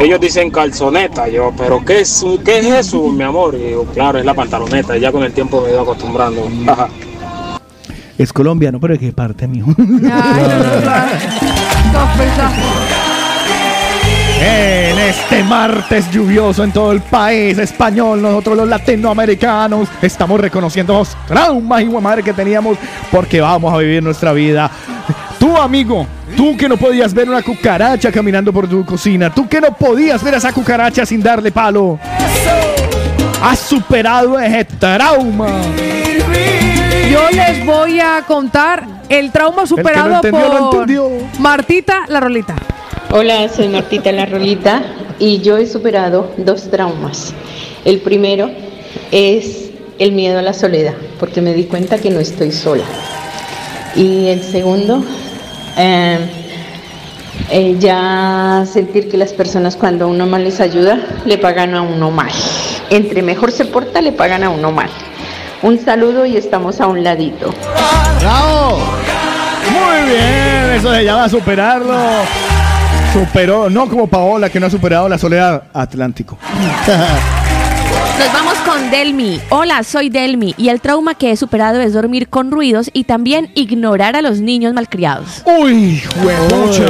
[0.00, 1.28] ellos dicen calzoneta.
[1.28, 3.54] Yo, ¿pero qué es, qué es eso, mi amor?
[3.54, 4.96] Y yo, claro, es la pantaloneta.
[4.96, 6.48] Y ya con el tiempo me he ido acostumbrando.
[8.18, 9.70] Es colombiano, pero ¿de qué parte, mijo?
[14.46, 21.16] En este martes lluvioso en todo el país español, nosotros los latinoamericanos estamos reconociendo los
[21.26, 22.76] traumas y madre que teníamos
[23.10, 24.70] porque vamos a vivir nuestra vida.
[25.38, 26.06] Tú, amigo,
[26.36, 30.22] tú que no podías ver una cucaracha caminando por tu cocina, tú que no podías
[30.22, 31.98] ver a esa cucaracha sin darle palo,
[33.42, 35.48] has superado ese trauma.
[37.10, 41.40] Yo les voy a contar el trauma superado entendió, por.
[41.40, 42.56] Martita la Rolita.
[43.10, 44.82] Hola, soy Martita La Rolita
[45.20, 47.32] y yo he superado dos traumas.
[47.84, 48.50] El primero
[49.12, 52.84] es el miedo a la soledad, porque me di cuenta que no estoy sola.
[53.94, 55.04] Y el segundo,
[55.76, 56.18] eh,
[57.50, 62.10] eh, ya sentir que las personas cuando uno mal les ayuda, le pagan a uno
[62.10, 62.30] mal.
[62.90, 64.90] Entre mejor se porta, le pagan a uno mal.
[65.62, 67.52] Un saludo y estamos a un ladito.
[68.20, 68.78] ¡Bravo!
[69.72, 71.96] Muy bien, eso se llama superarlo.
[73.12, 76.36] Superó, no como Paola que no ha superado la soledad Atlántico.
[78.18, 79.40] Nos vamos con Delmi.
[79.50, 83.50] Hola, soy Delmi y el trauma que he superado es dormir con ruidos y también
[83.54, 85.42] ignorar a los niños malcriados.
[85.44, 86.86] Uy, huevucha.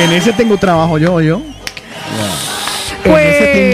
[0.00, 1.40] En ese tengo trabajo yo, yo.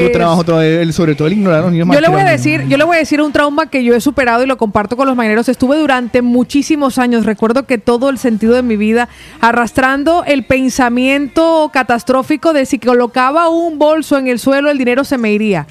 [0.09, 2.25] Pues- trabajo todavía, el- sobre todo el ignorar a los niños Yo le voy a
[2.25, 4.97] decir, yo le voy a decir un trauma que yo he superado y lo comparto
[4.97, 5.49] con los mañaneros.
[5.49, 9.09] Estuve durante muchísimos años, recuerdo que todo el sentido de mi vida
[9.41, 15.19] arrastrando el pensamiento catastrófico de si colocaba un bolso en el suelo el dinero se
[15.19, 15.67] me iría.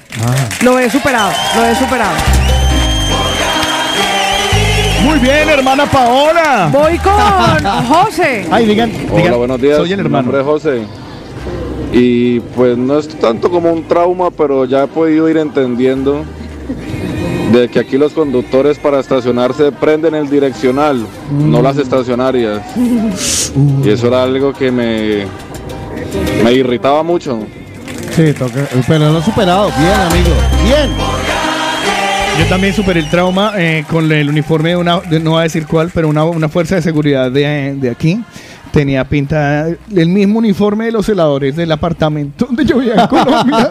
[0.62, 2.14] Lo he superado, lo he superado.
[5.04, 6.68] Muy bien, hermana Paola.
[6.72, 8.46] Voy con José.
[8.50, 9.76] Ay, digan, Hola, buenos días.
[9.78, 10.22] Soy el Mi hermano.
[10.32, 10.82] nombre es José.
[11.92, 16.24] Y pues no es tanto como un trauma, pero ya he podido ir entendiendo
[17.52, 22.60] de que aquí los conductores para estacionarse prenden el direccional, no las estacionarias.
[23.82, 25.24] Y eso era algo que me,
[26.44, 27.38] me irritaba mucho.
[28.14, 29.70] Sí, toca, pero lo he superado.
[29.78, 30.30] Bien, amigo.
[30.64, 30.90] Bien.
[32.38, 35.42] Yo también superé el trauma eh, con el uniforme de una, de- no voy a
[35.44, 38.22] decir cuál, pero una, una fuerza de seguridad de, de aquí.
[38.72, 43.70] Tenía pinta el mismo uniforme de los heladores del apartamento donde yo vivía en Colombia.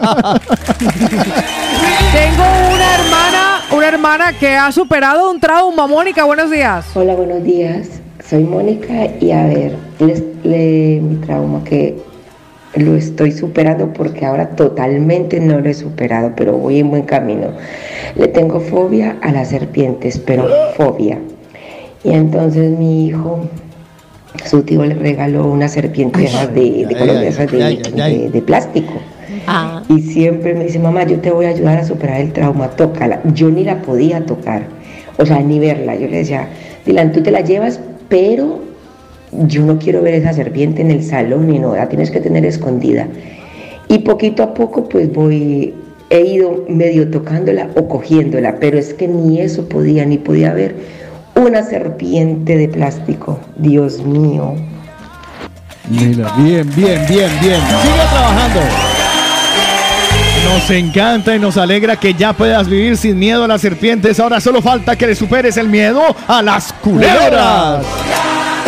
[2.12, 2.44] Tengo
[2.74, 5.86] una hermana, una hermana que ha superado un trauma.
[5.86, 6.86] Mónica, buenos días.
[6.94, 7.88] Hola, buenos días.
[8.28, 11.96] Soy Mónica y a ver, les, le- mi trauma que
[12.74, 17.48] lo estoy superando porque ahora totalmente no lo he superado, pero voy en buen camino.
[18.16, 20.46] Le tengo fobia a las serpientes, pero
[20.76, 21.18] fobia.
[22.04, 23.40] Y entonces mi hijo,
[24.44, 26.20] su tío le regaló una serpiente
[26.52, 27.26] de, de de-
[27.64, 28.18] ay, ay, ay.
[28.18, 28.92] de- de plástico.
[29.88, 33.20] Y siempre me dice, mamá, yo te voy a ayudar a superar el trauma, tócala.
[33.34, 34.62] Yo ni la podía tocar,
[35.18, 35.96] o sea, ni verla.
[35.96, 36.48] Yo le decía,
[36.86, 38.60] Dylan, tú te la llevas, pero
[39.32, 42.44] yo no quiero ver esa serpiente en el salón ni no, la tienes que tener
[42.46, 43.06] escondida.
[43.88, 45.74] Y poquito a poco, pues voy,
[46.10, 50.74] he ido medio tocándola o cogiéndola, pero es que ni eso podía, ni podía ver
[51.38, 53.40] una serpiente de plástico.
[53.56, 54.54] Dios mío.
[55.88, 57.60] Mira, bien, bien, bien, bien.
[57.60, 58.60] Sigue trabajando.
[60.44, 64.18] Nos encanta y nos alegra que ya puedas vivir sin miedo a las serpientes.
[64.20, 67.84] Ahora solo falta que le superes el miedo a las culebras.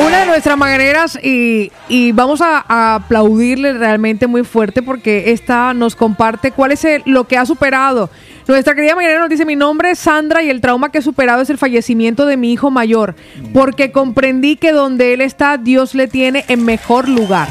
[0.07, 5.75] Una de nuestras mañaneras y, y vamos a, a aplaudirle realmente muy fuerte porque esta
[5.75, 8.09] nos comparte cuál es el- lo que ha superado.
[8.47, 11.43] Nuestra querida mañanera nos dice, mi nombre es Sandra y el trauma que he superado
[11.43, 13.15] es el fallecimiento de mi hijo mayor,
[13.53, 17.49] porque comprendí que donde él está, Dios le tiene en mejor lugar.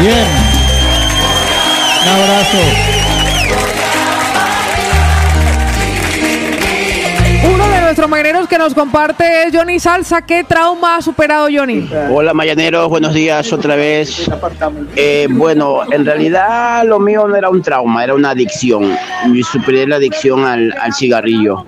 [0.00, 0.26] Bien.
[2.02, 2.89] Un abrazo.
[7.42, 10.20] Uno de nuestros mañaneros que nos comparte es Johnny Salsa.
[10.20, 11.88] ¿Qué trauma ha superado Johnny?
[12.10, 14.30] Hola Mayaneros, buenos días otra vez.
[14.94, 18.94] Eh, bueno, en realidad lo mío no era un trauma, era una adicción.
[19.32, 21.64] Yo superé la adicción al, cigarrillo.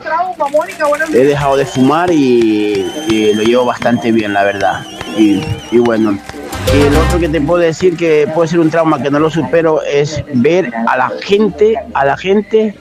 [1.14, 4.84] He dejado de fumar y, lo llevo bastante bien, la verdad.
[5.16, 6.18] Y bueno,
[6.74, 9.30] y lo otro que te puedo decir que puede ser un trauma que no lo
[9.30, 12.74] supero es ver a la gente, a la gente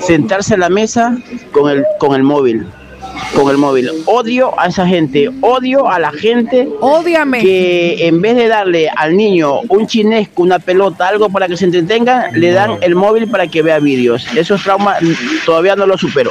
[0.00, 1.16] sentarse a la mesa
[1.52, 2.66] con el, con el móvil.
[3.34, 3.90] Con el móvil.
[4.06, 7.40] Odio a esa gente, odio a la gente Ódiame.
[7.40, 11.66] que en vez de darle al niño un chinesco, una pelota, algo para que se
[11.66, 14.26] entretenga, le dan el móvil para que vea vídeos.
[14.36, 14.98] Esos traumas
[15.44, 16.30] todavía no los supero.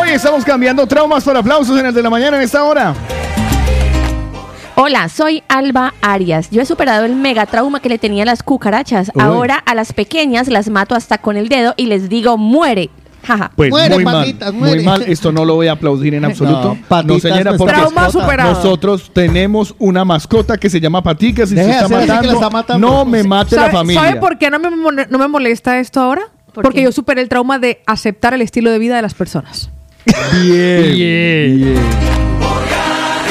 [0.00, 2.94] Hoy estamos cambiando traumas por aplausos en el de la mañana en esta hora.
[4.86, 6.50] Hola, soy Alba Arias.
[6.50, 9.10] Yo he superado el mega trauma que le tenía a las cucarachas.
[9.14, 9.22] Uy.
[9.22, 12.90] Ahora a las pequeñas las mato hasta con el dedo y les digo muere.
[13.26, 13.50] Jaja.
[13.56, 15.02] Pues muy mal, muy mal.
[15.06, 16.74] Esto no lo voy a aplaudir en absoluto.
[16.74, 18.52] No, patitas señora, porque Trauma superado.
[18.52, 21.46] nosotros tenemos una mascota que se llama Patica.
[21.46, 22.86] Si Deje se está matando, la está matando.
[22.86, 24.02] no me mate la ¿Sabe, familia.
[24.02, 24.68] sabe por qué no me,
[25.08, 26.28] no me molesta esto ahora?
[26.52, 29.70] Porque yo superé el trauma de aceptar el estilo de vida de las personas.
[30.42, 32.14] Bien, bien.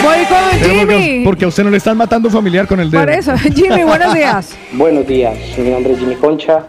[0.04, 1.24] Voy con Pero porque, Jimmy.
[1.26, 3.02] porque a usted no le están matando familiar con el dedo.
[3.04, 4.56] Por eso, Jimmy, buenos días.
[4.74, 6.68] Buenos días, mi nombre es Jimmy Concha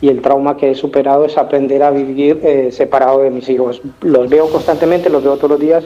[0.00, 3.80] y el trauma que he superado es aprender a vivir eh, separado de mis hijos.
[4.00, 5.84] Los veo constantemente, los veo todos los días,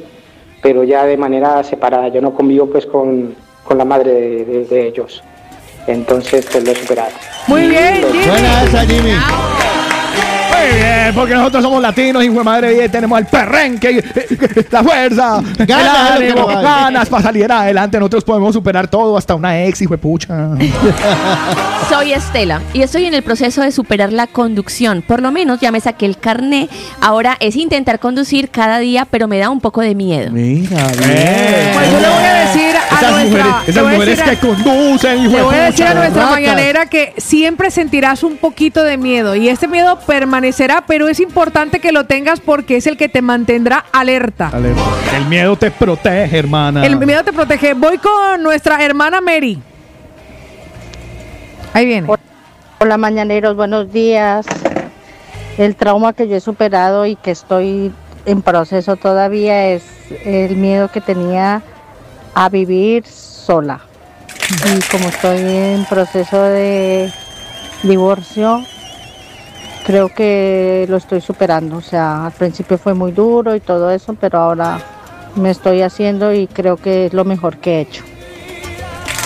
[0.62, 2.08] pero ya de manera separada.
[2.08, 3.34] Yo no convivo pues con,
[3.64, 5.22] con la madre de, de- de ellos.
[5.86, 7.10] Entonces pues lo he superado.
[7.46, 8.26] Muy bien, Jimmy.
[8.26, 9.12] Buena esa, Jimmy.
[10.66, 14.04] Muy bien, porque nosotros somos latinos, hijo de madre, y tenemos el perrenque,
[14.70, 17.98] la fuerza, Ganas, el ánimo, ganas para salir adelante.
[17.98, 20.50] Nosotros podemos superar todo, hasta una ex, hijo de pucha.
[21.88, 25.02] Soy Estela y estoy en el proceso de superar la conducción.
[25.02, 26.68] Por lo menos ya me saqué el carné.
[27.00, 30.32] Ahora es intentar conducir cada día, pero me da un poco de miedo.
[30.32, 34.36] Mira, Pues yo le voy a decir Esas nuestra, mujeres, esas mujeres decir a- que
[34.46, 38.82] conducen, hijo Le de voy a decir a nuestra mañanera que siempre sentirás un poquito
[38.84, 42.96] de miedo y este miedo permanecerá, pero es importante que lo tengas porque es el
[42.96, 44.48] que te mantendrá alerta.
[44.52, 44.80] Alerta.
[45.16, 46.84] El miedo te protege, hermana.
[46.86, 47.74] El miedo te protege.
[47.74, 49.60] Voy con nuestra hermana Mary.
[51.72, 52.08] Ahí viene.
[52.78, 54.46] Hola mañaneros, buenos días.
[55.58, 57.92] El trauma que yo he superado y que estoy
[58.26, 59.82] en proceso todavía es
[60.24, 61.62] el miedo que tenía
[62.36, 63.80] a vivir sola.
[64.66, 67.10] Y como estoy en proceso de
[67.82, 68.62] divorcio,
[69.86, 71.78] creo que lo estoy superando.
[71.78, 74.78] O sea, al principio fue muy duro y todo eso, pero ahora
[75.34, 78.04] me estoy haciendo y creo que es lo mejor que he hecho.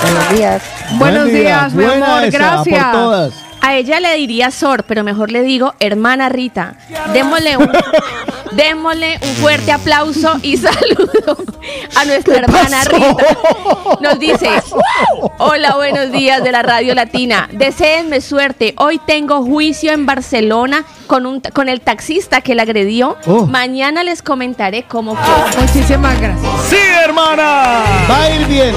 [0.02, 0.62] Buenos días.
[0.92, 3.34] Buenos días, mi amor, gracias.
[3.60, 6.76] A ella le diría Sor, pero mejor le digo hermana Rita.
[7.12, 7.70] Démosle un,
[8.52, 11.36] démosle un fuerte aplauso y saludo
[11.96, 13.26] a nuestra hermana Rita.
[14.00, 14.48] Nos dice,
[15.38, 17.48] hola, buenos días de la Radio Latina.
[17.52, 18.74] Deseenme suerte.
[18.78, 23.16] Hoy tengo juicio en Barcelona con, un, con el taxista que la agredió.
[23.26, 23.46] Oh.
[23.46, 25.60] Mañana les comentaré cómo fue.
[25.60, 26.52] Muchísimas gracias.
[26.68, 27.82] ¡Sí, hermana!
[28.08, 28.74] Va a ir bien.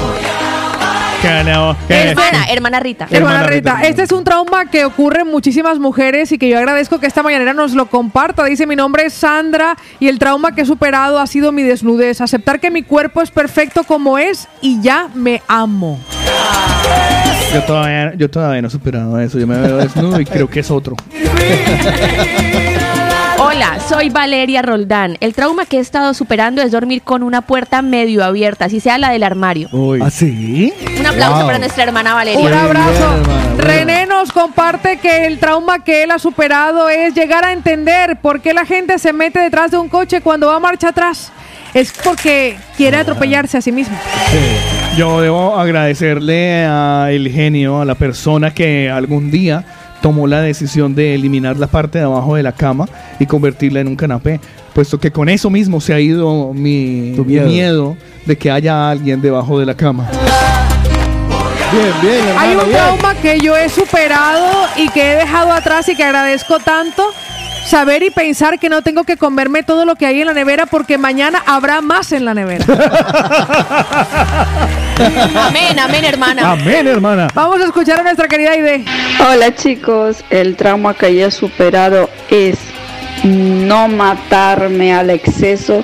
[1.23, 3.07] Hermana, hermana Rita.
[3.09, 6.99] Hermana Rita, este es un trauma que ocurre en muchísimas mujeres y que yo agradezco
[6.99, 8.43] que esta mañanera nos lo comparta.
[8.43, 12.21] Dice, mi nombre es Sandra y el trauma que he superado ha sido mi desnudez.
[12.21, 15.99] Aceptar que mi cuerpo es perfecto como es y ya me amo.
[17.53, 19.39] Yo todavía, yo todavía no he superado eso.
[19.39, 20.95] Yo me veo desnudo y creo que es otro.
[23.55, 25.15] Hola, soy Valeria Roldán.
[25.19, 28.97] El trauma que he estado superando es dormir con una puerta medio abierta, así sea
[28.97, 29.69] la del armario.
[30.01, 30.73] ¿Ah, sí?
[30.99, 31.45] Un aplauso Wow.
[31.45, 32.39] para nuestra hermana Valeria.
[32.47, 33.15] Un abrazo.
[33.57, 38.41] René nos comparte que el trauma que él ha superado es llegar a entender por
[38.41, 41.31] qué la gente se mete detrás de un coche cuando va a marcha atrás.
[41.75, 43.95] Es porque quiere atropellarse a sí mismo.
[44.97, 49.63] Yo debo agradecerle a el genio, a la persona que algún día
[50.03, 53.87] tomó la decisión de eliminar la parte de abajo de la cama y convertirla en
[53.87, 54.41] un canapé,
[54.73, 57.47] puesto que con eso mismo se ha ido mi, mi miedo.
[57.47, 57.97] miedo.
[58.25, 60.09] de que haya alguien debajo de la cama.
[61.71, 62.77] Bien, bien, Hay hermano, un bien.
[62.81, 67.03] trauma que yo he superado y que he dejado atrás y que agradezco tanto.
[67.65, 70.65] Saber y pensar que no tengo que comerme todo lo que hay en la nevera
[70.65, 72.65] porque mañana habrá más en la nevera.
[75.47, 76.51] Amén, amén, hermana.
[76.51, 77.27] Amén, hermana.
[77.33, 78.85] Vamos a escuchar a nuestra querida Ide.
[79.19, 82.57] Hola chicos, el trauma que yo he superado es
[83.23, 85.83] no matarme al exceso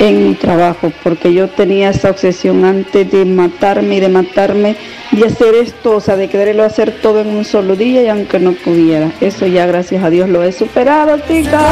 [0.00, 4.76] en mi trabajo, porque yo tenía esa obsesión antes de matarme y de matarme,
[5.12, 8.40] de hacer esto, o sea, de quererlo hacer todo en un solo día y aunque
[8.40, 9.12] no pudiera.
[9.20, 11.62] Eso ya gracias a Dios lo he superado, chicas.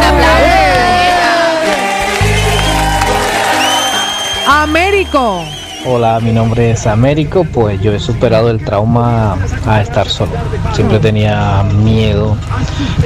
[4.46, 5.42] Américo.
[5.86, 10.32] Hola, mi nombre es Américo, pues yo he superado el trauma a estar solo.
[10.74, 12.36] Siempre tenía miedo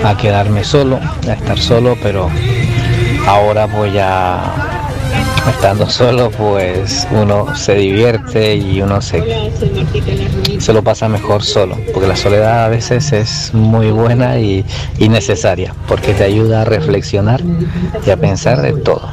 [0.02, 2.28] a quedarme solo, a estar solo, pero
[3.26, 4.81] ahora pues ya
[5.48, 9.22] estando solo pues uno se divierte y uno se,
[10.58, 14.64] se lo pasa mejor solo, porque la soledad a veces es muy buena y,
[14.98, 17.40] y necesaria, porque te ayuda a reflexionar
[18.06, 19.10] y a pensar de todo.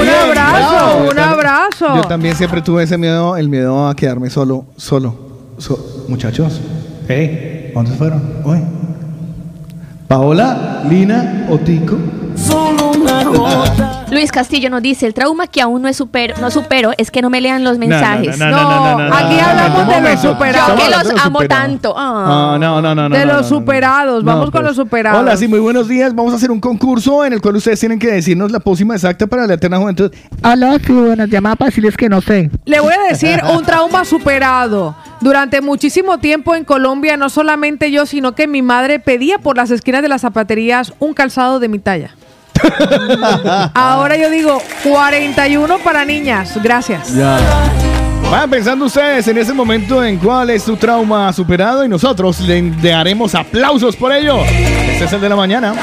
[0.00, 1.86] Un abrazo, un abrazo.
[1.96, 5.14] Yo también siempre tuve ese miedo, el miedo a quedarme solo, solo.
[5.58, 6.60] So- muchachos,
[7.08, 8.22] hey, ¿dónde fueron?
[8.44, 8.58] Hoy.
[10.06, 11.98] Paola, Lina, Otico.
[14.10, 17.20] Luis Castillo nos dice, el trauma que aún no, he supero, no supero es que
[17.20, 18.38] no me lean los mensajes.
[18.38, 20.78] no, aquí hablamos de los superados.
[20.78, 21.94] Yo que los amo tanto.
[21.96, 22.54] Ah.
[22.54, 23.16] Ah, no, no, no, no.
[23.16, 24.24] de los superados.
[24.24, 24.64] Vamos con pues.
[24.64, 25.20] los superados.
[25.20, 26.14] Hola, sí, muy buenos días.
[26.14, 29.26] Vamos a hacer un concurso en el cual ustedes tienen que decirnos la pócima exacta
[29.26, 30.10] para la eterna juventud.
[30.42, 32.50] Hola, sí, buenas llamadas para decirles que no sé.
[32.64, 34.96] Le voy a decir un trauma superado.
[35.20, 39.70] Durante muchísimo tiempo en Colombia, no solamente yo, sino que mi madre pedía por las
[39.70, 42.17] esquinas de las zapaterías un calzado de mi talla.
[43.74, 46.58] Ahora yo digo 41 para niñas.
[46.62, 47.14] Gracias.
[47.14, 47.38] Ya.
[48.30, 52.60] Vayan pensando ustedes en ese momento en cuál es su trauma superado y nosotros le
[52.60, 54.38] le daremos aplausos por ello.
[54.44, 55.74] Este es el de la mañana.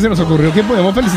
[0.00, 0.52] Se nos ocurrió.
[0.52, 0.62] Que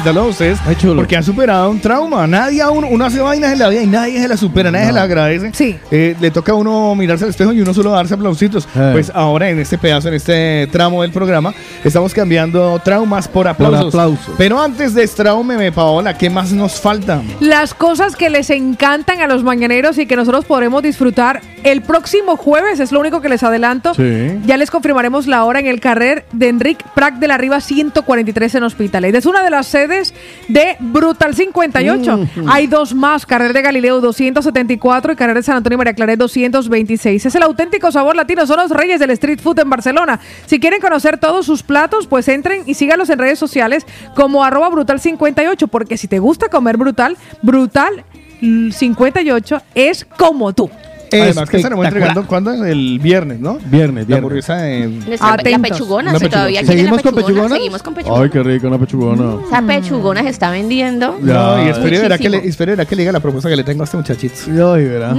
[0.08, 0.58] a ustedes
[0.96, 2.26] porque han superado un trauma.
[2.26, 4.92] Nadie aún, uno hace vainas en la vida y nadie se la supera, nadie se
[4.94, 5.52] la agradece.
[5.54, 5.78] Sí.
[5.92, 8.68] Eh, le toca a uno mirarse al espejo y uno solo darse aplausitos.
[8.76, 8.90] Eh.
[8.94, 11.54] Pues ahora en este pedazo, en este tramo del programa,
[11.84, 13.88] estamos cambiando traumas por aplausos.
[13.88, 14.36] aplausos.
[14.38, 17.22] Pero antes de Traumeme, Paola, ¿qué más nos falta?
[17.40, 22.38] Las cosas que les encantan a los mañaneros y que nosotros podremos disfrutar el próximo
[22.38, 23.94] jueves, es lo único que les adelanto.
[23.94, 24.40] Sí.
[24.46, 28.56] Ya les confirmaremos la hora en el carrer de Enric Prat de la Riva 143
[28.56, 29.14] en Hospitalet.
[29.14, 29.99] Es una de las sedes
[30.48, 32.20] de Brutal 58.
[32.48, 37.26] Hay dos más, carrer de Galileo 274 y carrer de San Antonio María Claret 226.
[37.26, 40.20] Es el auténtico sabor latino, son los reyes del street food en Barcelona.
[40.46, 44.70] Si quieren conocer todos sus platos, pues entren y síganlos en redes sociales como arroba
[44.70, 48.04] brutal 58, porque si te gusta comer brutal, brutal
[48.42, 50.70] mm, 58 es como tú.
[51.12, 53.58] Además que estaremos entregando cuando el viernes, ¿no?
[53.66, 54.18] Viernes, La viernes.
[54.18, 54.88] hamburguesa de...
[54.88, 56.62] Nuestra- la pechugona, Una si todavía pechugona.
[56.62, 57.56] quieren la ¿Seguimos con pechugona?
[57.56, 58.24] Seguimos con pechugona.
[58.24, 59.36] Ay, qué rico, una pechugona.
[59.48, 61.18] Esa pechugona se está vendiendo.
[61.22, 62.50] No, y espere verá que, le, muchísimo.
[62.52, 64.74] espere verá que le diga la propuesta que le tengo a este muchachito.
[64.74, 65.16] Ay, verá.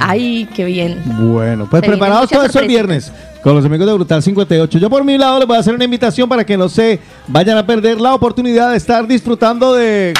[0.00, 1.00] Ay, qué bien.
[1.04, 4.22] Bueno, pues Se vienen preparados muchas todo eso el viernes con los amigos de Brutal
[4.22, 4.78] 58.
[4.78, 6.98] Yo por mi lado les voy a hacer una invitación para que no se
[7.28, 10.14] vayan a perder la oportunidad de estar disfrutando de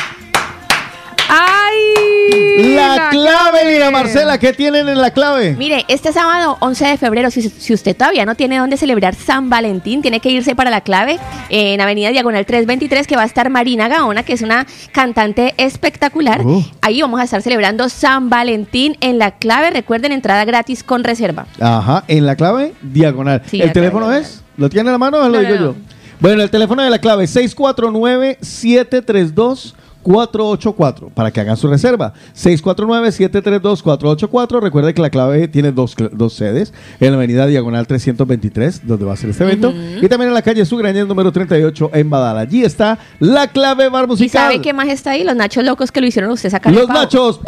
[1.29, 2.75] ¡Ay!
[2.75, 4.39] la clave, Lina Marcela.
[4.39, 5.55] ¿Qué tienen en la clave?
[5.57, 9.51] Mire, este sábado 11 de febrero, si, si usted todavía no tiene dónde celebrar San
[9.51, 11.19] Valentín, tiene que irse para la clave
[11.51, 16.43] en Avenida Diagonal 323, que va a estar Marina Gaona, que es una cantante espectacular.
[16.45, 16.65] Oh.
[16.81, 19.71] Ahí vamos a estar celebrando San Valentín en la clave.
[19.71, 21.47] Recuerden, entrada gratis con reserva.
[21.61, 23.43] Ajá, en la clave diagonal.
[23.47, 24.43] Sí, ¿El teléfono clave es?
[24.57, 25.75] ¿Lo tiene en la mano o lo No, digo no, yo?
[26.21, 29.75] Bueno, el teléfono de la clave es 649-732.
[30.13, 32.15] 484 para que hagan su reserva.
[32.35, 34.61] 649-732-484.
[34.61, 39.13] Recuerde que la clave tiene dos, dos sedes: en la avenida Diagonal 323, donde va
[39.13, 42.39] a ser este evento, y también en la calle Sugrañez número 38 en Badal.
[42.39, 44.51] Allí está la clave bar ¿Y musical.
[44.51, 45.23] sabe qué más está ahí?
[45.25, 47.41] Los nachos locos que lo hicieron usted sacar el Los nachos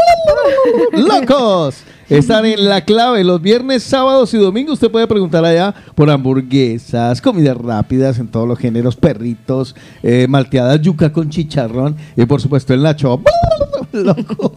[0.93, 1.77] locos
[2.11, 3.25] están en la clave.
[3.25, 8.47] Los viernes, sábados y domingos usted puede preguntar allá por hamburguesas, comidas rápidas en todos
[8.47, 13.21] los géneros, perritos, eh, malteadas, yuca con chicharrón y por supuesto el nacho.
[13.93, 14.53] loco.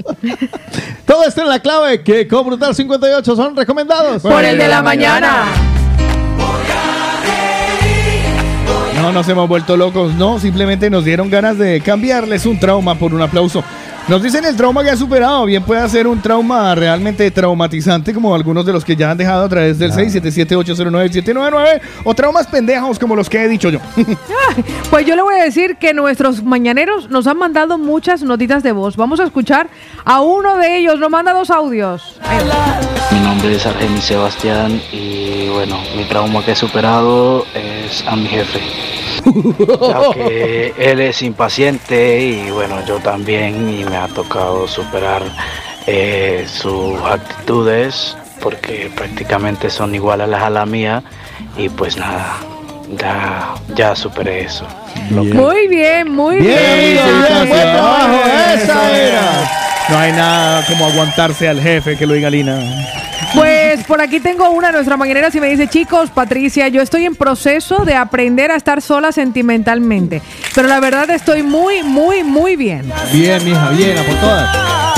[1.06, 4.22] Todo esto en la clave que con Brutal 58 son recomendados.
[4.22, 5.46] Por el de la mañana.
[9.02, 13.14] No nos hemos vuelto locos, no, simplemente nos dieron ganas de cambiarles un trauma por
[13.14, 13.62] un aplauso.
[14.10, 15.46] Nos dicen el trauma que ha superado.
[15.46, 19.46] Bien puede ser un trauma realmente traumatizante, como algunos de los que ya han dejado
[19.46, 23.80] a través del 677-809-799, o traumas pendejos, como los que he dicho yo.
[24.90, 28.72] Pues yo le voy a decir que nuestros mañaneros nos han mandado muchas notitas de
[28.74, 28.96] voz.
[28.96, 29.68] Vamos a escuchar
[30.06, 31.00] a uno de ellos.
[31.00, 32.20] Nos manda dos audios.
[33.12, 38.28] Mi nombre es Argenis Sebastián y bueno, mi trauma que he superado es a mi
[38.28, 38.60] jefe.
[39.26, 45.22] Ya que él es impaciente y bueno, yo también y me ha tocado superar
[45.88, 51.04] eh, sus actitudes porque prácticamente son iguales a las a la mía
[51.58, 52.36] y pues nada,
[52.98, 54.66] ya, ya superé eso.
[55.10, 56.58] Muy bien, muy bien.
[56.94, 58.22] Bien, buen trabajo,
[58.56, 59.73] esa era.
[59.90, 62.60] No hay nada como aguantarse al jefe que lo diga Lina.
[63.34, 67.06] Pues por aquí tengo una de nuestras mañaneras y me dice, chicos, Patricia, yo estoy
[67.06, 70.22] en proceso de aprender a estar sola sentimentalmente.
[70.54, 72.92] Pero la verdad estoy muy, muy, muy bien.
[73.12, 74.93] Bien, mija, bien, a por todas.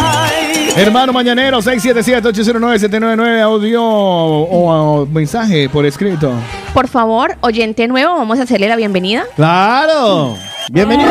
[0.76, 6.34] Hermano Mañanero, 677-809-799, audio o, o mensaje por escrito.
[6.74, 9.24] Por favor, oyente nuevo, vamos a hacerle la bienvenida.
[9.38, 10.36] ¡Claro!
[10.72, 11.10] Bienvenido.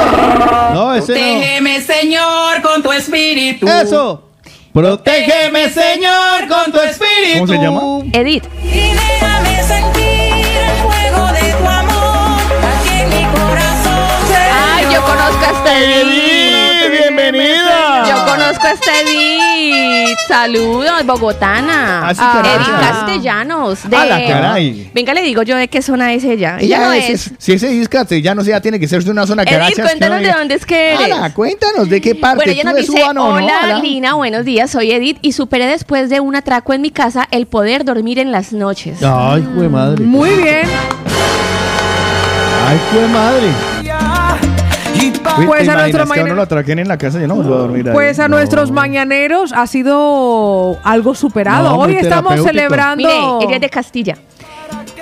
[0.75, 1.19] No, ese no.
[1.19, 3.67] Protégeme, Señor, con tu espíritu.
[3.67, 4.29] Eso.
[4.73, 7.39] Protégeme, Señor, con tu espíritu.
[7.39, 7.81] ¿Cómo se llama?
[8.13, 8.45] Edith.
[8.65, 12.43] Y déjame sentir el fuego de tu amor
[12.77, 13.95] aquí en mi corazón.
[14.75, 16.24] Ay, yo conozco a esta Edith.
[20.15, 20.29] Edith.
[20.29, 22.09] Saludos, bogotana.
[22.09, 22.57] Ah, sí, Ah, caray.
[22.57, 23.89] Edith Castellanos.
[23.91, 23.97] De...
[23.97, 24.91] A la caray.
[24.95, 26.57] Venga, le digo yo de qué zona es ella.
[26.61, 27.31] Ella, no es, es.
[27.39, 27.69] Si ese
[28.47, 29.87] ya tiene que ser de una zona Edith, carachas.
[29.87, 31.13] cuéntanos de dónde es que eres.
[31.13, 32.37] Ala, cuéntanos de qué parte.
[32.37, 33.25] Bueno, ella ¿Tú nos de dice, no?
[33.29, 33.79] hola Ala.
[33.81, 37.47] Lina, buenos días, soy Edith y superé después de un atraco en mi casa el
[37.47, 38.99] poder dormir en las noches.
[39.03, 40.05] Ay, jue madre.
[40.05, 40.63] Muy bien.
[42.67, 43.74] Ay, jue madre.
[45.39, 47.21] Uy, Pues ¿te a nuestro imaginas que a uno mañanero- lo atraquen en la casa?
[47.21, 47.95] Yo no vuelvo a dormir ahí.
[47.95, 51.71] Pues a nuestros mañaneros ha sido algo superado.
[51.71, 52.97] No, Hoy estamos celebrando.
[53.09, 54.17] Mire, ella es de Castilla.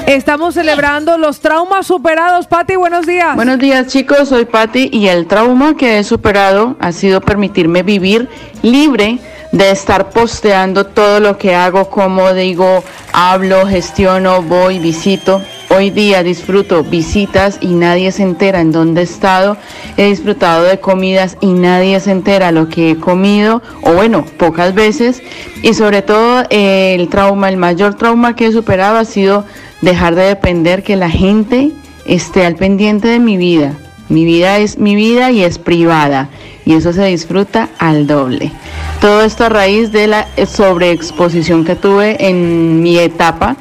[0.07, 2.47] Estamos celebrando los traumas superados.
[2.47, 3.37] Pati, buenos días.
[3.37, 8.29] Buenos días chicos, soy Patti y el trauma que he superado ha sido permitirme vivir
[8.63, 9.19] libre
[9.53, 15.43] de estar posteando todo lo que hago, como digo, hablo, gestiono, voy, visito.
[15.75, 19.57] Hoy día disfruto visitas y nadie se entera en dónde he estado.
[19.97, 24.75] He disfrutado de comidas y nadie se entera lo que he comido, o bueno, pocas
[24.75, 25.23] veces.
[25.63, 29.47] Y sobre todo eh, el trauma, el mayor trauma que he superado ha sido
[29.81, 31.73] dejar de depender que la gente
[32.05, 33.73] esté al pendiente de mi vida.
[34.11, 36.29] Mi vida es mi vida y es privada
[36.67, 38.53] y eso se disfruta al doble.
[39.01, 43.57] Todo esto a raíz de la sobreexposición que tuve en mi etapa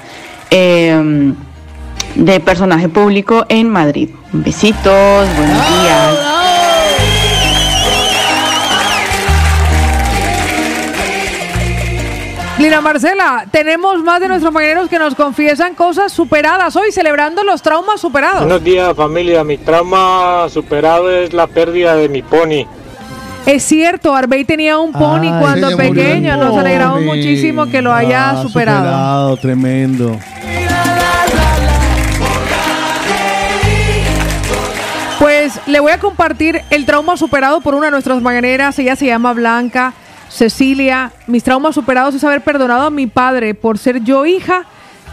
[0.50, 1.34] eh,
[2.16, 4.10] de personaje público en Madrid.
[4.32, 6.18] Besitos, buenos días.
[12.60, 17.64] Lina Marcela, tenemos más de nuestros mañaneros que nos confiesan cosas superadas hoy, celebrando los
[17.64, 18.42] traumas superados.
[18.42, 22.66] Buenos días familia, mi trauma superado es la pérdida de mi pony.
[23.48, 26.38] Es cierto, Arbey tenía un pony Ay, cuando pequeño.
[26.38, 29.38] Nos alegramos muchísimo que lo haya Ah, superado.
[29.38, 30.20] Tremendo.
[35.54, 38.78] Pues le voy a compartir el trauma superado por una de nuestras mañaneras.
[38.80, 39.94] Ella se llama Blanca
[40.30, 41.12] Cecilia.
[41.28, 44.66] Mis traumas superados es haber perdonado a mi padre por ser yo hija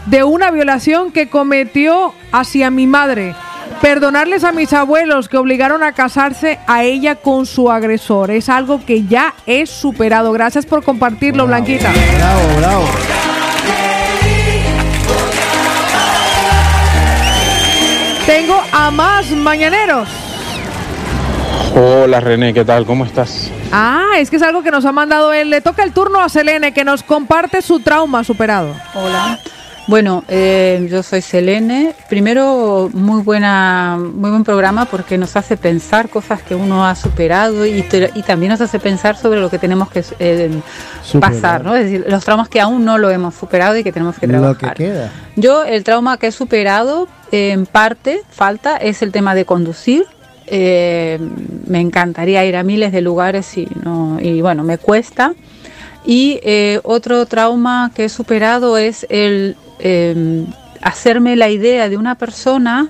[0.05, 3.35] de una violación que cometió hacia mi madre.
[3.81, 8.31] Perdonarles a mis abuelos que obligaron a casarse a ella con su agresor.
[8.31, 10.31] Es algo que ya he superado.
[10.31, 11.91] Gracias por compartirlo, Blanquita.
[12.17, 12.85] Bravo, bravo.
[18.25, 20.28] Tengo a más mañaneros.
[21.75, 22.85] Hola René, ¿qué tal?
[22.85, 23.51] ¿Cómo estás?
[23.71, 25.49] Ah, es que es algo que nos ha mandado él.
[25.49, 28.73] Le toca el turno a Selene que nos comparte su trauma superado.
[28.95, 29.39] Hola.
[29.87, 31.95] Bueno, eh, yo soy Selene.
[32.09, 37.65] Primero, muy buena, muy buen programa porque nos hace pensar cosas que uno ha superado
[37.65, 40.51] y, te- y también nos hace pensar sobre lo que tenemos que eh,
[41.19, 41.75] pasar, ¿no?
[41.75, 44.39] Es decir, los traumas que aún no lo hemos superado y que tenemos que Lo
[44.39, 44.73] trabajar.
[44.75, 45.11] que queda.
[45.35, 50.05] Yo el trauma que he superado eh, en parte falta es el tema de conducir.
[50.51, 51.19] Eh,
[51.67, 55.33] me encantaría ir a miles de lugares y no y bueno me cuesta.
[56.05, 60.45] Y eh, otro trauma que he superado es el eh,
[60.81, 62.89] hacerme la idea de una persona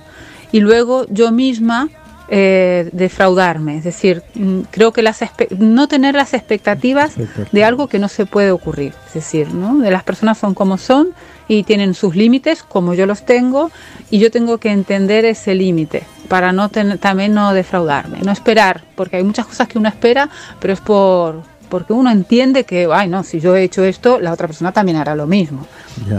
[0.52, 1.88] y luego yo misma
[2.32, 3.76] eh, defraudarme.
[3.76, 5.18] Es decir, mm, creo que las
[5.58, 7.14] no tener las expectativas
[7.50, 8.92] de algo que no se puede ocurrir.
[9.08, 9.78] Es decir, ¿no?
[9.78, 11.08] de las personas son como son
[11.48, 13.72] y tienen sus límites como yo los tengo
[14.10, 16.04] y yo tengo que entender ese límite.
[16.30, 20.30] Para no tener, también no defraudarme, no esperar, porque hay muchas cosas que uno espera,
[20.60, 24.32] pero es por porque uno entiende que, ay, no, si yo he hecho esto, la
[24.32, 25.66] otra persona también hará lo mismo.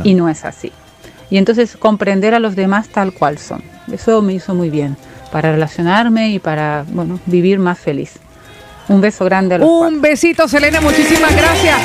[0.03, 0.71] Y no es así.
[1.29, 3.61] Y entonces comprender a los demás tal cual son.
[3.91, 4.95] Eso me hizo muy bien
[5.29, 8.13] para relacionarme y para, bueno, vivir más feliz.
[8.87, 11.77] Un beso grande a los Un besito, Selene, muchísimas gracias.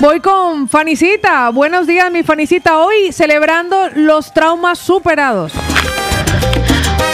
[0.00, 1.50] Voy con Fanicita.
[1.50, 2.78] Buenos días, mi Fanicita.
[2.78, 5.52] Hoy celebrando los traumas superados.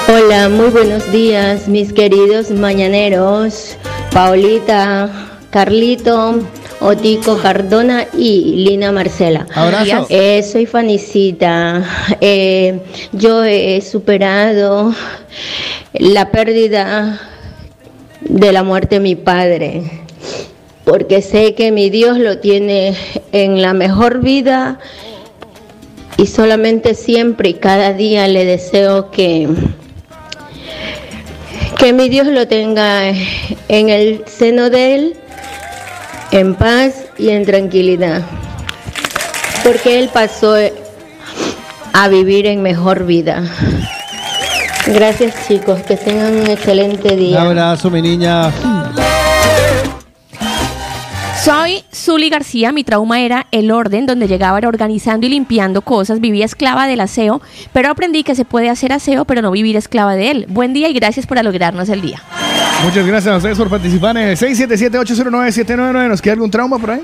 [0.06, 3.78] Hola, muy buenos días, mis queridos mañaneros.
[4.12, 6.40] Paulita, Carlito,
[6.80, 9.46] Otico Cardona y Lina Marcela.
[9.54, 10.06] Abrazo.
[10.10, 11.82] Eh, soy Fanicita.
[12.20, 12.80] Eh,
[13.12, 14.94] yo he superado
[15.94, 17.18] la pérdida
[18.20, 20.04] de la muerte de mi padre.
[20.84, 22.94] Porque sé que mi Dios lo tiene
[23.32, 24.78] en la mejor vida
[26.18, 29.48] y solamente siempre y cada día le deseo que
[31.84, 35.16] que mi Dios lo tenga en el seno de Él,
[36.30, 38.22] en paz y en tranquilidad.
[39.62, 40.56] Porque Él pasó
[41.92, 43.44] a vivir en mejor vida.
[44.86, 47.42] Gracias chicos, que tengan un excelente Un día.
[47.42, 48.50] abrazo, mi niña.
[51.44, 56.18] Soy Zuli García, mi trauma era el orden, donde llegaba era organizando y limpiando cosas,
[56.18, 57.42] vivía esclava del aseo,
[57.74, 60.46] pero aprendí que se puede hacer aseo, pero no vivir esclava de él.
[60.48, 62.22] Buen día y gracias por alegrarnos el día.
[62.82, 66.08] Muchas gracias a ustedes por participar en el 677-809-799.
[66.08, 67.02] ¿Nos queda algún trauma por ahí?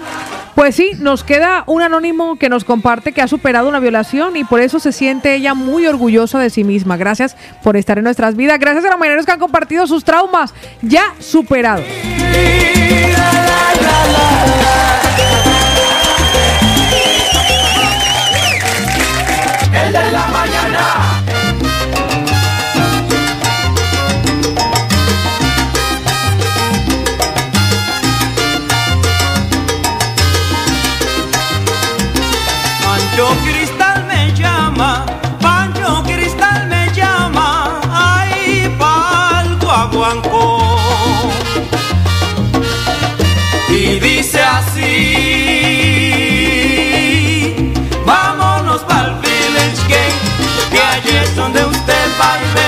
[0.55, 4.45] Pues sí, nos queda un anónimo que nos comparte que ha superado una violación y
[4.45, 6.97] por eso se siente ella muy orgullosa de sí misma.
[6.97, 8.59] Gracias por estar en nuestras vidas.
[8.59, 11.85] Gracias a los mañaneros que han compartido sus traumas ya superados.
[52.23, 52.60] Usted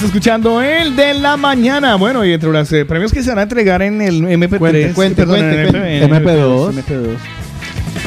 [0.00, 1.96] Estás escuchando el de la mañana.
[1.96, 4.58] Bueno, y entre los eh, premios que se van a entregar en el MP3.
[4.58, 6.04] Cuente, cuente, perdón, cuente, en cuente.
[6.04, 6.72] en MP2.
[6.72, 7.39] MP2.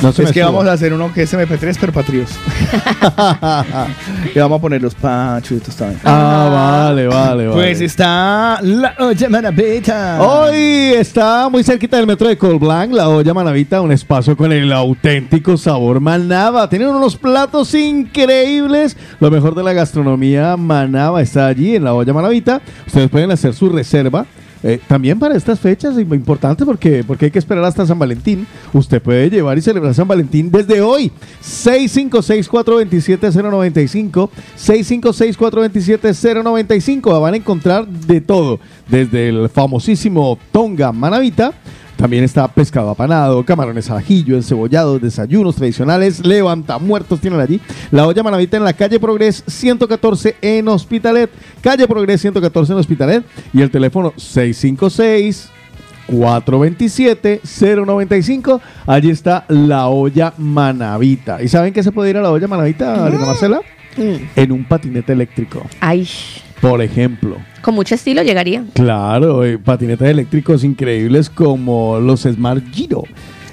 [0.04, 2.30] No es que vamos a hacer uno que es MP3, pero patrios.
[4.36, 6.02] y vamos a poner los pachuitos también.
[6.04, 7.54] Ah, vale, vale, vale.
[7.54, 10.22] Pues está la olla manavita.
[10.22, 14.74] Hoy está muy cerquita del metro de Colblanc, la olla Manavita, un espacio con el
[14.74, 16.70] auténtico sabor Manaba.
[16.70, 18.98] Tienen unos platos increíbles.
[19.22, 22.62] Lo mejor de la gastronomía Manaba está allí en la olla Manavita.
[22.86, 24.26] Ustedes pueden hacer su reserva.
[24.64, 28.48] Eh, también para estas fechas es importante porque, porque hay que esperar hasta San Valentín.
[28.72, 31.12] Usted puede llevar y celebrar San Valentín desde hoy.
[31.44, 34.30] 656-427-095.
[34.58, 37.22] 656-427-095.
[37.22, 38.62] Van a encontrar de todo.
[38.88, 41.54] Desde el famosísimo Tonga Manavita.
[42.04, 47.62] También está pescado apanado, camarones al ajillo, encebollados, desayunos tradicionales, levanta muertos tienen allí.
[47.92, 51.30] La olla Manavita en la calle Progres 114 en Hospitalet.
[51.62, 53.24] Calle Progres 114 en Hospitalet.
[53.54, 55.50] Y el teléfono 656
[56.10, 58.60] 427-095.
[58.86, 61.42] Allí está la olla Manavita.
[61.42, 63.62] ¿Y saben qué se puede ir a la olla Manavita, Lina Marcela?
[63.96, 65.66] En un patinete eléctrico.
[65.80, 66.06] Ay,
[66.70, 67.38] Por ejemplo.
[67.62, 68.64] con mucho estilo llegaría.
[68.74, 73.04] Claro, eh, patinetes eléctricos increíbles como los Smart Giro.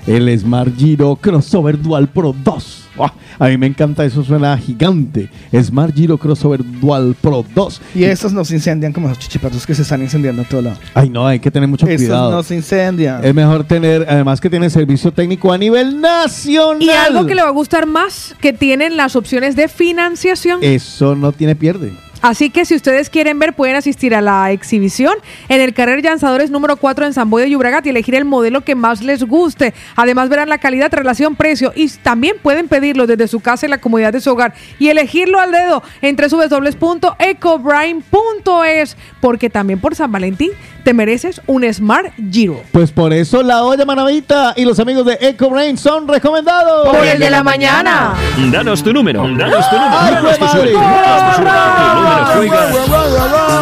[0.06, 2.76] El Smart Giro Crossover Dual Pro 2.
[2.96, 3.10] ¡Buah!
[3.38, 5.28] A mí me encanta, eso suena gigante.
[5.60, 7.82] Smart Giro Crossover Dual Pro 2.
[7.96, 10.78] Y estos no se incendian como los chichipatos que se están incendiando a todo lado.
[10.94, 12.30] Ay, no, hay que tener mucho Esos cuidado.
[12.30, 13.24] no se incendian.
[13.24, 16.82] Es mejor tener, además que tiene servicio técnico a nivel nacional.
[16.82, 20.60] Y algo que le va a gustar más, que tienen las opciones de financiación.
[20.62, 21.92] Eso no tiene pierde.
[22.22, 25.14] Así que si ustedes quieren ver, pueden asistir a la exhibición
[25.48, 28.74] en el Carrer Lanzadores número 4 en San Boy de y elegir el modelo que
[28.74, 29.74] más les guste.
[29.96, 33.80] Además verán la calidad, relación, precio y también pueden pedirlo desde su casa en la
[33.80, 40.50] comodidad de su hogar y elegirlo al dedo en www.ecobrine.es porque también por San Valentín
[40.80, 42.62] te mereces un Smart Giro.
[42.72, 46.88] Pues por eso la olla manavita y los amigos de EcoBrain son recomendados.
[46.88, 48.14] Por el de la mañana.
[48.50, 50.72] Danos tu número, danos tu número, ¡Ay, danos tu madre!
[50.72, 51.52] suerte, danos tu suerte.
[51.86, 53.60] Tu número juega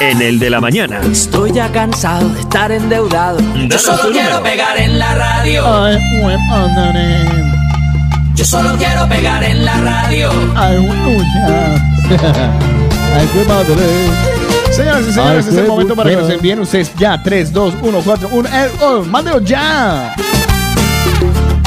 [0.00, 1.00] en el de la mañana.
[1.10, 3.38] Estoy ya cansado de estar endeudado.
[3.68, 4.42] Yo solo tu quiero número.
[4.42, 5.64] pegar en la radio.
[8.34, 10.30] Yo solo quiero pegar en la radio.
[10.56, 10.76] Ay,
[13.32, 14.33] qué madre.
[14.74, 17.22] Señoras y Ay, señores, es el momento para que nos envíen ustedes ya.
[17.22, 18.48] 3, 2, 1, 4, 1.
[18.48, 20.16] Eh, oh, mándelo ya.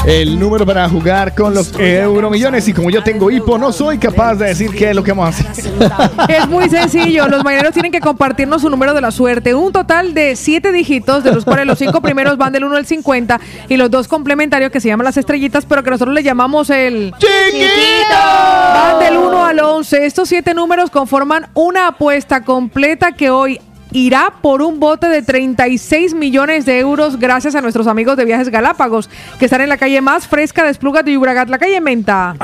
[0.06, 2.66] El número para jugar con los euromillones.
[2.68, 5.40] Y como yo tengo hipo, no soy capaz de decir qué es lo que vamos
[5.40, 5.68] a hacer.
[6.28, 7.28] Es muy sencillo.
[7.28, 9.54] Los mañaneros tienen que compartirnos su número de la suerte.
[9.54, 12.86] Un total de siete dígitos, de los cuales los cinco primeros van del 1 al
[12.86, 16.70] 50 y los dos complementarios que se llaman las estrellitas, pero que nosotros le llamamos
[16.70, 18.14] el ¡Chiquito!
[18.14, 20.06] Van del 1 al 11.
[20.06, 23.60] Estos siete números conforman una apuesta completa que hoy
[23.92, 28.48] irá por un bote de 36 millones de euros gracias a nuestros amigos de Viajes
[28.48, 29.08] Galápagos,
[29.38, 32.34] que están en la calle más fresca de Esplugas de Llobregat, la calle Menta.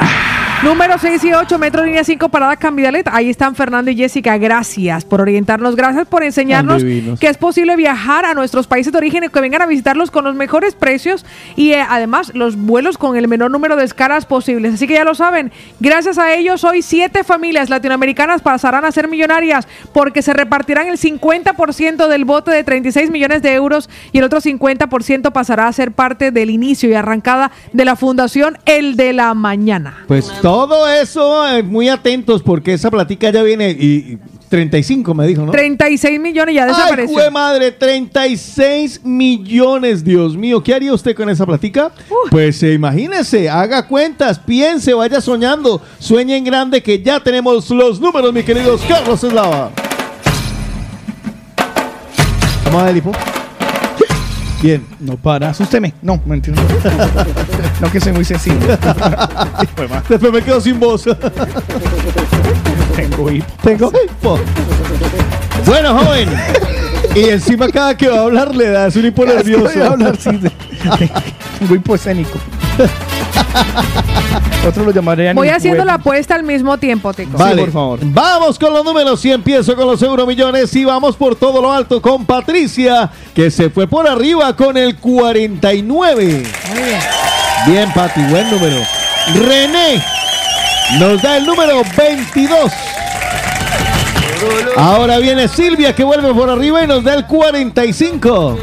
[0.65, 3.07] Número 6 y 8, Metro Línea 5, Parada Cambidalet.
[3.13, 4.39] Ahí están Fernando y Jessica.
[4.39, 9.25] Gracias por orientarnos, gracias por enseñarnos que es posible viajar a nuestros países de origen
[9.25, 13.15] y que vengan a visitarlos con los mejores precios y eh, además los vuelos con
[13.19, 14.73] el menor número de escalas posibles.
[14.73, 19.07] Así que ya lo saben, gracias a ellos hoy siete familias latinoamericanas pasarán a ser
[19.07, 24.25] millonarias porque se repartirán el 50% del bote de 36 millones de euros y el
[24.25, 29.13] otro 50% pasará a ser parte del inicio y arrancada de la fundación El de
[29.13, 30.05] la Mañana.
[30.09, 30.54] Pues todo
[31.01, 34.19] eso, eh, muy atentos porque esa platica ya viene y, y
[34.49, 35.53] 35 me dijo, ¿no?
[35.53, 37.15] 36 millones ya ¡Ay, desapareció.
[37.15, 37.73] jue madre!
[37.73, 40.63] 36 millones, Dios mío.
[40.63, 41.91] ¿Qué haría usted con esa platica?
[42.31, 45.81] Pues eh, imagínese, haga cuentas, piense, vaya soñando.
[45.99, 49.71] Sueñe en grande que ya tenemos los números, mi queridos Carlos Eslava.
[52.65, 53.13] ¿Cómo va el hipo?
[54.65, 54.83] Bien.
[54.99, 55.93] No para, asústeme.
[56.01, 56.57] No, mentira.
[57.83, 58.79] No, que soy muy sensible.
[60.09, 61.05] Después me quedo sin voz.
[62.97, 63.47] Tengo hipo.
[63.63, 64.39] Tengo hipo.
[65.67, 66.31] Bueno, joven.
[67.15, 69.65] Y encima cada que va a hablar le das un hipo nervioso.
[69.75, 70.51] Voy a hablar, sí, de-
[71.59, 72.39] Tengo hipo escénico.
[74.67, 75.37] Otros lo llamarían.
[75.37, 75.87] Voy haciendo web.
[75.87, 77.37] la apuesta al mismo tiempo, Tico.
[77.37, 77.99] Vale, por favor.
[78.03, 82.01] Vamos con los números y empiezo con los euromillones y vamos por todo lo alto
[82.01, 86.43] con Patricia, que se fue por arriba con el 49.
[87.67, 88.77] Bien, Pati, buen número.
[89.35, 90.03] René
[90.99, 92.73] nos da el número 22.
[94.77, 98.59] Ahora viene Silvia que vuelve por arriba y nos da el 45.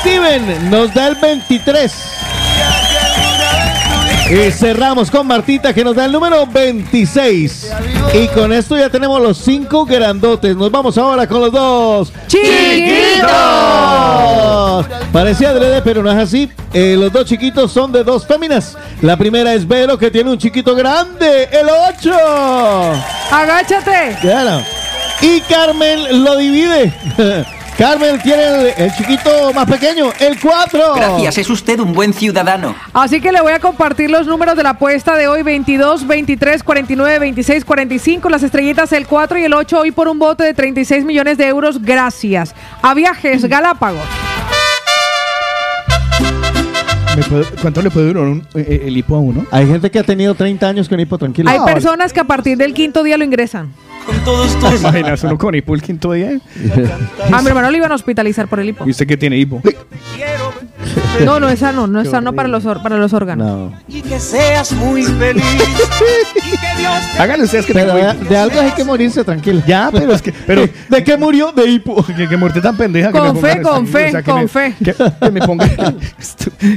[0.00, 2.17] Steven nos da el 23.
[4.30, 7.72] Y cerramos con Martita que nos da el número 26.
[8.12, 10.54] Y con esto ya tenemos los cinco grandotes.
[10.54, 13.26] Nos vamos ahora con los dos ¡Chiquitos!
[15.10, 16.50] Parecía adrede, pero no es así.
[16.74, 18.76] Eh, los dos chiquitos son de dos féminas.
[19.00, 21.66] La primera es Vero, que tiene un chiquito grande, el
[21.96, 22.12] 8.
[23.30, 24.18] Agáchate.
[24.20, 24.62] Claro.
[25.22, 26.92] Y Carmen lo divide.
[27.78, 30.94] Carmen tiene el, el chiquito más pequeño, el 4.
[30.96, 32.74] Gracias, es usted un buen ciudadano.
[32.92, 36.64] Así que le voy a compartir los números de la apuesta de hoy: 22, 23,
[36.64, 38.28] 49, 26, 45.
[38.30, 41.46] Las estrellitas, el 4 y el 8, hoy por un bote de 36 millones de
[41.46, 41.80] euros.
[41.80, 42.52] Gracias.
[42.82, 44.02] A viajes Galápagos.
[47.16, 49.46] ¿Me puede- ¿Cuánto le puede durar un- eh, el hipo a uno?
[49.52, 51.48] Hay gente que ha tenido 30 años con hipo tranquilo.
[51.50, 53.72] Hay personas que a partir del quinto día lo ingresan.
[54.60, 56.38] ¿Te imaginas uno con hipo el quinto día?
[57.32, 58.86] A mi hermano lo iban a hospitalizar por el hipo.
[58.86, 59.60] ¿Y usted qué tiene hipo?
[61.24, 63.72] No, no es sano, no es sano para los, or- para los órganos.
[63.88, 65.42] Y que seas muy feliz.
[67.18, 69.60] Háganle ustedes que Pero de, de algo hay que morirse tranquilo.
[69.66, 70.32] Ya, pero es que.
[70.32, 71.52] Pero, ¿De qué murió?
[71.52, 72.04] De hipo.
[72.18, 73.10] Que, que muerte tan pendeja.
[73.12, 74.74] Con fe, con fe, o sea, que con me- fe.
[74.82, 75.70] Que, que me pongan,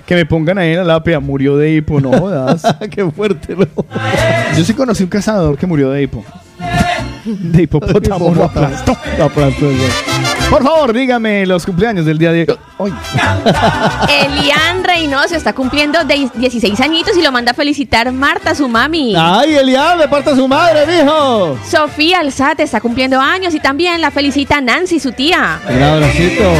[0.06, 1.20] que me pongan ahí en la lápida.
[1.20, 2.64] Murió de hipo, no jodas.
[2.92, 3.68] qué fuerte, ¿no?
[4.58, 6.24] Yo sí conocí un cazador que murió de hipo.
[7.26, 8.34] De hipopótamo.
[9.18, 10.50] ya.
[10.50, 12.58] Por favor, dígame los cumpleaños del día de hoy.
[14.10, 19.14] Elian Reynoso está cumpliendo de 16 añitos y lo manda a felicitar Marta, su mami.
[19.18, 21.58] ¡Ay, Elian, de parte de su madre, mijo!
[21.70, 25.60] Sofía Alzate está cumpliendo años y también la felicita Nancy, su tía.
[25.68, 26.52] Un abracito.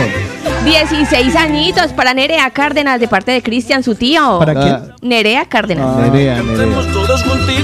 [0.66, 4.40] 16 añitos para Nerea Cárdenas de parte de Cristian, su tío.
[4.40, 4.94] ¿Para quién?
[5.02, 5.98] Nerea Cárdenas.
[5.98, 6.78] Nerea, Nerea.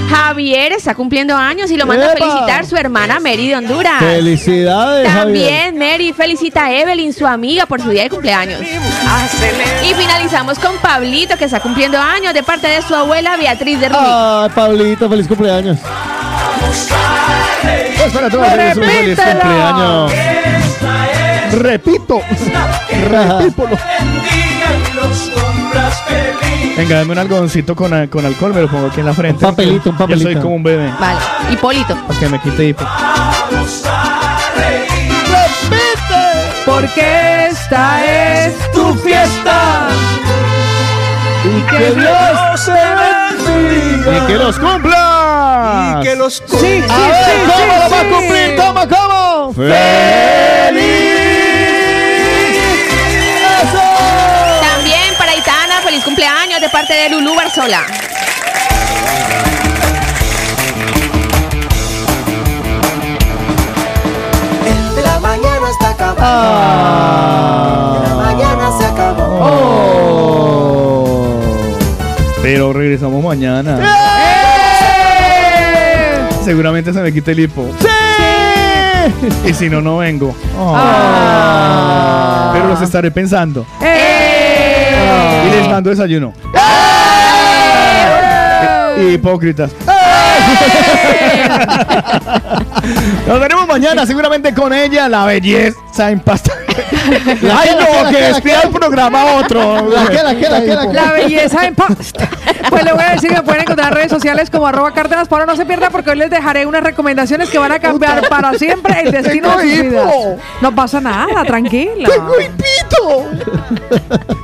[0.08, 3.98] Javier está cumpliendo años y lo manda a felicitar su hermana Mary de Honduras.
[4.00, 5.48] Felicidades, Javier.
[5.48, 8.47] También Mary felicita a Evelyn, su amiga, por su día de cumpleaños.
[9.82, 13.88] Y finalizamos con Pablito, que está cumpliendo años de parte de su abuela Beatriz de
[13.88, 14.00] Rubí.
[14.00, 15.78] Ay, Pablito, feliz cumpleaños.
[17.98, 20.12] Pues para todos ustedes, un feliz cumpleaños.
[21.52, 22.20] Repito.
[23.10, 23.78] Repítelo.
[26.76, 29.44] Venga, dame un algodoncito con, con alcohol, me lo pongo aquí en la frente.
[29.44, 30.30] Un papelito, un papelito.
[30.30, 30.92] soy como un bebé.
[30.98, 31.18] Vale,
[31.50, 31.96] Hipólito.
[32.06, 32.84] Para que me quite hipo.
[36.68, 39.88] Porque esta es tu fiesta.
[41.44, 44.16] Y que Dios te bendiga.
[44.16, 45.96] ¡Y que los cumpla!
[45.98, 48.56] Y que los Sí, sí, A ver, sí, ¿cómo sí, lo va a cumplir?
[48.56, 49.54] ¿Cómo, cómo?
[54.60, 57.86] También para Itana, feliz cumpleaños de parte de Lulú Barzola.
[65.70, 66.22] Está acabando.
[66.24, 68.02] Ah.
[68.08, 69.22] La mañana se acabó.
[69.40, 70.28] Oh.
[72.42, 73.78] Pero regresamos mañana.
[73.80, 73.84] ¡Eh!
[76.44, 77.70] Seguramente se me quite el hipo.
[77.80, 77.86] ¡Sí!
[79.46, 80.34] Y si no, no vengo.
[80.58, 82.50] Ah.
[82.52, 83.66] Pero los estaré pensando.
[83.82, 85.46] ¡Eh!
[85.46, 86.32] Y les mando desayuno.
[88.98, 89.70] Hipócritas.
[93.26, 96.52] Nos veremos mañana seguramente con ella, la belleza en pasta.
[97.52, 99.88] Ay, no, que despida el programa a otro.
[99.90, 100.92] La que, la que, la que, la que.
[100.92, 102.28] La belleza en pasta.
[102.68, 105.28] Pues le voy a decir que me pueden encontrar en redes sociales como arroba Cárdenas.
[105.30, 109.00] No se pierda porque hoy les dejaré unas recomendaciones que van a cambiar para siempre
[109.02, 110.06] el destino de sus Tengo vidas.
[110.14, 110.36] hipo.
[110.60, 112.08] No pasa nada, tranquila.
[112.08, 113.24] ¡Tengo hipito!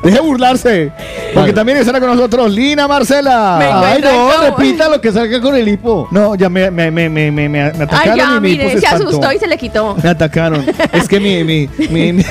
[0.03, 0.93] Deje burlarse.
[1.35, 3.57] Porque también estará con nosotros Lina Marcela.
[3.59, 6.09] Me Ay, no, como- repita lo que salga con el hipo.
[6.11, 8.75] No, ya me, me, me, me, me, me Ay, atacaron ya, y mi hipo mire,
[8.75, 9.97] se se asustó y se le quitó.
[10.03, 10.65] Me atacaron.
[10.93, 11.43] Es que mi...
[11.45, 12.25] mi, mi, mi-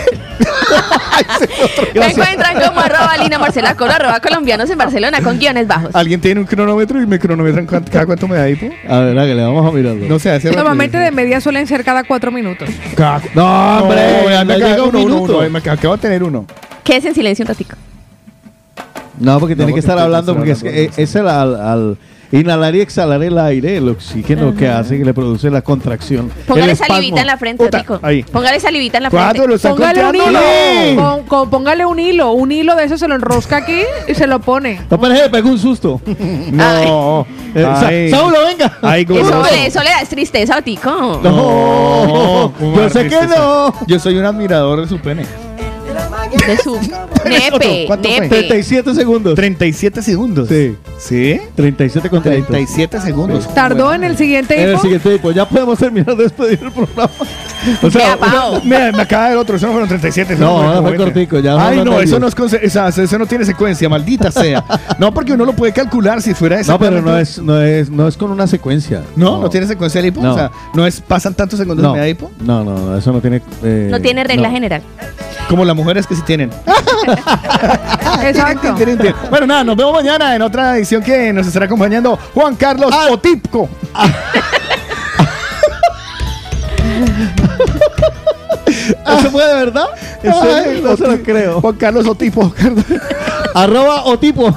[1.94, 5.83] Me encuentran como arroba Lina Marcela arroba colombianos en Barcelona con guiones bajos.
[5.94, 8.70] Alguien tiene un cronómetro y me cronometran cada cuánto me da hipo.
[8.88, 10.06] A ver, hágale, vamos a mirarlo.
[10.08, 12.70] No sé, hace Normalmente de media suelen ser cada cuatro minutos.
[12.96, 16.46] Cada- No, hombre, No, me llega llega un uno, uno, acabo de tener uno.
[16.84, 17.76] Quédese en silencio un ratico.
[19.20, 21.98] No, porque tiene que estar hablando, porque es, que, eh, es el al, al
[22.40, 26.32] inhalar y exhalar el aire, el oxígeno que hace que le produce la contracción.
[26.48, 28.00] Póngale salivita en la frente, Puta, Ratico.
[28.02, 28.24] ahí.
[28.24, 29.48] Póngale salivita en la ¿Cuándo frente.
[29.48, 30.24] lo está Póngale un hilo.
[30.26, 31.02] contando?
[31.04, 32.32] Con- con- póngale un hilo.
[32.32, 34.82] Un hilo de eso se lo enrosca aquí y se lo pone.
[34.90, 36.02] No, pero le pegó un susto.
[36.52, 37.26] No.
[37.56, 38.08] Eh.
[38.10, 38.78] Saulo, venga.
[38.82, 41.20] Ay, Eso, le- eso le da tristeza, Tico.
[41.24, 43.74] No, ¿cómo yo a sé que no.
[43.88, 45.24] Yo soy un admirador de su pene.
[46.46, 46.76] De De su
[47.26, 48.20] nepe, ¿Cuánto fue?
[48.22, 48.36] nepe.
[48.38, 49.36] 37 segundos.
[49.36, 50.50] 37 segundos.
[50.50, 50.76] Sí.
[50.98, 51.40] ¿Sí?
[51.56, 53.54] 37 con 37 segundos.
[53.54, 57.10] Tardó en el siguiente En el siguiente tipo, ya podemos terminar de despedir el programa.
[57.82, 60.34] O sea, Mira, mira, me acaba de ver otro, eso no fueron 37.
[60.34, 61.04] eso No, fue 90.
[61.06, 64.32] cortico, ya Ay, no, de eso no, es conse- sea, eso no tiene secuencia, maldita
[64.32, 64.64] sea.
[65.00, 68.08] No, porque uno lo puede calcular si fuera no, pero no es, no es, no
[68.08, 69.02] es con una secuencia.
[69.16, 70.22] No, no, tiene secuencia el hipo.
[70.22, 70.34] No.
[70.34, 72.32] O sea, no es, pasan tantos segundos No, en media hipo.
[72.42, 73.42] no, no, no, eso no tiene.
[73.64, 74.54] eh, No tiene regla no.
[74.54, 74.82] general.
[75.50, 76.50] Como las mujeres que sí tienen.
[78.24, 78.76] Exacto.
[79.30, 83.08] Bueno, nada, nos vemos mañana en otra edición que nos estará acompañando Juan Carlos Ah.
[83.12, 83.70] Otipco.
[88.74, 89.88] ¿Eso fue de verdad?
[90.24, 90.72] ¿En serio?
[90.72, 91.62] Ay, no se lo creo.
[91.62, 92.54] Juan Carlos Otipo.
[93.54, 94.54] Arroba o tipo.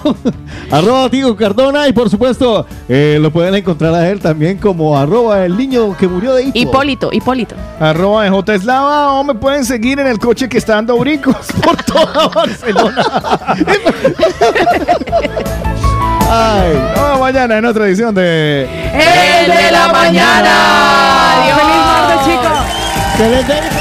[0.71, 1.87] arroba Otico Cardona.
[1.89, 6.09] Y por supuesto, eh, lo pueden encontrar a él también como arroba el niño que
[6.09, 6.59] murió de hipo.
[6.59, 7.55] Hipólito, Hipólito.
[7.79, 11.37] Arroba de J Eslava o me pueden seguir en el coche que está dando brincos
[11.63, 13.05] por toda Barcelona.
[16.29, 21.43] Ay, nos vemos mañana en otra edición de El de la mañana.
[21.43, 21.61] Adiós.
[21.61, 23.76] Feliz martes, chicos.